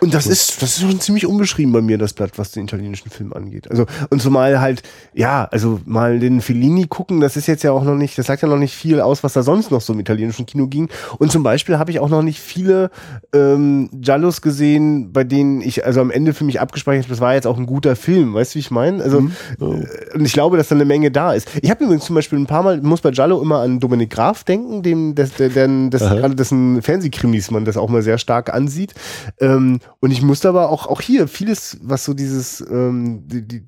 Und 0.00 0.14
das 0.14 0.26
ist, 0.26 0.62
das 0.62 0.76
ist 0.76 0.82
schon 0.82 1.00
ziemlich 1.00 1.26
unbeschrieben 1.26 1.72
bei 1.72 1.80
mir, 1.80 1.98
das 1.98 2.12
Blatt, 2.12 2.32
was 2.36 2.52
den 2.52 2.64
italienischen 2.64 3.10
Film 3.10 3.32
angeht. 3.32 3.70
Also, 3.70 3.86
und 4.10 4.22
zumal 4.22 4.60
halt, 4.60 4.82
ja, 5.14 5.44
also 5.50 5.80
mal 5.84 6.18
den 6.18 6.40
Fellini 6.40 6.86
gucken, 6.86 7.20
das 7.20 7.36
ist 7.36 7.46
jetzt 7.46 7.62
ja 7.62 7.72
auch 7.72 7.84
noch 7.84 7.96
nicht, 7.96 8.16
das 8.18 8.26
sagt 8.26 8.42
ja 8.42 8.48
noch 8.48 8.58
nicht 8.58 8.74
viel 8.74 9.00
aus, 9.00 9.22
was 9.22 9.32
da 9.32 9.42
sonst 9.42 9.70
noch 9.70 9.80
so 9.80 9.92
im 9.92 10.00
italienischen 10.00 10.46
Kino 10.46 10.66
ging. 10.66 10.88
Und 11.18 11.32
zum 11.32 11.42
Beispiel 11.42 11.78
habe 11.78 11.90
ich 11.90 12.00
auch 12.00 12.08
noch 12.08 12.22
nicht 12.22 12.40
viele 12.40 12.90
ähm, 13.32 13.90
Giallos 13.92 14.42
gesehen, 14.42 15.12
bei 15.12 15.24
denen 15.24 15.60
ich 15.60 15.84
also 15.84 16.00
am 16.00 16.10
Ende 16.10 16.34
für 16.34 16.44
mich 16.44 16.60
abgespeichert 16.60 17.04
habe, 17.04 17.14
das 17.14 17.20
war 17.20 17.34
jetzt 17.34 17.46
auch 17.46 17.58
ein 17.58 17.66
guter 17.66 17.96
Film, 17.96 18.34
weißt 18.34 18.54
du, 18.54 18.56
wie 18.56 18.60
ich 18.60 18.70
meine? 18.70 19.02
Also, 19.02 19.22
mhm. 19.22 19.32
oh. 19.60 19.74
und 20.14 20.24
ich 20.24 20.32
glaube, 20.32 20.49
dass 20.56 20.68
da 20.68 20.74
eine 20.74 20.84
Menge 20.84 21.10
da 21.10 21.32
ist. 21.32 21.48
Ich 21.62 21.70
habe 21.70 21.84
übrigens 21.84 22.04
zum 22.04 22.14
Beispiel 22.14 22.38
ein 22.38 22.46
paar 22.46 22.62
Mal, 22.62 22.80
muss 22.80 23.00
bei 23.00 23.10
Giallo 23.10 23.40
immer 23.40 23.60
an 23.60 23.80
Dominik 23.80 24.10
Graf 24.10 24.44
denken, 24.44 24.82
dem, 24.82 25.14
des, 25.14 25.34
der, 25.34 25.48
der, 25.48 25.68
das, 25.90 26.00
gerade 26.00 26.34
dessen 26.34 26.82
Fernsehkrimis 26.82 27.50
man 27.50 27.64
das 27.64 27.76
auch 27.76 27.88
mal 27.88 28.02
sehr 28.02 28.18
stark 28.18 28.52
ansieht. 28.52 28.94
Ähm, 29.40 29.80
und 30.00 30.10
ich 30.10 30.22
musste 30.22 30.48
aber 30.48 30.70
auch, 30.70 30.86
auch 30.86 31.00
hier 31.00 31.28
vieles, 31.28 31.78
was 31.82 32.04
so 32.04 32.14
dieses, 32.14 32.60
ähm, 32.70 33.24
die, 33.26 33.46
die, 33.46 33.62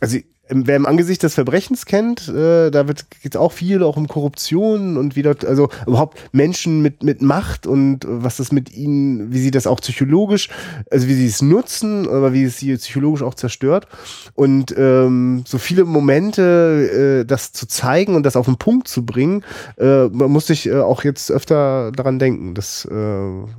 also 0.00 0.18
wer 0.48 0.76
im 0.76 0.86
Angesicht 0.86 1.22
des 1.22 1.34
Verbrechens 1.34 1.86
kennt, 1.86 2.28
äh, 2.28 2.70
da 2.70 2.84
geht 2.84 3.34
es 3.34 3.36
auch 3.36 3.52
viel 3.52 3.82
auch 3.82 3.96
um 3.96 4.08
Korruption 4.08 4.96
und 4.96 5.16
wie 5.16 5.22
dort, 5.22 5.44
also 5.44 5.68
überhaupt 5.86 6.18
Menschen 6.32 6.82
mit, 6.82 7.02
mit 7.02 7.22
Macht 7.22 7.66
und 7.66 8.06
was 8.08 8.36
das 8.36 8.52
mit 8.52 8.72
ihnen, 8.72 9.32
wie 9.32 9.38
sie 9.38 9.50
das 9.50 9.66
auch 9.66 9.80
psychologisch, 9.80 10.48
also 10.90 11.08
wie 11.08 11.14
sie 11.14 11.26
es 11.26 11.42
nutzen, 11.42 12.08
aber 12.08 12.32
wie 12.32 12.44
es 12.44 12.58
sie 12.58 12.76
psychologisch 12.76 13.22
auch 13.22 13.34
zerstört. 13.34 13.88
Und 14.34 14.74
ähm, 14.76 15.44
so 15.46 15.58
viele 15.58 15.84
Momente, 15.84 17.22
äh, 17.22 17.26
das 17.26 17.52
zu 17.52 17.66
zeigen 17.66 18.14
und 18.14 18.24
das 18.24 18.36
auf 18.36 18.46
den 18.46 18.56
Punkt 18.56 18.88
zu 18.88 19.04
bringen, 19.04 19.44
äh, 19.78 20.06
musste 20.06 20.52
ich 20.52 20.66
äh, 20.66 20.80
auch 20.80 21.04
jetzt 21.04 21.30
öfter 21.30 21.92
daran 21.92 22.18
denken. 22.18 22.54
Das, 22.54 22.86
äh, 22.90 22.94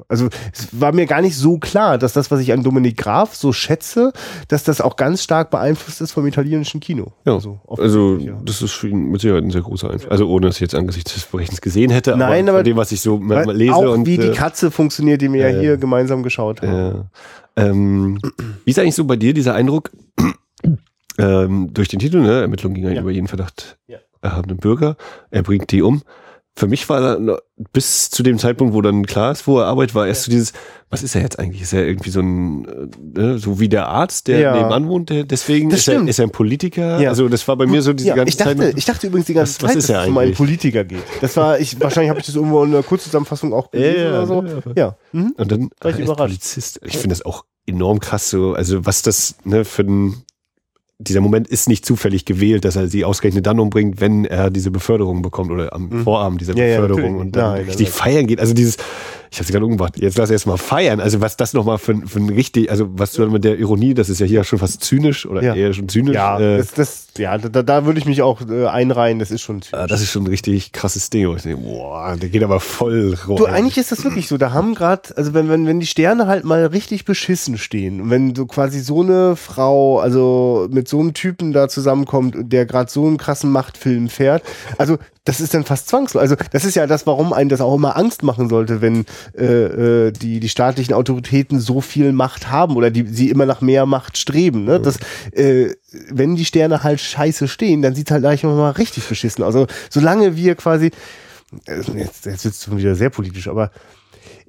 also 0.07 0.29
es 0.53 0.67
war 0.71 0.93
mir 0.93 1.05
gar 1.05 1.21
nicht 1.21 1.35
so 1.35 1.57
klar, 1.57 1.97
dass 1.97 2.13
das, 2.13 2.31
was 2.31 2.39
ich 2.39 2.53
an 2.53 2.63
Dominik 2.63 2.97
Graf 2.97 3.35
so 3.35 3.51
schätze, 3.51 4.13
dass 4.47 4.63
das 4.63 4.81
auch 4.81 4.95
ganz 4.95 5.23
stark 5.23 5.51
beeinflusst 5.51 6.01
ist 6.01 6.11
vom 6.11 6.25
italienischen 6.25 6.76
deutschen 6.78 6.80
Kino. 6.80 7.13
Ja, 7.25 7.34
also, 7.34 7.59
also 7.67 8.17
das 8.43 8.61
ist 8.61 8.84
mit 8.84 9.21
Sicherheit 9.21 9.43
ein 9.43 9.51
sehr 9.51 9.61
großer 9.61 9.89
Einfluss. 9.89 10.11
Also 10.11 10.28
ohne 10.28 10.47
dass 10.47 10.55
ich 10.55 10.61
jetzt 10.61 10.75
angesichts 10.75 11.13
des 11.13 11.23
Verbrechens 11.23 11.61
gesehen 11.61 11.91
hätte, 11.91 12.15
Nein, 12.15 12.47
aber, 12.47 12.59
aber 12.59 12.63
dem, 12.63 12.78
was 12.78 12.91
ich 12.91 13.01
so 13.01 13.17
lese. 13.17 13.73
Auch 13.73 13.93
und, 13.93 14.05
wie 14.05 14.17
die 14.17 14.28
äh, 14.28 14.34
Katze 14.34 14.71
funktioniert, 14.71 15.21
die 15.21 15.32
wir 15.32 15.45
äh, 15.45 15.53
ja 15.53 15.59
hier 15.59 15.78
gemeinsam 15.78 16.23
geschaut 16.23 16.61
haben. 16.61 17.09
Äh, 17.55 17.61
ähm, 17.67 18.19
wie 18.65 18.71
ist 18.71 18.80
eigentlich 18.80 18.95
so 18.95 19.05
bei 19.05 19.15
dir 19.15 19.34
dieser 19.34 19.55
Eindruck 19.55 19.91
ähm, 21.17 21.69
durch 21.73 21.88
den 21.88 21.99
Titel, 21.99 22.21
ne? 22.21 22.41
Ermittlung 22.41 22.73
gegen 22.73 22.88
einen 22.88 22.95
ja. 22.97 23.01
über 23.01 23.11
jeden 23.11 23.28
Verdacht 23.28 23.78
ja. 23.88 23.97
erhabenen 24.21 24.57
Bürger, 24.57 24.95
er 25.32 25.43
bringt 25.43 25.71
die 25.71 25.82
um 25.82 26.01
für 26.57 26.67
mich 26.67 26.89
war 26.89 27.19
da 27.19 27.37
bis 27.71 28.09
zu 28.09 28.23
dem 28.23 28.39
Zeitpunkt, 28.39 28.73
wo 28.73 28.81
dann 28.81 29.05
klar 29.05 29.31
ist, 29.31 29.45
wo 29.45 29.59
er 29.59 29.67
arbeitet, 29.67 29.93
war 29.93 30.07
erst 30.07 30.23
so 30.23 30.31
dieses, 30.31 30.53
was 30.89 31.03
ist 31.03 31.13
er 31.13 31.21
jetzt 31.21 31.37
eigentlich? 31.37 31.61
Ist 31.61 31.71
er 31.71 31.85
irgendwie 31.85 32.09
so 32.09 32.19
ein, 32.19 32.65
äh, 32.65 33.19
ne, 33.19 33.37
so 33.37 33.59
wie 33.59 33.69
der 33.69 33.87
Arzt, 33.89 34.27
der 34.27 34.39
ja. 34.39 34.55
nebenan 34.55 34.87
wohnt, 34.87 35.11
der, 35.11 35.23
deswegen 35.23 35.69
ist 35.69 35.87
er, 35.87 36.01
ist 36.07 36.17
er 36.17 36.25
ein 36.25 36.31
Politiker? 36.31 36.99
Ja. 36.99 37.09
Also 37.09 37.29
das 37.29 37.47
war 37.47 37.57
bei 37.57 37.67
mir 37.67 37.83
so 37.83 37.93
diese 37.93 38.09
ja, 38.09 38.15
ganze 38.15 38.29
ich 38.29 38.37
dachte, 38.37 38.57
Zeit. 38.57 38.73
Ich 38.75 38.85
dachte 38.85 39.05
übrigens 39.05 39.27
die 39.27 39.35
ganze 39.35 39.53
was, 39.53 39.57
Zeit, 39.57 39.77
was 39.77 39.87
dass 39.87 40.01
es 40.01 40.07
um 40.07 40.17
einen 40.17 40.33
Politiker 40.33 40.83
geht. 40.83 41.03
Das 41.21 41.37
war, 41.37 41.59
ich, 41.59 41.79
wahrscheinlich 41.79 42.09
habe 42.09 42.19
ich 42.19 42.25
das 42.25 42.33
irgendwo 42.33 42.63
in 42.63 42.73
einer 42.73 42.81
Kurzzusammenfassung 42.81 43.53
auch 43.53 43.69
gelesen 43.69 44.01
ja, 44.01 44.09
oder 44.09 44.25
so. 44.25 44.43
Ja. 44.75 44.97
Mhm. 45.11 45.35
Und 45.37 45.51
dann 45.51 45.69
war 45.79 45.91
ich 45.91 45.99
überrascht. 45.99 46.17
Polizist. 46.17 46.79
Ich 46.83 46.97
finde 46.97 47.09
das 47.09 47.23
auch 47.23 47.45
enorm 47.67 47.99
krass 47.99 48.31
so, 48.31 48.53
also 48.53 48.83
was 48.83 49.03
das 49.03 49.35
ne, 49.43 49.63
für 49.63 49.83
ein 49.83 50.23
dieser 50.99 51.21
Moment 51.21 51.47
ist 51.47 51.69
nicht 51.69 51.85
zufällig 51.85 52.25
gewählt, 52.25 52.65
dass 52.65 52.75
er 52.75 52.87
sie 52.87 53.05
ausgerechnet 53.05 53.45
dann 53.45 53.59
umbringt, 53.59 54.01
wenn 54.01 54.25
er 54.25 54.49
diese 54.49 54.71
Beförderung 54.71 55.21
bekommt 55.21 55.51
oder 55.51 55.73
am 55.73 55.89
mhm. 55.89 56.03
Vorabend 56.03 56.41
dieser 56.41 56.55
ja, 56.55 56.81
Beförderung 56.81 57.15
ja, 57.15 57.21
und 57.21 57.35
dann 57.35 57.53
Nein, 57.53 57.65
richtig 57.65 57.89
feiern 57.89 58.25
geht. 58.25 58.39
Also 58.39 58.53
dieses, 58.53 58.77
ich 59.32 59.38
habe 59.38 59.45
sie 59.45 59.53
gerade 59.53 59.65
umgebracht, 59.65 59.97
jetzt 59.97 60.17
lass 60.17 60.30
erst 60.30 60.47
mal 60.47 60.57
feiern. 60.57 60.99
Also 60.99 61.21
was 61.21 61.38
das 61.38 61.53
nochmal 61.53 61.78
für, 61.78 61.95
für 62.05 62.19
ein 62.19 62.30
richtig, 62.30 62.71
also 62.71 62.88
was 62.91 63.13
du 63.13 63.28
mit 63.28 63.43
der 63.43 63.57
Ironie, 63.57 63.93
das 63.93 64.09
ist 64.09 64.19
ja 64.19 64.25
hier 64.25 64.43
schon 64.43 64.59
fast 64.59 64.84
zynisch 64.84 65.25
oder 65.25 65.41
ja. 65.41 65.55
eher 65.55 65.73
schon 65.73 65.89
zynisch. 65.89 66.15
Ja, 66.15 66.39
äh, 66.39 66.57
das, 66.57 66.71
das, 66.73 67.07
ja 67.17 67.38
da, 67.38 67.63
da 67.63 67.86
würde 67.86 67.99
ich 67.99 68.05
mich 68.05 68.21
auch 68.21 68.41
äh, 68.47 68.67
einreihen, 68.67 69.19
das 69.19 69.32
ist 69.32 69.41
schon 69.41 69.61
zynisch. 69.61 69.84
Ah, 69.84 69.88
das 69.88 70.01
ist 70.01 70.11
schon 70.11 70.23
ein 70.23 70.28
richtig 70.28 70.71
krasses 70.71 71.09
Ding. 71.09 71.36
Ich 71.36 71.43
denke, 71.43 71.61
boah, 71.61 72.15
der 72.15 72.30
geht 72.30 72.43
aber 72.43 72.59
voll 72.59 73.15
raus. 73.28 73.38
Du, 73.38 73.45
eigentlich 73.45 73.78
ist 73.78 73.91
das 73.91 74.03
wirklich 74.03 74.28
so, 74.28 74.38
da 74.38 74.51
haben 74.51 74.75
gerade, 74.75 75.15
also 75.17 75.34
wenn, 75.34 75.49
wenn, 75.49 75.67
wenn 75.67 75.80
die 75.80 75.86
Sterne 75.86 76.28
halt 76.28 76.45
mal 76.45 76.65
richtig 76.65 77.05
beschissen 77.05 77.57
stehen, 77.57 78.09
wenn 78.09 78.36
so 78.36 78.45
quasi 78.45 78.80
so 78.80 79.01
eine 79.01 79.36
Frau, 79.36 79.99
also 79.99 80.67
mit 80.71 80.88
so 80.88 80.99
einem 80.99 81.13
Typen 81.13 81.53
da 81.53 81.67
zusammenkommt, 81.67 82.36
der 82.38 82.65
gerade 82.65 82.89
so 82.89 83.05
einen 83.05 83.17
krassen 83.17 83.51
Machtfilm 83.51 84.09
fährt, 84.09 84.43
also 84.78 84.97
das 85.28 85.41
ist 85.41 85.53
dann 85.53 85.65
fast 85.65 85.89
zwangslos. 85.89 86.21
Also 86.21 86.36
das 86.51 86.63
ist 86.63 86.75
ja 86.75 86.88
das, 86.88 87.05
warum 87.05 87.34
einen 87.34 87.49
das 87.49 87.59
auch 87.59 87.75
immer 87.75 87.97
Angst 87.97 88.23
machen 88.23 88.47
sollte, 88.47 88.82
wenn 88.82 89.05
äh, 89.38 90.07
äh, 90.07 90.11
die, 90.11 90.39
die 90.39 90.49
staatlichen 90.49 90.93
Autoritäten 90.93 91.59
so 91.59 91.82
viel 91.82 92.11
Macht 92.11 92.49
haben 92.49 92.76
oder 92.76 92.91
die 92.91 93.05
sie 93.07 93.30
immer 93.30 93.45
nach 93.45 93.61
mehr 93.61 93.86
Macht 93.86 94.18
streben. 94.18 94.65
Ne? 94.65 94.80
Das, 94.80 94.97
äh, 95.32 95.72
wenn 96.09 96.36
die 96.36 96.45
Sterne 96.45 96.84
halt 96.84 96.99
scheiße 96.99 97.47
stehen, 97.47 97.82
dann 97.82 97.95
sieht 97.95 98.11
halt 98.11 98.22
gleich 98.22 98.43
mal 98.43 98.72
richtig 98.72 99.07
beschissen. 99.07 99.43
Also 99.43 99.68
solange 99.89 100.36
wir 100.36 100.55
quasi, 100.55 100.91
äh, 101.65 101.82
jetzt, 101.95 102.26
jetzt 102.26 102.45
wird 102.45 102.53
es 102.53 102.76
wieder 102.76 102.95
sehr 102.95 103.09
politisch, 103.09 103.47
aber 103.47 103.72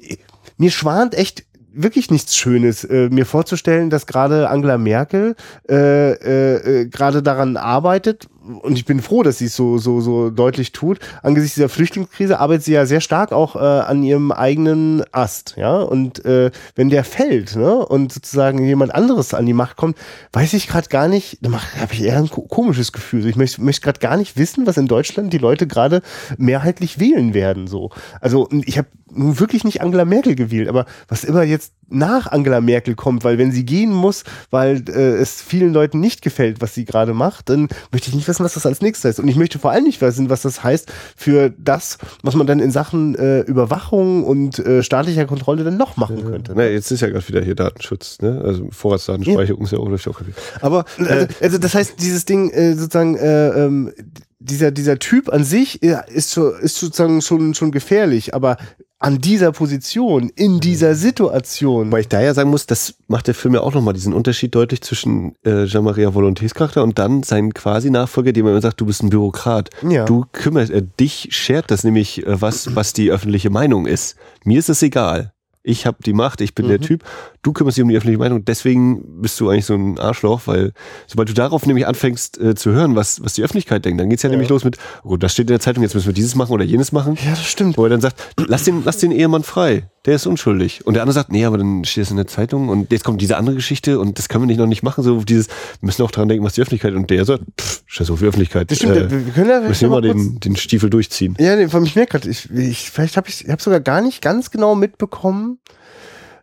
äh, 0.00 0.16
mir 0.56 0.70
schwant 0.70 1.14
echt 1.14 1.44
wirklich 1.72 2.10
nichts 2.10 2.36
Schönes, 2.36 2.84
äh, 2.84 3.08
mir 3.10 3.26
vorzustellen, 3.26 3.90
dass 3.90 4.06
gerade 4.06 4.48
Angela 4.48 4.78
Merkel 4.78 5.36
äh, 5.68 6.12
äh 6.12 6.86
gerade 6.86 7.22
daran 7.22 7.56
arbeitet, 7.56 8.28
und 8.48 8.76
ich 8.76 8.84
bin 8.84 9.00
froh, 9.00 9.22
dass 9.22 9.38
sie 9.38 9.46
es 9.46 9.56
so, 9.56 9.78
so, 9.78 10.00
so 10.00 10.30
deutlich 10.30 10.72
tut. 10.72 10.98
Angesichts 11.22 11.54
dieser 11.56 11.68
Flüchtlingskrise 11.68 12.40
arbeitet 12.40 12.64
sie 12.64 12.72
ja 12.72 12.86
sehr 12.86 13.00
stark 13.00 13.32
auch 13.32 13.56
äh, 13.56 13.58
an 13.58 14.02
ihrem 14.02 14.32
eigenen 14.32 15.04
Ast, 15.12 15.54
ja. 15.56 15.76
Und 15.76 16.24
äh, 16.24 16.50
wenn 16.74 16.88
der 16.88 17.04
fällt, 17.04 17.56
ne, 17.56 17.84
und 17.86 18.12
sozusagen 18.12 18.64
jemand 18.64 18.94
anderes 18.94 19.34
an 19.34 19.46
die 19.46 19.52
Macht 19.52 19.76
kommt, 19.76 19.98
weiß 20.32 20.54
ich 20.54 20.68
gerade 20.68 20.88
gar 20.88 21.08
nicht, 21.08 21.38
da 21.42 21.50
habe 21.80 21.92
ich 21.92 22.02
eher 22.02 22.18
ein 22.18 22.30
komisches 22.30 22.92
Gefühl. 22.92 23.26
Ich 23.26 23.36
möchte, 23.36 23.62
möchte 23.62 23.82
gerade 23.82 24.00
gar 24.00 24.16
nicht 24.16 24.36
wissen, 24.36 24.66
was 24.66 24.76
in 24.76 24.86
Deutschland 24.86 25.32
die 25.32 25.38
Leute 25.38 25.66
gerade 25.66 26.02
mehrheitlich 26.36 26.98
wählen 26.98 27.34
werden. 27.34 27.66
So. 27.66 27.90
Also 28.20 28.48
ich 28.64 28.78
habe 28.78 28.88
nun 29.18 29.40
wirklich 29.40 29.64
nicht 29.64 29.80
Angela 29.80 30.04
Merkel 30.04 30.34
gewählt, 30.34 30.68
aber 30.68 30.86
was 31.08 31.24
immer 31.24 31.42
jetzt 31.42 31.72
nach 31.90 32.30
Angela 32.30 32.60
Merkel 32.60 32.94
kommt, 32.94 33.24
weil 33.24 33.38
wenn 33.38 33.50
sie 33.50 33.64
gehen 33.64 33.92
muss, 33.92 34.24
weil 34.50 34.84
äh, 34.88 35.16
es 35.16 35.40
vielen 35.40 35.72
Leuten 35.72 36.00
nicht 36.00 36.22
gefällt, 36.22 36.60
was 36.60 36.74
sie 36.74 36.84
gerade 36.84 37.14
macht, 37.14 37.48
dann 37.48 37.68
möchte 37.92 38.10
ich 38.10 38.14
nicht 38.14 38.28
wissen, 38.28 38.44
was 38.44 38.54
das 38.54 38.66
als 38.66 38.82
nächstes 38.82 39.08
heißt. 39.08 39.20
Und 39.20 39.28
ich 39.28 39.36
möchte 39.36 39.58
vor 39.58 39.70
allem 39.70 39.84
nicht 39.84 40.00
wissen, 40.00 40.28
was 40.30 40.42
das 40.42 40.62
heißt 40.62 40.92
für 41.16 41.50
das, 41.50 41.98
was 42.22 42.34
man 42.34 42.46
dann 42.46 42.60
in 42.60 42.70
Sachen 42.70 43.14
äh, 43.14 43.40
Überwachung 43.40 44.24
und 44.24 44.58
äh, 44.58 44.82
staatlicher 44.82 45.26
Kontrolle 45.26 45.64
dann 45.64 45.76
noch 45.76 45.96
machen 45.96 46.24
könnte. 46.24 46.52
Na, 46.54 46.66
jetzt 46.66 46.90
ist 46.90 47.00
ja 47.00 47.08
gerade 47.08 47.26
wieder 47.26 47.42
hier 47.42 47.54
Datenschutz, 47.54 48.18
ne? 48.20 48.40
Also 48.44 48.68
Vorratsdatenspeicherung 48.70 49.62
ja. 49.62 49.64
ist 49.94 50.04
ja 50.04 50.10
auch, 50.10 50.14
auch 50.14 50.20
Aber 50.60 50.84
also, 50.98 51.12
äh, 51.12 51.28
also 51.40 51.58
das 51.58 51.74
heißt, 51.74 51.94
dieses 52.00 52.24
Ding 52.24 52.50
äh, 52.50 52.74
sozusagen 52.74 53.16
äh, 53.16 53.64
ähm, 53.64 53.92
dieser, 54.40 54.70
dieser 54.70 54.98
Typ 54.98 55.30
an 55.30 55.44
sich 55.44 55.82
ist, 55.82 56.30
so, 56.30 56.50
ist 56.50 56.76
sozusagen 56.76 57.22
schon, 57.22 57.54
schon 57.54 57.72
gefährlich, 57.72 58.34
aber 58.34 58.56
an 59.00 59.20
dieser 59.20 59.52
Position, 59.52 60.30
in 60.34 60.54
mhm. 60.54 60.60
dieser 60.60 60.94
Situation. 60.94 61.92
Weil 61.92 62.00
ich 62.00 62.08
da 62.08 62.20
ja 62.20 62.34
sagen 62.34 62.50
muss, 62.50 62.66
das 62.66 62.94
macht 63.06 63.28
der 63.28 63.34
Film 63.34 63.54
ja 63.54 63.60
auch 63.60 63.74
nochmal 63.74 63.94
diesen 63.94 64.12
Unterschied 64.12 64.54
deutlich 64.54 64.80
zwischen 64.82 65.34
äh, 65.44 65.66
Jean-Maria 65.66 66.10
Volontés 66.10 66.54
Charakter 66.54 66.82
und 66.82 66.98
dann 66.98 67.22
seinen 67.22 67.54
quasi 67.54 67.90
Nachfolger, 67.90 68.32
dem 68.32 68.46
er 68.46 68.52
immer 68.52 68.60
sagt, 68.60 68.80
du 68.80 68.86
bist 68.86 69.02
ein 69.02 69.10
Bürokrat. 69.10 69.70
Ja. 69.88 70.04
Du 70.04 70.24
kümmerst, 70.32 70.72
äh, 70.72 70.82
dich 70.98 71.28
schert 71.30 71.70
das 71.70 71.84
nämlich, 71.84 72.26
äh, 72.26 72.40
was, 72.40 72.74
was 72.74 72.92
die 72.92 73.10
öffentliche 73.10 73.50
Meinung 73.50 73.86
ist. 73.86 74.16
Mir 74.44 74.58
ist 74.58 74.68
es 74.68 74.82
egal 74.82 75.32
ich 75.62 75.86
habe 75.86 75.98
die 76.04 76.12
Macht, 76.12 76.40
ich 76.40 76.54
bin 76.54 76.66
mhm. 76.66 76.70
der 76.70 76.80
Typ, 76.80 77.04
du 77.42 77.52
kümmerst 77.52 77.76
dich 77.76 77.82
um 77.82 77.88
die 77.88 77.96
öffentliche 77.96 78.18
Meinung, 78.18 78.44
deswegen 78.44 79.22
bist 79.22 79.38
du 79.40 79.48
eigentlich 79.48 79.66
so 79.66 79.74
ein 79.74 79.98
Arschloch, 79.98 80.42
weil 80.46 80.72
sobald 81.06 81.28
du 81.28 81.34
darauf 81.34 81.66
nämlich 81.66 81.86
anfängst 81.86 82.40
äh, 82.40 82.54
zu 82.54 82.72
hören, 82.72 82.96
was, 82.96 83.22
was 83.22 83.34
die 83.34 83.42
Öffentlichkeit 83.42 83.84
denkt, 83.84 84.00
dann 84.00 84.10
geht's 84.10 84.22
ja, 84.22 84.28
ja, 84.28 84.32
nämlich 84.32 84.48
los 84.48 84.64
mit, 84.64 84.78
oh, 85.04 85.16
das 85.16 85.32
steht 85.32 85.44
in 85.44 85.54
der 85.54 85.60
Zeitung, 85.60 85.82
jetzt 85.82 85.94
müssen 85.94 86.06
wir 86.06 86.14
dieses 86.14 86.34
machen 86.34 86.52
oder 86.52 86.64
jenes 86.64 86.92
machen. 86.92 87.16
Ja, 87.24 87.30
das 87.30 87.44
stimmt. 87.44 87.76
Wo 87.76 87.84
er 87.84 87.90
dann 87.90 88.00
sagt, 88.00 88.34
lass 88.36 88.64
den, 88.64 88.82
lass 88.84 88.98
den 88.98 89.12
Ehemann 89.12 89.42
frei, 89.42 89.88
der 90.08 90.16
ist 90.16 90.26
unschuldig. 90.26 90.86
Und 90.86 90.94
der 90.94 91.02
andere 91.02 91.12
sagt, 91.12 91.30
nee, 91.30 91.44
aber 91.44 91.58
dann 91.58 91.84
steht 91.84 92.04
es 92.04 92.10
in 92.10 92.16
der 92.16 92.26
Zeitung 92.26 92.70
und 92.70 92.90
jetzt 92.90 93.04
kommt 93.04 93.20
diese 93.20 93.36
andere 93.36 93.54
Geschichte 93.54 94.00
und 94.00 94.18
das 94.18 94.30
können 94.30 94.44
wir 94.44 94.46
nicht 94.46 94.56
noch 94.56 94.66
nicht 94.66 94.82
machen, 94.82 95.04
so 95.04 95.22
dieses, 95.22 95.48
wir 95.48 95.86
müssen 95.86 96.02
auch 96.02 96.10
daran 96.10 96.30
denken, 96.30 96.46
was 96.46 96.54
die 96.54 96.62
Öffentlichkeit 96.62 96.94
und 96.94 97.10
der 97.10 97.26
sagt, 97.26 97.44
pff, 97.60 97.82
Scheiß 97.84 98.10
auf 98.10 98.18
die 98.18 98.24
Öffentlichkeit. 98.24 98.70
Das 98.70 98.78
stimmt, 98.78 98.96
äh, 98.96 99.10
wir 99.10 99.32
können 99.34 99.50
ja 99.50 99.60
müssen 99.60 99.90
mal 99.90 100.00
den, 100.00 100.40
den 100.40 100.56
Stiefel 100.56 100.88
durchziehen. 100.88 101.36
Ja, 101.38 101.56
nee, 101.56 101.68
von 101.68 101.82
mich 101.82 101.94
merkt 101.94 102.12
gerade, 102.12 102.26
ich, 102.26 102.50
ich, 102.50 102.90
vielleicht 102.90 103.18
habe 103.18 103.28
ich, 103.28 103.44
ich 103.44 103.50
habe 103.50 103.60
sogar 103.62 103.80
gar 103.80 104.00
nicht 104.00 104.22
ganz 104.22 104.50
genau 104.50 104.74
mitbekommen, 104.74 105.58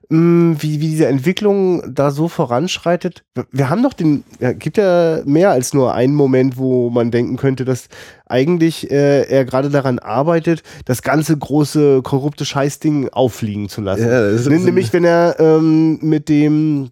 wie, 0.09 0.79
wie 0.81 0.87
diese 0.89 1.07
Entwicklung 1.07 1.81
da 1.93 2.11
so 2.11 2.27
voranschreitet. 2.27 3.23
Wir- 3.51 3.69
haben 3.69 3.81
doch 3.81 3.93
den, 3.93 4.23
ja, 4.39 4.53
gibt 4.53 4.77
ja 4.77 5.21
mehr 5.25 5.49
als 5.49 5.73
nur 5.73 5.93
einen 5.95 6.13
Moment, 6.13 6.57
wo 6.57 6.89
man 6.91 7.09
denken 7.09 7.37
könnte, 7.37 7.65
dass 7.65 7.87
eigentlich 8.27 8.91
äh, 8.91 9.23
er 9.23 9.45
gerade 9.45 9.69
daran 9.69 9.97
arbeitet, 9.99 10.61
das 10.85 11.01
ganze 11.01 11.35
große 11.35 12.01
korrupte 12.03 12.45
Scheißding 12.45 13.09
auffliegen 13.09 13.67
zu 13.69 13.81
lassen. 13.81 14.03
Ja, 14.07 14.31
das 14.31 14.41
ist- 14.45 14.49
Nämlich, 14.49 14.93
wenn 14.93 15.05
er 15.05 15.37
ähm, 15.39 15.97
mit 16.01 16.29
dem 16.29 16.89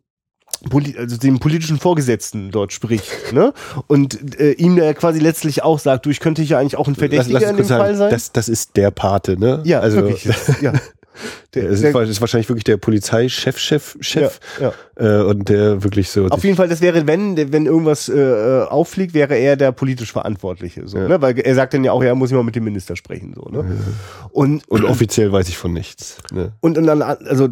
Poli 0.69 0.95
also 0.97 1.17
dem 1.17 1.39
politischen 1.39 1.77
Vorgesetzten 1.77 2.49
dort 2.49 2.71
spricht, 2.73 3.33
ne? 3.33 3.53
Und 3.87 4.39
äh, 4.39 4.53
ihm 4.53 4.75
der 4.77 4.93
quasi 4.93 5.19
letztlich 5.19 5.61
auch 5.61 5.77
sagt, 5.77 6.05
du, 6.05 6.09
ich 6.09 6.19
könnte 6.21 6.41
hier 6.41 6.57
eigentlich 6.57 6.77
auch 6.77 6.87
ein 6.87 6.95
Verdächtiger 6.95 7.39
uns 7.39 7.49
in 7.49 7.57
dem 7.57 7.65
Fall 7.65 7.79
sagen, 7.95 7.97
sein. 7.97 8.09
Das, 8.11 8.31
das 8.31 8.47
ist 8.49 8.77
der 8.77 8.89
Pate, 8.89 9.37
ne? 9.37 9.61
ja, 9.65 9.81
also, 9.81 9.97
wirklich. 9.97 10.29
Ja. 10.61 10.73
Der, 11.53 11.69
ist, 11.69 11.83
der, 11.83 11.95
ist 12.01 12.21
wahrscheinlich 12.21 12.49
wirklich 12.49 12.63
der 12.63 12.77
Polizeichef, 12.77 13.57
Chef, 13.57 13.97
Chef, 13.99 14.39
ja, 14.59 14.73
ja. 14.97 15.21
Äh, 15.21 15.23
und 15.23 15.49
der 15.49 15.83
wirklich 15.83 16.09
so. 16.09 16.27
Auf 16.27 16.43
jeden 16.43 16.55
Fall, 16.55 16.67
das 16.67 16.81
wäre, 16.81 17.05
wenn, 17.07 17.37
wenn 17.51 17.65
irgendwas 17.65 18.09
äh, 18.09 18.19
äh, 18.19 18.63
auffliegt, 18.63 19.13
wäre 19.13 19.35
er 19.35 19.55
der 19.55 19.71
politisch 19.71 20.11
Verantwortliche. 20.11 20.87
So, 20.87 20.97
Ja. 20.97 21.07
ne? 21.07 21.21
Weil 21.21 21.39
er 21.39 21.55
sagt 21.55 21.73
dann 21.73 21.83
ja 21.83 21.91
auch, 21.91 22.03
er 22.03 22.15
muss 22.15 22.31
immer 22.31 22.43
mit 22.43 22.55
dem 22.55 22.63
Minister 22.63 22.95
sprechen. 22.95 23.33
So, 23.35 23.49
ne? 23.49 23.65
Und, 24.31 24.67
und 24.69 24.83
offiziell 24.85 25.31
weiß 25.31 25.47
ich 25.49 25.57
von 25.57 25.73
nichts. 25.73 26.17
Ne? 26.31 26.53
Und, 26.61 26.77
und, 26.77 26.89
an, 26.89 27.01
also, 27.01 27.49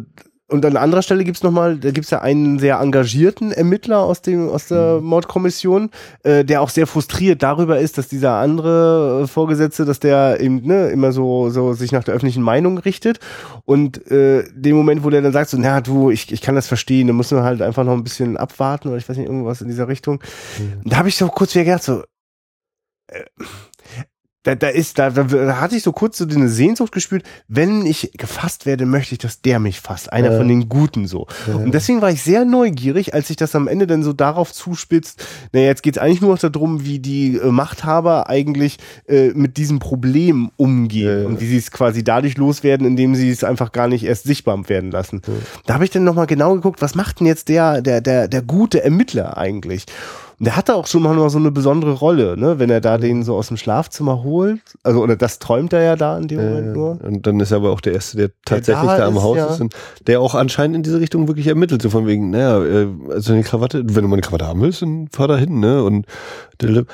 und 0.52 0.64
an 0.66 0.76
anderer 0.76 1.02
Stelle 1.02 1.24
gibt's 1.24 1.42
noch 1.42 1.52
nochmal, 1.52 1.76
da 1.78 1.90
gibt's 1.90 2.10
ja 2.10 2.20
einen 2.20 2.58
sehr 2.58 2.80
engagierten 2.80 3.52
Ermittler 3.52 4.00
aus, 4.00 4.22
dem, 4.22 4.48
aus 4.48 4.68
der 4.68 5.00
Mhm. 5.00 5.06
Mordkommission, 5.06 5.90
äh, 6.22 6.44
der 6.44 6.62
auch 6.62 6.70
sehr 6.70 6.86
frustriert 6.86 7.42
darüber 7.42 7.78
ist, 7.78 7.98
dass 7.98 8.08
dieser 8.08 8.32
andere 8.32 9.22
äh, 9.22 9.26
Vorgesetzte, 9.26 9.84
dass 9.84 10.00
der 10.00 10.40
eben 10.40 10.66
ne, 10.66 10.88
immer 10.88 11.12
so, 11.12 11.50
so 11.50 11.74
sich 11.74 11.92
nach 11.92 12.04
der 12.04 12.14
öffentlichen 12.14 12.42
Meinung 12.42 12.78
richtet. 12.78 13.20
Und 13.64 14.10
äh, 14.10 14.44
dem 14.54 14.76
Moment, 14.76 15.04
wo 15.04 15.10
der 15.10 15.22
dann 15.22 15.32
sagt, 15.32 15.50
so, 15.50 15.58
na 15.58 15.80
du, 15.80 16.10
ich, 16.10 16.32
ich 16.32 16.40
kann 16.40 16.54
das 16.54 16.66
verstehen, 16.66 17.06
da 17.06 17.12
müssen 17.12 17.36
wir 17.36 17.44
halt 17.44 17.62
einfach 17.62 17.84
noch 17.84 17.92
ein 17.92 18.04
bisschen 18.04 18.36
abwarten 18.36 18.88
oder 18.88 18.96
ich 18.96 19.08
weiß 19.08 19.16
nicht, 19.16 19.28
irgendwas 19.28 19.60
in 19.60 19.68
dieser 19.68 19.88
Richtung. 19.88 20.20
Mhm. 20.58 20.88
Da 20.88 20.96
habe 20.96 21.08
ich 21.08 21.16
so 21.16 21.28
kurz 21.28 21.54
wieder 21.54 21.64
gedacht, 21.64 21.84
so, 21.84 22.02
äh, 23.08 23.24
da, 24.44 24.54
da 24.56 24.68
ist, 24.68 24.98
da, 24.98 25.10
da, 25.10 25.22
da 25.24 25.60
hatte 25.60 25.76
ich 25.76 25.82
so 25.84 25.92
kurz 25.92 26.18
so 26.18 26.24
eine 26.26 26.48
Sehnsucht 26.48 26.92
gespürt, 26.92 27.22
wenn 27.46 27.86
ich 27.86 28.10
gefasst 28.18 28.66
werde, 28.66 28.86
möchte 28.86 29.14
ich, 29.14 29.18
dass 29.18 29.40
der 29.40 29.60
mich 29.60 29.80
fasst. 29.80 30.12
Einer 30.12 30.32
Ja. 30.32 30.38
von 30.38 30.48
den 30.48 30.68
Guten 30.68 31.06
so. 31.06 31.26
Und 31.46 31.72
deswegen 31.72 32.02
war 32.02 32.10
ich 32.10 32.22
sehr 32.22 32.44
neugierig, 32.44 33.14
als 33.14 33.28
sich 33.28 33.36
das 33.36 33.54
am 33.54 33.68
Ende 33.68 33.86
dann 33.86 34.02
so 34.02 34.12
darauf 34.12 34.52
zuspitzt, 34.52 35.24
naja, 35.52 35.66
jetzt 35.66 35.82
geht's 35.82 35.98
eigentlich 35.98 36.20
nur 36.20 36.32
noch 36.32 36.38
darum, 36.40 36.84
wie 36.84 36.98
die 36.98 37.36
äh, 37.36 37.50
Machthaber 37.52 38.28
eigentlich 38.28 38.78
äh, 39.08 39.28
mit 39.28 39.56
diesem 39.58 39.78
Problem 39.78 40.50
umgehen 40.56 41.06
Ja, 41.06 41.18
ja. 41.20 41.26
und 41.26 41.40
wie 41.40 41.46
sie 41.46 41.58
es 41.58 41.70
quasi 41.70 42.02
dadurch 42.02 42.36
loswerden, 42.36 42.86
indem 42.86 43.14
sie 43.14 43.30
es 43.30 43.44
einfach 43.44 43.70
gar 43.72 43.86
nicht 43.88 44.04
erst 44.04 44.24
sichtbar 44.24 44.68
werden 44.68 44.90
lassen. 44.90 45.22
Da 45.66 45.74
habe 45.74 45.84
ich 45.84 45.90
dann 45.90 46.04
nochmal 46.04 46.26
genau 46.26 46.54
geguckt, 46.54 46.82
was 46.82 46.94
macht 46.94 47.20
denn 47.20 47.26
jetzt 47.26 47.48
der, 47.48 47.80
der, 47.80 48.00
der, 48.00 48.28
der 48.28 48.42
gute 48.42 48.82
Ermittler 48.82 49.36
eigentlich? 49.38 49.86
Und 50.38 50.46
der 50.46 50.56
hatte 50.56 50.74
auch 50.74 50.86
schon 50.86 51.02
mal 51.02 51.30
so 51.30 51.38
eine 51.38 51.50
besondere 51.50 51.92
Rolle, 51.92 52.36
ne? 52.36 52.58
wenn 52.58 52.70
er 52.70 52.80
da 52.80 52.98
den 52.98 53.22
so 53.22 53.36
aus 53.36 53.48
dem 53.48 53.56
Schlafzimmer 53.56 54.22
holt. 54.22 54.60
Also, 54.82 55.02
oder 55.02 55.16
das 55.16 55.38
träumt 55.38 55.72
er 55.72 55.82
ja 55.82 55.96
da 55.96 56.18
in 56.18 56.28
dem 56.28 56.38
Moment 56.40 56.68
Äh, 56.68 56.72
nur. 56.72 57.00
und 57.02 57.26
dann 57.26 57.38
ist 57.40 57.50
er 57.50 57.58
aber 57.58 57.70
auch 57.70 57.80
der 57.80 57.92
Erste, 57.94 58.16
der 58.16 58.30
tatsächlich 58.44 58.90
da 58.90 58.98
da, 58.98 59.06
am 59.06 59.16
ist, 59.16 59.22
Haus 59.22 59.36
ja. 59.36 59.46
ist 59.46 59.60
und 59.60 59.74
der 60.06 60.20
auch 60.20 60.34
anscheinend 60.34 60.76
in 60.76 60.82
diese 60.82 61.00
Richtung 61.00 61.28
wirklich 61.28 61.46
ermittelt. 61.46 61.82
So 61.82 61.90
von 61.90 62.06
wegen, 62.06 62.30
naja, 62.30 62.62
äh, 62.64 62.88
also 63.10 63.32
eine 63.32 63.42
Krawatte, 63.42 63.82
wenn 63.84 64.02
du 64.02 64.08
mal 64.08 64.14
eine 64.14 64.22
Krawatte 64.22 64.46
haben 64.46 64.60
willst, 64.60 64.82
dann 64.82 65.08
fahr 65.12 65.28
da 65.28 65.36
hin, 65.36 65.60
ne? 65.60 65.82
Und 65.84 66.06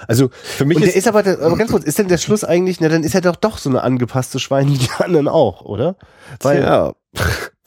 also 0.06 0.30
für 0.32 0.64
mich 0.64 0.76
Und 0.76 0.82
der 0.82 0.90
ist, 0.90 0.96
ist 0.96 1.08
aber, 1.08 1.22
der, 1.22 1.40
aber 1.40 1.56
ganz 1.56 1.70
kurz, 1.70 1.84
ist 1.84 1.98
denn 1.98 2.08
der 2.08 2.18
Schluss 2.18 2.42
eigentlich, 2.44 2.80
na 2.80 2.88
dann 2.88 3.02
ist 3.04 3.14
er 3.14 3.20
doch 3.20 3.36
doch 3.36 3.58
so 3.58 3.68
eine 3.68 3.82
angepasste 3.82 4.38
Schwein 4.38 4.68
wie 4.68 4.78
die 4.78 4.88
anderen 4.98 5.28
auch, 5.28 5.62
oder? 5.62 5.96
Weil, 6.40 6.62
ja, 6.62 6.92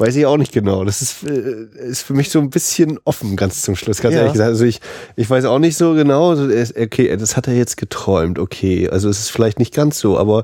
weiß 0.02 0.16
ich 0.18 0.26
auch 0.26 0.38
nicht 0.38 0.52
genau. 0.52 0.84
Das 0.84 1.02
ist, 1.02 1.24
äh, 1.24 1.68
ist 1.88 2.02
für 2.02 2.14
mich 2.14 2.30
so 2.30 2.40
ein 2.40 2.50
bisschen 2.50 3.00
offen, 3.06 3.36
ganz 3.38 3.62
zum 3.62 3.76
Schluss, 3.76 4.02
ganz 4.02 4.14
Ja. 4.14 4.20
ehrlich 4.22 4.34
gesagt. 4.34 4.50
Also 4.50 4.66
ich, 4.66 4.82
ich 5.16 5.30
weiß 5.30 5.46
auch 5.46 5.60
nicht 5.60 5.78
so 5.78 5.94
genau, 5.94 6.36
so, 6.36 6.48
ist- 6.48 6.78
okay, 6.78 7.16
das 7.16 7.38
hat 7.38 7.48
er 7.48 7.54
jetzt 7.54 7.78
geträumt, 7.78 8.40
okay. 8.40 8.90
Also 8.90 9.08
es 9.10 9.20
ist 9.20 9.30
vielleicht 9.30 9.60
nicht 9.60 9.74
ganz 9.74 10.00
so, 10.00 10.18
aber 10.18 10.44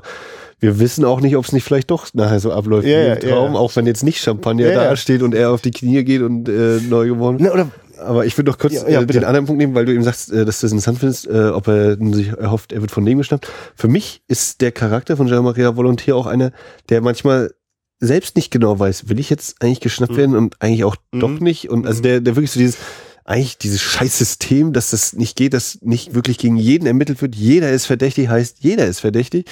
wir 0.60 0.80
wissen 0.80 1.04
auch 1.04 1.20
nicht, 1.20 1.36
ob 1.36 1.44
es 1.44 1.52
nicht 1.52 1.64
vielleicht 1.64 1.90
doch 1.90 2.06
nachher 2.14 2.40
so 2.40 2.50
abläuft 2.52 2.86
Ja, 2.86 2.98
wie 3.02 3.06
ja, 3.08 3.14
im 3.14 3.20
Traum, 3.20 3.52
ja. 3.54 3.58
auch 3.60 3.76
wenn 3.76 3.86
jetzt 3.86 4.02
nicht 4.02 4.20
Champagner 4.20 4.66
ja. 4.72 4.84
da 4.84 4.96
steht 4.96 5.22
und 5.22 5.34
er 5.34 5.50
auf 5.52 5.60
die 5.60 5.70
Knie 5.70 6.02
geht 6.04 6.22
und 6.22 6.48
äh, 6.48 6.80
neu 6.88 7.06
geworden. 7.06 7.46
oder, 7.48 7.68
Aber 8.00 8.26
ich 8.26 8.36
würde 8.36 8.50
noch 8.50 8.58
kurz 8.58 8.72
Ja, 8.74 8.88
ja, 8.88 9.00
äh, 9.02 9.06
den 9.06 9.24
anderen 9.24 9.46
Punkt 9.46 9.58
nehmen, 9.60 9.74
weil 9.76 9.84
du 9.86 9.92
eben 9.92 10.02
sagst, 10.02 10.32
äh, 10.32 10.44
dass 10.44 10.60
du 10.60 10.64
das 10.66 10.72
interessant 10.72 10.98
findest, 10.98 11.26
äh, 11.28 11.48
ob 11.50 11.68
er 11.68 11.96
sich 12.12 12.28
erhofft, 12.28 12.72
er 12.72 12.80
wird 12.80 12.90
von 12.90 13.04
dem 13.04 13.18
geschnappt. 13.18 13.48
Für 13.76 13.86
mich 13.88 14.20
ist 14.28 14.60
der 14.60 14.72
Charakter 14.72 15.16
von 15.16 15.26
Jean-Maria 15.28 15.76
Volontier 15.76 16.16
auch 16.16 16.26
einer, 16.26 16.50
der 16.90 17.00
manchmal 17.02 17.52
selbst 18.00 18.36
nicht 18.36 18.50
genau 18.50 18.78
weiß, 18.78 19.08
will 19.08 19.18
ich 19.18 19.28
jetzt 19.30 19.60
eigentlich 19.62 19.80
geschnappt 19.80 20.12
Mhm. 20.12 20.16
werden 20.16 20.36
und 20.36 20.56
eigentlich 20.60 20.84
auch 20.84 20.96
Mhm. 21.12 21.20
doch 21.20 21.40
nicht. 21.40 21.68
Und 21.70 21.86
also 21.86 21.98
Mhm. 22.00 22.02
der, 22.04 22.20
der 22.20 22.36
wirklich 22.36 22.52
so 22.52 22.60
dieses, 22.60 22.76
eigentlich 23.24 23.58
dieses 23.58 23.80
Scheißsystem, 23.82 24.72
dass 24.72 24.90
das 24.90 25.12
nicht 25.12 25.36
geht, 25.36 25.52
dass 25.52 25.78
nicht 25.82 26.14
wirklich 26.14 26.38
gegen 26.38 26.56
jeden 26.56 26.86
ermittelt 26.86 27.20
wird. 27.20 27.34
Jeder 27.34 27.70
ist 27.70 27.86
verdächtig, 27.86 28.28
heißt 28.28 28.58
jeder 28.60 28.86
ist 28.86 29.00
verdächtig. 29.00 29.46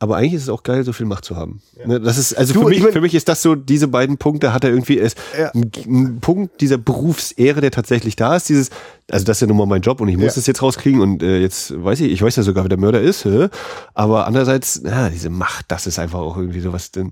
Aber 0.00 0.16
eigentlich 0.16 0.34
ist 0.34 0.42
es 0.44 0.48
auch 0.48 0.62
geil, 0.62 0.84
so 0.84 0.92
viel 0.92 1.06
Macht 1.06 1.24
zu 1.24 1.34
haben. 1.34 1.60
Ne, 1.84 1.98
Das 2.00 2.18
ist, 2.18 2.32
also 2.34 2.54
Du, 2.54 2.60
für, 2.60 2.68
mich, 2.68 2.78
ich 2.78 2.84
mein- 2.84 2.92
für 2.92 3.00
mich 3.00 3.16
ist 3.16 3.28
das 3.28 3.42
so, 3.42 3.56
diese 3.56 3.88
beiden 3.88 4.16
Punkte 4.16 4.52
hat 4.52 4.62
er 4.62 4.70
irgendwie, 4.70 4.94
ist 4.94 5.18
Ja. 5.36 5.50
ein, 5.52 5.72
ein 5.88 6.20
Punkt 6.20 6.60
dieser 6.60 6.78
Berufsehre, 6.78 7.60
der 7.60 7.72
tatsächlich 7.72 8.14
da 8.14 8.36
ist, 8.36 8.48
dieses, 8.48 8.70
also 9.10 9.24
das 9.24 9.38
ist 9.38 9.40
ja 9.40 9.46
nun 9.48 9.56
mal 9.56 9.66
mein 9.66 9.82
Job 9.82 10.00
und 10.00 10.06
ich 10.06 10.16
muss 10.16 10.26
Ja. 10.26 10.32
das 10.36 10.46
jetzt 10.46 10.62
rauskriegen 10.62 11.00
und 11.00 11.20
äh, 11.24 11.40
jetzt 11.40 11.72
weiß 11.82 11.98
ich, 12.02 12.12
ich 12.12 12.22
weiß 12.22 12.36
ja 12.36 12.44
sogar, 12.44 12.62
wer 12.62 12.68
der 12.68 12.78
Mörder 12.78 13.00
ist, 13.00 13.24
hä? 13.24 13.48
aber 13.94 14.28
andererseits, 14.28 14.80
na, 14.84 15.10
diese 15.10 15.30
Macht, 15.30 15.64
das 15.66 15.88
ist 15.88 15.98
einfach 15.98 16.20
auch 16.20 16.36
irgendwie 16.36 16.60
sowas, 16.60 16.92
denn, 16.92 17.10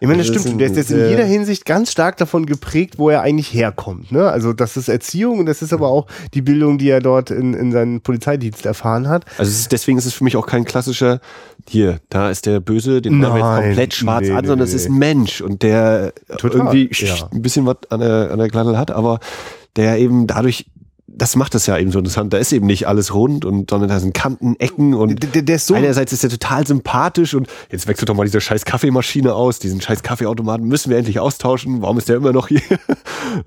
ich 0.00 0.06
meine, 0.06 0.18
das 0.18 0.32
Das 0.32 0.42
stimmt, 0.42 0.60
der 0.60 0.68
ist 0.68 0.76
jetzt 0.76 0.90
in 0.90 1.08
jeder 1.08 1.24
Hinsicht 1.24 1.64
ganz 1.64 1.90
stark 1.90 2.16
davon 2.16 2.46
geprägt, 2.46 2.98
wo 2.98 3.10
er 3.10 3.22
eigentlich 3.22 3.52
herkommt, 3.52 4.12
ne? 4.12 4.30
Also, 4.30 4.52
das 4.52 4.76
ist 4.76 4.88
Erziehung 4.88 5.40
und 5.40 5.46
das 5.46 5.62
ist 5.62 5.72
aber 5.72 5.88
auch 5.88 6.06
die 6.34 6.42
Bildung, 6.42 6.78
die 6.78 6.88
er 6.88 7.00
dort 7.00 7.30
in, 7.30 7.54
in 7.54 7.72
seinem 7.72 8.00
Polizeidienst 8.00 8.64
erfahren 8.66 9.08
hat. 9.08 9.24
also 9.38 9.50
ist, 9.50 9.72
deswegen 9.72 9.98
ist 9.98 10.06
es 10.06 10.14
für 10.14 10.24
mich 10.24 10.36
auch 10.36 10.46
kein 10.46 10.64
klassischer, 10.64 11.20
hier, 11.68 11.98
da 12.08 12.30
ist 12.30 12.46
der 12.46 12.60
Böse, 12.60 13.02
den 13.02 13.24
haben 13.24 13.40
Nein, 13.40 13.64
komplett 13.64 13.94
schwarz 13.94 14.26
nee, 14.26 14.32
an, 14.32 14.46
sondern 14.46 14.68
nee. 14.68 14.74
es 14.74 14.80
ist 14.80 14.88
ein 14.88 14.98
Mensch 14.98 15.40
und 15.40 15.62
der 15.62 16.12
Total, 16.38 16.60
irgendwie 16.60 16.90
ja. 16.92 17.28
ein 17.32 17.42
bisschen 17.42 17.66
was 17.66 17.76
an 17.90 18.00
der, 18.00 18.30
an 18.30 18.38
der 18.38 18.48
Gladdel 18.48 18.78
hat, 18.78 18.90
aber 18.90 19.20
der 19.76 19.98
eben 19.98 20.26
dadurch, 20.26 20.66
das 21.18 21.36
macht 21.36 21.54
das 21.54 21.66
ja 21.66 21.76
eben 21.76 21.90
so 21.90 21.98
interessant. 21.98 22.32
Da 22.32 22.38
ist 22.38 22.52
eben 22.52 22.66
nicht 22.66 22.86
alles 22.86 23.12
rund 23.12 23.44
und 23.44 23.70
sondern 23.70 23.88
da 23.88 23.98
sind 23.98 24.14
Kanten, 24.14 24.56
Ecken 24.58 24.94
und 24.94 25.34
Der, 25.34 25.42
der, 25.42 25.56
ist 25.56 25.66
so, 25.66 25.74
einerseits 25.74 26.12
ist 26.12 26.22
er 26.22 26.30
total 26.30 26.66
sympathisch 26.66 27.34
und 27.34 27.48
jetzt 27.70 27.88
wechselt 27.88 28.08
doch 28.08 28.14
mal 28.14 28.24
diese 28.24 28.40
scheiß 28.40 28.64
Kaffeemaschine 28.64 29.34
aus, 29.34 29.58
diesen 29.58 29.80
scheiß 29.80 30.02
Kaffeeautomaten 30.02 30.66
müssen 30.66 30.90
wir 30.90 30.96
endlich 30.96 31.18
austauschen. 31.18 31.82
Warum 31.82 31.98
ist 31.98 32.08
der 32.08 32.16
immer 32.16 32.32
noch 32.32 32.48
hier? 32.48 32.62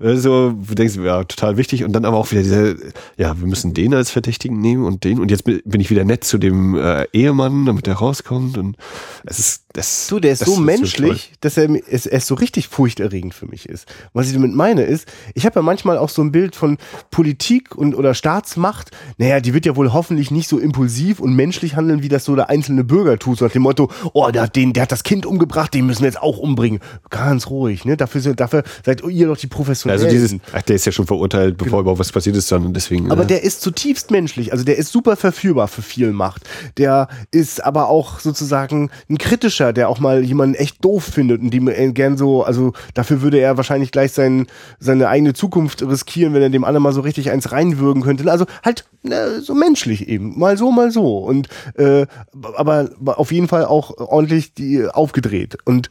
so, 0.00 0.52
du 0.52 0.74
denkst, 0.74 0.96
ja, 0.96 1.24
total 1.24 1.56
wichtig 1.56 1.84
und 1.84 1.92
dann 1.92 2.04
aber 2.04 2.18
auch 2.18 2.30
wieder 2.30 2.42
diese, 2.42 2.76
ja, 3.16 3.38
wir 3.40 3.46
müssen 3.46 3.72
den 3.72 3.94
als 3.94 4.10
Verdächtigen 4.10 4.60
nehmen 4.60 4.84
und 4.84 5.04
den 5.04 5.18
und 5.18 5.30
jetzt 5.30 5.44
bin 5.44 5.80
ich 5.80 5.90
wieder 5.90 6.04
nett 6.04 6.24
zu 6.24 6.38
dem 6.38 6.76
äh, 6.76 7.06
Ehemann, 7.12 7.64
damit 7.64 7.86
der 7.86 7.94
rauskommt 7.94 8.58
und 8.58 8.76
es 9.24 9.38
ist 9.38 9.61
das 9.72 10.06
Du, 10.08 10.20
der 10.20 10.32
ist 10.32 10.44
so 10.44 10.56
toll. 10.56 10.64
menschlich, 10.64 11.32
dass 11.40 11.56
er, 11.56 11.68
es, 11.90 12.06
er 12.06 12.20
so 12.20 12.34
richtig 12.34 12.68
furchterregend 12.68 13.34
für 13.34 13.46
mich 13.46 13.68
ist. 13.68 13.86
Was 14.12 14.26
ich 14.26 14.34
damit 14.34 14.54
meine 14.54 14.82
ist, 14.82 15.06
ich 15.34 15.46
habe 15.46 15.60
ja 15.60 15.62
manchmal 15.62 15.98
auch 15.98 16.08
so 16.08 16.22
ein 16.22 16.32
Bild 16.32 16.56
von 16.56 16.78
Politik 17.10 17.74
und 17.74 17.94
oder 17.94 18.14
Staatsmacht. 18.14 18.90
Naja, 19.18 19.40
die 19.40 19.54
wird 19.54 19.66
ja 19.66 19.76
wohl 19.76 19.92
hoffentlich 19.92 20.30
nicht 20.30 20.48
so 20.48 20.58
impulsiv 20.58 21.20
und 21.20 21.34
menschlich 21.34 21.76
handeln, 21.76 22.02
wie 22.02 22.08
das 22.08 22.24
so 22.24 22.34
der 22.36 22.50
einzelne 22.50 22.84
Bürger 22.84 23.18
tut. 23.18 23.38
So 23.38 23.44
nach 23.44 23.52
dem 23.52 23.62
Motto, 23.62 23.90
oh, 24.12 24.30
der 24.30 24.42
hat, 24.42 24.56
den, 24.56 24.72
der 24.72 24.84
hat 24.84 24.92
das 24.92 25.02
Kind 25.02 25.26
umgebracht, 25.26 25.72
den 25.74 25.86
müssen 25.86 26.02
wir 26.02 26.08
jetzt 26.08 26.20
auch 26.20 26.38
umbringen. 26.38 26.80
Ganz 27.10 27.48
ruhig, 27.48 27.84
ne? 27.84 27.96
Dafür, 27.96 28.34
dafür 28.34 28.64
seid 28.84 29.02
ihr 29.06 29.26
doch 29.26 29.36
die 29.36 29.46
Professionellen. 29.46 30.02
Also 30.02 30.12
dieses, 30.12 30.34
ach, 30.52 30.62
der 30.62 30.76
ist 30.76 30.86
ja 30.86 30.92
schon 30.92 31.06
verurteilt, 31.06 31.56
bevor 31.58 31.80
überhaupt 31.80 32.00
was 32.00 32.12
passiert 32.12 32.36
ist, 32.36 32.50
dann 32.50 32.66
und 32.66 32.74
deswegen. 32.74 33.04
Genau. 33.04 33.14
Aber 33.14 33.24
äh, 33.24 33.26
der 33.26 33.42
ist 33.42 33.60
zutiefst 33.62 34.10
menschlich, 34.10 34.52
also 34.52 34.64
der 34.64 34.76
ist 34.76 34.92
super 34.92 35.16
verführbar 35.16 35.68
für 35.68 35.82
viel 35.82 36.12
Macht. 36.12 36.48
Der 36.78 37.08
ist 37.30 37.64
aber 37.64 37.88
auch 37.88 38.20
sozusagen 38.20 38.90
ein 39.08 39.18
kritischer, 39.18 39.61
der 39.70 39.88
auch 39.88 40.00
mal 40.00 40.24
jemanden 40.24 40.56
echt 40.56 40.84
doof 40.84 41.04
findet 41.04 41.40
und 41.40 41.50
dem 41.50 41.68
er 41.68 41.92
gern 41.92 42.16
so, 42.16 42.42
also 42.42 42.72
dafür 42.94 43.22
würde 43.22 43.38
er 43.38 43.56
wahrscheinlich 43.56 43.92
gleich 43.92 44.12
sein, 44.12 44.46
seine 44.80 45.08
eigene 45.08 45.34
Zukunft 45.34 45.82
riskieren, 45.82 46.34
wenn 46.34 46.42
er 46.42 46.50
dem 46.50 46.64
anderen 46.64 46.82
mal 46.82 46.92
so 46.92 47.02
richtig 47.02 47.30
eins 47.30 47.52
reinwürgen 47.52 48.02
könnte. 48.02 48.28
Also 48.30 48.46
halt 48.64 48.86
ne, 49.02 49.40
so 49.40 49.54
menschlich 49.54 50.08
eben, 50.08 50.38
mal 50.38 50.56
so, 50.56 50.72
mal 50.72 50.90
so. 50.90 51.18
Und 51.18 51.48
äh, 51.74 52.06
aber 52.54 52.90
auf 53.04 53.30
jeden 53.30 53.48
Fall 53.48 53.66
auch 53.66 53.96
ordentlich 53.98 54.54
die 54.54 54.86
aufgedreht. 54.86 55.58
Und 55.64 55.90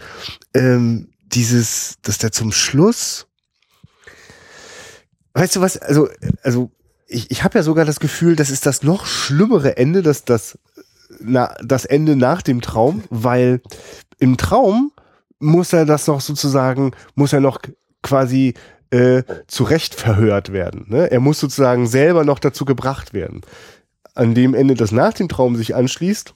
ähm, 0.54 1.10
dieses, 1.32 1.96
dass 2.02 2.18
der 2.18 2.32
zum 2.34 2.52
Schluss 2.52 3.28
Weißt 5.34 5.56
du 5.56 5.62
was, 5.62 5.78
also, 5.78 6.10
also 6.44 6.72
ich, 7.08 7.32
ich 7.32 7.44
habe 7.44 7.58
ja 7.58 7.64
sogar 7.64 7.86
das 7.86 8.00
Gefühl, 8.00 8.36
das 8.36 8.50
ist 8.50 8.66
das 8.66 8.84
noch 8.84 9.06
schlimmere 9.06 9.78
Ende, 9.78 10.02
dass 10.02 10.26
das, 10.26 10.58
na, 11.24 11.54
das 11.64 11.86
Ende 11.86 12.16
nach 12.16 12.42
dem 12.42 12.62
Traum, 12.62 13.04
weil 13.10 13.62
im 14.20 14.38
Traum 14.38 14.92
muss 15.40 15.74
er 15.74 15.86
das 15.86 16.08
noch 16.08 16.22
sozusagen, 16.22 16.92
muss 17.16 17.34
er 17.34 17.40
noch 17.40 17.60
quasi 18.04 18.54
äh, 18.92 19.24
zurecht 19.48 19.96
verhört 19.96 20.52
werden. 20.52 20.86
Ne? 20.88 21.10
Er 21.12 21.20
muss 21.20 21.40
sozusagen 21.40 21.88
selber 21.88 22.24
noch 22.26 22.40
dazu 22.40 22.66
gebracht 22.66 23.14
werden. 23.14 23.42
an 24.14 24.34
dem 24.36 24.54
Ende, 24.54 24.74
das 24.76 24.92
nach 24.92 25.14
dem 25.14 25.30
Traum 25.30 25.56
sich 25.56 25.74
anschließt, 25.74 26.34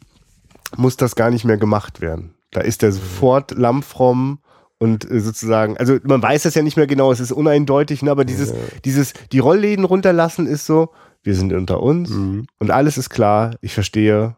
muss 0.78 0.96
das 0.96 1.16
gar 1.16 1.30
nicht 1.30 1.44
mehr 1.44 1.58
gemacht 1.58 2.00
werden. 2.00 2.34
Da 2.52 2.62
ist 2.62 2.82
er 2.84 2.92
sofort 2.94 3.52
lammfromm 3.52 4.40
und 4.78 5.10
äh, 5.12 5.20
sozusagen, 5.20 5.76
also 5.78 5.98
man 6.04 6.22
weiß 6.22 6.44
das 6.44 6.56
ja 6.56 6.62
nicht 6.62 6.78
mehr 6.78 6.88
genau, 6.88 7.12
es 7.12 7.20
ist 7.20 7.34
uneindeutig, 7.34 8.02
ne, 8.02 8.12
aber 8.12 8.24
dieses, 8.26 8.50
Ja. 8.52 8.56
dieses, 8.86 9.14
die 9.34 9.40
Rollläden 9.40 9.84
runterlassen 9.86 10.48
ist 10.48 10.66
so, 10.66 10.92
wir 11.24 11.36
sind 11.36 11.52
unter 11.54 11.82
uns 11.84 12.10
Mhm. 12.12 12.48
und 12.60 12.72
alles 12.72 12.98
ist 12.98 13.10
klar, 13.10 13.56
ich 13.62 13.74
verstehe. 13.74 14.36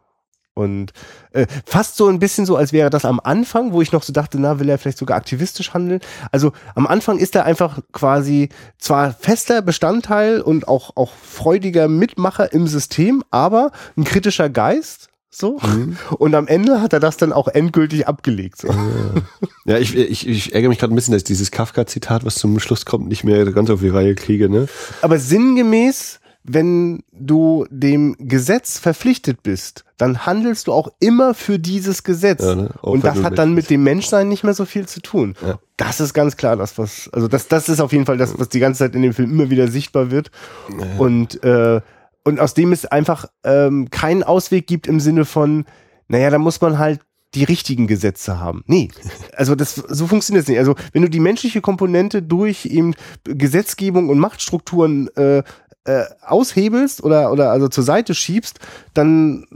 Und 0.58 0.92
äh, 1.30 1.46
fast 1.64 1.96
so 1.96 2.08
ein 2.08 2.18
bisschen 2.18 2.44
so, 2.44 2.56
als 2.56 2.72
wäre 2.72 2.90
das 2.90 3.04
am 3.04 3.20
Anfang, 3.22 3.72
wo 3.72 3.80
ich 3.80 3.92
noch 3.92 4.02
so 4.02 4.12
dachte, 4.12 4.40
na, 4.40 4.58
will 4.58 4.68
er 4.68 4.76
vielleicht 4.76 4.98
sogar 4.98 5.16
aktivistisch 5.16 5.72
handeln. 5.72 6.00
Also 6.32 6.52
am 6.74 6.86
Anfang 6.86 7.18
ist 7.18 7.36
er 7.36 7.44
einfach 7.44 7.78
quasi 7.92 8.48
zwar 8.76 9.12
fester 9.12 9.62
Bestandteil 9.62 10.40
und 10.40 10.66
auch, 10.66 10.96
auch 10.96 11.12
freudiger 11.12 11.86
Mitmacher 11.86 12.52
im 12.52 12.66
System, 12.66 13.22
aber 13.30 13.70
ein 13.96 14.02
kritischer 14.02 14.50
Geist. 14.50 15.08
So. 15.30 15.60
Und 16.18 16.34
am 16.34 16.48
Ende 16.48 16.80
hat 16.80 16.92
er 16.92 17.00
das 17.00 17.18
dann 17.18 17.32
auch 17.32 17.48
endgültig 17.48 18.08
abgelegt. 18.08 18.58
So. 18.62 18.74
Ja, 19.66 19.78
ich, 19.78 19.94
ich, 19.94 20.26
ich 20.26 20.54
ärgere 20.54 20.70
mich 20.70 20.78
gerade 20.78 20.92
ein 20.92 20.96
bisschen, 20.96 21.12
dass 21.12 21.20
ich 21.20 21.24
dieses 21.24 21.50
Kafka-Zitat, 21.50 22.24
was 22.24 22.36
zum 22.36 22.58
Schluss 22.58 22.84
kommt, 22.84 23.08
nicht 23.08 23.22
mehr 23.24 23.44
ganz 23.52 23.70
auf 23.70 23.80
die 23.80 23.90
Reihe 23.90 24.14
kriege, 24.14 24.48
ne? 24.48 24.66
Aber 25.02 25.18
sinngemäß, 25.18 26.18
wenn 26.48 27.02
du 27.12 27.66
dem 27.70 28.16
Gesetz 28.18 28.78
verpflichtet 28.78 29.42
bist, 29.42 29.84
dann 29.98 30.26
handelst 30.26 30.66
du 30.66 30.72
auch 30.72 30.88
immer 31.00 31.34
für 31.34 31.58
dieses 31.58 32.04
Gesetz. 32.04 32.42
Ja, 32.42 32.54
ne? 32.54 32.70
Und 32.80 33.04
das 33.04 33.22
hat 33.22 33.36
dann 33.36 33.52
mit 33.52 33.68
dem 33.70 33.82
Menschsein 33.82 34.28
nicht 34.28 34.44
mehr 34.44 34.54
so 34.54 34.64
viel 34.64 34.86
zu 34.86 35.00
tun. 35.00 35.34
Ja. 35.44 35.58
Das 35.76 36.00
ist 36.00 36.14
ganz 36.14 36.36
klar 36.36 36.56
das, 36.56 36.78
was, 36.78 37.10
also 37.12 37.28
das, 37.28 37.48
das 37.48 37.68
ist 37.68 37.80
auf 37.80 37.92
jeden 37.92 38.06
Fall 38.06 38.16
das, 38.16 38.38
was 38.38 38.48
die 38.48 38.60
ganze 38.60 38.78
Zeit 38.78 38.94
in 38.94 39.02
dem 39.02 39.12
Film 39.12 39.30
immer 39.30 39.50
wieder 39.50 39.68
sichtbar 39.68 40.10
wird. 40.10 40.30
Und, 40.98 41.42
äh, 41.44 41.80
und 42.24 42.40
aus 42.40 42.54
dem 42.54 42.72
es 42.72 42.86
einfach 42.86 43.26
ähm, 43.44 43.90
keinen 43.90 44.22
Ausweg 44.22 44.66
gibt 44.66 44.86
im 44.86 45.00
Sinne 45.00 45.24
von, 45.24 45.64
naja, 46.08 46.30
da 46.30 46.38
muss 46.38 46.60
man 46.60 46.78
halt 46.78 47.00
die 47.34 47.44
richtigen 47.44 47.86
Gesetze 47.86 48.40
haben. 48.40 48.64
Nee, 48.66 48.88
also 49.36 49.54
das 49.54 49.74
so 49.74 50.06
funktioniert 50.06 50.44
es 50.44 50.48
nicht. 50.48 50.58
Also 50.58 50.74
wenn 50.92 51.02
du 51.02 51.10
die 51.10 51.20
menschliche 51.20 51.60
Komponente 51.60 52.22
durch 52.22 52.66
eben 52.66 52.94
Gesetzgebung 53.24 54.08
und 54.08 54.18
Machtstrukturen 54.18 55.08
äh, 55.16 55.42
äh, 55.88 56.04
aushebelst 56.26 57.02
oder 57.02 57.32
oder 57.32 57.50
also 57.50 57.68
zur 57.68 57.84
Seite 57.84 58.14
schiebst, 58.14 58.60
dann 58.94 59.46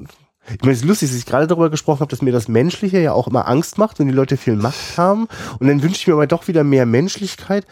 ich 0.51 0.61
meine, 0.63 0.73
es 0.73 0.81
ist 0.81 0.85
lustig, 0.85 1.11
dass 1.11 1.19
ich 1.19 1.27
gerade 1.27 1.47
darüber 1.47 1.71
gesprochen 1.71 2.01
habe, 2.01 2.11
dass 2.11 2.21
mir 2.21 2.33
das 2.33 2.49
Menschliche 2.49 2.99
ja 2.99 3.13
auch 3.13 3.29
immer 3.29 3.47
Angst 3.47 3.79
macht, 3.79 4.01
wenn 4.01 4.09
die 4.09 4.13
Leute 4.13 4.37
viel 4.37 4.57
Macht 4.57 4.99
haben. 4.99 5.29
Und 5.61 5.69
dann 5.69 5.83
wünsche 5.83 5.97
ich 5.97 6.07
mir 6.09 6.15
aber 6.15 6.27
doch 6.27 6.49
wieder 6.49 6.65
mehr 6.65 6.85
Menschlichkeit. 6.85 7.65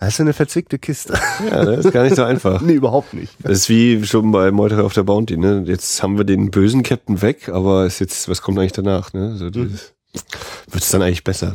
Das 0.00 0.14
ist 0.14 0.20
eine 0.20 0.32
verzwickte 0.32 0.78
Kiste. 0.78 1.14
Ja, 1.50 1.64
das 1.64 1.86
ist 1.86 1.92
gar 1.92 2.02
nicht 2.02 2.16
so 2.16 2.24
einfach. 2.24 2.60
nee, 2.62 2.74
überhaupt 2.74 3.14
nicht. 3.14 3.32
Das 3.42 3.52
ist 3.52 3.68
wie 3.68 4.04
schon 4.04 4.30
bei 4.32 4.50
Meuterer 4.50 4.84
auf 4.84 4.92
der 4.92 5.04
Bounty, 5.04 5.36
ne? 5.36 5.62
Jetzt 5.66 6.02
haben 6.02 6.18
wir 6.18 6.24
den 6.24 6.50
bösen 6.50 6.82
Captain 6.82 7.22
weg, 7.22 7.48
aber 7.48 7.86
ist 7.86 8.00
jetzt, 8.00 8.28
was 8.28 8.42
kommt 8.42 8.58
eigentlich 8.58 8.72
danach, 8.72 9.12
ne? 9.12 9.36
So 9.36 9.48
dieses, 9.48 9.94
wird's 10.70 10.90
dann 10.90 11.02
eigentlich 11.02 11.24
besser? 11.24 11.54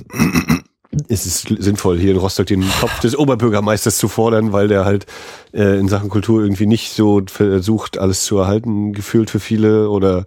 Ist 1.07 1.25
es 1.25 1.41
sinnvoll, 1.41 1.97
hier 1.99 2.11
in 2.11 2.17
Rostock 2.17 2.47
den 2.47 2.65
Kopf 2.79 2.99
des 2.99 3.17
Oberbürgermeisters 3.17 3.97
zu 3.97 4.07
fordern, 4.07 4.51
weil 4.51 4.67
der 4.67 4.83
halt 4.83 5.05
äh, 5.53 5.79
in 5.79 5.87
Sachen 5.87 6.09
Kultur 6.09 6.41
irgendwie 6.41 6.65
nicht 6.65 6.91
so 6.91 7.21
versucht, 7.27 7.97
alles 7.97 8.23
zu 8.23 8.37
erhalten, 8.37 8.93
gefühlt 8.93 9.29
für 9.29 9.39
viele? 9.39 9.89
Oder 9.89 10.25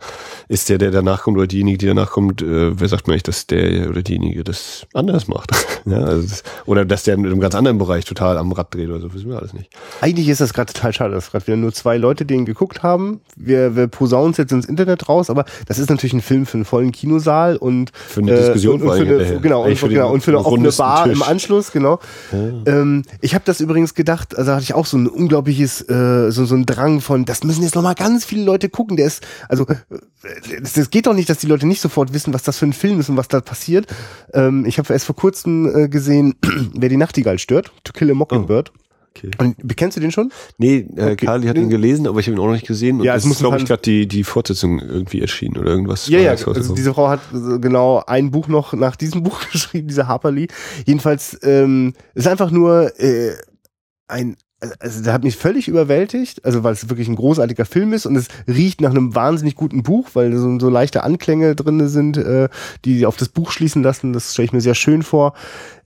ist 0.48 0.68
der, 0.68 0.78
der 0.78 0.90
danach 0.90 1.22
kommt, 1.22 1.36
oder 1.36 1.46
diejenige, 1.46 1.78
die 1.78 1.86
danach 1.86 2.10
kommt, 2.10 2.42
äh, 2.42 2.78
wer 2.78 2.88
sagt 2.88 3.06
mir 3.06 3.12
eigentlich, 3.14 3.24
dass 3.24 3.46
der 3.46 3.90
oder 3.90 4.02
diejenige 4.02 4.42
das 4.42 4.86
anders 4.94 5.28
macht? 5.28 5.50
ja, 5.84 5.98
also 5.98 6.26
das, 6.26 6.42
oder 6.66 6.84
dass 6.84 7.04
der 7.04 7.14
in 7.14 7.26
einem 7.26 7.40
ganz 7.40 7.54
anderen 7.54 7.78
Bereich 7.78 8.04
total 8.04 8.38
am 8.38 8.52
Rad 8.52 8.74
dreht 8.74 8.88
oder 8.88 9.00
so, 9.00 9.12
wissen 9.12 9.28
wir 9.28 9.38
alles 9.38 9.52
nicht. 9.52 9.70
Eigentlich 10.00 10.28
ist 10.28 10.40
das 10.40 10.54
gerade 10.54 10.72
total 10.72 10.92
schade, 10.92 11.14
dass 11.14 11.30
gerade 11.30 11.46
wieder 11.46 11.56
nur 11.56 11.72
zwei 11.72 11.98
Leute 11.98 12.24
den 12.24 12.46
geguckt 12.46 12.82
haben. 12.82 13.20
Wir, 13.36 13.76
wir 13.76 13.86
posaunen 13.88 14.32
es 14.32 14.38
jetzt 14.38 14.52
ins 14.52 14.66
Internet 14.66 15.08
raus, 15.10 15.28
aber 15.28 15.44
das 15.66 15.78
ist 15.78 15.90
natürlich 15.90 16.14
ein 16.14 16.22
Film 16.22 16.46
für 16.46 16.56
einen 16.56 16.64
vollen 16.64 16.92
Kinosaal 16.92 17.56
und 17.56 17.92
Für 17.94 18.20
eine 18.20 18.36
Diskussion 18.36 18.80
und, 18.80 18.88
und 18.88 18.96
für 18.96 19.02
eine, 19.02 19.10
hinterher. 19.10 19.40
genau, 19.40 19.64
und, 19.64 19.70
für 19.70 19.76
für, 19.76 19.88
den 19.88 19.94
genau, 19.94 20.12
und 20.12 20.22
für 20.22 20.30
eine 20.30 20.38
offene 20.38 20.53
rundesten 20.56 20.84
Bar 20.84 21.04
Tisch. 21.04 21.16
im 21.16 21.22
Anschluss, 21.22 21.72
genau. 21.72 22.00
Ähm, 22.32 23.02
ich 23.20 23.34
habe 23.34 23.44
das 23.44 23.60
übrigens 23.60 23.94
gedacht, 23.94 24.36
also 24.36 24.52
hatte 24.52 24.62
ich 24.62 24.74
auch 24.74 24.86
so 24.86 24.96
ein 24.96 25.06
unglaubliches, 25.06 25.88
äh, 25.88 26.30
so, 26.30 26.44
so 26.44 26.54
ein 26.54 26.66
Drang 26.66 27.00
von, 27.00 27.24
das 27.24 27.44
müssen 27.44 27.62
jetzt 27.62 27.74
nochmal 27.74 27.94
ganz 27.94 28.24
viele 28.24 28.44
Leute 28.44 28.68
gucken. 28.68 28.96
Der 28.96 29.06
ist, 29.06 29.26
also 29.48 29.66
äh, 29.66 29.76
das, 30.60 30.74
das 30.74 30.90
geht 30.90 31.06
doch 31.06 31.14
nicht, 31.14 31.28
dass 31.28 31.38
die 31.38 31.46
Leute 31.46 31.66
nicht 31.66 31.80
sofort 31.80 32.12
wissen, 32.12 32.32
was 32.32 32.42
das 32.42 32.58
für 32.58 32.66
ein 32.66 32.72
Film 32.72 33.00
ist 33.00 33.08
und 33.08 33.16
was 33.16 33.28
da 33.28 33.40
passiert. 33.40 33.86
Ähm, 34.32 34.64
ich 34.66 34.78
habe 34.78 34.92
erst 34.92 35.06
vor 35.06 35.16
kurzem 35.16 35.74
äh, 35.74 35.88
gesehen, 35.88 36.34
wer 36.74 36.88
die 36.88 36.96
Nachtigall 36.96 37.38
stört, 37.38 37.72
To 37.84 37.92
Kill 37.92 38.10
a 38.10 38.14
Mockingbird. 38.14 38.72
Okay. 39.16 39.30
Und 39.38 39.76
kennst 39.76 39.96
du 39.96 40.00
den 40.00 40.10
schon? 40.10 40.32
Nee, 40.58 40.86
äh, 40.96 41.12
Okay. 41.12 41.26
Carly 41.26 41.46
hat 41.46 41.56
ihn 41.56 41.68
gelesen, 41.70 42.06
aber 42.08 42.18
ich 42.18 42.26
habe 42.26 42.36
ihn 42.36 42.40
auch 42.40 42.46
noch 42.46 42.52
nicht 42.54 42.66
gesehen. 42.66 42.98
Und 42.98 43.04
Ja, 43.04 43.14
es 43.14 43.24
muss 43.24 43.36
ist, 43.36 43.40
glaube 43.40 43.56
ich, 43.58 43.62
ein- 43.62 43.66
gerade 43.66 43.82
die, 43.82 44.08
die 44.08 44.24
Fortsetzung 44.24 44.80
irgendwie 44.80 45.20
erschienen 45.20 45.56
oder 45.56 45.70
irgendwas. 45.70 46.08
Ja, 46.08 46.18
ja, 46.18 46.30
also 46.32 46.74
diese 46.74 46.92
Frau 46.94 47.08
hat 47.08 47.20
äh, 47.32 47.58
genau 47.60 48.02
ein 48.06 48.30
Buch 48.32 48.48
noch 48.48 48.72
nach 48.72 48.96
diesem 48.96 49.22
Buch 49.24 49.40
geschrieben, 49.52 49.86
diese 49.88 50.08
Harper 50.08 50.32
Lee. 50.32 50.48
Jedenfalls 50.84 51.38
ähm, 51.42 51.94
ist 52.14 52.26
einfach 52.26 52.50
nur 52.50 52.98
äh, 52.98 53.34
ein, 54.08 54.36
also 54.80 55.02
der 55.02 55.12
hat 55.12 55.22
mich 55.24 55.36
völlig 55.36 55.68
überwältigt, 55.68 56.44
also 56.44 56.64
weil 56.64 56.72
es 56.72 56.88
wirklich 56.88 57.06
ein 57.08 57.16
großartiger 57.16 57.66
Film 57.66 57.92
ist 57.92 58.06
und 58.06 58.16
es 58.16 58.28
riecht 58.48 58.80
nach 58.80 58.90
einem 58.90 59.14
wahnsinnig 59.14 59.54
guten 59.54 59.82
Buch, 59.82 60.08
weil 60.14 60.34
so, 60.36 60.58
so 60.58 60.68
leichte 60.70 61.04
Anklänge 61.04 61.54
drin 61.54 61.86
sind, 61.88 62.16
äh, 62.16 62.48
die 62.84 63.06
auf 63.06 63.16
das 63.16 63.28
Buch 63.28 63.52
schließen 63.52 63.82
lassen. 63.82 64.12
Das 64.12 64.32
stelle 64.32 64.46
ich 64.46 64.52
mir 64.52 64.60
sehr 64.60 64.74
schön 64.74 65.02
vor. 65.02 65.34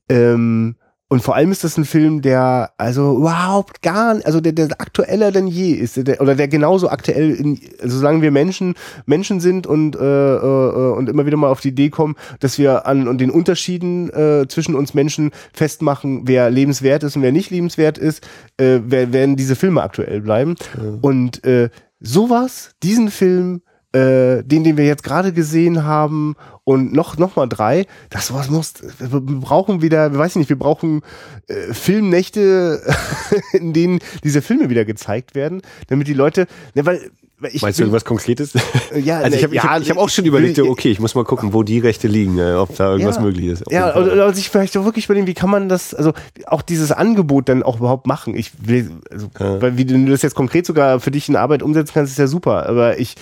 Ähm, 0.08 0.76
und 1.10 1.22
vor 1.22 1.34
allem 1.36 1.50
ist 1.50 1.64
das 1.64 1.78
ein 1.78 1.86
Film, 1.86 2.20
der 2.20 2.70
also 2.76 3.16
überhaupt 3.16 3.80
gar, 3.82 4.14
nicht- 4.14 4.26
also 4.26 4.40
der, 4.42 4.52
der 4.52 4.68
aktueller 4.78 5.32
denn 5.32 5.46
je 5.46 5.72
ist, 5.72 5.96
der, 6.06 6.20
oder 6.20 6.34
der 6.34 6.48
genauso 6.48 6.90
aktuell, 6.90 7.30
in, 7.34 7.58
also 7.82 7.98
solange 7.98 8.20
wir 8.20 8.30
Menschen 8.30 8.74
Menschen 9.06 9.40
sind 9.40 9.66
und 9.66 9.96
äh, 9.96 10.00
äh, 10.36 10.92
und 10.92 11.08
immer 11.08 11.24
wieder 11.24 11.36
mal 11.38 11.48
auf 11.50 11.60
die 11.60 11.68
Idee 11.68 11.88
kommen, 11.88 12.14
dass 12.40 12.58
wir 12.58 12.86
an 12.86 13.08
und 13.08 13.18
den 13.20 13.30
Unterschieden 13.30 14.10
äh, 14.10 14.46
zwischen 14.48 14.74
uns 14.74 14.92
Menschen 14.92 15.30
festmachen, 15.54 16.22
wer 16.26 16.50
lebenswert 16.50 17.02
ist 17.02 17.16
und 17.16 17.22
wer 17.22 17.32
nicht 17.32 17.50
lebenswert 17.50 17.96
ist, 17.98 18.22
äh, 18.58 18.80
wer- 18.84 19.12
werden 19.12 19.36
diese 19.36 19.56
Filme 19.56 19.82
aktuell 19.82 20.20
bleiben. 20.20 20.56
Und 21.00 21.42
äh, 21.44 21.70
sowas, 22.00 22.72
diesen 22.82 23.10
Film 23.10 23.62
äh, 23.98 24.42
den, 24.44 24.64
den 24.64 24.76
wir 24.76 24.84
jetzt 24.84 25.02
gerade 25.02 25.32
gesehen 25.32 25.84
haben 25.84 26.36
und 26.64 26.92
noch, 26.92 27.16
noch 27.18 27.36
mal 27.36 27.46
drei, 27.46 27.86
das 28.10 28.28
sowas 28.28 28.50
muss, 28.50 28.74
wir 28.98 29.20
brauchen 29.20 29.82
wieder, 29.82 30.16
weiß 30.16 30.36
nicht, 30.36 30.48
wir 30.48 30.58
brauchen 30.58 31.02
äh, 31.48 31.72
Filmnächte, 31.72 32.82
in 33.52 33.72
denen 33.72 33.98
diese 34.24 34.42
Filme 34.42 34.68
wieder 34.70 34.84
gezeigt 34.84 35.34
werden, 35.34 35.62
damit 35.88 36.06
die 36.08 36.14
Leute, 36.14 36.46
ne, 36.74 36.86
weil, 36.86 37.10
ich 37.52 37.62
Meinst 37.62 37.78
du 37.78 37.84
irgendwas 37.84 38.04
Konkretes? 38.04 38.52
Ja, 39.00 39.18
also 39.20 39.36
ich 39.36 39.44
habe 39.44 39.54
ja, 39.54 39.62
ich 39.62 39.68
hab, 39.68 39.82
ich 39.82 39.90
hab 39.90 39.96
auch 39.96 40.08
schon 40.08 40.24
ich 40.24 40.28
überlegt, 40.28 40.58
okay, 40.58 40.90
ich 40.90 40.98
muss 40.98 41.14
mal 41.14 41.22
gucken, 41.24 41.52
wo 41.52 41.62
die 41.62 41.78
Rechte 41.78 42.08
liegen, 42.08 42.36
äh, 42.38 42.54
ob 42.54 42.74
da 42.74 42.90
irgendwas 42.90 43.16
Ja. 43.16 43.22
möglich 43.22 43.46
ist. 43.46 43.62
Ja, 43.70 43.94
oder, 43.96 44.12
oder 44.12 44.34
sich 44.34 44.48
vielleicht 44.50 44.76
auch 44.76 44.84
wirklich 44.84 45.04
überlegen, 45.04 45.28
wie 45.28 45.34
kann 45.34 45.48
man 45.48 45.68
das, 45.68 45.94
also 45.94 46.14
auch 46.46 46.62
dieses 46.62 46.90
Angebot 46.90 47.48
dann 47.48 47.62
auch 47.62 47.76
überhaupt 47.78 48.08
machen. 48.08 48.34
Ich 48.34 48.50
will, 48.60 48.90
also, 49.10 49.28
Ja. 49.38 49.62
weil 49.62 49.76
wie 49.76 49.84
du 49.84 50.04
das 50.06 50.22
jetzt 50.22 50.34
konkret 50.34 50.66
sogar 50.66 50.98
für 50.98 51.12
dich 51.12 51.28
in 51.28 51.36
Arbeit 51.36 51.62
umsetzen 51.62 51.92
kannst, 51.94 52.10
ist 52.12 52.18
ja 52.18 52.26
super. 52.26 52.68
Aber 52.68 52.98
ich, 52.98 53.14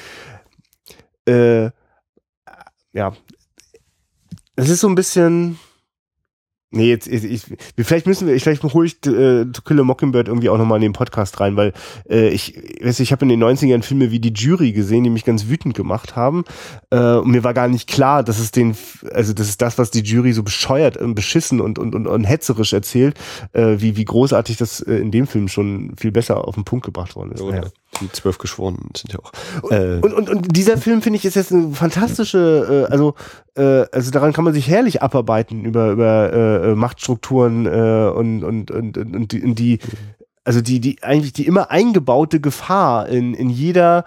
äh, 1.27 1.70
ja, 2.93 3.12
es 4.57 4.70
ist 4.70 4.81
so 4.81 4.89
ein 4.89 4.95
bisschen. 4.95 5.59
Nee, 6.72 6.89
jetzt, 6.89 7.07
ich, 7.07 7.24
ich, 7.24 7.43
vielleicht 7.79 8.07
müssen 8.07 8.27
wir, 8.27 8.39
vielleicht 8.41 8.62
hole 8.64 8.87
ich 8.87 8.97
äh, 9.07 9.45
To 9.45 9.62
Kill 9.64 9.79
a 9.79 9.85
Mockingbird 9.85 10.27
irgendwie 10.27 10.49
auch 10.49 10.59
nochmal 10.59 10.79
in 10.79 10.83
den 10.83 10.93
Podcast 10.95 11.39
rein, 11.39 11.57
weil 11.57 11.72
äh, 12.11 12.29
ich, 12.29 12.61
weiß, 12.83 12.99
ich 13.01 13.12
habe 13.12 13.24
in 13.24 13.29
den 13.29 13.43
90ern 13.43 13.83
Filme 13.83 14.11
wie 14.11 14.18
Die 14.18 14.33
Jury 14.35 14.72
gesehen, 14.72 15.05
die 15.05 15.11
mich 15.11 15.24
ganz 15.24 15.47
wütend 15.47 15.74
gemacht 15.74 16.16
haben. 16.16 16.45
Äh, 16.91 16.99
und 16.99 17.31
mir 17.31 17.45
war 17.45 17.55
gar 17.55 17.68
nicht 17.68 17.89
klar, 17.89 18.24
dass 18.24 18.41
es 18.41 18.51
den, 18.51 18.77
also 19.12 19.33
das 19.33 19.49
ist 19.49 19.62
das, 19.62 19.79
was 19.79 19.93
die 19.93 20.03
Jury 20.03 20.33
so 20.33 20.43
bescheuert 20.43 20.97
und 20.97 21.14
beschissen 21.14 21.61
und, 21.61 21.79
und, 21.79 21.95
und, 21.95 22.09
und 22.09 22.24
hetzerisch 22.24 22.72
erzählt, 22.72 23.16
äh, 23.53 23.77
wie, 23.79 23.97
wie 23.97 24.05
großartig 24.05 24.57
das 24.57 24.81
äh, 24.81 24.97
in 24.97 25.12
dem 25.12 25.29
Film 25.29 25.47
schon 25.49 25.95
viel 25.97 26.11
besser 26.11 26.47
auf 26.47 26.57
den 26.57 26.64
Punkt 26.64 26.85
gebracht 26.85 27.14
worden 27.14 27.31
ist. 27.31 27.41
Oder 27.41 27.61
Naja. 27.61 27.70
Die 28.01 28.11
zwölf 28.12 28.38
Geschworenen 28.38 28.90
sind 28.97 29.12
ja 29.12 29.18
auch. 29.20 29.70
Äh, 29.70 30.01
Und, 30.01 30.12
und, 30.12 30.30
und 30.30 30.57
dieser 30.57 30.78
Film, 30.78 31.03
finde 31.03 31.18
ich, 31.18 31.24
ist 31.24 31.36
jetzt 31.36 31.53
eine 31.53 31.72
fantastische, 31.72 32.86
äh, 32.88 32.92
also, 32.92 33.14
äh, 33.57 33.86
also 33.92 34.11
daran 34.11 34.32
kann 34.32 34.44
man 34.44 34.55
sich 34.55 34.68
herrlich 34.68 35.03
abarbeiten 35.03 35.64
über, 35.64 35.90
über 35.90 36.32
äh, 36.32 36.74
Machtstrukturen 36.74 37.66
äh, 37.66 38.11
und, 38.14 38.44
und, 38.44 38.70
und, 38.70 38.97
und 38.97 39.59
die, 39.59 39.78
also 40.44 40.61
die, 40.61 40.80
die 40.80 41.03
eigentlich 41.03 41.32
die 41.32 41.47
immer 41.47 41.70
eingebaute 41.70 42.40
Gefahr 42.40 43.09
in, 43.09 43.34
in 43.34 43.51
jeder 43.51 44.05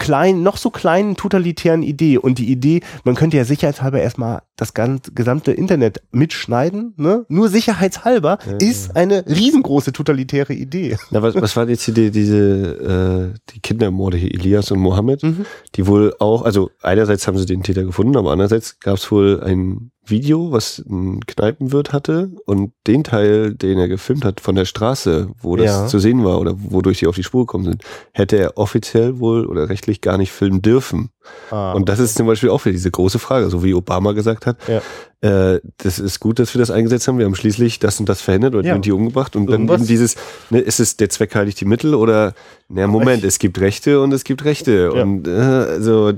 kleinen, 0.00 0.42
noch 0.42 0.56
so 0.56 0.70
kleinen 0.70 1.14
totalitären 1.14 1.84
Idee. 1.84 2.18
Und 2.18 2.38
die 2.38 2.50
Idee, 2.50 2.80
man 3.04 3.14
könnte 3.14 3.36
ja 3.36 3.44
sicherheitshalber 3.44 4.00
erstmal 4.00 4.42
das 4.56 4.74
ganze, 4.74 5.12
gesamte 5.12 5.52
Internet 5.52 6.02
mitschneiden, 6.10 6.94
ne? 6.96 7.24
nur 7.28 7.48
sicherheitshalber, 7.48 8.38
ja, 8.44 8.56
ist 8.56 8.96
eine 8.96 9.24
riesengroße 9.26 9.92
totalitäre 9.92 10.54
Idee. 10.54 10.96
Na, 11.10 11.22
was, 11.22 11.34
was 11.36 11.54
war 11.54 11.68
jetzt 11.68 11.86
die, 11.86 12.10
diese, 12.10 13.34
äh, 13.34 13.52
die 13.52 13.60
Kindermorde 13.60 14.16
hier, 14.16 14.34
Elias 14.34 14.70
und 14.70 14.80
Mohammed, 14.80 15.22
mhm. 15.22 15.46
die 15.76 15.86
wohl 15.86 16.14
auch, 16.18 16.42
also 16.42 16.70
einerseits 16.82 17.28
haben 17.28 17.38
sie 17.38 17.46
den 17.46 17.62
Täter 17.62 17.84
gefunden, 17.84 18.16
aber 18.16 18.32
andererseits 18.32 18.80
gab 18.80 18.96
es 18.96 19.10
wohl 19.12 19.42
ein 19.42 19.92
Video, 20.04 20.50
was 20.50 20.78
ein 20.78 21.20
Kneipenwirt 21.26 21.92
hatte 21.92 22.30
und 22.46 22.72
den 22.86 23.04
Teil, 23.04 23.54
den 23.54 23.78
er 23.78 23.88
gefilmt 23.88 24.24
hat 24.24 24.40
von 24.40 24.54
der 24.54 24.64
Straße, 24.64 25.28
wo 25.40 25.56
das 25.56 25.66
ja. 25.66 25.86
zu 25.86 25.98
sehen 25.98 26.24
war 26.24 26.40
oder 26.40 26.54
wodurch 26.56 26.98
sie 26.98 27.06
auf 27.06 27.14
die 27.14 27.22
Spur 27.22 27.46
gekommen 27.46 27.64
sind, 27.64 27.82
hätte 28.12 28.36
er 28.38 28.58
offiziell 28.58 29.20
wohl 29.20 29.46
oder 29.46 29.68
rechtlich 29.68 30.00
gar 30.00 30.18
nicht 30.18 30.32
filmen 30.32 30.62
dürfen. 30.62 31.10
Ah, 31.50 31.72
und 31.72 31.88
das 31.88 31.98
okay. 31.98 32.04
ist 32.06 32.16
zum 32.16 32.26
Beispiel 32.26 32.48
auch 32.48 32.64
wieder 32.64 32.72
diese 32.72 32.90
große 32.90 33.18
Frage, 33.18 33.50
so 33.50 33.62
wie 33.62 33.74
Obama 33.74 34.12
gesagt 34.12 34.46
hat. 34.46 34.56
Ja. 34.66 34.80
Äh, 35.20 35.60
das 35.78 35.98
ist 35.98 36.18
gut, 36.18 36.38
dass 36.38 36.54
wir 36.54 36.58
das 36.58 36.70
eingesetzt 36.70 37.06
haben. 37.06 37.18
Wir 37.18 37.26
haben 37.26 37.34
schließlich 37.34 37.78
das 37.78 38.00
und 38.00 38.08
das 38.08 38.22
verhindert 38.22 38.54
und 38.54 38.64
ja. 38.64 38.78
die 38.78 38.92
umgebracht. 38.92 39.36
Und 39.36 39.48
Irgendwas. 39.48 39.74
dann 39.74 39.82
eben 39.82 39.88
dieses, 39.88 40.16
ne, 40.48 40.60
ist 40.60 40.80
es 40.80 40.96
der 40.96 41.10
Zweck 41.10 41.34
heiligt 41.34 41.60
die 41.60 41.66
Mittel 41.66 41.94
oder, 41.94 42.34
na 42.68 42.86
Moment, 42.86 43.22
es 43.22 43.38
gibt 43.38 43.60
Rechte 43.60 44.00
und 44.00 44.12
es 44.12 44.24
gibt 44.24 44.44
Rechte. 44.44 44.92
Und 44.92 45.28
äh, 45.28 45.30
also 45.30 46.12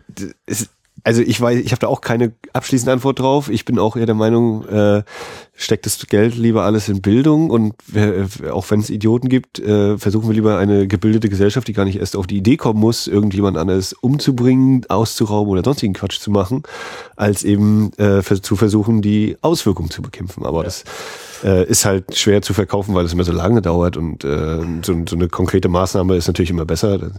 es, 0.47 0.69
also 1.05 1.23
ich 1.23 1.41
weiß, 1.41 1.59
ich 1.59 1.73
habe 1.73 1.81
da 1.81 1.89
auch 1.89 2.01
keine 2.01 2.33
abschließende 2.53 2.93
Antwort 2.93 3.19
drauf. 3.19 3.49
Ich 3.49 3.65
bin 3.65 3.79
auch 3.79 3.97
eher 3.97 4.07
der 4.07 4.15
Meinung, 4.15 4.67
äh, 4.69 5.03
steckt 5.63 5.87
das 5.87 6.07
Geld 6.07 6.37
lieber 6.37 6.65
alles 6.65 6.89
in 6.89 7.01
Bildung 7.01 7.51
und 7.51 7.75
äh, 7.95 8.49
auch 8.51 8.71
wenn 8.71 8.81
es 8.81 8.91
Idioten 8.91 9.29
gibt, 9.29 9.59
äh, 9.59 9.97
versuchen 9.99 10.29
wir 10.29 10.35
lieber 10.35 10.59
eine 10.59 10.87
gebildete 10.87 11.29
Gesellschaft, 11.29 11.69
die 11.69 11.73
gar 11.73 11.85
nicht 11.85 11.99
erst 11.99 12.17
auf 12.17 12.27
die 12.27 12.37
Idee 12.37 12.57
kommen 12.57 12.81
muss, 12.81 13.07
irgendjemand 13.07 13.57
anderes 13.57 13.93
umzubringen, 13.93 14.85
auszurauben 14.89 15.53
oder 15.53 15.63
sonstigen 15.65 15.95
Quatsch 15.95 16.19
zu 16.19 16.31
machen, 16.31 16.63
als 17.17 17.45
eben 17.45 17.93
äh, 17.99 18.23
zu 18.23 18.57
versuchen, 18.57 19.03
die 19.03 19.37
Auswirkungen 19.41 19.91
zu 19.91 20.03
bekämpfen. 20.03 20.45
Aber 20.45 20.59
ja. 20.59 20.65
das 20.65 20.85
äh, 21.45 21.65
ist 21.67 21.85
halt 21.85 22.17
schwer 22.17 22.43
zu 22.43 22.55
verkaufen, 22.55 22.95
weil 22.95 23.05
es 23.05 23.13
immer 23.13 23.25
so 23.25 23.33
lange 23.33 23.63
dauert 23.63 23.97
und 23.97 24.25
äh, 24.25 24.59
so, 24.83 24.95
so 25.09 25.17
eine 25.17 25.29
konkrete 25.29 25.69
Maßnahme 25.69 26.17
ist 26.17 26.27
natürlich 26.27 26.51
immer 26.51 26.65
besser. 26.65 27.11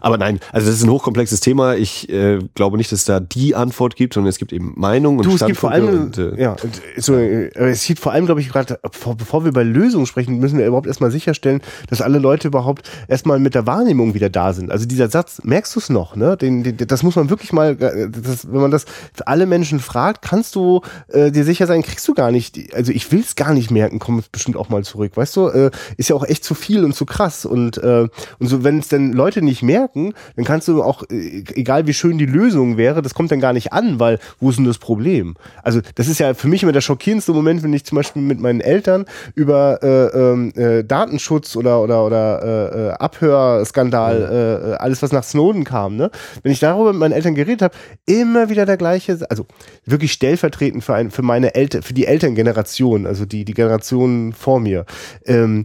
Aber 0.00 0.18
nein, 0.18 0.40
also 0.52 0.66
das 0.66 0.76
ist 0.76 0.84
ein 0.84 0.90
hochkomplexes 0.90 1.40
Thema. 1.40 1.76
Ich 1.76 2.08
äh, 2.08 2.38
glaube 2.54 2.76
nicht, 2.76 2.92
dass 2.92 3.00
es 3.00 3.04
da 3.04 3.20
die 3.20 3.54
Antwort 3.54 3.96
gibt, 3.96 4.14
sondern 4.14 4.28
es 4.28 4.38
gibt 4.38 4.52
eben 4.52 4.74
Meinungen 4.76 5.18
und 5.18 5.26
du, 5.26 5.34
es 5.34 5.44
gibt 5.44 5.58
vor 5.58 5.70
allem, 5.70 5.88
und, 5.88 6.18
äh, 6.18 6.40
ja, 6.40 6.56
so, 6.96 7.14
äh, 7.14 7.50
es 7.54 7.82
sieht 7.90 7.98
vor 7.98 8.12
allem, 8.12 8.26
glaube 8.26 8.40
ich, 8.40 8.48
gerade, 8.48 8.78
bevor 9.18 9.44
wir 9.44 9.52
bei 9.52 9.64
Lösungen 9.64 10.06
sprechen, 10.06 10.38
müssen 10.38 10.58
wir 10.58 10.66
überhaupt 10.66 10.86
erstmal 10.86 11.10
sicherstellen, 11.10 11.60
dass 11.88 12.00
alle 12.00 12.20
Leute 12.20 12.46
überhaupt 12.46 12.88
erstmal 13.08 13.40
mit 13.40 13.56
der 13.56 13.66
Wahrnehmung 13.66 14.14
wieder 14.14 14.30
da 14.30 14.52
sind. 14.52 14.70
Also 14.70 14.86
dieser 14.86 15.10
Satz, 15.10 15.40
merkst 15.42 15.74
du 15.74 15.80
es 15.80 15.90
noch, 15.90 16.14
ne? 16.14 16.36
Den, 16.36 16.62
den, 16.62 16.76
das 16.76 17.02
muss 17.02 17.16
man 17.16 17.30
wirklich 17.30 17.52
mal, 17.52 17.72
äh, 17.82 18.08
das, 18.08 18.50
wenn 18.50 18.60
man 18.60 18.70
das 18.70 18.84
alle 19.26 19.46
Menschen 19.46 19.80
fragt, 19.80 20.22
kannst 20.22 20.54
du 20.54 20.82
äh, 21.08 21.32
dir 21.32 21.42
sicher 21.42 21.66
sein, 21.66 21.82
kriegst 21.82 22.06
du 22.06 22.14
gar 22.14 22.30
nicht, 22.30 22.72
also 22.74 22.92
ich 22.92 23.10
will 23.10 23.20
es 23.20 23.34
gar 23.34 23.54
nicht 23.54 23.72
merken, 23.72 23.98
kommt 23.98 24.30
bestimmt 24.30 24.56
auch 24.56 24.68
mal 24.68 24.84
zurück. 24.84 25.16
Weißt 25.16 25.34
du, 25.34 25.48
äh, 25.48 25.70
ist 25.96 26.10
ja 26.10 26.14
auch 26.14 26.24
echt 26.24 26.44
zu 26.44 26.54
viel 26.54 26.84
und 26.84 26.94
zu 26.94 27.06
krass. 27.06 27.44
Und, 27.44 27.78
äh, 27.78 28.06
und 28.38 28.46
so, 28.46 28.62
wenn 28.62 28.78
es 28.78 28.86
denn 28.86 29.12
Leute 29.12 29.42
nicht 29.42 29.64
merken, 29.64 30.14
dann 30.36 30.44
kannst 30.44 30.68
du 30.68 30.84
auch, 30.84 31.02
äh, 31.10 31.42
egal 31.54 31.88
wie 31.88 31.94
schön 31.94 32.18
die 32.18 32.26
Lösung 32.26 32.76
wäre, 32.76 33.02
das 33.02 33.14
kommt 33.14 33.32
dann 33.32 33.40
gar 33.40 33.52
nicht 33.52 33.72
an, 33.72 33.98
weil 33.98 34.20
wo 34.38 34.50
ist 34.50 34.56
denn 34.56 34.64
das 34.64 34.78
Problem? 34.78 35.34
Also, 35.64 35.80
das 35.96 36.06
ist 36.06 36.20
ja 36.20 36.34
für 36.34 36.46
mich 36.46 36.62
immer 36.62 36.70
der 36.70 36.82
schockierendste 36.82 37.32
Moment, 37.32 37.64
wenn 37.64 37.69
ich 37.76 37.84
zum 37.84 37.96
Beispiel 37.96 38.22
mit 38.22 38.40
meinen 38.40 38.60
Eltern 38.60 39.04
über 39.34 39.82
äh, 39.82 40.06
ähm, 40.16 40.52
äh, 40.56 40.84
Datenschutz 40.84 41.56
oder 41.56 41.82
oder 41.82 42.04
oder 42.04 42.42
äh, 42.42 42.88
äh 42.88 42.90
Abhörskandal, 42.92 44.72
äh, 44.72 44.74
alles 44.76 45.02
was 45.02 45.12
nach 45.12 45.24
Snowden 45.24 45.64
kam, 45.64 45.96
ne? 45.96 46.10
Wenn 46.42 46.52
ich 46.52 46.60
darüber 46.60 46.92
mit 46.92 47.00
meinen 47.00 47.12
Eltern 47.12 47.34
geredet 47.34 47.62
habe, 47.62 47.74
immer 48.06 48.48
wieder 48.48 48.66
der 48.66 48.76
gleiche, 48.76 49.18
also 49.28 49.46
wirklich 49.84 50.12
stellvertretend 50.12 50.84
für 50.84 50.94
ein, 50.94 51.10
für 51.10 51.22
meine 51.22 51.54
Eltern, 51.54 51.82
für 51.82 51.94
die 51.94 52.06
Elterngeneration, 52.06 53.06
also 53.06 53.24
die 53.24 53.44
die 53.44 53.54
Generationen 53.54 54.32
vor 54.32 54.60
mir. 54.60 54.84
Ähm, 55.24 55.64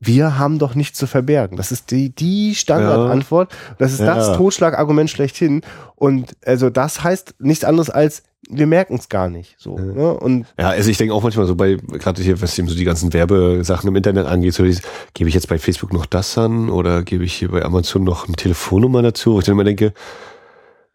wir 0.00 0.38
haben 0.38 0.58
doch 0.58 0.74
nichts 0.74 0.98
zu 0.98 1.06
verbergen. 1.06 1.56
Das 1.56 1.72
ist 1.72 1.90
die, 1.90 2.10
die 2.10 2.54
Standardantwort. 2.54 3.52
Das 3.78 3.92
ist 3.92 4.00
ja. 4.00 4.14
das 4.14 4.36
Totschlagargument 4.36 5.10
schlechthin. 5.10 5.62
Und 5.96 6.36
also 6.44 6.70
das 6.70 7.02
heißt 7.02 7.34
nichts 7.40 7.64
anderes 7.64 7.90
als, 7.90 8.22
wir 8.48 8.66
merken 8.66 8.94
es 8.94 9.08
gar 9.08 9.28
nicht. 9.28 9.56
So, 9.58 9.76
ja. 9.76 9.84
Ne? 9.84 10.14
Und 10.14 10.46
ja, 10.58 10.70
also 10.70 10.90
ich 10.90 10.96
denke 10.96 11.12
auch 11.12 11.22
manchmal 11.22 11.46
so 11.46 11.54
bei, 11.54 11.74
gerade 11.74 12.22
hier, 12.22 12.40
was 12.40 12.58
eben 12.58 12.68
so 12.68 12.76
die 12.76 12.84
ganzen 12.84 13.12
Werbesachen 13.12 13.88
im 13.88 13.96
Internet 13.96 14.26
angeht, 14.26 14.54
so 14.54 14.64
dieses, 14.64 14.82
gebe 15.14 15.28
ich 15.28 15.34
jetzt 15.34 15.48
bei 15.48 15.58
Facebook 15.58 15.92
noch 15.92 16.06
das 16.06 16.38
an 16.38 16.70
oder 16.70 17.02
gebe 17.02 17.24
ich 17.24 17.34
hier 17.34 17.50
bei 17.50 17.64
Amazon 17.64 18.04
noch 18.04 18.26
eine 18.26 18.36
Telefonnummer 18.36 19.02
dazu? 19.02 19.34
Wo 19.34 19.40
ich 19.40 19.44
dann 19.44 19.54
immer 19.54 19.64
denke, 19.64 19.92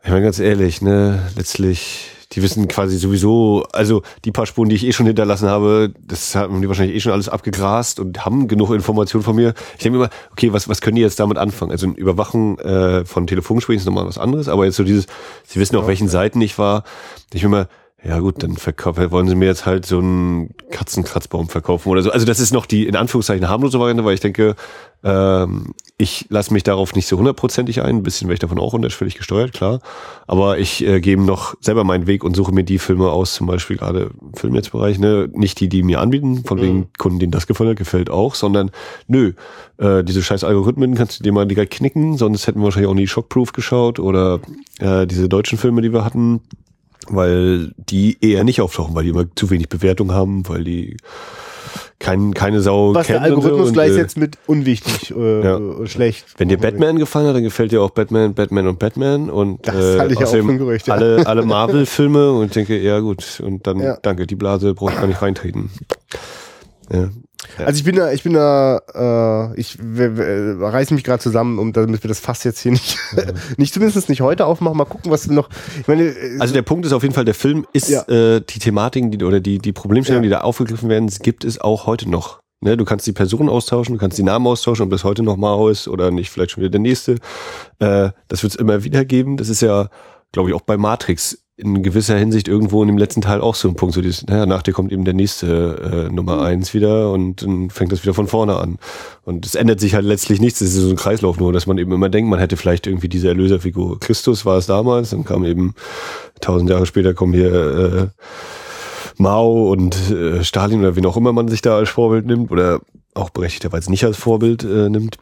ich 0.04 0.10
meine 0.10 0.24
ganz 0.24 0.40
ehrlich, 0.40 0.82
ne, 0.82 1.20
letztlich 1.36 2.13
die 2.34 2.42
wissen 2.42 2.68
quasi 2.68 2.98
sowieso, 2.98 3.66
also 3.72 4.02
die 4.26 4.32
paar 4.32 4.46
Spuren, 4.46 4.70
die 4.70 4.76
ich 4.76 4.86
eh 4.86 4.92
schon 4.92 5.06
hinterlassen 5.06 5.50
habe, 5.50 5.94
das 6.06 6.36
haben 6.36 6.62
die 6.62 6.68
wahrscheinlich 6.68 6.96
eh 6.96 7.00
schon 7.00 7.12
alles 7.12 7.30
abgegrast 7.30 8.00
und 8.00 8.26
haben 8.26 8.48
genug 8.48 8.72
Informationen 8.72 9.24
von 9.24 9.36
mir. 9.36 9.54
Ich 9.78 9.84
denke 9.84 9.98
mir 9.98 10.06
immer, 10.06 10.14
okay, 10.32 10.52
was, 10.54 10.68
was 10.68 10.82
können 10.82 10.96
die 10.96 11.02
jetzt 11.02 11.20
damit 11.20 11.38
anfangen? 11.38 11.72
Also 11.72 11.88
Überwachung 11.88 12.58
äh, 12.60 13.06
von 13.06 13.28
Telefongesprächen 13.28 13.80
ist 13.80 13.86
nochmal 13.86 14.08
was 14.08 14.18
anderes, 14.18 14.48
aber 14.48 14.66
jetzt 14.66 14.76
so 14.76 14.84
dieses, 14.84 15.06
sie 15.46 15.60
wissen 15.60 15.76
auf 15.76 15.88
welchen 15.88 16.08
Seiten 16.08 16.42
ich 16.42 16.58
war. 16.58 16.84
Ich 17.34 17.42
bin 17.42 17.52
immer, 17.52 17.68
ja 18.06 18.20
gut, 18.20 18.44
dann 18.44 18.58
wollen 19.12 19.30
sie 19.30 19.36
mir 19.36 19.46
jetzt 19.46 19.66
halt 19.66 19.86
so 19.86 20.00
einen 20.00 20.50
Katzenkratzbaum 20.72 21.48
verkaufen 21.48 21.88
oder 21.88 22.02
so. 22.02 22.12
Also 22.12 22.26
das 22.26 22.42
ist 22.42 22.52
noch 22.52 22.66
die 22.66 22.86
in 22.86 22.98
Anführungszeichen 22.98 23.48
harmlose 23.48 23.80
Variante, 23.80 24.04
weil 24.04 24.14
ich 24.14 24.20
denke, 24.20 24.56
ähm, 25.06 25.74
ich 25.98 26.26
lasse 26.30 26.52
mich 26.52 26.64
darauf 26.64 26.96
nicht 26.96 27.08
so 27.08 27.18
hundertprozentig 27.18 27.82
ein. 27.82 27.98
Ein 27.98 28.04
bisschen 28.04 28.28
werde 28.28 28.36
ich 28.36 28.40
davon 28.40 28.60
auch 28.60 28.74
unterschwellig 28.74 29.16
gesteuert, 29.16 29.54
klar. 29.54 29.80
Aber 30.28 30.58
ich 30.58 30.86
äh, 30.86 31.00
gebe 31.00 31.22
noch 31.22 31.56
selber 31.62 31.86
meinen 31.86 32.06
Weg 32.06 32.26
und 32.26 32.36
suche 32.36 32.52
mir 32.52 32.66
die 32.66 32.78
Filme 32.78 33.10
aus, 33.10 33.36
zum 33.36 33.48
Beispiel 33.48 33.78
gerade 33.78 34.12
im 34.20 34.34
Filmnetzbereich, 34.34 35.00
ne? 35.00 35.30
Nicht 35.32 35.62
die, 35.62 35.70
die 35.70 35.82
mir 35.82 36.02
anbieten, 36.02 36.44
von 36.44 36.58
mhm. 36.58 36.62
wegen 36.62 36.88
Kunden, 36.98 37.20
denen 37.20 37.32
das 37.32 37.48
gefallen 37.48 37.70
hat, 37.70 37.78
gefällt 37.78 38.10
auch, 38.10 38.36
sondern 38.36 38.72
nö, 39.08 39.32
äh, 39.78 40.04
diese 40.04 40.24
scheiß 40.24 40.44
Algorithmen 40.44 40.96
kannst 40.96 41.20
du 41.20 41.24
dir 41.24 41.32
mal 41.32 41.48
direkt 41.48 41.74
knicken, 41.74 42.18
sonst 42.18 42.48
hätten 42.48 42.60
wir 42.60 42.66
wahrscheinlich 42.66 42.90
auch 42.90 42.96
nie 42.96 43.08
Shockproof 43.08 43.54
geschaut 43.54 44.00
oder 44.00 44.42
äh, 44.80 45.08
diese 45.08 45.30
deutschen 45.30 45.58
Filme, 45.58 45.82
die 45.82 45.94
wir 45.94 46.04
hatten 46.04 46.42
weil 47.10 47.72
die 47.78 48.18
eher 48.22 48.44
nicht 48.44 48.62
auftauchen, 48.62 48.96
weil 48.96 49.04
die 49.04 49.10
immer 49.10 49.26
zu 49.36 49.50
wenig 49.50 49.70
Bewertung 49.70 50.12
haben, 50.12 50.48
weil 50.48 50.64
die 50.64 50.98
kein, 52.00 52.34
keine 52.34 52.62
Sau 52.62 52.94
Was 52.94 53.08
kennt. 53.08 53.20
der 53.20 53.24
Algorithmus 53.24 53.70
und, 53.70 53.74
gleich 53.74 53.92
äh, 53.92 53.98
jetzt 53.98 54.18
mit 54.18 54.38
unwichtig 54.46 55.16
äh, 55.16 55.44
ja. 55.44 55.88
schlecht. 55.88 56.26
Wenn 56.38 56.50
dir 56.50 56.58
Batman 56.58 56.98
gefallen 56.98 57.28
hat, 57.28 57.36
dann 57.36 57.44
gefällt 57.44 57.72
dir 57.72 57.82
auch 57.82 57.92
Batman, 57.92 58.34
Batman 58.34 58.68
und 58.68 58.78
Batman 58.78 59.30
und 59.30 59.66
das 59.66 59.76
äh, 59.76 60.12
ich 60.12 60.18
auch 60.18 60.32
Gerücht, 60.32 60.88
ja. 60.88 60.96
alle, 60.96 61.26
alle 61.26 61.46
Marvel-Filme 61.46 62.34
und 62.34 62.48
ich 62.48 62.52
denke, 62.52 62.80
ja 62.80 63.00
gut, 63.00 63.42
und 63.44 63.66
dann 63.66 63.80
ja. 63.80 63.98
danke, 64.02 64.28
die 64.28 64.36
Blase 64.36 64.74
brauche 64.74 64.92
ich 64.92 65.00
gar 65.00 65.08
nicht 65.08 65.22
reintreten. 65.22 65.70
Ja. 66.92 67.10
Also 67.58 67.78
ich 67.78 67.84
bin 67.84 67.96
da, 67.96 68.12
ich 68.12 68.24
bin 68.24 68.34
da, 68.34 69.52
äh, 69.54 69.60
ich 69.60 69.78
reiße 69.80 70.94
mich 70.94 71.04
gerade 71.04 71.22
zusammen, 71.22 71.60
um 71.60 71.74
damit 71.74 72.04
wir 72.04 72.08
das 72.08 72.20
Fass 72.20 72.44
jetzt 72.44 72.60
hier 72.60 72.72
nicht, 72.72 72.98
mhm. 73.12 73.34
nicht 73.58 73.74
zumindest 73.74 74.10
nicht 74.10 74.22
heute 74.22 74.46
aufmachen. 74.46 74.78
Mal 74.78 74.86
gucken, 74.86 75.12
was 75.12 75.28
noch. 75.28 75.50
Ich 75.80 75.88
meine, 75.88 76.04
äh, 76.04 76.40
also 76.40 76.54
der 76.54 76.62
Punkt 76.62 76.86
ist 76.86 76.94
auf 76.94 77.04
jeden 77.04 77.16
Fall, 77.16 77.26
der 77.26 77.36
Film 77.36 77.66
ist 77.74 77.90
ja. 77.90 78.04
äh, 78.08 78.42
die 78.42 78.60
Thematiken, 78.60 79.12
die 79.12 79.24
oder 79.24 79.40
die 79.40 79.60
die 79.60 79.72
Problemstellungen, 79.72 80.24
ja. 80.30 80.38
die 80.38 80.42
da 80.42 80.42
aufgegriffen 80.42 80.90
werden, 80.90 81.08
gibt 81.22 81.44
es 81.46 81.60
auch 81.60 81.86
heute 81.86 82.10
noch. 82.10 82.44
Ne, 82.62 82.78
du 82.78 82.86
kannst 82.86 83.06
die 83.06 83.12
Personen 83.12 83.50
austauschen, 83.50 83.96
du 83.96 84.00
kannst 84.00 84.18
die 84.18 84.24
Namen 84.24 84.48
austauschen, 84.48 84.86
ob 84.86 84.90
das 84.90 85.04
heute 85.04 85.22
noch 85.22 85.36
Mao 85.36 85.68
ist 85.68 85.90
oder 85.90 86.12
nicht, 86.12 86.30
vielleicht 86.30 86.52
schon 86.52 86.62
wieder 86.62 86.72
der 86.72 86.80
nächste. 86.80 87.18
Äh, 87.80 88.12
das 88.30 88.42
wird 88.42 88.54
es 88.54 88.56
immer 88.56 88.86
wieder 88.86 89.04
geben. 89.04 89.36
Das 89.36 89.50
ist 89.50 89.62
ja, 89.62 89.90
glaube 90.32 90.50
ich, 90.50 90.56
auch 90.56 90.62
bei 90.62 90.78
Matrix 90.78 91.43
in 91.56 91.84
gewisser 91.84 92.18
Hinsicht 92.18 92.48
irgendwo 92.48 92.82
in 92.82 92.88
dem 92.88 92.98
letzten 92.98 93.22
Teil 93.22 93.40
auch 93.40 93.54
so 93.54 93.68
ein 93.68 93.76
Punkt, 93.76 93.94
so 93.94 94.02
dieses, 94.02 94.26
naja, 94.26 94.48
nach 94.48 94.64
dir 94.64 94.74
kommt 94.74 94.92
eben 94.92 95.06
der 95.06 95.14
nächste 95.14 96.08
äh, 96.10 96.14
Nummer 96.14 96.38
mhm. 96.38 96.42
eins 96.42 96.74
wieder 96.74 97.12
und 97.12 97.44
dann 97.44 97.70
fängt 97.70 97.92
das 97.92 98.02
wieder 98.02 98.16
von 98.16 98.28
vorne 98.28 98.58
an. 98.58 98.80
Und 99.24 99.46
es 99.46 99.54
ändert 99.54 99.80
sich 99.80 99.94
halt 99.94 100.06
letztlich 100.06 100.42
nichts, 100.42 100.62
es 100.62 100.74
ist 100.74 100.82
so 100.82 100.90
ein 100.90 100.96
Kreislauf 100.96 101.40
nur, 101.40 101.54
dass 101.54 101.68
man 101.68 101.78
eben 101.78 101.92
immer 101.92 102.10
denkt, 102.10 102.30
man 102.30 102.40
hätte 102.40 102.58
vielleicht 102.58 102.88
irgendwie 102.88 103.08
diese 103.08 103.28
Erlöserfigur 103.28 104.00
Christus 104.00 104.46
war 104.46 104.58
es 104.58 104.66
damals, 104.66 105.12
dann 105.12 105.26
kam 105.26 105.46
eben 105.46 105.76
tausend 106.42 106.72
Jahre 106.72 106.88
später 106.88 107.14
kommen 107.14 107.34
hier 107.34 107.54
äh, 107.54 108.08
Mao 109.18 109.72
und 109.72 109.96
äh, 110.10 110.44
Stalin 110.44 110.80
oder 110.80 110.96
wen 110.96 111.06
auch 111.06 111.18
immer 111.18 111.34
man 111.34 111.50
sich 111.50 111.62
da 111.62 111.78
als 111.78 111.90
Vorbild 111.90 112.26
nimmt 112.26 112.52
oder 112.52 112.82
auch 113.14 113.30
berechtigterweise 113.30 113.92
nicht 113.92 114.04
als 114.06 114.18
Vorbild 114.18 114.64
äh, 114.64 114.90
nimmt 114.90 115.20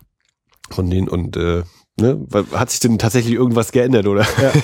von 0.70 0.90
denen 0.90 1.10
und 1.10 1.36
äh, 1.36 1.64
ne, 2.00 2.26
hat 2.54 2.70
sich 2.70 2.80
denn 2.80 2.98
tatsächlich 2.98 3.34
irgendwas 3.34 3.74
geändert 3.74 4.08
oder? 4.08 4.22
Ja. 4.42 4.54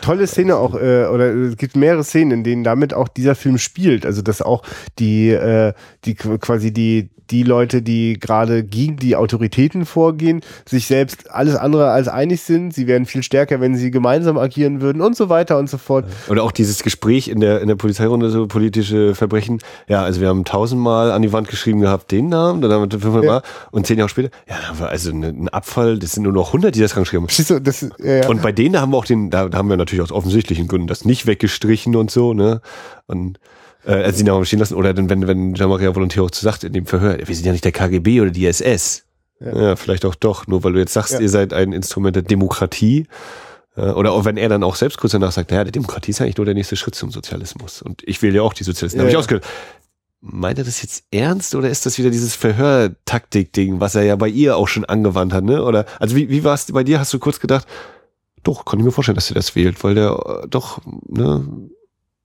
tolle 0.00 0.26
Szene 0.26 0.56
auch, 0.56 0.74
äh, 0.74 1.06
oder 1.06 1.34
es 1.34 1.56
gibt 1.56 1.76
mehrere 1.76 2.04
Szenen, 2.04 2.30
in 2.32 2.44
denen 2.44 2.64
damit 2.64 2.94
auch 2.94 3.08
dieser 3.08 3.34
Film 3.34 3.58
spielt. 3.58 4.06
Also 4.06 4.22
dass 4.22 4.42
auch 4.42 4.62
die, 4.98 5.30
äh, 5.30 5.72
die 6.04 6.14
quasi 6.14 6.72
die, 6.72 7.10
die 7.30 7.42
Leute, 7.44 7.80
die 7.80 8.18
gerade 8.18 8.64
gegen 8.64 8.96
die 8.96 9.16
Autoritäten 9.16 9.86
vorgehen, 9.86 10.40
sich 10.68 10.86
selbst 10.86 11.30
alles 11.30 11.54
andere 11.54 11.90
als 11.90 12.08
einig 12.08 12.42
sind. 12.42 12.74
Sie 12.74 12.86
wären 12.86 13.06
viel 13.06 13.22
stärker, 13.22 13.60
wenn 13.60 13.76
sie 13.76 13.90
gemeinsam 13.90 14.36
agieren 14.36 14.80
würden 14.80 15.00
und 15.00 15.16
so 15.16 15.28
weiter 15.28 15.58
und 15.58 15.70
so 15.70 15.78
fort. 15.78 16.06
Oder 16.28 16.42
auch 16.42 16.52
dieses 16.52 16.82
Gespräch 16.82 17.28
in 17.28 17.40
der, 17.40 17.60
in 17.60 17.68
der 17.68 17.76
Polizeirunde, 17.76 18.30
so 18.30 18.46
politische 18.46 19.14
Verbrechen. 19.14 19.60
Ja, 19.86 20.02
also 20.02 20.20
wir 20.20 20.28
haben 20.28 20.44
tausendmal 20.44 21.12
an 21.12 21.22
die 21.22 21.32
Wand 21.32 21.48
geschrieben 21.48 21.80
gehabt, 21.80 22.10
den 22.10 22.28
Namen, 22.28 22.62
dann 22.62 22.72
haben 22.72 22.90
wir 22.90 22.98
fünfmal 22.98 23.24
ja. 23.24 23.42
und 23.70 23.86
zehn 23.86 23.98
Jahre 23.98 24.08
später, 24.08 24.30
ja, 24.48 24.86
also 24.86 25.10
ein 25.10 25.48
Abfall, 25.50 25.98
das 25.98 26.12
sind 26.12 26.24
nur 26.24 26.32
noch 26.32 26.52
hundert, 26.52 26.74
die 26.74 26.80
das 26.80 26.94
geschrieben 26.94 27.28
haben. 27.28 27.62
Das, 27.62 27.80
ja, 27.98 28.14
ja. 28.14 28.28
Und 28.28 28.42
bei 28.42 28.52
denen 28.52 28.80
haben 28.80 28.90
wir 28.90 28.96
auch 28.96 29.04
den, 29.04 29.30
da 29.30 29.48
haben 29.52 29.68
wir 29.68 29.76
natürlich 29.76 29.89
natürlich 29.90 30.02
aus 30.02 30.12
offensichtlichen 30.12 30.68
Gründen 30.68 30.86
das 30.86 31.04
nicht 31.04 31.26
weggestrichen 31.26 31.96
und 31.96 32.10
so, 32.10 32.32
ne? 32.34 32.60
Und 33.06 33.38
äh, 33.84 33.92
also 33.92 34.18
sie 34.18 34.24
noch 34.24 34.44
stehen 34.44 34.58
lassen. 34.58 34.74
Oder 34.74 34.94
dann, 34.94 35.10
wenn, 35.10 35.26
wenn 35.26 35.54
Jean-Maria 35.54 35.94
Volontier 35.94 36.22
auch 36.22 36.30
sagt 36.32 36.64
in 36.64 36.72
dem 36.72 36.86
Verhör, 36.86 37.18
wir 37.18 37.34
sind 37.34 37.46
ja 37.46 37.52
nicht 37.52 37.64
der 37.64 37.72
KGB 37.72 38.20
oder 38.20 38.30
die 38.30 38.46
SS. 38.46 39.04
Ja. 39.40 39.58
ja, 39.58 39.76
vielleicht 39.76 40.04
auch 40.04 40.14
doch, 40.14 40.46
nur 40.46 40.64
weil 40.64 40.74
du 40.74 40.80
jetzt 40.80 40.92
sagst, 40.92 41.14
ja. 41.14 41.20
ihr 41.20 41.30
seid 41.30 41.54
ein 41.54 41.72
Instrument 41.72 42.14
der 42.14 42.22
Demokratie. 42.22 43.06
Äh, 43.74 43.90
oder 43.90 44.12
auch 44.12 44.24
wenn 44.24 44.36
er 44.36 44.48
dann 44.48 44.62
auch 44.62 44.76
selbst 44.76 44.98
kurz 44.98 45.12
danach 45.12 45.32
sagt, 45.32 45.50
naja, 45.50 45.64
die 45.64 45.72
Demokratie 45.72 46.10
ist 46.10 46.20
eigentlich 46.20 46.36
nur 46.36 46.44
der 46.44 46.54
nächste 46.54 46.76
Schritt 46.76 46.94
zum 46.94 47.10
Sozialismus. 47.10 47.80
Und 47.80 48.02
ich 48.04 48.20
will 48.20 48.34
ja 48.34 48.42
auch 48.42 48.52
die 48.52 48.64
Sozialisten. 48.64 48.98
Ja, 48.98 49.04
habe 49.04 49.10
ich 49.10 49.16
ausgehört. 49.16 49.46
Meint 50.20 50.58
er 50.58 50.64
das 50.64 50.82
jetzt 50.82 51.04
ernst 51.10 51.54
oder 51.54 51.70
ist 51.70 51.86
das 51.86 51.96
wieder 51.96 52.10
dieses 52.10 52.34
Verhörtaktik-Ding, 52.34 53.80
was 53.80 53.94
er 53.94 54.02
ja 54.02 54.16
bei 54.16 54.28
ihr 54.28 54.58
auch 54.58 54.68
schon 54.68 54.84
angewandt 54.84 55.32
hat, 55.32 55.44
ne? 55.44 55.64
Oder, 55.64 55.86
also 55.98 56.14
wie, 56.14 56.28
wie 56.28 56.44
war 56.44 56.52
es 56.52 56.70
bei 56.70 56.84
dir? 56.84 57.00
Hast 57.00 57.14
du 57.14 57.18
kurz 57.18 57.40
gedacht, 57.40 57.66
doch, 58.42 58.64
kann 58.64 58.78
ich 58.78 58.84
mir 58.84 58.92
vorstellen, 58.92 59.16
dass 59.16 59.30
er 59.30 59.34
das 59.34 59.54
wählt, 59.56 59.82
weil 59.84 59.94
der 59.94 60.42
äh, 60.44 60.48
doch, 60.48 60.80
ne, 61.08 61.70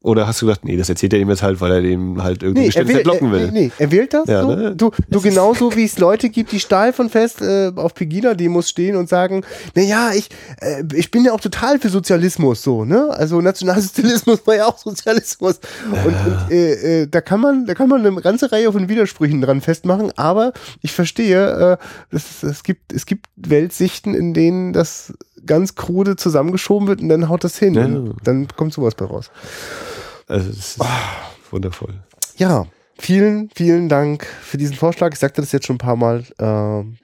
oder 0.05 0.27
hast 0.27 0.39
du 0.39 0.45
gesagt, 0.45 0.65
nee, 0.65 0.77
das 0.77 0.87
erzählt 0.87 1.13
er 1.13 1.19
ihm 1.19 1.29
jetzt 1.31 1.41
halt, 1.41 1.59
weil 1.61 1.71
er 1.71 1.81
dem 1.81 2.21
halt 2.21 2.43
irgendwie 2.43 2.61
nee, 2.61 2.67
bestimmt 2.67 2.91
entlocken 2.91 3.31
will? 3.31 3.49
Nee, 3.51 3.59
nee, 3.59 3.71
er 3.79 3.91
wählt 3.91 4.13
das 4.13 4.27
ja, 4.27 4.43
so. 4.43 4.55
Ne? 4.55 4.75
Du, 4.75 4.91
du 5.09 5.19
genauso 5.19 5.75
wie 5.75 5.83
es 5.83 5.97
Leute 5.97 6.29
gibt, 6.29 6.51
die 6.51 6.59
steil 6.59 6.93
von 6.93 7.09
fest 7.09 7.41
äh, 7.41 7.71
auf 7.75 7.95
Pegida-Demos 7.95 8.69
stehen 8.69 8.97
und 8.97 9.09
sagen, 9.09 9.43
na 9.73 9.81
ja, 9.81 10.11
ich, 10.13 10.29
äh, 10.61 10.83
ich 10.93 11.09
bin 11.09 11.25
ja 11.25 11.31
auch 11.31 11.41
total 11.41 11.79
für 11.79 11.89
Sozialismus 11.89 12.61
so, 12.61 12.85
ne? 12.85 13.09
Also 13.09 13.41
Nationalsozialismus 13.41 14.45
war 14.45 14.55
ja 14.55 14.67
auch 14.67 14.77
Sozialismus. 14.77 15.59
Und, 15.89 16.11
ja. 16.11 16.45
und 16.45 16.51
äh, 16.51 17.01
äh, 17.01 17.07
da 17.07 17.21
kann 17.21 17.41
man, 17.41 17.65
da 17.65 17.73
kann 17.73 17.89
man 17.89 18.05
eine 18.05 18.21
ganze 18.21 18.51
Reihe 18.51 18.71
von 18.71 18.87
Widersprüchen 18.87 19.41
dran 19.41 19.59
festmachen, 19.59 20.11
aber 20.17 20.53
ich 20.83 20.91
verstehe, 20.91 21.79
äh, 22.11 22.15
es, 22.15 22.43
es 22.43 22.61
gibt, 22.61 22.93
es 22.93 23.07
gibt 23.07 23.25
Weltsichten, 23.37 24.13
in 24.13 24.35
denen 24.35 24.71
das 24.71 25.15
ganz 25.45 25.75
krude 25.75 26.15
zusammengeschoben 26.15 26.87
wird 26.87 27.01
und 27.01 27.09
dann 27.09 27.29
haut 27.29 27.43
das 27.43 27.57
hin. 27.57 27.73
Ja. 27.73 28.13
Dann 28.23 28.47
kommt 28.55 28.73
sowas 28.73 28.95
bei 28.95 29.05
raus. 29.05 29.31
Also 30.27 30.49
es 30.49 30.57
ist 30.57 30.77
oh. 30.79 30.85
wundervoll. 31.51 31.93
Ja, 32.37 32.65
vielen, 32.97 33.49
vielen 33.55 33.89
Dank 33.89 34.25
für 34.25 34.57
diesen 34.57 34.75
Vorschlag. 34.75 35.13
Ich 35.13 35.19
sagte 35.19 35.41
das 35.41 35.51
jetzt 35.51 35.67
schon 35.67 35.75
ein 35.75 35.79
paar 35.79 35.95
Mal. 35.95 36.23
Ähm, 36.39 36.97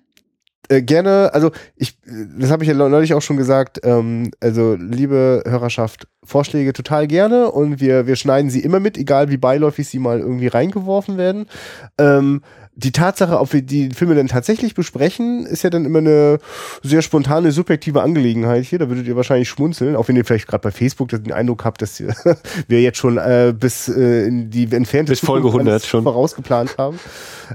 äh, 0.72 0.81
gerne, 0.81 1.31
also 1.34 1.51
ich, 1.76 1.97
das 2.05 2.49
habe 2.49 2.63
ich 2.63 2.69
ja 2.69 2.76
neulich 2.76 3.13
auch 3.13 3.22
schon 3.22 3.35
gesagt, 3.35 3.81
ähm, 3.84 4.31
also 4.39 4.76
liebe 4.80 5.43
Hörerschaft, 5.45 6.07
Vorschläge 6.23 6.72
total 6.72 7.07
gerne 7.07 7.51
und 7.51 7.81
wir, 7.81 8.07
wir 8.07 8.15
schneiden 8.15 8.49
sie 8.49 8.61
immer 8.61 8.80
mit, 8.80 8.97
egal 8.97 9.30
wie 9.30 9.38
beiläufig 9.38 9.89
sie 9.89 9.99
mal 9.99 10.19
irgendwie 10.19 10.47
reingeworfen 10.47 11.18
werden. 11.18 11.47
Ähm, 11.97 12.41
die 12.76 12.91
Tatsache, 12.91 13.39
ob 13.39 13.52
wir 13.52 13.61
die 13.61 13.89
Filme 13.89 14.15
denn 14.15 14.27
tatsächlich 14.27 14.76
besprechen, 14.76 15.45
ist 15.45 15.64
ja 15.64 15.69
dann 15.69 15.85
immer 15.85 15.99
eine 15.99 16.39
sehr 16.81 17.02
spontane, 17.02 17.52
subjektive 17.52 18.02
Angelegenheit 18.02 18.64
hier. 18.65 18.80
Da 18.80 18.88
würdet 18.88 19.07
ihr 19.07 19.15
wahrscheinlich 19.15 19.49
schmunzeln, 19.49 19.95
auch 19.95 20.07
wenn 20.07 20.15
ihr 20.15 20.23
vielleicht 20.23 20.48
gerade 20.48 20.61
bei 20.61 20.72
Facebook 20.72 21.10
den 21.10 21.34
Eindruck 21.34 21.65
habt, 21.65 21.81
dass 21.81 22.02
wir 22.68 22.81
jetzt 22.81 22.98
schon 22.98 23.18
äh, 23.18 23.53
bis 23.57 23.89
äh, 23.89 24.26
in 24.26 24.49
die 24.49 24.72
entfernte 24.72 25.11
bis 25.11 25.19
Folge 25.19 25.48
100 25.48 25.85
schon 25.85 26.03
vorausgeplant 26.03 26.77
haben. 26.77 26.99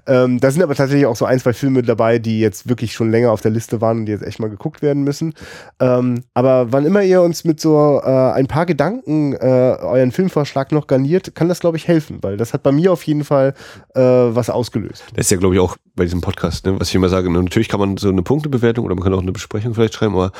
Ähm, 0.06 0.38
da 0.38 0.51
sind 0.51 0.62
aber 0.62 0.74
tatsächlich 0.74 1.06
auch 1.06 1.16
so 1.16 1.24
ein, 1.24 1.40
zwei 1.40 1.55
Filme 1.55 1.82
dabei, 1.82 2.18
die 2.18 2.40
jetzt 2.40 2.68
wirklich 2.68 2.93
schon 2.93 3.10
länger 3.10 3.32
auf 3.32 3.40
der 3.40 3.51
Liste 3.51 3.80
waren 3.80 4.01
und 4.01 4.06
die 4.06 4.12
jetzt 4.12 4.24
echt 4.24 4.38
mal 4.38 4.51
geguckt 4.51 4.82
werden 4.82 5.02
müssen. 5.02 5.32
Ähm, 5.80 6.24
aber 6.34 6.72
wann 6.72 6.84
immer 6.84 7.02
ihr 7.02 7.22
uns 7.22 7.44
mit 7.44 7.59
so 7.60 8.02
äh, 8.05 8.09
ein 8.09 8.47
paar 8.47 8.66
Gedanken 8.66 9.32
äh, 9.32 9.38
euren 9.80 10.12
Filmvorschlag 10.12 10.72
noch 10.72 10.86
garniert, 10.86 11.34
kann 11.34 11.48
das, 11.48 11.60
glaube 11.60 11.78
ich, 11.78 11.88
helfen, 11.88 12.18
weil 12.20 12.36
das 12.36 12.52
hat 12.52 12.62
bei 12.62 12.72
mir 12.72 12.93
auf 12.93 13.02
jeden 13.05 13.24
Fall 13.24 13.55
äh, 13.94 14.01
was 14.01 14.51
ausgelöst. 14.51 15.05
Das 15.14 15.26
ist 15.26 15.30
ja, 15.30 15.36
glaube 15.36 15.54
ich, 15.54 15.60
auch 15.60 15.76
bei 15.94 16.04
diesem 16.04 16.20
Podcast, 16.20 16.66
ne, 16.66 16.78
was 16.78 16.88
ich 16.88 16.94
immer 16.94 17.08
sage. 17.08 17.30
Natürlich 17.30 17.68
kann 17.68 17.80
man 17.80 17.96
so 17.96 18.08
eine 18.08 18.22
Punktebewertung 18.22 18.84
oder 18.84 18.94
man 18.94 19.02
kann 19.02 19.14
auch 19.14 19.22
eine 19.22 19.32
Besprechung 19.32 19.74
vielleicht 19.74 19.94
schreiben, 19.94 20.14
aber 20.14 20.30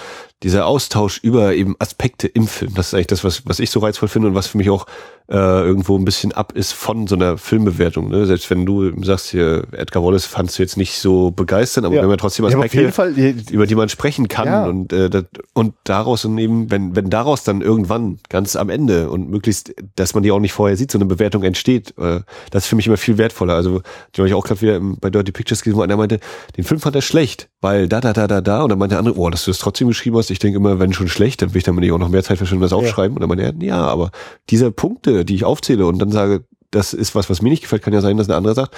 dieser 0.43 0.67
Austausch 0.67 1.19
über 1.23 1.55
eben 1.55 1.77
Aspekte 1.79 2.29
im 2.29 2.47
Film, 2.47 2.75
das 2.75 2.89
ist 2.89 2.95
eigentlich 2.95 3.07
das, 3.07 3.25
was, 3.25 3.47
was 3.47 3.59
ich 3.59 3.71
so 3.71 3.81
reizvoll 3.81 4.09
finde 4.09 4.29
und 4.29 4.35
was 4.35 4.47
für 4.47 4.59
mich 4.59 4.69
auch 4.69 4.87
äh, 5.29 5.35
irgendwo 5.35 5.99
ein 5.99 6.05
bisschen 6.05 6.33
ab 6.33 6.53
ist 6.53 6.73
von 6.73 7.07
so 7.07 7.17
einer 7.17 7.37
Filmbewertung. 7.39 8.11
Ne? 8.11 8.27
Selbst 8.27 8.49
wenn 8.51 8.65
du 8.65 8.93
sagst 9.03 9.31
hier, 9.31 9.65
Edgar 9.73 10.05
Wallace 10.05 10.27
fandst 10.27 10.59
du 10.59 10.63
jetzt 10.63 10.77
nicht 10.77 10.99
so 10.99 11.31
begeistern, 11.31 11.85
aber 11.85 11.97
ja. 11.97 12.03
wenn 12.03 12.09
man 12.09 12.19
trotzdem 12.19 12.45
Aspekte, 12.45 12.83
ja, 12.83 12.91
Fall, 12.93 13.13
über 13.51 13.67
die 13.67 13.75
man 13.75 13.89
sprechen 13.89 14.29
kann 14.29 14.47
ja. 14.47 14.67
und, 14.67 14.93
äh, 14.93 15.11
das, 15.11 15.25
und 15.53 15.75
daraus 15.85 16.25
und 16.25 16.39
eben, 16.39 16.71
wenn, 16.71 16.95
wenn 16.95 17.11
daraus 17.11 17.43
dann 17.43 17.61
irgendwann 17.61 18.19
ganz 18.29 18.55
am 18.57 18.69
Ende 18.69 19.11
und 19.11 19.29
möglichst, 19.29 19.75
dass 19.97 20.15
man 20.15 20.23
die 20.23 20.31
auch 20.31 20.39
nicht 20.39 20.53
vorher 20.53 20.77
sieht, 20.77 20.93
so 20.93 20.99
eine 20.99 21.07
Bewertung 21.07 21.43
entsteht, 21.43 21.95
äh, 21.99 22.21
das 22.51 22.65
ist 22.65 22.69
für 22.69 22.77
mich 22.77 22.87
immer 22.87 22.97
viel 22.97 23.19
wertvoller. 23.19 23.55
Also, 23.55 23.81
die 24.15 24.21
habe 24.21 24.29
ich 24.29 24.35
auch 24.35 24.45
gerade 24.57 24.81
wieder 24.81 24.97
bei 25.01 25.11
Dirty 25.11 25.33
Pictures 25.33 25.63
gesehen, 25.63 25.77
wo 25.77 25.83
einer 25.83 25.97
meinte, 25.97 26.21
den 26.57 26.65
Film 26.65 26.81
fand 26.81 26.97
er 26.97 27.03
schlecht, 27.03 27.49
weil 27.61 27.89
da, 27.89 28.01
da, 28.01 28.13
da, 28.13 28.27
da, 28.27 28.41
da, 28.41 28.63
und 28.63 28.71
dann 28.71 28.79
meinte 28.79 28.95
der 28.95 28.99
andere, 29.01 29.19
oh, 29.19 29.31
dass 29.31 29.45
du 29.45 29.51
das 29.51 29.59
trotzdem 29.59 29.89
geschrieben 29.89 30.17
hast, 30.17 30.31
ich 30.31 30.39
denke 30.39 30.59
immer, 30.59 30.79
wenn 30.79 30.93
schon 30.93 31.09
schlecht, 31.09 31.43
dann 31.43 31.55
will 31.55 31.59
ich 31.59 31.65
damit 31.65 31.83
nicht 31.83 31.93
auch 31.93 31.99
noch 31.99 32.09
mehr 32.09 32.23
Zeit 32.23 32.39
verschwenden, 32.39 32.63
das 32.63 32.73
aufschreiben. 32.73 33.17
Und 33.17 33.21
dann 33.21 33.29
meinte 33.29 33.45
er, 33.45 33.55
ja, 33.67 33.87
aber 33.87 34.11
diese 34.51 34.71
Punkte, 34.71 35.25
die 35.25 35.35
ich 35.35 35.45
aufzähle 35.45 35.87
und 35.87 35.99
dann 35.99 36.11
sage, 36.11 36.45
das 36.71 36.93
ist 36.93 37.15
was, 37.15 37.31
was 37.31 37.43
mir 37.43 37.51
nicht 37.51 37.63
gefällt, 37.63 37.83
kann 37.83 37.93
ja 37.93 38.01
sein, 38.01 38.17
dass 38.17 38.29
ein 38.29 38.35
anderer 38.35 38.55
sagt, 38.55 38.75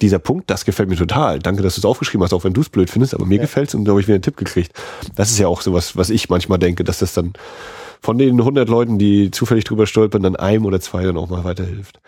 dieser 0.00 0.18
Punkt, 0.18 0.48
das 0.50 0.64
gefällt 0.64 0.88
mir 0.88 0.96
total. 0.96 1.40
Danke, 1.40 1.62
dass 1.62 1.74
du 1.74 1.80
es 1.80 1.84
aufgeschrieben 1.84 2.22
hast, 2.22 2.32
auch 2.32 2.44
wenn 2.44 2.52
du 2.52 2.60
es 2.60 2.68
blöd 2.68 2.88
findest, 2.88 3.14
aber 3.14 3.26
mir 3.26 3.36
ja. 3.36 3.42
gefällt 3.42 3.68
es 3.68 3.74
und 3.74 3.84
da 3.84 3.90
habe 3.90 4.00
ich 4.00 4.06
wieder 4.06 4.14
einen 4.14 4.22
Tipp 4.22 4.36
gekriegt. 4.36 4.72
Das 5.16 5.30
ist 5.30 5.38
ja 5.38 5.48
auch 5.48 5.60
sowas, 5.60 5.96
was 5.96 6.10
ich 6.10 6.28
manchmal 6.28 6.58
denke, 6.58 6.84
dass 6.84 6.98
das 6.98 7.14
dann 7.14 7.32
von 8.00 8.16
den 8.16 8.38
100 8.38 8.68
Leuten, 8.68 8.98
die 8.98 9.32
zufällig 9.32 9.64
drüber 9.64 9.86
stolpern, 9.86 10.22
dann 10.22 10.36
einem 10.36 10.66
oder 10.66 10.80
zwei 10.80 11.02
dann 11.02 11.16
auch 11.16 11.28
mal 11.28 11.42
weiterhilft. 11.42 12.00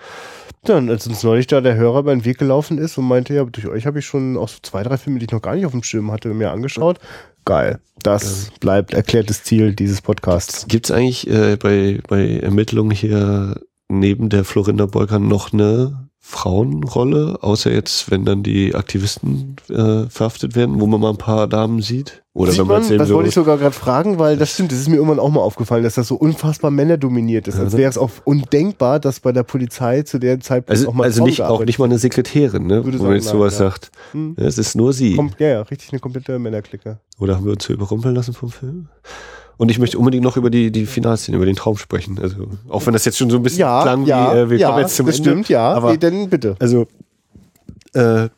Dann, 0.64 0.90
als 0.90 1.06
uns 1.06 1.22
neulich 1.22 1.46
da 1.46 1.60
der 1.60 1.76
Hörer 1.76 2.02
den 2.02 2.24
Weg 2.24 2.38
gelaufen 2.38 2.76
ist 2.76 2.98
und 2.98 3.06
meinte, 3.06 3.32
ja, 3.32 3.44
durch 3.44 3.66
euch 3.66 3.86
habe 3.86 4.00
ich 4.00 4.06
schon 4.06 4.36
auch 4.36 4.48
so 4.48 4.58
zwei, 4.62 4.82
drei 4.82 4.98
Filme, 4.98 5.18
die 5.18 5.24
ich 5.24 5.32
noch 5.32 5.40
gar 5.40 5.54
nicht 5.54 5.64
auf 5.64 5.72
dem 5.72 5.82
Schirm 5.82 6.12
hatte, 6.12 6.28
mir 6.34 6.50
angeschaut. 6.50 6.98
Geil. 7.46 7.80
Das 8.02 8.50
bleibt 8.60 8.92
erklärtes 8.92 9.42
Ziel 9.42 9.74
dieses 9.74 10.02
Podcasts. 10.02 10.66
Gibt 10.68 10.86
es 10.86 10.90
eigentlich 10.90 11.28
äh, 11.28 11.56
bei, 11.56 12.00
bei 12.06 12.38
Ermittlungen 12.38 12.90
hier 12.90 13.60
neben 13.88 14.28
der 14.28 14.44
Florinda 14.44 14.86
Bolker 14.86 15.18
noch 15.18 15.52
eine 15.52 16.09
Frauenrolle, 16.22 17.38
außer 17.40 17.72
jetzt, 17.72 18.10
wenn 18.10 18.26
dann 18.26 18.42
die 18.42 18.74
Aktivisten 18.74 19.56
äh, 19.70 20.04
verhaftet 20.10 20.54
werden, 20.54 20.78
wo 20.78 20.86
man 20.86 21.00
mal 21.00 21.10
ein 21.10 21.16
paar 21.16 21.48
Damen 21.48 21.80
sieht? 21.80 22.22
Oder 22.34 22.52
sieht 22.52 22.60
wenn 22.60 22.66
man, 22.66 22.86
man 22.86 22.98
das 22.98 23.08
wollte 23.10 23.30
ich 23.30 23.34
sogar 23.34 23.56
gerade 23.56 23.74
fragen, 23.74 24.18
weil 24.18 24.36
das 24.36 24.52
stimmt, 24.52 24.70
das 24.70 24.78
ist 24.78 24.88
mir 24.88 24.96
irgendwann 24.96 25.18
auch 25.18 25.30
mal 25.30 25.40
aufgefallen, 25.40 25.82
dass 25.82 25.94
das 25.94 26.06
so 26.08 26.16
unfassbar 26.16 26.70
männerdominiert 26.70 27.48
ist. 27.48 27.58
Als 27.58 27.76
wäre 27.76 27.88
es 27.88 27.96
auch 27.96 28.10
undenkbar, 28.24 29.00
dass 29.00 29.20
bei 29.20 29.32
der 29.32 29.42
Polizei 29.44 30.02
zu 30.02 30.18
der 30.18 30.40
Zeit 30.40 30.68
also, 30.68 30.90
auch 30.90 30.92
mal 30.92 31.04
Also 31.04 31.24
nicht, 31.24 31.40
auch 31.42 31.64
nicht 31.64 31.78
mal 31.78 31.86
eine 31.86 31.98
Sekretärin, 31.98 32.66
ne? 32.66 32.84
Würde 32.84 33.00
wo 33.00 33.04
man 33.04 33.14
jetzt 33.14 33.28
sowas 33.28 33.54
ja. 33.54 33.70
sagt. 33.70 33.90
Hm. 34.12 34.36
Es 34.36 34.58
ist 34.58 34.76
nur 34.76 34.92
sie. 34.92 35.16
Kom 35.16 35.32
ja, 35.38 35.48
ja, 35.48 35.62
richtig 35.62 35.90
eine 35.92 36.00
komplette 36.00 36.38
Männerklicke. 36.38 37.00
Oder 37.18 37.36
haben 37.36 37.46
wir 37.46 37.52
uns 37.52 37.66
hier 37.66 37.74
überrumpeln 37.74 38.14
lassen 38.14 38.34
vom 38.34 38.50
Film? 38.50 38.88
Und 39.60 39.70
ich 39.70 39.78
möchte 39.78 39.98
unbedingt 39.98 40.24
noch 40.24 40.38
über 40.38 40.48
die, 40.48 40.72
die 40.72 40.86
Finalszene, 40.86 41.36
über 41.36 41.44
den 41.44 41.54
Traum 41.54 41.76
sprechen. 41.76 42.18
Also, 42.18 42.48
auch 42.70 42.86
wenn 42.86 42.94
das 42.94 43.04
jetzt 43.04 43.18
schon 43.18 43.28
so 43.28 43.36
ein 43.36 43.42
bisschen 43.42 43.60
ja, 43.60 43.82
klang 43.82 44.06
ja, 44.06 44.32
wie, 44.32 44.38
äh, 44.38 44.50
wir 44.50 44.56
ja, 44.56 44.68
kommen 44.68 44.80
jetzt 44.80 44.96
zum 44.96 45.04
das 45.04 45.18
Ende. 45.18 45.28
stimmt, 45.28 45.48
ja. 45.50 45.70
Aber, 45.70 45.90
nee, 45.90 45.98
denn 45.98 46.30
bitte. 46.30 46.56
Also, 46.58 46.86
äh, 47.92 48.30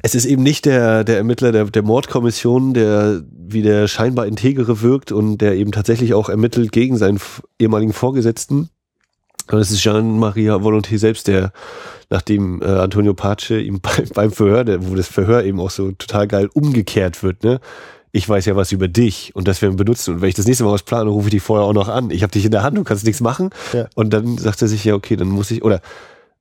es 0.00 0.14
ist 0.14 0.24
eben 0.24 0.42
nicht 0.42 0.64
der, 0.64 1.04
der 1.04 1.18
Ermittler 1.18 1.52
der, 1.52 1.66
der 1.66 1.82
Mordkommission, 1.82 2.72
der 2.72 3.24
wie 3.30 3.60
der 3.60 3.88
scheinbar 3.88 4.26
integere 4.26 4.80
wirkt 4.80 5.12
und 5.12 5.36
der 5.36 5.54
eben 5.54 5.70
tatsächlich 5.70 6.14
auch 6.14 6.30
ermittelt 6.30 6.72
gegen 6.72 6.96
seinen 6.96 7.20
ehemaligen 7.58 7.92
Vorgesetzten. 7.92 8.70
Und 9.52 9.58
es 9.58 9.70
ist 9.70 9.82
Jean-Maria 9.82 10.54
Volonté 10.54 10.96
selbst, 10.96 11.28
der, 11.28 11.52
nachdem 12.08 12.62
äh, 12.62 12.64
Antonio 12.64 13.12
Pace 13.12 13.50
ihm 13.50 13.80
bei, 13.82 14.02
beim 14.14 14.32
Verhör, 14.32 14.64
der, 14.64 14.88
wo 14.88 14.94
das 14.94 15.08
Verhör 15.08 15.44
eben 15.44 15.60
auch 15.60 15.70
so 15.70 15.92
total 15.92 16.26
geil 16.26 16.48
umgekehrt 16.54 17.22
wird, 17.22 17.44
ne? 17.44 17.60
Ich 18.18 18.28
weiß 18.28 18.44
ja 18.46 18.56
was 18.56 18.72
über 18.72 18.88
dich 18.88 19.34
und 19.34 19.48
das 19.48 19.62
werden 19.62 19.74
wir 19.74 19.84
benutzen. 19.84 20.14
Und 20.14 20.20
wenn 20.20 20.28
ich 20.28 20.34
das 20.34 20.46
nächste 20.46 20.64
Mal 20.64 20.72
was 20.72 20.82
plane, 20.82 21.08
rufe 21.08 21.28
ich 21.28 21.32
dich 21.32 21.42
vorher 21.42 21.66
auch 21.66 21.72
noch 21.72 21.88
an. 21.88 22.10
Ich 22.10 22.22
habe 22.22 22.32
dich 22.32 22.44
in 22.44 22.50
der 22.50 22.62
Hand, 22.62 22.76
du 22.76 22.84
kannst 22.84 23.04
nichts 23.04 23.20
machen. 23.20 23.50
Ja. 23.72 23.88
Und 23.94 24.10
dann 24.10 24.36
sagt 24.36 24.60
er 24.60 24.68
sich, 24.68 24.84
ja, 24.84 24.94
okay, 24.94 25.16
dann 25.16 25.28
muss 25.28 25.50
ich, 25.50 25.64
oder 25.64 25.80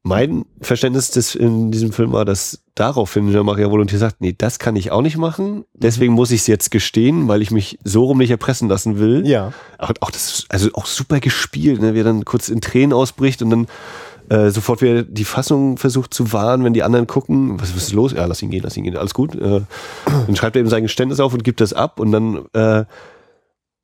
mein 0.03 0.45
Verständnis 0.61 1.11
des, 1.11 1.35
in 1.35 1.71
diesem 1.71 1.91
Film 1.91 2.13
war, 2.13 2.25
dass 2.25 2.61
daraufhin 2.75 3.31
Jean-Maria 3.31 3.69
Volontier 3.69 3.99
sagt, 3.99 4.21
nee, 4.21 4.33
das 4.37 4.57
kann 4.57 4.75
ich 4.75 4.91
auch 4.91 5.01
nicht 5.01 5.17
machen. 5.17 5.65
Deswegen 5.73 6.13
muss 6.13 6.31
ich 6.31 6.41
es 6.41 6.47
jetzt 6.47 6.71
gestehen, 6.71 7.27
weil 7.27 7.41
ich 7.41 7.51
mich 7.51 7.77
so 7.83 8.05
rum 8.05 8.17
nicht 8.17 8.31
erpressen 8.31 8.69
lassen 8.69 8.99
will. 8.99 9.27
Ja. 9.27 9.53
Aber 9.77 9.93
auch 9.99 10.11
das, 10.11 10.45
also 10.49 10.69
auch 10.73 10.85
super 10.85 11.19
gespielt, 11.19 11.81
ne, 11.81 11.93
wie 11.93 11.99
er 11.99 12.05
dann 12.05 12.25
kurz 12.25 12.49
in 12.49 12.61
Tränen 12.61 12.93
ausbricht 12.93 13.41
und 13.41 13.49
dann 13.49 13.67
äh, 14.29 14.49
sofort 14.49 14.81
wieder 14.81 15.03
die 15.03 15.23
Fassung 15.23 15.77
versucht 15.77 16.13
zu 16.13 16.33
wahren, 16.33 16.63
wenn 16.63 16.73
die 16.73 16.83
anderen 16.83 17.07
gucken, 17.07 17.59
was, 17.59 17.75
was 17.75 17.83
ist 17.83 17.93
los? 17.93 18.11
Ja, 18.11 18.25
lass 18.25 18.41
ihn 18.41 18.51
gehen, 18.51 18.63
lass 18.63 18.75
ihn 18.75 18.83
gehen, 18.83 18.97
alles 18.97 19.13
gut. 19.13 19.35
Äh, 19.35 19.61
dann 20.05 20.35
schreibt 20.35 20.55
er 20.55 20.61
eben 20.61 20.69
sein 20.69 20.83
Geständnis 20.83 21.19
auf 21.19 21.33
und 21.33 21.43
gibt 21.43 21.61
das 21.61 21.73
ab 21.73 21.99
und 21.99 22.11
dann 22.11 22.45
äh, 22.53 22.85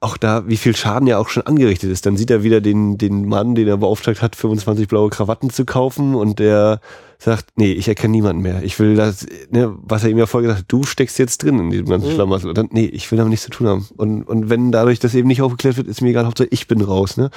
auch 0.03 0.18
da, 0.18 0.48
wie 0.48 0.57
viel 0.57 0.76
Schaden 0.76 1.07
ja 1.07 1.18
auch 1.18 1.30
schon 1.30 1.44
angerichtet 1.44 1.90
ist. 1.90 2.06
Dann 2.06 2.18
sieht 2.18 2.30
er 2.30 2.44
wieder 2.44 2.60
den, 2.60 2.98
den 2.98 3.26
Mann, 3.26 3.56
den 3.56 3.68
er 3.68 3.78
beauftragt 3.78 4.22
hat, 4.22 4.36
25 4.36 4.90
blaue 4.90 5.10
Krawatten 5.10 5.49
zu 5.49 5.64
kaufen 5.64 6.14
und 6.14 6.40
der 6.40 6.82
sagt, 7.18 7.52
nee, 7.56 7.72
ich 7.72 7.88
erkenne 7.88 8.11
niemanden 8.11 8.41
mehr. 8.41 8.64
Ich 8.64 8.80
will 8.80 8.95
das, 8.95 9.26
ne, 9.49 9.74
was 9.82 10.03
er 10.03 10.10
ihm 10.10 10.18
ja 10.18 10.26
vorher 10.26 10.49
gesagt 10.49 10.65
hat, 10.65 10.72
du 10.72 10.84
steckst 10.84 11.18
jetzt 11.20 11.41
drin 11.41 11.57
in 11.57 11.70
diesem 11.70 11.88
ganzen 11.88 12.10
mhm. 12.10 12.15
Schlamassel. 12.15 12.49
Und 12.49 12.57
dann, 12.57 12.68
nee, 12.72 12.86
ich 12.86 13.10
will 13.10 13.18
damit 13.18 13.30
nichts 13.30 13.45
zu 13.45 13.52
tun 13.52 13.68
haben. 13.68 13.88
Und, 13.95 14.24
und 14.24 14.49
wenn 14.49 14.74
dadurch 14.74 14.99
das 14.99 15.15
eben 15.15 15.30
nicht 15.30 15.41
aufgeklärt 15.41 15.78
wird, 15.78 15.88
ist 15.88 16.02
mir 16.02 16.10
egal, 16.10 16.26
Hauptsache 16.26 16.49
ich 16.52 16.68
bin 16.68 16.82
raus, 16.82 17.15
ne. 17.15 17.30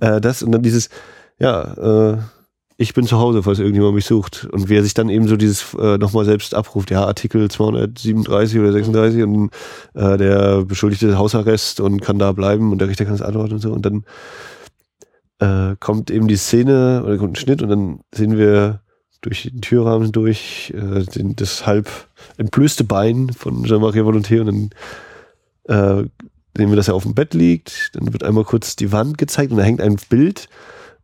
Äh, 0.00 0.20
das 0.20 0.42
und 0.42 0.50
dann 0.50 0.62
dieses, 0.62 0.90
ja, 1.38 2.14
äh, 2.14 2.18
ich 2.80 2.94
bin 2.94 3.06
zu 3.06 3.18
Hause, 3.18 3.42
falls 3.42 3.58
irgendjemand 3.58 3.96
mich 3.96 4.06
sucht. 4.06 4.46
Und 4.52 4.68
wer 4.68 4.84
sich 4.84 4.94
dann 4.94 5.08
eben 5.08 5.26
so 5.26 5.36
dieses 5.36 5.74
äh, 5.74 5.98
nochmal 5.98 6.24
selbst 6.24 6.54
abruft, 6.54 6.92
ja, 6.92 7.04
Artikel 7.04 7.50
237 7.50 8.60
oder 8.60 8.72
36 8.72 9.22
und 9.24 9.50
äh, 9.94 10.16
der 10.16 10.64
beschuldigte 10.64 11.18
Hausarrest 11.18 11.80
und 11.80 12.00
kann 12.00 12.20
da 12.20 12.30
bleiben 12.30 12.70
und 12.70 12.78
der 12.78 12.88
Richter 12.88 13.04
kann 13.04 13.14
es 13.14 13.22
antworten 13.22 13.54
und 13.54 13.60
so. 13.60 13.72
Und 13.72 13.84
dann 13.84 14.04
äh, 15.40 15.76
kommt 15.80 16.12
eben 16.12 16.28
die 16.28 16.36
Szene 16.36 17.02
oder 17.04 17.18
kommt 17.18 17.32
ein 17.32 17.40
Schnitt 17.40 17.62
und 17.62 17.68
dann 17.68 18.00
sehen 18.14 18.38
wir 18.38 18.80
durch 19.22 19.42
den 19.42 19.60
Türrahmen 19.60 20.12
durch 20.12 20.72
äh, 20.76 21.02
den, 21.02 21.34
das 21.34 21.66
halb 21.66 21.90
entblößte 22.36 22.84
Bein 22.84 23.30
von 23.30 23.64
Jean-Marie 23.64 24.02
Volonté 24.02 24.40
und 24.40 24.70
dann 25.66 26.04
äh, 26.04 26.08
sehen 26.56 26.68
wir, 26.70 26.76
dass 26.76 26.86
er 26.86 26.94
auf 26.94 27.02
dem 27.02 27.14
Bett 27.14 27.34
liegt. 27.34 27.90
Dann 27.96 28.12
wird 28.12 28.22
einmal 28.22 28.44
kurz 28.44 28.76
die 28.76 28.92
Wand 28.92 29.18
gezeigt 29.18 29.50
und 29.50 29.58
da 29.58 29.64
hängt 29.64 29.80
ein 29.80 29.96
Bild, 30.08 30.48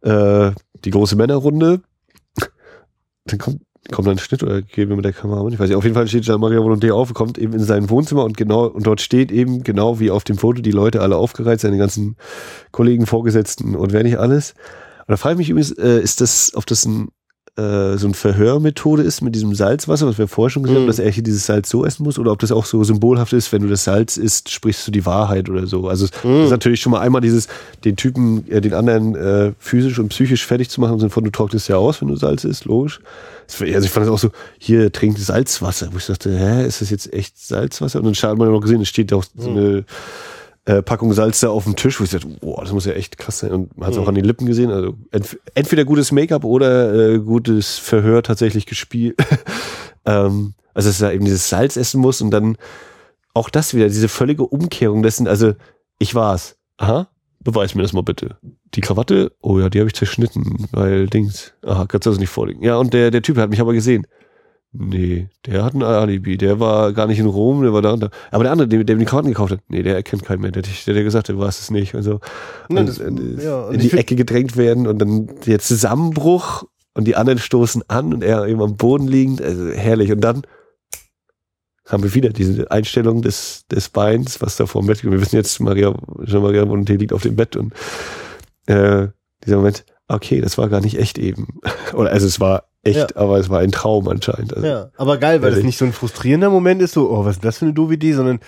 äh, 0.05 0.53
die 0.85 0.91
große 0.91 1.17
Männerrunde. 1.17 1.81
Dann 3.25 3.39
kommt, 3.39 3.63
kommt 3.91 4.07
dann 4.07 4.17
ein 4.17 4.19
Schnitt 4.19 4.43
oder 4.43 4.63
gehen 4.63 4.89
wir 4.89 4.97
mit 4.97 5.05
der 5.05 5.13
Kamera 5.13 5.47
Ich 5.49 5.59
weiß 5.59 5.69
nicht. 5.69 5.77
Auf 5.77 5.85
jeden 5.85 5.95
Fall 5.95 6.07
steht 6.09 6.25
Jean-Marie 6.25 6.57
Volonté 6.57 6.93
auf, 6.93 7.13
kommt 7.15 7.39
eben 7.39 7.55
in 7.55 7.61
sein 7.61 7.89
Wohnzimmer 7.91 8.25
und 8.25 8.37
genau, 8.37 8.67
und 8.67 8.87
dort 8.87 9.01
steht 9.01 9.33
eben 9.33 9.63
genau 9.63 9.99
wie 10.01 10.11
auf 10.11 10.25
dem 10.25 10.37
Foto 10.37 10.63
die 10.63 10.71
Leute 10.71 11.01
alle 11.01 11.17
aufgereiht, 11.17 11.61
seine 11.61 11.79
ganzen 11.79 12.17
Kollegen, 12.71 13.07
Vorgesetzten 13.07 13.75
und 13.75 13.93
wer 13.93 14.03
nicht 14.03 14.19
alles. 14.19 14.55
Und 15.01 15.13
da 15.13 15.17
frage 15.17 15.35
ich 15.35 15.39
mich 15.39 15.51
übrigens, 15.51 15.73
äh, 15.73 16.01
ist 16.01 16.21
das, 16.21 16.53
ob 16.55 16.67
das 16.67 16.85
ein 16.85 17.09
äh, 17.57 17.97
so 17.97 18.07
eine 18.07 18.15
Verhörmethode 18.15 19.03
ist 19.03 19.21
mit 19.21 19.35
diesem 19.35 19.55
Salzwasser, 19.55 20.09
was 20.09 20.19
wir 20.19 20.27
vorher 20.27 20.51
schon 20.51 20.65
gesehen 20.65 20.79
haben, 20.79 20.87
mm. 20.87 20.89
dass 20.89 20.99
er 20.99 21.11
hier 21.11 21.23
dieses 21.23 21.47
Salz 21.47 21.71
so 21.71 21.85
essen 21.87 22.03
muss, 22.03 22.19
oder 22.19 22.33
ob 22.33 22.41
das 22.41 22.51
auch 22.51 22.65
so 22.65 22.83
symbolhaft 22.83 23.33
ist, 23.33 23.53
wenn 23.53 23.63
du 23.63 23.69
das 23.69 23.85
Salz 23.85 24.17
isst, 24.17 24.51
sprichst 24.51 24.85
du 24.87 24.91
die 24.91 25.07
Wahrheit 25.07 25.49
oder 25.49 25.67
so. 25.69 25.89
Also 25.89 26.07
mm. 26.07 26.09
das 26.25 26.45
ist 26.47 26.51
natürlich 26.51 26.81
schon 26.81 26.91
mal 26.91 27.01
einmal 27.01 27.21
dieses, 27.21 27.47
den 27.85 27.95
Typen, 27.95 28.51
äh, 28.51 28.61
den 28.61 28.75
anderen 28.75 29.15
äh, 29.15 29.53
physisch 29.59 30.01
und 30.01 30.09
psychisch 30.09 30.45
fertig 30.45 30.69
zu 30.69 30.81
machen, 30.81 30.95
im 30.95 30.99
Sinne 30.99 31.11
von, 31.11 31.23
du 31.23 31.31
trocknest 31.31 31.69
ja 31.69 31.77
aus, 31.77 32.01
wenn 32.01 32.09
du 32.09 32.17
Salz 32.17 32.43
isst, 32.43 32.65
logisch. 32.65 33.01
Also 33.49 33.65
ich 33.65 33.91
fand 33.91 34.07
das 34.07 34.13
auch 34.13 34.19
so, 34.19 34.31
hier 34.59 34.91
trinkt 34.91 35.21
Salzwasser, 35.21 35.91
wo 35.93 35.99
ich 35.99 36.07
dachte, 36.07 36.37
hä, 36.37 36.67
ist 36.67 36.81
das 36.81 36.91
jetzt 36.91 37.13
echt 37.13 37.39
Salzwasser? 37.39 38.01
Und 38.03 38.07
dann 38.07 38.31
hat 38.31 38.39
man 38.39 38.49
ja 38.49 38.55
noch 38.55 38.63
gesehen, 38.63 38.81
es 38.81 38.89
steht 38.89 39.13
auch 39.13 39.25
so 39.37 39.51
mm. 39.51 39.57
eine 39.57 39.85
äh, 40.67 40.83
Packung 40.83 41.13
Salz 41.13 41.41
da 41.41 41.51
auf 41.51 41.65
dem 41.65 41.77
Tisch, 41.77 42.01
wo 42.01 42.05
ich 42.05 42.11
dachte, 42.11 42.27
boah, 42.27 42.63
das 42.63 42.73
muss 42.73 42.87
ja 42.87 42.93
echt 42.93 43.19
krass 43.19 43.41
sein. 43.41 43.53
Und 43.53 43.77
man 43.77 43.87
hat 43.87 43.93
es 43.93 43.99
mhm. 43.99 44.05
auch 44.05 44.09
an 44.09 44.15
den 44.15 44.25
Lippen 44.25 44.47
gesehen. 44.47 44.71
Also 44.71 44.95
ent 45.11 45.39
entweder 45.55 45.85
gutes 45.85 46.11
Make-up 46.11 46.45
oder 46.45 46.95
äh, 46.95 47.19
gutes 47.19 47.79
Verhör 47.79 48.23
tatsächlich 48.23 48.67
gespielt. 48.67 49.17
ähm, 50.05 50.55
also 50.73 50.89
dass 50.89 51.01
er 51.01 51.13
eben 51.13 51.25
dieses 51.25 51.49
Salz 51.49 51.77
essen 51.77 52.01
muss 52.01 52.21
und 52.21 52.31
dann 52.31 52.57
auch 53.35 53.51
das 53.51 53.75
wieder, 53.75 53.89
diese 53.89 54.09
völlige 54.09 54.45
Umkehrung 54.45 55.03
dessen, 55.03 55.29
also 55.29 55.55
ich 55.99 56.15
war's. 56.15 56.57
Aha, 56.77 57.09
beweis 57.41 57.75
mir 57.75 57.83
das 57.83 57.93
mal 57.93 58.03
bitte. 58.03 58.37
Die 58.75 58.81
Krawatte, 58.81 59.33
oh 59.41 59.59
ja, 59.61 59.69
die 59.69 59.79
habe 59.79 59.89
ich 59.89 59.95
zerschnitten, 59.95 60.67
weil 60.73 61.07
Dings, 61.09 61.53
aha, 61.63 61.87
kannst 61.87 62.07
du 62.07 62.11
das 62.11 62.19
nicht 62.19 62.31
vorlegen. 62.31 62.63
Ja, 62.63 62.77
und 62.77 62.95
der, 62.95 63.11
der 63.11 63.23
Typ 63.23 63.37
hat 63.37 63.51
mich 63.51 63.61
aber 63.61 63.75
gesehen. 63.75 64.07
Nee, 64.77 65.29
der 65.47 65.63
hat 65.63 65.75
ein 65.75 65.85
Alibi. 65.85 66.37
Der 66.37 66.59
war 66.59 66.93
gar 66.93 67.07
nicht 67.07 67.21
in 67.21 67.27
Rom, 67.27 67.63
der 67.63 67.73
war 67.73 67.81
da. 67.81 67.93
Und 67.93 68.03
da. 68.03 68.11
Aber 68.33 68.43
der 68.43 68.51
andere, 68.51 68.67
der, 68.67 68.83
der 68.83 68.97
die 68.97 69.05
Karten 69.05 69.29
gekauft 69.29 69.53
hat, 69.53 69.61
nee, 69.69 69.85
der 69.85 69.95
erkennt 69.95 70.25
keinen 70.25 70.41
mehr. 70.41 70.51
Der, 70.51 70.63
der, 70.63 70.95
der 70.95 71.05
gesagt, 71.05 71.29
der 71.29 71.39
war 71.39 71.49
es 71.49 71.71
nicht. 71.71 71.95
Also 71.95 72.19
ja, 72.69 72.83
das, 72.83 72.99
und, 72.99 73.41
ja, 73.41 73.67
und 73.67 73.75
in 73.75 73.81
die 73.81 73.93
Ecke 73.93 74.17
gedrängt 74.17 74.57
werden 74.57 74.89
und 74.89 74.99
dann 74.99 75.31
der 75.47 75.61
Zusammenbruch 75.61 76.65
und 76.93 77.07
die 77.07 77.15
anderen 77.15 77.39
stoßen 77.39 77.85
an 77.87 78.13
und 78.13 78.25
er 78.25 78.47
eben 78.49 78.61
am 78.61 78.77
Boden 78.77 79.07
liegend. 79.07 79.41
Also 79.41 79.69
herrlich. 79.71 80.11
Und 80.11 80.23
dann 80.23 80.43
haben 81.87 82.03
wir 82.03 82.13
wieder 82.15 82.31
diese 82.31 82.69
Einstellung 82.73 83.23
des, 83.23 83.67
des 83.71 83.91
Beins, 83.91 84.41
was 84.41 84.57
da 84.57 84.67
vor 84.67 84.83
dem 84.83 84.89
Bett 84.89 85.03
liegt. 85.03 85.13
Wir 85.13 85.21
wissen 85.21 85.37
jetzt, 85.37 85.61
Maria, 85.61 85.95
Jean-Maria 86.25 86.65
Bonté 86.65 86.97
liegt 86.97 87.13
auf 87.13 87.23
dem 87.23 87.37
Bett 87.37 87.55
und 87.55 87.73
äh, 88.67 89.07
dieser 89.45 89.59
Moment, 89.59 89.85
okay, 90.09 90.41
das 90.41 90.59
war 90.59 90.69
gar 90.69 90.81
nicht 90.81 90.99
echt 90.99 91.19
eben. 91.19 91.61
Oder 91.93 92.11
also 92.11 92.27
es 92.27 92.41
war 92.41 92.65
echt, 92.85 92.97
ja. 92.97 93.07
aber 93.15 93.39
es 93.39 93.51
war 93.51 93.61
ein 93.61 93.73
Traum 93.73 94.09
anscheinend. 94.09 94.55
Also, 94.55 94.67
ja, 94.67 94.89
aber 94.97 95.19
geil, 95.19 95.43
weil 95.43 95.53
es 95.53 95.63
nicht 95.65 95.79
so 95.79 95.85
ein 95.85 95.93
frustrierender 95.93 96.51
Moment 96.51 96.83
ist, 96.83 96.93
so, 96.93 97.11
oh, 97.11 97.25
was 97.25 97.37
ist 97.37 97.45
das 97.45 97.59
für 97.59 97.67
eine 97.67 97.75
doofe 97.75 97.95
Idee, 97.95 98.13
sondern, 98.13 98.41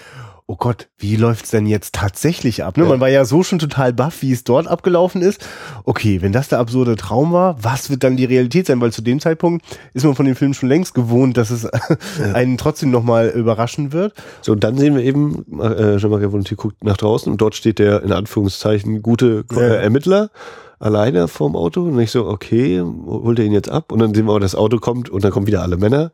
oh 0.49 0.57
Gott, 0.57 0.89
wie 0.97 1.17
läuft's 1.17 1.51
denn 1.51 1.67
jetzt 1.67 1.95
tatsächlich 1.95 2.63
ab? 2.63 2.77
Ne? 2.77 2.85
Ja. 2.85 2.91
Man 2.91 3.01
war 3.01 3.09
ja 3.09 3.25
so 3.25 3.43
schon 3.43 3.59
total 3.59 3.93
baff, 3.93 4.23
wie 4.23 4.33
es 4.33 4.45
dort 4.45 4.69
abgelaufen 4.69 5.21
ist. 5.21 5.45
Okay, 5.85 6.23
wenn 6.23 6.33
das 6.33 6.49
der 6.49 6.61
absurde 6.61 6.95
Traum 6.95 7.33
war, 7.33 7.63
was 7.63 7.91
wird 7.91 8.05
dann 8.05 8.17
die 8.17 8.25
Realität 8.25 8.67
sein? 8.67 8.81
Weil 8.81 8.93
zu 8.93 9.03
dem 9.03 9.19
Zeitpunkt 9.19 9.65
ist 9.93 10.05
man 10.05 10.15
von 10.15 10.27
dem 10.27 10.37
Film 10.37 10.55
schon 10.55 10.69
längst 10.69 10.95
gewohnt, 10.95 11.37
dass 11.37 11.51
es 11.51 11.63
ja. 12.19 12.33
einen 12.33 12.59
trotzdem 12.59 12.91
nochmal 12.91 13.29
überraschen 13.29 13.93
wird. 13.93 14.15
So, 14.41 14.53
und 14.53 14.63
dann 14.63 14.79
sehen 14.79 14.95
wir 14.95 15.03
eben, 15.03 15.45
äh, 15.61 15.97
Jean-Marie 15.97 16.27
Volonté 16.27 16.55
guckt 16.55 16.85
nach 16.85 16.97
draußen 16.97 17.31
und 17.31 17.41
dort 17.41 17.57
steht 17.57 17.81
der, 17.81 18.03
in 18.05 18.13
Anführungszeichen, 18.13 19.03
gute 19.03 19.45
äh, 19.53 19.83
Ermittler 19.83 20.31
alleine 20.79 21.27
vorm 21.27 21.57
Auto 21.57 21.83
und 21.83 21.99
ich 21.99 22.11
so, 22.11 22.27
okay, 22.27 22.83
holt 22.83 23.39
er 23.39 23.47
ihn 23.47 23.53
jetzt 23.53 23.71
ab 23.71 23.93
und 23.93 23.99
dann 23.99 24.15
sehen 24.15 24.27
wir, 24.27 24.39
das 24.41 24.55
Auto 24.55 24.79
kommt 24.79 25.09
und 25.09 25.25
dann 25.25 25.33
kommen 25.33 25.47
wieder 25.47 25.63
alle 25.63 25.79
Männer, 25.79 26.13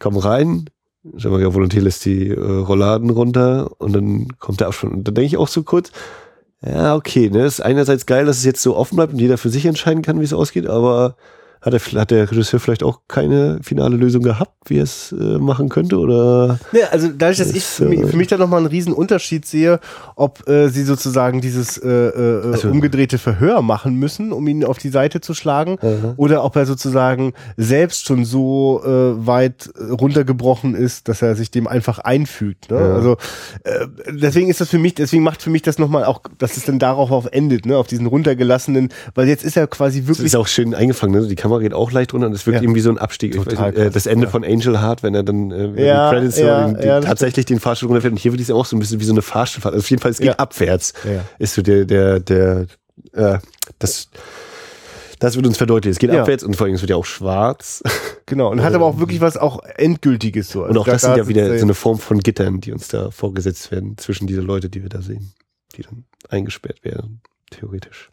kommen 0.00 0.18
rein, 0.18 0.68
Schau 1.16 1.30
mal, 1.30 1.40
ja, 1.40 1.54
Volontär 1.54 1.82
lässt 1.82 2.04
die 2.04 2.28
äh, 2.28 2.38
Rolladen 2.38 3.10
runter 3.10 3.70
und 3.78 3.94
dann 3.94 4.28
kommt 4.38 4.60
der 4.60 4.66
Abspann. 4.66 4.92
Und 4.92 5.08
dann 5.08 5.14
denke 5.14 5.26
ich 5.26 5.36
auch 5.38 5.48
so 5.48 5.62
kurz, 5.62 5.92
ja, 6.62 6.94
okay, 6.94 7.30
ne, 7.30 7.46
ist 7.46 7.60
einerseits 7.60 8.04
geil, 8.04 8.26
dass 8.26 8.36
es 8.38 8.44
jetzt 8.44 8.62
so 8.62 8.76
offen 8.76 8.96
bleibt 8.96 9.14
und 9.14 9.18
jeder 9.18 9.38
für 9.38 9.48
sich 9.48 9.64
entscheiden 9.64 10.02
kann, 10.02 10.20
wie 10.20 10.24
es 10.24 10.34
ausgeht, 10.34 10.66
aber 10.66 11.16
hat, 11.60 11.74
er, 11.74 12.00
hat 12.00 12.10
der 12.10 12.30
Regisseur 12.30 12.58
vielleicht 12.58 12.82
auch 12.82 13.00
keine 13.06 13.58
finale 13.62 13.96
Lösung 13.96 14.22
gehabt, 14.22 14.52
wie 14.66 14.78
er 14.78 14.84
es 14.84 15.12
äh, 15.12 15.38
machen 15.38 15.68
könnte? 15.68 15.98
Oder 15.98 16.58
ja, 16.72 16.86
also 16.90 17.08
dadurch, 17.08 17.38
dass 17.38 17.52
ich 17.52 17.64
für 17.64 17.84
mich, 17.84 18.00
für 18.06 18.16
mich 18.16 18.28
da 18.28 18.38
nochmal 18.38 18.58
einen 18.58 18.66
riesen 18.66 18.94
Unterschied 18.94 19.44
sehe, 19.44 19.78
ob 20.16 20.48
äh, 20.48 20.68
sie 20.68 20.84
sozusagen 20.84 21.40
dieses 21.42 21.76
äh, 21.76 21.88
äh, 21.88 22.52
also, 22.52 22.68
umgedrehte 22.68 23.18
Verhör 23.18 23.60
machen 23.60 23.96
müssen, 23.96 24.32
um 24.32 24.46
ihn 24.48 24.64
auf 24.64 24.78
die 24.78 24.88
Seite 24.88 25.20
zu 25.20 25.34
schlagen, 25.34 25.78
uh 25.82 26.14
oder 26.16 26.44
ob 26.44 26.56
er 26.56 26.66
sozusagen 26.66 27.34
selbst 27.56 28.06
schon 28.06 28.24
so 28.24 28.82
äh, 28.84 29.26
weit 29.26 29.70
runtergebrochen 29.78 30.74
ist, 30.74 31.08
dass 31.08 31.22
er 31.22 31.36
sich 31.36 31.50
dem 31.50 31.66
einfach 31.66 31.98
einfügt. 31.98 32.70
Ne? 32.70 32.78
Ja. 32.78 32.94
Also 32.94 33.16
äh, 33.64 33.86
deswegen 34.10 34.48
ist 34.48 34.60
das 34.60 34.70
für 34.70 34.78
mich, 34.78 34.94
deswegen 34.94 35.22
macht 35.22 35.42
für 35.42 35.50
mich 35.50 35.62
das 35.62 35.78
nochmal 35.78 36.04
auch, 36.04 36.22
dass 36.38 36.56
es 36.56 36.64
dann 36.64 36.78
darauf 36.78 37.10
auf 37.10 37.26
endet, 37.30 37.66
ne? 37.66 37.76
auf 37.76 37.86
diesen 37.86 38.06
runtergelassenen, 38.06 38.88
weil 39.14 39.28
jetzt 39.28 39.44
ist 39.44 39.56
er 39.56 39.66
quasi 39.66 40.00
wirklich. 40.00 40.18
Das 40.18 40.26
ist 40.26 40.36
auch 40.36 40.46
schön 40.46 40.74
eingefangen, 40.74 41.20
ne? 41.20 41.28
Die 41.28 41.36
Kamera 41.36 41.49
geht 41.58 41.74
auch 41.74 41.90
leicht 41.90 42.14
runter 42.14 42.28
und 42.28 42.32
es 42.32 42.46
wirkt 42.46 42.58
ja. 42.58 42.62
irgendwie 42.62 42.80
so 42.80 42.90
ein 42.90 42.98
Abstieg. 42.98 43.34
Total 43.34 43.74
weiß, 43.74 43.74
äh, 43.74 43.90
das 43.90 44.06
Ende 44.06 44.26
ja. 44.26 44.30
von 44.30 44.44
Angel 44.44 44.80
Heart, 44.80 45.02
wenn 45.02 45.14
er 45.14 45.24
dann 45.24 45.50
äh, 45.50 45.84
ja, 45.84 46.10
die 46.10 46.16
Credits 46.16 46.38
ja, 46.38 46.68
den, 46.68 46.76
den, 46.80 47.02
tatsächlich 47.02 47.46
den 47.46 47.58
Fahrstuhl 47.58 47.88
runterfährt. 47.88 48.12
Und 48.12 48.18
hier 48.18 48.30
wird 48.32 48.40
es 48.40 48.50
auch 48.50 48.64
so 48.64 48.76
ein 48.76 48.78
bisschen 48.78 49.00
wie 49.00 49.04
so 49.04 49.12
eine 49.12 49.22
Fahrstuhlfahrt. 49.22 49.74
Also 49.74 49.82
auf 49.82 49.90
jeden 49.90 50.00
Fall, 50.00 50.12
es 50.12 50.18
geht 50.18 50.38
abwärts. 50.38 50.92
Ist 51.38 51.54
so 51.54 51.62
der, 51.62 51.84
der, 51.84 52.20
der, 52.20 52.66
äh, 53.12 53.38
das, 53.78 54.10
das 55.18 55.36
wird 55.36 55.46
uns 55.46 55.58
verdeutlicht. 55.58 55.92
Es 55.92 55.98
geht 55.98 56.12
ja. 56.12 56.22
abwärts 56.22 56.44
und 56.44 56.56
vor 56.56 56.66
allem 56.66 56.74
es 56.74 56.82
wird 56.82 56.90
ja 56.90 56.96
auch 56.96 57.04
schwarz. 57.04 57.82
Genau, 58.26 58.48
und 58.48 58.62
hat 58.62 58.74
aber 58.74 58.84
auch 58.84 59.00
wirklich 59.00 59.20
was 59.20 59.36
auch 59.36 59.60
Endgültiges 59.64 60.50
so. 60.50 60.60
Also 60.60 60.70
und 60.70 60.78
auch 60.78 60.84
das 60.84 61.02
sind 61.02 61.16
ja 61.16 61.26
wieder 61.26 61.58
so 61.58 61.64
eine 61.64 61.74
Form 61.74 61.98
von 61.98 62.20
Gittern, 62.20 62.60
die 62.60 62.70
uns 62.70 62.86
da 62.86 63.10
vorgesetzt 63.10 63.72
werden 63.72 63.98
zwischen 63.98 64.28
diese 64.28 64.40
Leute, 64.40 64.70
die 64.70 64.82
wir 64.82 64.88
da 64.88 65.02
sehen, 65.02 65.32
die 65.74 65.82
dann 65.82 66.04
eingesperrt 66.28 66.84
werden, 66.84 67.22
theoretisch. 67.50 68.12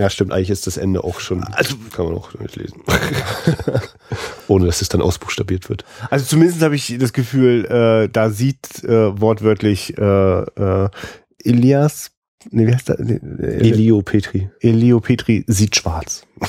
Ja, 0.00 0.08
stimmt. 0.08 0.32
Eigentlich 0.32 0.48
ist 0.48 0.66
das 0.66 0.78
Ende 0.78 1.04
auch 1.04 1.20
schon. 1.20 1.44
Also 1.44 1.76
kann 1.94 2.06
man 2.06 2.14
auch 2.14 2.32
nicht 2.38 2.56
lesen. 2.56 2.80
Ohne 4.48 4.64
dass 4.64 4.80
es 4.80 4.88
dann 4.88 5.02
ausbuchstabiert 5.02 5.68
wird. 5.68 5.84
Also 6.08 6.24
zumindest 6.24 6.62
habe 6.62 6.74
ich 6.74 6.96
das 6.98 7.12
Gefühl, 7.12 7.66
äh, 7.66 8.08
da 8.08 8.30
sieht 8.30 8.82
äh, 8.82 9.20
wortwörtlich 9.20 9.98
äh, 9.98 10.02
äh, 10.02 10.88
Elias. 11.44 12.12
Nee, 12.50 12.66
wie 12.66 12.72
heißt 12.72 12.88
der? 12.88 12.98
Elio 12.98 14.00
Petri. 14.00 14.48
Elio 14.60 15.00
Petri 15.00 15.44
sieht 15.46 15.76
schwarz. 15.76 16.26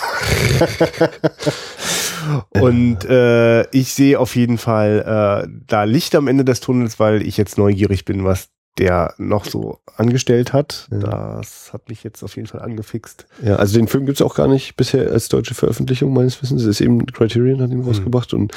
Und 2.52 3.04
äh, 3.04 3.70
ich 3.72 3.94
sehe 3.94 4.18
auf 4.18 4.38
jeden 4.38 4.60
Fall 4.60 5.44
äh, 5.46 5.50
da 5.68 5.84
Licht 5.84 6.16
am 6.16 6.30
Ende 6.30 6.46
des 6.46 6.62
Tunnels, 6.62 7.02
weil 7.02 7.22
ich 7.22 7.36
jetzt 7.36 7.58
neugierig 7.58 8.06
bin, 8.06 8.24
was 8.24 8.48
der 8.78 9.14
noch 9.18 9.46
so 9.46 9.80
angestellt 9.96 10.54
hat. 10.54 10.88
Ja. 10.92 11.38
Das 11.38 11.72
hat 11.74 11.90
mich 11.90 12.04
jetzt 12.04 12.24
auf 12.24 12.36
jeden 12.36 12.48
Fall 12.48 12.62
angefixt. 12.62 13.26
Ja, 13.44 13.58
also 13.58 13.78
den 13.78 13.88
Film 13.88 14.06
gibt's 14.06 14.22
auch 14.22 14.36
gar 14.36 14.48
nicht 14.48 14.76
bisher 14.78 15.12
als 15.12 15.30
deutsche 15.30 15.54
Veröffentlichung 15.54 16.14
meines 16.14 16.42
Wissens. 16.42 16.62
Es 16.62 16.68
ist 16.68 16.82
eben 16.82 17.06
Criterion 17.06 17.62
hat 17.62 17.72
ihn 17.72 17.80
mhm. 17.80 17.88
rausgebracht 17.88 18.34
und 18.34 18.54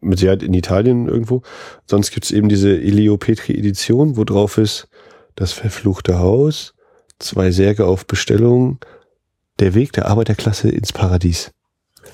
mit 0.00 0.18
Sicherheit 0.18 0.42
in 0.42 0.52
Italien 0.52 1.08
irgendwo. 1.08 1.42
Sonst 1.86 2.10
gibt's 2.10 2.32
eben 2.32 2.48
diese 2.48 2.70
Elio 2.70 3.16
Petri 3.16 3.54
Edition, 3.54 4.16
wo 4.16 4.24
drauf 4.24 4.58
ist 4.58 4.88
das 5.34 5.52
verfluchte 5.52 6.18
Haus, 6.18 6.74
zwei 7.18 7.50
Särge 7.50 7.86
auf 7.86 8.06
Bestellung, 8.06 8.78
der 9.60 9.74
Weg 9.74 9.92
der 9.92 10.06
Arbeiterklasse 10.06 10.68
ins 10.68 10.92
Paradies. 10.92 11.52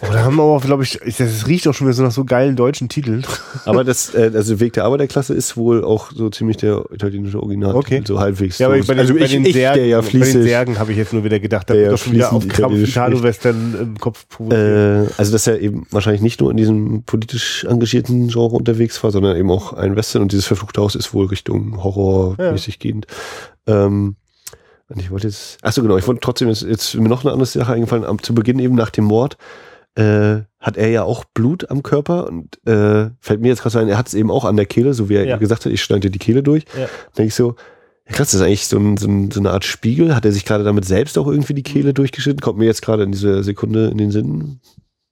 Oh, 0.01 0.12
da 0.12 0.23
haben 0.23 0.37
wir 0.37 0.45
aber, 0.45 0.61
glaube 0.65 0.85
ich, 0.85 1.01
das 1.19 1.47
riecht 1.49 1.66
auch 1.66 1.75
schon 1.75 1.89
wieder 1.89 1.95
so 1.95 2.05
nach 2.05 2.12
so 2.12 2.25
geilen 2.25 2.55
deutschen 2.55 2.89
Titeln. 2.89 3.27
Aber 3.65 3.83
das, 3.83 4.15
äh, 4.15 4.31
also 4.33 4.61
Weg 4.61 4.75
der 4.75 4.85
Arbeiterklasse 4.85 5.35
ist 5.35 5.57
wohl 5.57 5.83
auch 5.83 6.12
so 6.12 6.31
ziemlich 6.31 6.57
der 6.57 6.85
italienische 6.93 7.43
Original. 7.43 7.75
Okay. 7.75 8.03
So 8.07 8.20
halbwegs. 8.20 8.59
Ja, 8.59 8.69
aber 8.69 8.81
so. 8.81 8.87
bei 8.87 8.95
den, 8.95 9.01
also 9.01 9.15
bei 9.15 9.25
ich, 9.25 9.33
den 9.33 9.45
ich, 9.45 9.55
Särgen, 9.55 9.79
der 9.79 9.87
ja 9.87 10.01
bei 10.01 10.09
den 10.11 10.43
Särgen 10.43 10.79
habe 10.79 10.93
ich 10.93 10.99
jetzt 10.99 11.12
nur 11.12 11.25
wieder 11.25 11.41
gedacht, 11.41 11.69
da 11.69 11.75
wird 11.75 11.93
doch 11.93 11.99
schon 11.99 12.12
wieder 12.12 12.33
auf 12.33 12.45
Italo-Western 12.45 13.77
im 13.81 13.99
Kopf 13.99 14.25
äh, 14.51 15.07
Also, 15.16 15.33
dass 15.33 15.47
er 15.49 15.61
eben 15.61 15.87
wahrscheinlich 15.91 16.23
nicht 16.23 16.41
nur 16.41 16.53
in 16.53 16.57
diesem 16.57 17.03
politisch 17.03 17.65
engagierten 17.65 18.29
Genre 18.29 18.55
unterwegs 18.55 19.03
war, 19.03 19.11
sondern 19.11 19.37
eben 19.37 19.51
auch 19.51 19.73
ein 19.73 19.97
Western 19.97 20.23
und 20.23 20.31
dieses 20.31 20.47
verfluchte 20.47 20.81
Haus 20.81 20.95
ist 20.95 21.12
wohl 21.12 21.27
Richtung 21.27 21.83
Horror-mäßig 21.83 22.75
ja. 22.75 22.79
gehend. 22.81 23.07
Ähm, 23.66 24.15
Und 24.89 25.01
ich 25.01 25.11
wollte 25.11 25.27
jetzt, 25.27 25.59
achso 25.62 25.83
genau, 25.83 25.99
ich 25.99 26.07
wollte 26.07 26.20
trotzdem, 26.20 26.49
jetzt, 26.49 26.62
jetzt 26.62 26.95
mir 26.95 27.09
noch 27.09 27.25
eine 27.25 27.33
andere 27.33 27.47
Sache 27.47 27.73
eingefallen, 27.73 28.05
am, 28.05 28.23
zu 28.23 28.35
Beginn 28.35 28.59
eben 28.59 28.75
nach 28.75 28.91
dem 28.91 29.05
Mord, 29.05 29.37
äh, 29.99 30.45
hat 30.61 30.77
er 30.77 30.89
ja 30.89 31.03
auch 31.03 31.25
Blut 31.25 31.70
am 31.70 31.83
Körper 31.83 32.27
und 32.29 32.57
äh, 32.66 33.11
fällt 33.20 33.41
mir 33.41 33.49
jetzt 33.49 33.62
gerade 33.62 33.81
ein, 33.81 33.89
er 33.89 33.99
hat 33.99 34.09
es 34.09 34.15
eben 34.15 34.31
auch 34.31 34.45
an 34.45 34.57
der 34.57 34.66
Kehle, 34.66 34.95
so 34.95 35.09
wie 35.09 35.15
er 35.16 35.25
Ja. 35.27 35.37
gesagt 35.37 35.65
hat, 35.65 35.73
ich 35.73 35.83
schneide 35.83 36.11
die 36.11 36.19
Kehle 36.19 36.43
durch. 36.43 36.65
Ja. 36.79 36.89
denke 37.16 37.29
ich 37.29 37.35
so, 37.35 37.57
ja, 38.07 38.15
krass, 38.15 38.31
das 38.31 38.41
ist 38.41 38.47
eigentlich 38.47 38.66
so, 38.66 38.79
ein, 38.79 38.97
so, 38.97 39.09
ein, 39.09 39.31
so 39.31 39.41
eine 39.41 39.51
Art 39.51 39.65
Spiegel. 39.65 40.15
Hat 40.15 40.25
er 40.25 40.33
sich 40.33 40.45
gerade 40.45 40.65
damit 40.65 40.85
selbst 40.85 41.19
auch 41.19 41.27
irgendwie 41.27 41.55
die 41.55 41.62
Kehle 41.62 41.93
durchgeschnitten? 41.95 42.41
Kommt 42.41 42.59
mir 42.59 42.65
jetzt 42.65 42.81
gerade 42.83 43.03
in 43.03 43.12
dieser 43.12 43.43
Sekunde 43.43 43.89
in 43.89 43.99
den 43.99 44.11
Sinn. 44.11 44.61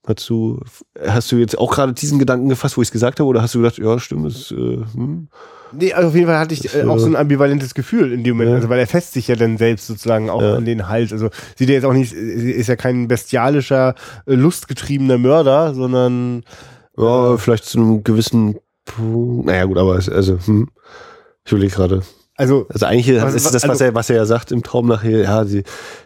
Hast 0.07 0.29
du, 0.31 0.61
hast 1.05 1.33
du 1.33 1.37
jetzt 1.37 1.59
auch 1.59 1.73
gerade 1.75 1.93
diesen 1.93 2.19
Gedanken 2.19 2.49
gefasst, 2.49 2.77
wo 2.77 2.83
ich 2.83 2.89
es 2.89 2.93
gesagt 2.93 3.19
habe, 3.19 3.29
oder 3.29 3.43
hast 3.43 3.55
du 3.55 3.59
gedacht, 3.61 3.79
ja, 3.79 3.99
stimmt, 3.99 4.27
das, 4.27 4.53
äh, 4.53 4.55
hm? 4.95 5.29
Nee, 5.73 5.93
also 5.93 6.09
auf 6.09 6.15
jeden 6.15 6.27
Fall 6.29 6.39
hatte 6.39 6.55
ich 6.55 6.73
äh, 6.75 6.85
auch 6.85 6.99
so 6.99 7.07
ein 7.07 7.17
ambivalentes 7.17 7.75
Gefühl 7.75 8.13
in 8.13 8.23
dem 8.23 8.37
Moment, 8.37 8.51
Ja. 8.51 8.57
also 8.57 8.69
weil 8.69 8.79
er 8.79 8.87
fässt 8.87 9.15
sich 9.15 9.27
ja 9.27 9.35
dann 9.35 9.59
selbst 9.59 9.89
sozusagen 9.89 10.31
auch 10.31 10.41
Ja. 10.41 10.55
an 10.55 10.65
den 10.65 10.89
Hals. 10.89 11.13
Also 11.13 11.29
sieht 11.57 11.69
er 11.69 11.75
jetzt 11.75 11.85
auch 11.85 11.93
nicht, 11.93 12.13
ist 12.13 12.69
ja 12.69 12.77
kein 12.77 13.09
bestialischer, 13.09 13.95
äh, 14.27 14.35
lustgetriebener 14.35 15.19
Mörder, 15.19 15.75
sondern 15.75 16.45
ja, 16.97 17.37
vielleicht 17.37 17.65
zu 17.65 17.79
einem 17.79 18.05
gewissen. 18.05 18.57
Naja, 18.99 19.65
gut, 19.65 19.77
aber 19.79 19.97
es, 19.97 20.09
also, 20.09 20.39
hm. 20.47 20.69
Ich 21.45 21.53
überlege 21.53 21.75
gerade. 21.75 22.03
Also 22.37 22.67
Also 22.69 22.87
eigentlich 22.87 23.21
Was- 23.21 23.35
ist 23.35 23.47
das, 23.47 23.63
was 23.63 23.71
also- 23.71 23.85
er, 23.85 23.95
was 23.95 24.11
er 24.11 24.17
ja 24.17 24.27
sagt 24.27 24.53
im 24.53 24.63
Traum 24.63 24.87
nachher, 24.87 25.23
ja, 25.23 25.45
sie, 25.45 25.63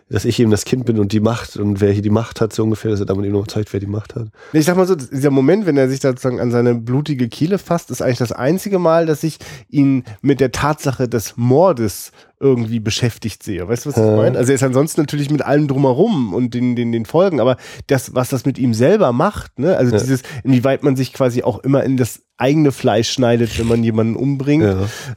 dass 0.08 0.24
ich 0.24 0.38
eben 0.40 0.50
das 0.50 0.64
Kind 0.64 0.84
bin 0.86 0.98
und 0.98 1.12
die 1.12 1.20
Macht 1.20 1.56
und 1.56 1.80
wer 1.80 1.92
hier 1.92 2.02
die 2.02 2.10
Macht 2.10 2.40
hat, 2.40 2.52
so 2.52 2.64
ungefähr, 2.64 2.90
dass 2.90 3.00
er 3.00 3.06
damit 3.06 3.24
eben 3.26 3.34
noch 3.34 3.46
zeigt, 3.46 3.72
wer 3.72 3.80
die 3.80 3.86
Macht 3.86 4.14
hat. 4.14 4.28
ich 4.52 4.64
sag 4.64 4.76
mal 4.76 4.86
so, 4.86 4.94
dieser 4.96 5.30
Moment, 5.30 5.66
wenn 5.66 5.76
er 5.76 5.88
sich 5.88 6.00
da 6.00 6.10
sozusagen 6.10 6.40
an 6.40 6.50
seine 6.50 6.74
blutige 6.74 7.28
Kehle 7.28 7.58
fasst, 7.58 7.90
ist 7.90 8.02
eigentlich 8.02 8.18
das 8.18 8.32
einzige 8.32 8.78
Mal, 8.78 9.06
dass 9.06 9.22
ich 9.22 9.38
ihn 9.68 10.04
mit 10.22 10.40
der 10.40 10.52
Tatsache 10.52 11.08
des 11.08 11.34
Mordes 11.36 12.10
irgendwie 12.40 12.80
beschäftigt 12.80 13.42
sehe. 13.42 13.68
Weißt 13.68 13.84
du, 13.84 13.90
was 13.90 13.96
ich 13.98 14.02
meine? 14.02 14.38
Also 14.38 14.50
er 14.52 14.54
ist 14.56 14.62
ansonsten 14.62 15.02
natürlich 15.02 15.30
mit 15.30 15.42
allem 15.42 15.68
drumherum 15.68 16.32
und 16.32 16.54
den, 16.54 16.74
den, 16.74 16.90
den 16.90 17.04
Folgen, 17.04 17.38
aber 17.38 17.56
das, 17.86 18.14
was 18.14 18.30
das 18.30 18.46
mit 18.46 18.58
ihm 18.58 18.72
selber 18.72 19.12
macht, 19.12 19.58
ne, 19.58 19.76
also 19.76 19.92
Ja. 19.94 20.00
dieses, 20.00 20.22
inwieweit 20.42 20.82
man 20.82 20.96
sich 20.96 21.12
quasi 21.12 21.42
auch 21.42 21.58
immer 21.58 21.84
in 21.84 21.98
das 21.98 22.22
eigene 22.38 22.72
Fleisch 22.72 23.10
schneidet, 23.10 23.58
wenn 23.58 23.66
man 23.66 23.84
jemanden 23.84 24.16
umbringt, 24.16 24.64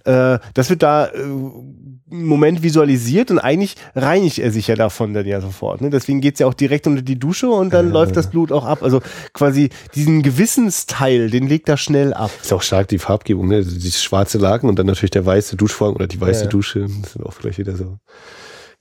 Ja. 0.05 0.33
äh, 0.35 0.39
das 0.53 0.69
wird 0.69 0.83
da 0.83 1.05
äh, 1.05 1.21
im 1.21 2.27
Moment 2.27 2.61
visualisiert 2.61 3.31
und 3.31 3.39
eigentlich 3.39 3.75
reinigt 3.95 4.37
er 4.39 4.51
sich 4.51 4.67
ja 4.67 4.75
davon 4.75 5.13
dann 5.13 5.25
ja 5.25 5.39
sofort. 5.39 5.79
Ne? 5.81 5.89
Deswegen 5.89 6.19
geht's 6.21 6.39
ja 6.41 6.45
auch 6.47 6.53
direkt 6.53 6.85
unter 6.85 7.01
die 7.01 7.17
Dusche 7.17 7.49
und 7.49 7.73
dann 7.73 7.87
Ja. 7.87 7.93
läuft 7.93 8.17
das 8.17 8.29
Blut 8.29 8.51
auch 8.51 8.65
ab. 8.65 8.83
Also 8.83 9.01
quasi 9.31 9.69
diesen 9.95 10.21
Gewissensteil, 10.21 11.29
den 11.29 11.47
legt 11.47 11.69
er 11.69 11.77
schnell 11.77 12.13
ab. 12.13 12.29
Ist 12.41 12.53
auch 12.53 12.61
stark 12.61 12.89
die 12.89 12.99
Farbgebung, 12.99 13.47
ne? 13.47 13.55
Also 13.55 13.71
Dieses 13.71 14.03
schwarze 14.03 14.37
Laken 14.37 14.69
und 14.69 14.77
dann 14.77 14.85
natürlich 14.85 15.11
der 15.11 15.25
weiße 15.25 15.55
Duschvorhang 15.55 15.95
oder 15.95 16.07
die 16.07 16.19
weiße 16.21 16.43
Ja. 16.43 16.49
Dusche. 16.49 16.87
Das 17.13 17.21
sind 17.21 17.25
auch 17.27 17.39
gleich 17.39 17.59
wieder 17.59 17.75
so 17.75 17.99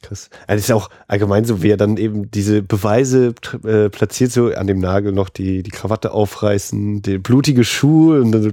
krass. 0.01 0.31
Also 0.47 0.61
ist 0.61 0.73
auch 0.73 0.89
allgemein 1.07 1.45
so, 1.45 1.63
wie 1.63 1.71
er 1.71 1.77
dann 1.77 1.99
eben 1.99 2.31
diese 2.31 2.63
Beweise 2.63 3.35
äh, 3.65 3.91
platziert, 3.91 4.33
so 4.33 4.53
an 4.53 4.67
dem 4.67 4.79
Nagel 4.79 5.13
noch 5.13 5.29
die, 5.29 5.63
die 5.63 5.71
Krawatte 5.71 6.13
aufreißen, 6.13 7.03
die 7.03 7.19
blutige 7.19 7.63
Schuhe 7.63 8.21
und 8.23 8.33
dann 8.33 8.43
so 8.43 8.51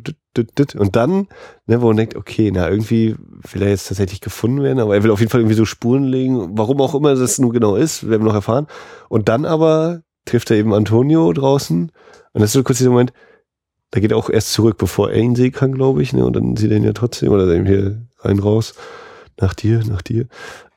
und 0.77 0.95
dann, 0.95 1.27
ne, 1.65 1.81
wo 1.81 1.87
man 1.87 1.97
denkt, 1.97 2.15
okay, 2.15 2.51
na, 2.53 2.69
irgendwie 2.69 3.15
will 3.51 3.61
er 3.63 3.69
jetzt 3.69 3.87
tatsächlich 3.87 4.21
gefunden 4.21 4.63
werden, 4.63 4.79
aber 4.79 4.95
er 4.95 5.03
will 5.03 5.11
auf 5.11 5.19
jeden 5.19 5.31
Fall 5.31 5.41
irgendwie 5.41 5.55
so 5.55 5.65
Spuren 5.65 6.03
legen, 6.03 6.57
warum 6.57 6.79
auch 6.81 6.93
immer 6.93 7.15
das 7.15 7.39
nun 7.39 7.51
genau 7.51 7.75
ist, 7.75 8.07
werden 8.09 8.21
wir 8.21 8.27
noch 8.27 8.35
erfahren. 8.35 8.67
Und 9.09 9.27
dann 9.27 9.45
aber 9.45 10.03
trifft 10.25 10.51
er 10.51 10.57
eben 10.57 10.73
Antonio 10.73 11.33
draußen 11.33 11.91
und 12.33 12.41
das 12.41 12.49
ist 12.49 12.53
so 12.53 12.63
kurz 12.63 12.77
dieser 12.77 12.91
Moment, 12.91 13.11
da 13.91 13.99
geht 13.99 14.11
er 14.11 14.17
auch 14.17 14.29
erst 14.29 14.53
zurück, 14.53 14.77
bevor 14.77 15.11
er 15.11 15.19
ihn 15.19 15.35
sehen 15.35 15.51
kann, 15.51 15.73
glaube 15.73 16.01
ich, 16.03 16.13
ne? 16.13 16.23
Und 16.25 16.35
dann 16.35 16.55
sieht 16.55 16.71
er 16.71 16.77
ihn 16.77 16.83
ja 16.83 16.93
trotzdem, 16.93 17.31
oder 17.31 17.47
eben 17.47 17.65
hier 17.65 18.05
rein 18.19 18.39
raus. 18.39 18.75
Nach 19.39 19.53
dir, 19.53 19.83
nach 19.85 20.01
dir. 20.01 20.27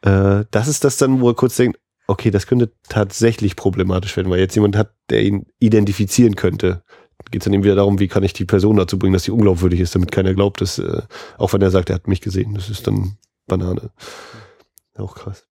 Äh, 0.03 0.45
das 0.51 0.69
ist 0.69 0.85
das 0.85 0.97
dann, 0.97 1.21
wo 1.21 1.29
er 1.29 1.35
kurz 1.35 1.57
denkt, 1.57 1.79
okay, 2.07 2.31
das 2.31 2.47
könnte 2.47 2.73
tatsächlich 2.89 3.57
problematisch 3.57 4.17
werden, 4.17 4.31
weil 4.31 4.41
jetzt 4.41 4.55
jemand 4.55 4.77
hat, 4.77 4.95
der 5.11 5.23
ihn 5.23 5.47
identifizieren 5.59 6.37
könnte. 6.37 6.83
Geht 7.31 7.43
es 7.43 7.45
dann 7.45 7.55
eben 7.55 7.65
wieder 7.65 7.77
darum, 7.77 7.99
wie 7.99 8.09
kann 8.09 8.25
ich 8.25 8.33
die 8.33 8.45
Person 8.45 8.77
dazu 8.77 8.99
bringen, 8.99 9.13
dass 9.13 9.25
sie 9.25 9.31
unglaubwürdig 9.31 9.81
ist, 9.81 9.95
damit 9.95 10.13
keiner 10.13 10.35
glaubt, 10.35 10.61
dass, 10.61 10.79
äh, 10.79 11.03
auch 11.39 11.53
wenn 11.53 11.63
er 11.63 11.71
sagt, 11.71 11.91
er 11.91 11.95
hat 11.95 12.09
mich 12.09 12.21
gesehen, 12.21 12.55
das 12.55 12.69
ist 12.69 12.87
dann 12.87 13.17
Banane. 13.47 13.91
Auch 14.97 15.15
krass. 15.15 15.47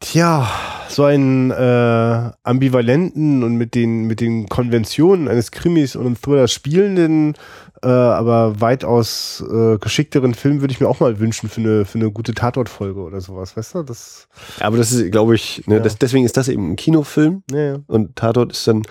Tja, 0.00 0.46
so 0.88 1.04
einen 1.04 1.50
äh, 1.50 2.30
ambivalenten 2.42 3.42
und 3.42 3.56
mit 3.56 3.74
den, 3.74 4.06
mit 4.06 4.20
den 4.20 4.48
Konventionen 4.48 5.28
eines 5.28 5.50
Krimis 5.50 5.96
und 5.96 6.20
Thriller 6.20 6.46
spielenden, 6.46 7.34
äh, 7.82 7.88
aber 7.88 8.60
weitaus 8.60 9.42
äh, 9.50 9.78
geschickteren 9.78 10.34
Film 10.34 10.60
würde 10.60 10.72
ich 10.72 10.80
mir 10.80 10.88
auch 10.88 11.00
mal 11.00 11.18
wünschen 11.20 11.48
für 11.48 11.60
eine, 11.62 11.84
für 11.86 11.98
eine 11.98 12.10
gute 12.10 12.34
Tatortfolge 12.34 13.00
oder 13.00 13.20
sowas, 13.22 13.56
weißt 13.56 13.76
du? 13.76 13.82
Das, 13.82 14.28
Aber 14.60 14.76
das 14.76 14.92
ist, 14.92 15.10
glaube 15.10 15.36
ich, 15.36 15.66
ne, 15.66 15.76
Ja. 15.76 15.80
das, 15.80 15.96
deswegen 15.96 16.24
ist 16.26 16.36
das 16.36 16.48
eben 16.48 16.72
ein 16.72 16.76
Kinofilm, 16.76 17.42
ja, 17.50 17.58
ja. 17.58 17.76
Und 17.86 18.16
Tatort 18.16 18.52
ist 18.52 18.66
dann, 18.68 18.82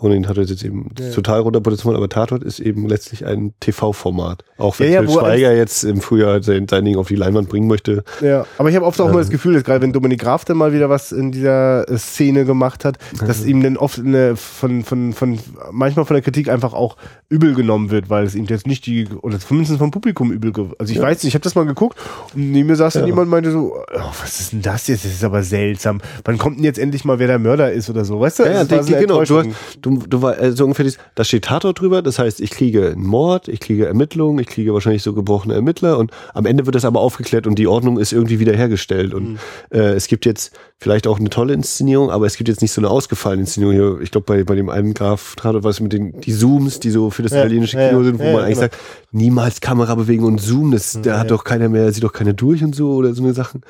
ohne 0.00 0.14
den 0.14 0.22
Tatort 0.24 0.48
jetzt 0.50 0.64
eben 0.64 0.88
Ja. 0.98 1.10
total 1.10 1.40
runterproduziert, 1.40 1.94
aber 1.94 2.08
Tatort 2.08 2.42
ist 2.42 2.58
eben 2.60 2.88
letztlich 2.88 3.24
ein 3.26 3.52
TV-Format. 3.60 4.44
Auch 4.58 4.78
wenn 4.78 4.92
Ja, 4.92 5.02
ja, 5.02 5.08
Schweiger 5.08 5.54
jetzt 5.54 5.84
im 5.84 6.00
Frühjahr 6.00 6.42
sein, 6.42 6.66
sein 6.68 6.84
Ding 6.84 6.96
auf 6.96 7.08
die 7.08 7.16
Leinwand 7.16 7.48
bringen 7.48 7.68
möchte. 7.68 8.02
Ja, 8.20 8.46
aber 8.58 8.70
ich 8.70 8.76
habe 8.76 8.86
oft 8.86 9.00
auch 9.00 9.06
Ja. 9.06 9.12
mal 9.12 9.18
das 9.20 9.30
Gefühl, 9.30 9.54
dass 9.54 9.64
gerade 9.64 9.82
wenn 9.82 9.92
Dominik 9.92 10.20
Graf 10.20 10.44
dann 10.44 10.56
mal 10.56 10.72
wieder 10.72 10.88
was 10.88 11.12
in 11.12 11.32
dieser 11.32 11.88
äh, 11.88 11.98
Szene 11.98 12.44
gemacht 12.44 12.84
hat, 12.84 12.98
dass 13.26 13.44
ihm 13.44 13.62
dann 13.62 13.76
oft 13.76 13.98
eine, 13.98 14.36
von, 14.36 14.84
von, 14.84 15.12
von, 15.12 15.38
manchmal 15.70 16.04
von 16.04 16.14
der 16.14 16.22
Kritik 16.22 16.48
einfach 16.48 16.72
auch 16.72 16.96
übel 17.28 17.54
genommen 17.54 17.90
wird, 17.90 18.10
weil 18.10 18.24
es 18.24 18.34
ihm 18.34 18.46
jetzt 18.46 18.66
nicht 18.66 18.86
die, 18.86 19.06
oder 19.22 19.38
zumindest 19.38 19.78
vom 19.78 19.90
Publikum 19.90 20.32
übel, 20.32 20.52
also 20.78 20.90
ich 20.90 20.96
Ja. 20.98 21.02
weiß 21.04 21.22
nicht, 21.22 21.28
ich 21.30 21.34
habe 21.34 21.44
das 21.44 21.54
mal 21.54 21.64
geguckt 21.66 21.96
und 22.34 22.50
neben 22.50 22.68
mir 22.68 22.76
saß 22.76 22.94
dann 22.94 23.06
jemand 23.06 23.26
und 23.26 23.30
meinte 23.30 23.52
so, 23.52 23.74
oh, 23.76 24.00
was 24.22 24.40
ist 24.40 24.52
denn 24.52 24.62
das 24.62 24.86
jetzt? 24.88 25.04
Das 25.04 25.12
ist 25.12 25.24
aber 25.24 25.42
seltsam. 25.42 26.00
Wann 26.24 26.38
kommt 26.38 26.56
denn 26.56 26.64
jetzt 26.64 26.78
endlich 26.78 27.04
mal, 27.04 27.18
wer 27.18 27.26
der 27.28 27.38
Mörder 27.38 27.70
ist 27.72 27.88
oder 27.90 28.04
so, 28.04 28.20
weißt 28.20 28.40
du? 28.40 28.42
Ja, 28.44 28.62
ja, 28.62 28.64
genau. 28.64 29.22
Du, 29.24 29.36
Enttäuschung. 29.38 29.54
Du, 29.98 30.06
du 30.06 30.22
war, 30.22 30.38
äh, 30.38 30.52
so 30.52 30.64
ungefähr 30.64 30.84
dies, 30.84 30.98
da 31.14 31.24
steht 31.24 31.44
Tatort 31.44 31.80
drüber, 31.80 32.02
das 32.02 32.18
heißt, 32.18 32.40
ich 32.40 32.50
kriege 32.50 32.90
einen 32.92 33.04
Mord, 33.06 33.48
ich 33.48 33.60
kriege 33.60 33.86
Ermittlungen, 33.86 34.38
ich 34.38 34.46
kriege 34.46 34.72
wahrscheinlich 34.72 35.02
so 35.02 35.12
gebrochene 35.12 35.54
Ermittler 35.54 35.98
und 35.98 36.10
am 36.34 36.46
Ende 36.46 36.66
wird 36.66 36.74
das 36.74 36.84
aber 36.84 37.00
aufgeklärt 37.00 37.46
und 37.46 37.58
die 37.58 37.66
Ordnung 37.66 37.98
ist 37.98 38.12
irgendwie 38.12 38.38
wiederhergestellt. 38.38 39.14
Und 39.14 39.32
Mhm. 39.32 39.38
äh, 39.70 39.92
es 39.94 40.06
gibt 40.06 40.26
jetzt 40.26 40.52
vielleicht 40.78 41.06
auch 41.06 41.18
eine 41.18 41.30
tolle 41.30 41.52
Inszenierung, 41.54 42.10
aber 42.10 42.26
es 42.26 42.36
gibt 42.36 42.48
jetzt 42.48 42.62
nicht 42.62 42.72
so 42.72 42.80
eine 42.80 42.88
ausgefallene 42.90 43.42
Inszenierung 43.42 43.74
hier. 43.74 43.98
Ich 44.02 44.10
glaube, 44.10 44.24
bei, 44.26 44.44
bei 44.44 44.54
dem 44.54 44.68
einen 44.68 44.94
Graf 44.94 45.34
Tatort 45.36 45.64
war 45.64 45.70
es 45.70 45.80
mit 45.80 45.92
den 45.92 46.20
die 46.20 46.32
Zooms, 46.32 46.80
die 46.80 46.90
so 46.90 47.10
für 47.10 47.22
das 47.22 47.32
Ja, 47.32 47.38
italienische 47.40 47.76
Kino 47.76 47.98
ja, 47.98 48.04
sind, 48.04 48.18
wo 48.18 48.24
ja, 48.24 48.32
man 48.32 48.40
eigentlich 48.44 48.58
genau. 48.58 48.60
sagt, 48.72 48.78
niemals 49.12 49.60
Kamera 49.60 49.94
bewegen 49.94 50.24
und 50.24 50.40
Zoom, 50.40 50.70
das, 50.72 50.98
da 51.02 51.10
Ja, 51.10 51.18
hat 51.18 51.30
doch 51.30 51.44
keiner 51.44 51.68
mehr, 51.68 51.92
sieht 51.92 52.04
doch 52.04 52.12
keiner 52.12 52.32
durch 52.32 52.62
und 52.64 52.74
so 52.74 52.92
oder 52.94 53.12
so 53.14 53.22
eine 53.22 53.34
Sachen. 53.34 53.62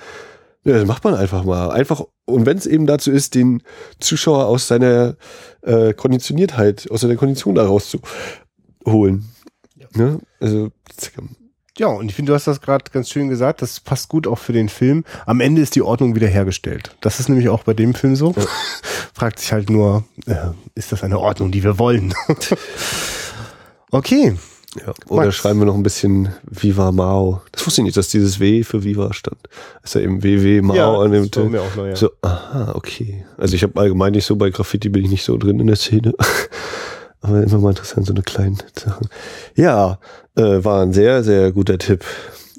Ja, 0.65 0.75
das 0.75 0.87
macht 0.87 1.05
man 1.05 1.15
einfach 1.15 1.45
mal. 1.45 1.71
Einfach, 1.71 2.03
und 2.27 2.45
wenn 2.45 2.59
es 2.59 2.67
eben 2.67 2.87
dazu 2.87 3.11
ist, 3.11 3.35
den 3.35 3.63
Zuschauer 3.99 4.47
aus 4.47 4.69
seiner 4.69 5.17
äh, 5.63 5.95
Konditioniertheit, 5.95 6.91
aus 6.91 7.01
seiner 7.01 7.17
Kondition 7.17 7.55
da 7.55 7.65
rauszuholen. 7.65 9.25
Ne? 9.95 10.21
Also, 10.39 10.71
Ja, 11.79 11.87
und 11.87 12.11
ich 12.11 12.15
finde, 12.15 12.31
du 12.31 12.35
hast 12.35 12.47
das 12.47 12.61
gerade 12.61 12.85
ganz 12.93 13.09
schön 13.09 13.31
gesagt, 13.31 13.63
das 13.63 13.81
passt 13.81 14.11
gut 14.11 14.27
auch 14.27 14.39
für 14.39 14.53
den 14.53 14.69
Film. 14.69 15.05
Am 15.25 15.41
Ende 15.41 15.63
ist 15.63 15.77
die 15.77 15.83
Ordnung 15.83 16.15
wiederhergestellt. 16.15 16.95
Das 17.01 17.21
ist 17.21 17.31
nämlich 17.31 17.49
auch 17.49 17.65
bei 17.65 17.73
dem 17.73 17.95
Film 17.95 18.17
so. 18.17 18.35
Fragt 19.15 19.39
sich 19.39 19.53
halt 19.53 19.71
nur, 19.71 20.05
äh, 20.27 20.51
ist 20.75 20.93
das 20.93 21.03
eine 21.03 21.19
Ordnung, 21.19 21.53
die 21.53 21.65
wir 21.65 21.79
wollen? 21.79 22.13
okay. 23.91 24.37
Ja. 24.77 24.93
Oder 25.09 25.25
Max. 25.25 25.37
schreiben 25.37 25.59
wir 25.59 25.67
noch 25.67 25.75
ein 25.75 25.83
bisschen 25.83 26.29
Viva 26.49 26.93
Mao. 26.93 27.43
Das 27.53 27.67
wusste 27.67 27.81
ich 27.81 27.87
nicht, 27.87 27.97
dass 27.97 28.09
dieses 28.09 28.39
W 28.39 28.63
für 28.63 28.85
Viva 28.85 29.13
stand. 29.13 29.39
Ist 29.83 29.95
ja 29.95 30.01
eben 30.01 30.23
WW 30.23 30.63
Mao 30.63 31.01
an 31.01 31.11
dem 31.11 31.29
neu, 31.77 31.89
ja. 31.89 31.97
So, 31.97 32.11
aha, 32.23 32.73
okay. 32.75 33.25
Also 33.37 33.57
ich 33.57 33.63
habe 33.63 33.81
allgemein 33.81 34.13
nicht 34.13 34.27
so, 34.27 34.37
bei 34.37 34.51
Graffiti 34.51 34.89
bin 34.89 35.05
ich 35.05 35.11
nicht 35.11 35.25
so 35.25 35.37
drin 35.37 35.59
in 35.61 35.67
der 35.67 35.77
Szene. 35.77 36.15
Aber 37.21 37.43
immer 37.43 37.59
mal 37.59 37.71
interessant, 37.71 38.07
so 38.07 38.15
eine 38.15 38.23
kleine 38.23 38.57
Sache. 38.79 39.05
Ja, 39.55 39.99
äh, 40.37 40.65
war 40.65 40.83
ein 40.83 40.93
sehr, 40.93 41.23
sehr 41.23 41.53
guter 41.53 41.77
Tipp. 41.77 42.05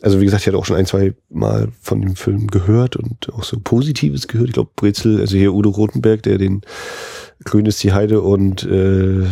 Also 0.02 0.20
wie 0.20 0.26
gesagt, 0.26 0.42
ich 0.42 0.48
hatte 0.48 0.58
auch 0.58 0.66
schon 0.66 0.78
ein, 0.78 0.86
zwei 0.86 1.14
Mal 1.30 1.70
von 1.80 2.02
dem 2.02 2.16
Film 2.16 2.48
gehört 2.48 2.96
und 2.96 3.32
auch 3.34 3.44
so 3.44 3.60
Positives 3.60 4.28
gehört. 4.28 4.50
Ich 4.50 4.54
glaube, 4.54 4.72
Brezel, 4.76 5.20
also 5.20 5.38
hier 5.38 5.54
Udo 5.54 5.70
Rotenberg, 5.70 6.24
der 6.24 6.38
den 6.38 6.62
Grün 7.44 7.66
ist 7.66 7.84
die 7.84 7.94
Heide 7.94 8.22
und 8.22 8.64
äh, 8.64 9.26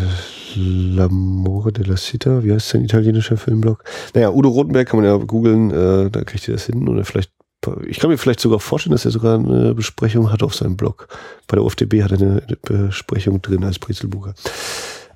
L'amore 0.56 1.72
della 1.72 1.96
Città, 1.96 2.44
wie 2.44 2.52
heißt 2.52 2.70
sein 2.70 2.84
italienischer 2.84 3.38
Filmblog? 3.38 3.84
Naja, 4.14 4.32
Udo 4.32 4.50
Rotenberg 4.50 4.88
kann 4.88 5.00
man 5.00 5.10
ja 5.10 5.16
googeln, 5.18 5.72
äh, 5.72 6.10
da 6.10 6.24
kriegt 6.24 6.48
ihr 6.48 6.54
das 6.54 6.66
hin 6.66 6.88
oder 6.88 7.06
vielleicht 7.06 7.32
ich 7.86 8.00
kann 8.00 8.10
mir 8.10 8.18
vielleicht 8.18 8.40
sogar 8.40 8.62
vorstellen, 8.62 8.94
dass 8.94 9.04
er 9.04 9.12
sogar 9.12 9.38
eine 9.38 9.76
Besprechung 9.76 10.32
hat 10.32 10.44
auf 10.44 10.56
seinem 10.56 10.78
Blog. 10.78 11.10
Bei 11.46 11.56
der 11.56 11.66
UFDB 11.66 12.04
hat 12.04 12.12
er 12.14 12.18
eine 12.18 12.42
Besprechung 12.62 13.42
drin 13.42 13.66
als 13.66 13.80
Brezelbucher. 13.80 14.34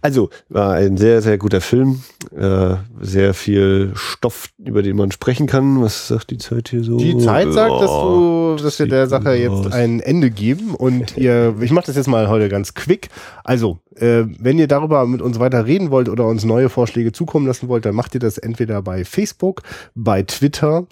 Also, 0.04 0.30
war 0.50 0.74
ein 0.74 0.98
sehr, 0.98 1.22
sehr 1.22 1.38
guter 1.38 1.62
Film. 1.62 2.04
Äh, 2.36 2.76
sehr 3.00 3.34
viel 3.34 3.94
Stoff, 3.96 4.50
über 4.58 4.84
den 4.84 4.98
man 4.98 5.12
sprechen 5.12 5.48
kann. 5.48 5.82
Was 5.82 6.10
sagt 6.10 6.30
die 6.32 6.38
Zeit 6.38 6.68
hier 6.68 6.84
so? 6.84 6.98
Die 6.98 7.18
Zeit 7.20 7.54
sagt, 7.54 7.82
dass 7.82 7.90
du, 7.90 8.58
dass 8.62 8.80
wir 8.80 8.88
der 8.88 9.08
Sache 9.08 9.34
jetzt 9.36 9.72
ein 9.72 10.02
Ende 10.02 10.30
geben 10.30 10.76
und 10.76 11.16
ihr, 11.18 11.56
ich 11.62 11.72
mache 11.72 11.86
das 11.86 11.96
jetzt 11.96 12.08
mal 12.08 12.28
heute 12.28 12.50
ganz 12.50 12.74
quick. 12.74 13.08
Also, 13.46 13.80
äh, 13.96 14.26
wenn 14.40 14.60
ihr 14.60 14.68
darüber 14.68 15.06
mit 15.08 15.22
uns 15.22 15.40
weiter 15.40 15.66
reden 15.66 15.90
wollt 15.90 16.10
oder 16.10 16.28
uns 16.28 16.44
neue 16.44 16.68
Vorschläge 16.68 17.14
zukommen 17.14 17.48
lassen 17.48 17.70
wollt, 17.70 17.86
dann 17.86 17.96
macht 17.96 18.14
ihr 18.14 18.20
das 18.20 18.38
entweder 18.38 18.82
bei 18.82 19.06
Facebook, 19.06 19.62
bei 19.96 20.24
Twitter 20.24 20.86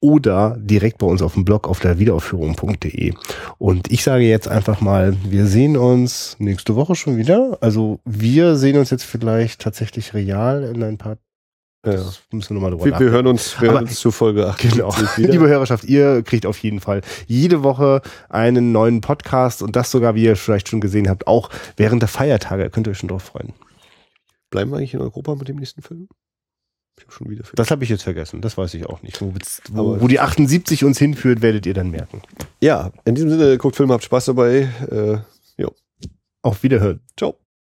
oder 0.00 0.56
direkt 0.60 0.98
bei 0.98 1.06
uns 1.06 1.22
auf 1.22 1.34
dem 1.34 1.44
Blog 1.44 1.68
auf 1.68 1.80
der 1.80 1.98
Wiederaufführung.de. 1.98 3.14
Und 3.58 3.90
ich 3.90 4.04
sage 4.04 4.24
jetzt 4.24 4.46
einfach 4.48 4.80
mal, 4.80 5.16
wir 5.24 5.46
sehen 5.46 5.76
uns 5.76 6.36
nächste 6.38 6.76
Woche 6.76 6.94
schon 6.94 7.16
wieder. 7.16 7.58
Also 7.60 7.98
wir 8.04 8.56
sehen 8.56 8.78
uns 8.78 8.90
jetzt 8.90 9.04
vielleicht 9.04 9.60
tatsächlich 9.60 10.14
real 10.14 10.62
in 10.62 10.82
ein 10.84 10.98
paar 10.98 11.16
Ja. 11.84 11.92
das 11.94 12.20
müssen 12.30 12.50
wir 12.50 12.54
nochmal 12.54 12.70
drüber 12.70 12.84
Wir, 12.84 12.90
wir 12.90 12.92
nachdenken. 12.92 13.12
hören 13.14 13.26
uns, 13.26 13.60
wir 13.60 13.72
hören 13.72 13.84
uns 13.84 13.98
zur 14.00 14.12
Folge 14.12 14.46
8. 14.46 14.58
Genau. 14.70 14.94
Liebe 15.16 15.48
Hörerschaft, 15.48 15.84
ihr 15.84 16.22
kriegt 16.22 16.46
auf 16.46 16.58
jeden 16.58 16.80
Fall 16.80 17.00
jede 17.26 17.64
Woche 17.64 18.02
einen 18.28 18.70
neuen 18.70 19.00
Podcast 19.00 19.62
und 19.62 19.74
das 19.74 19.90
sogar, 19.90 20.14
wie 20.14 20.24
ihr 20.24 20.36
vielleicht 20.36 20.68
schon 20.68 20.80
gesehen 20.80 21.08
habt, 21.08 21.26
auch 21.26 21.50
während 21.76 22.02
der 22.02 22.08
Feiertage. 22.08 22.70
Könnt 22.70 22.86
ihr 22.86 22.92
euch 22.92 22.98
schon 22.98 23.08
drauf 23.08 23.22
freuen. 23.24 23.52
Bleiben 24.50 24.70
wir 24.70 24.78
eigentlich 24.78 24.94
in 24.94 25.00
Europa 25.00 25.34
mit 25.34 25.48
dem 25.48 25.56
nächsten 25.56 25.82
Film? 25.82 26.08
Ich 26.98 27.04
habe 27.04 27.12
schon 27.12 27.30
wieder 27.30 27.44
Film. 27.44 27.54
Das 27.56 27.70
habe 27.70 27.84
ich 27.84 27.90
jetzt 27.90 28.02
vergessen. 28.02 28.40
Das 28.40 28.58
weiß 28.58 28.74
ich 28.74 28.86
auch 28.86 29.02
nicht. 29.02 29.20
Wo, 29.20 29.32
wo, 29.70 30.00
wo 30.00 30.08
die 30.08 30.20
78 30.20 30.84
uns 30.84 30.98
hinführt, 30.98 31.42
werdet 31.42 31.64
ihr 31.66 31.74
dann 31.74 31.90
merken. 31.90 32.22
Ja, 32.60 32.92
in 33.04 33.14
diesem 33.14 33.30
Sinne, 33.30 33.56
guckt 33.58 33.76
Filme, 33.76 33.94
habt 33.94 34.04
Spaß 34.04 34.26
dabei. 34.26 34.68
Äh, 34.90 35.18
Auf 36.42 36.62
Wiederhören. 36.62 37.00
ciao. 37.16 37.36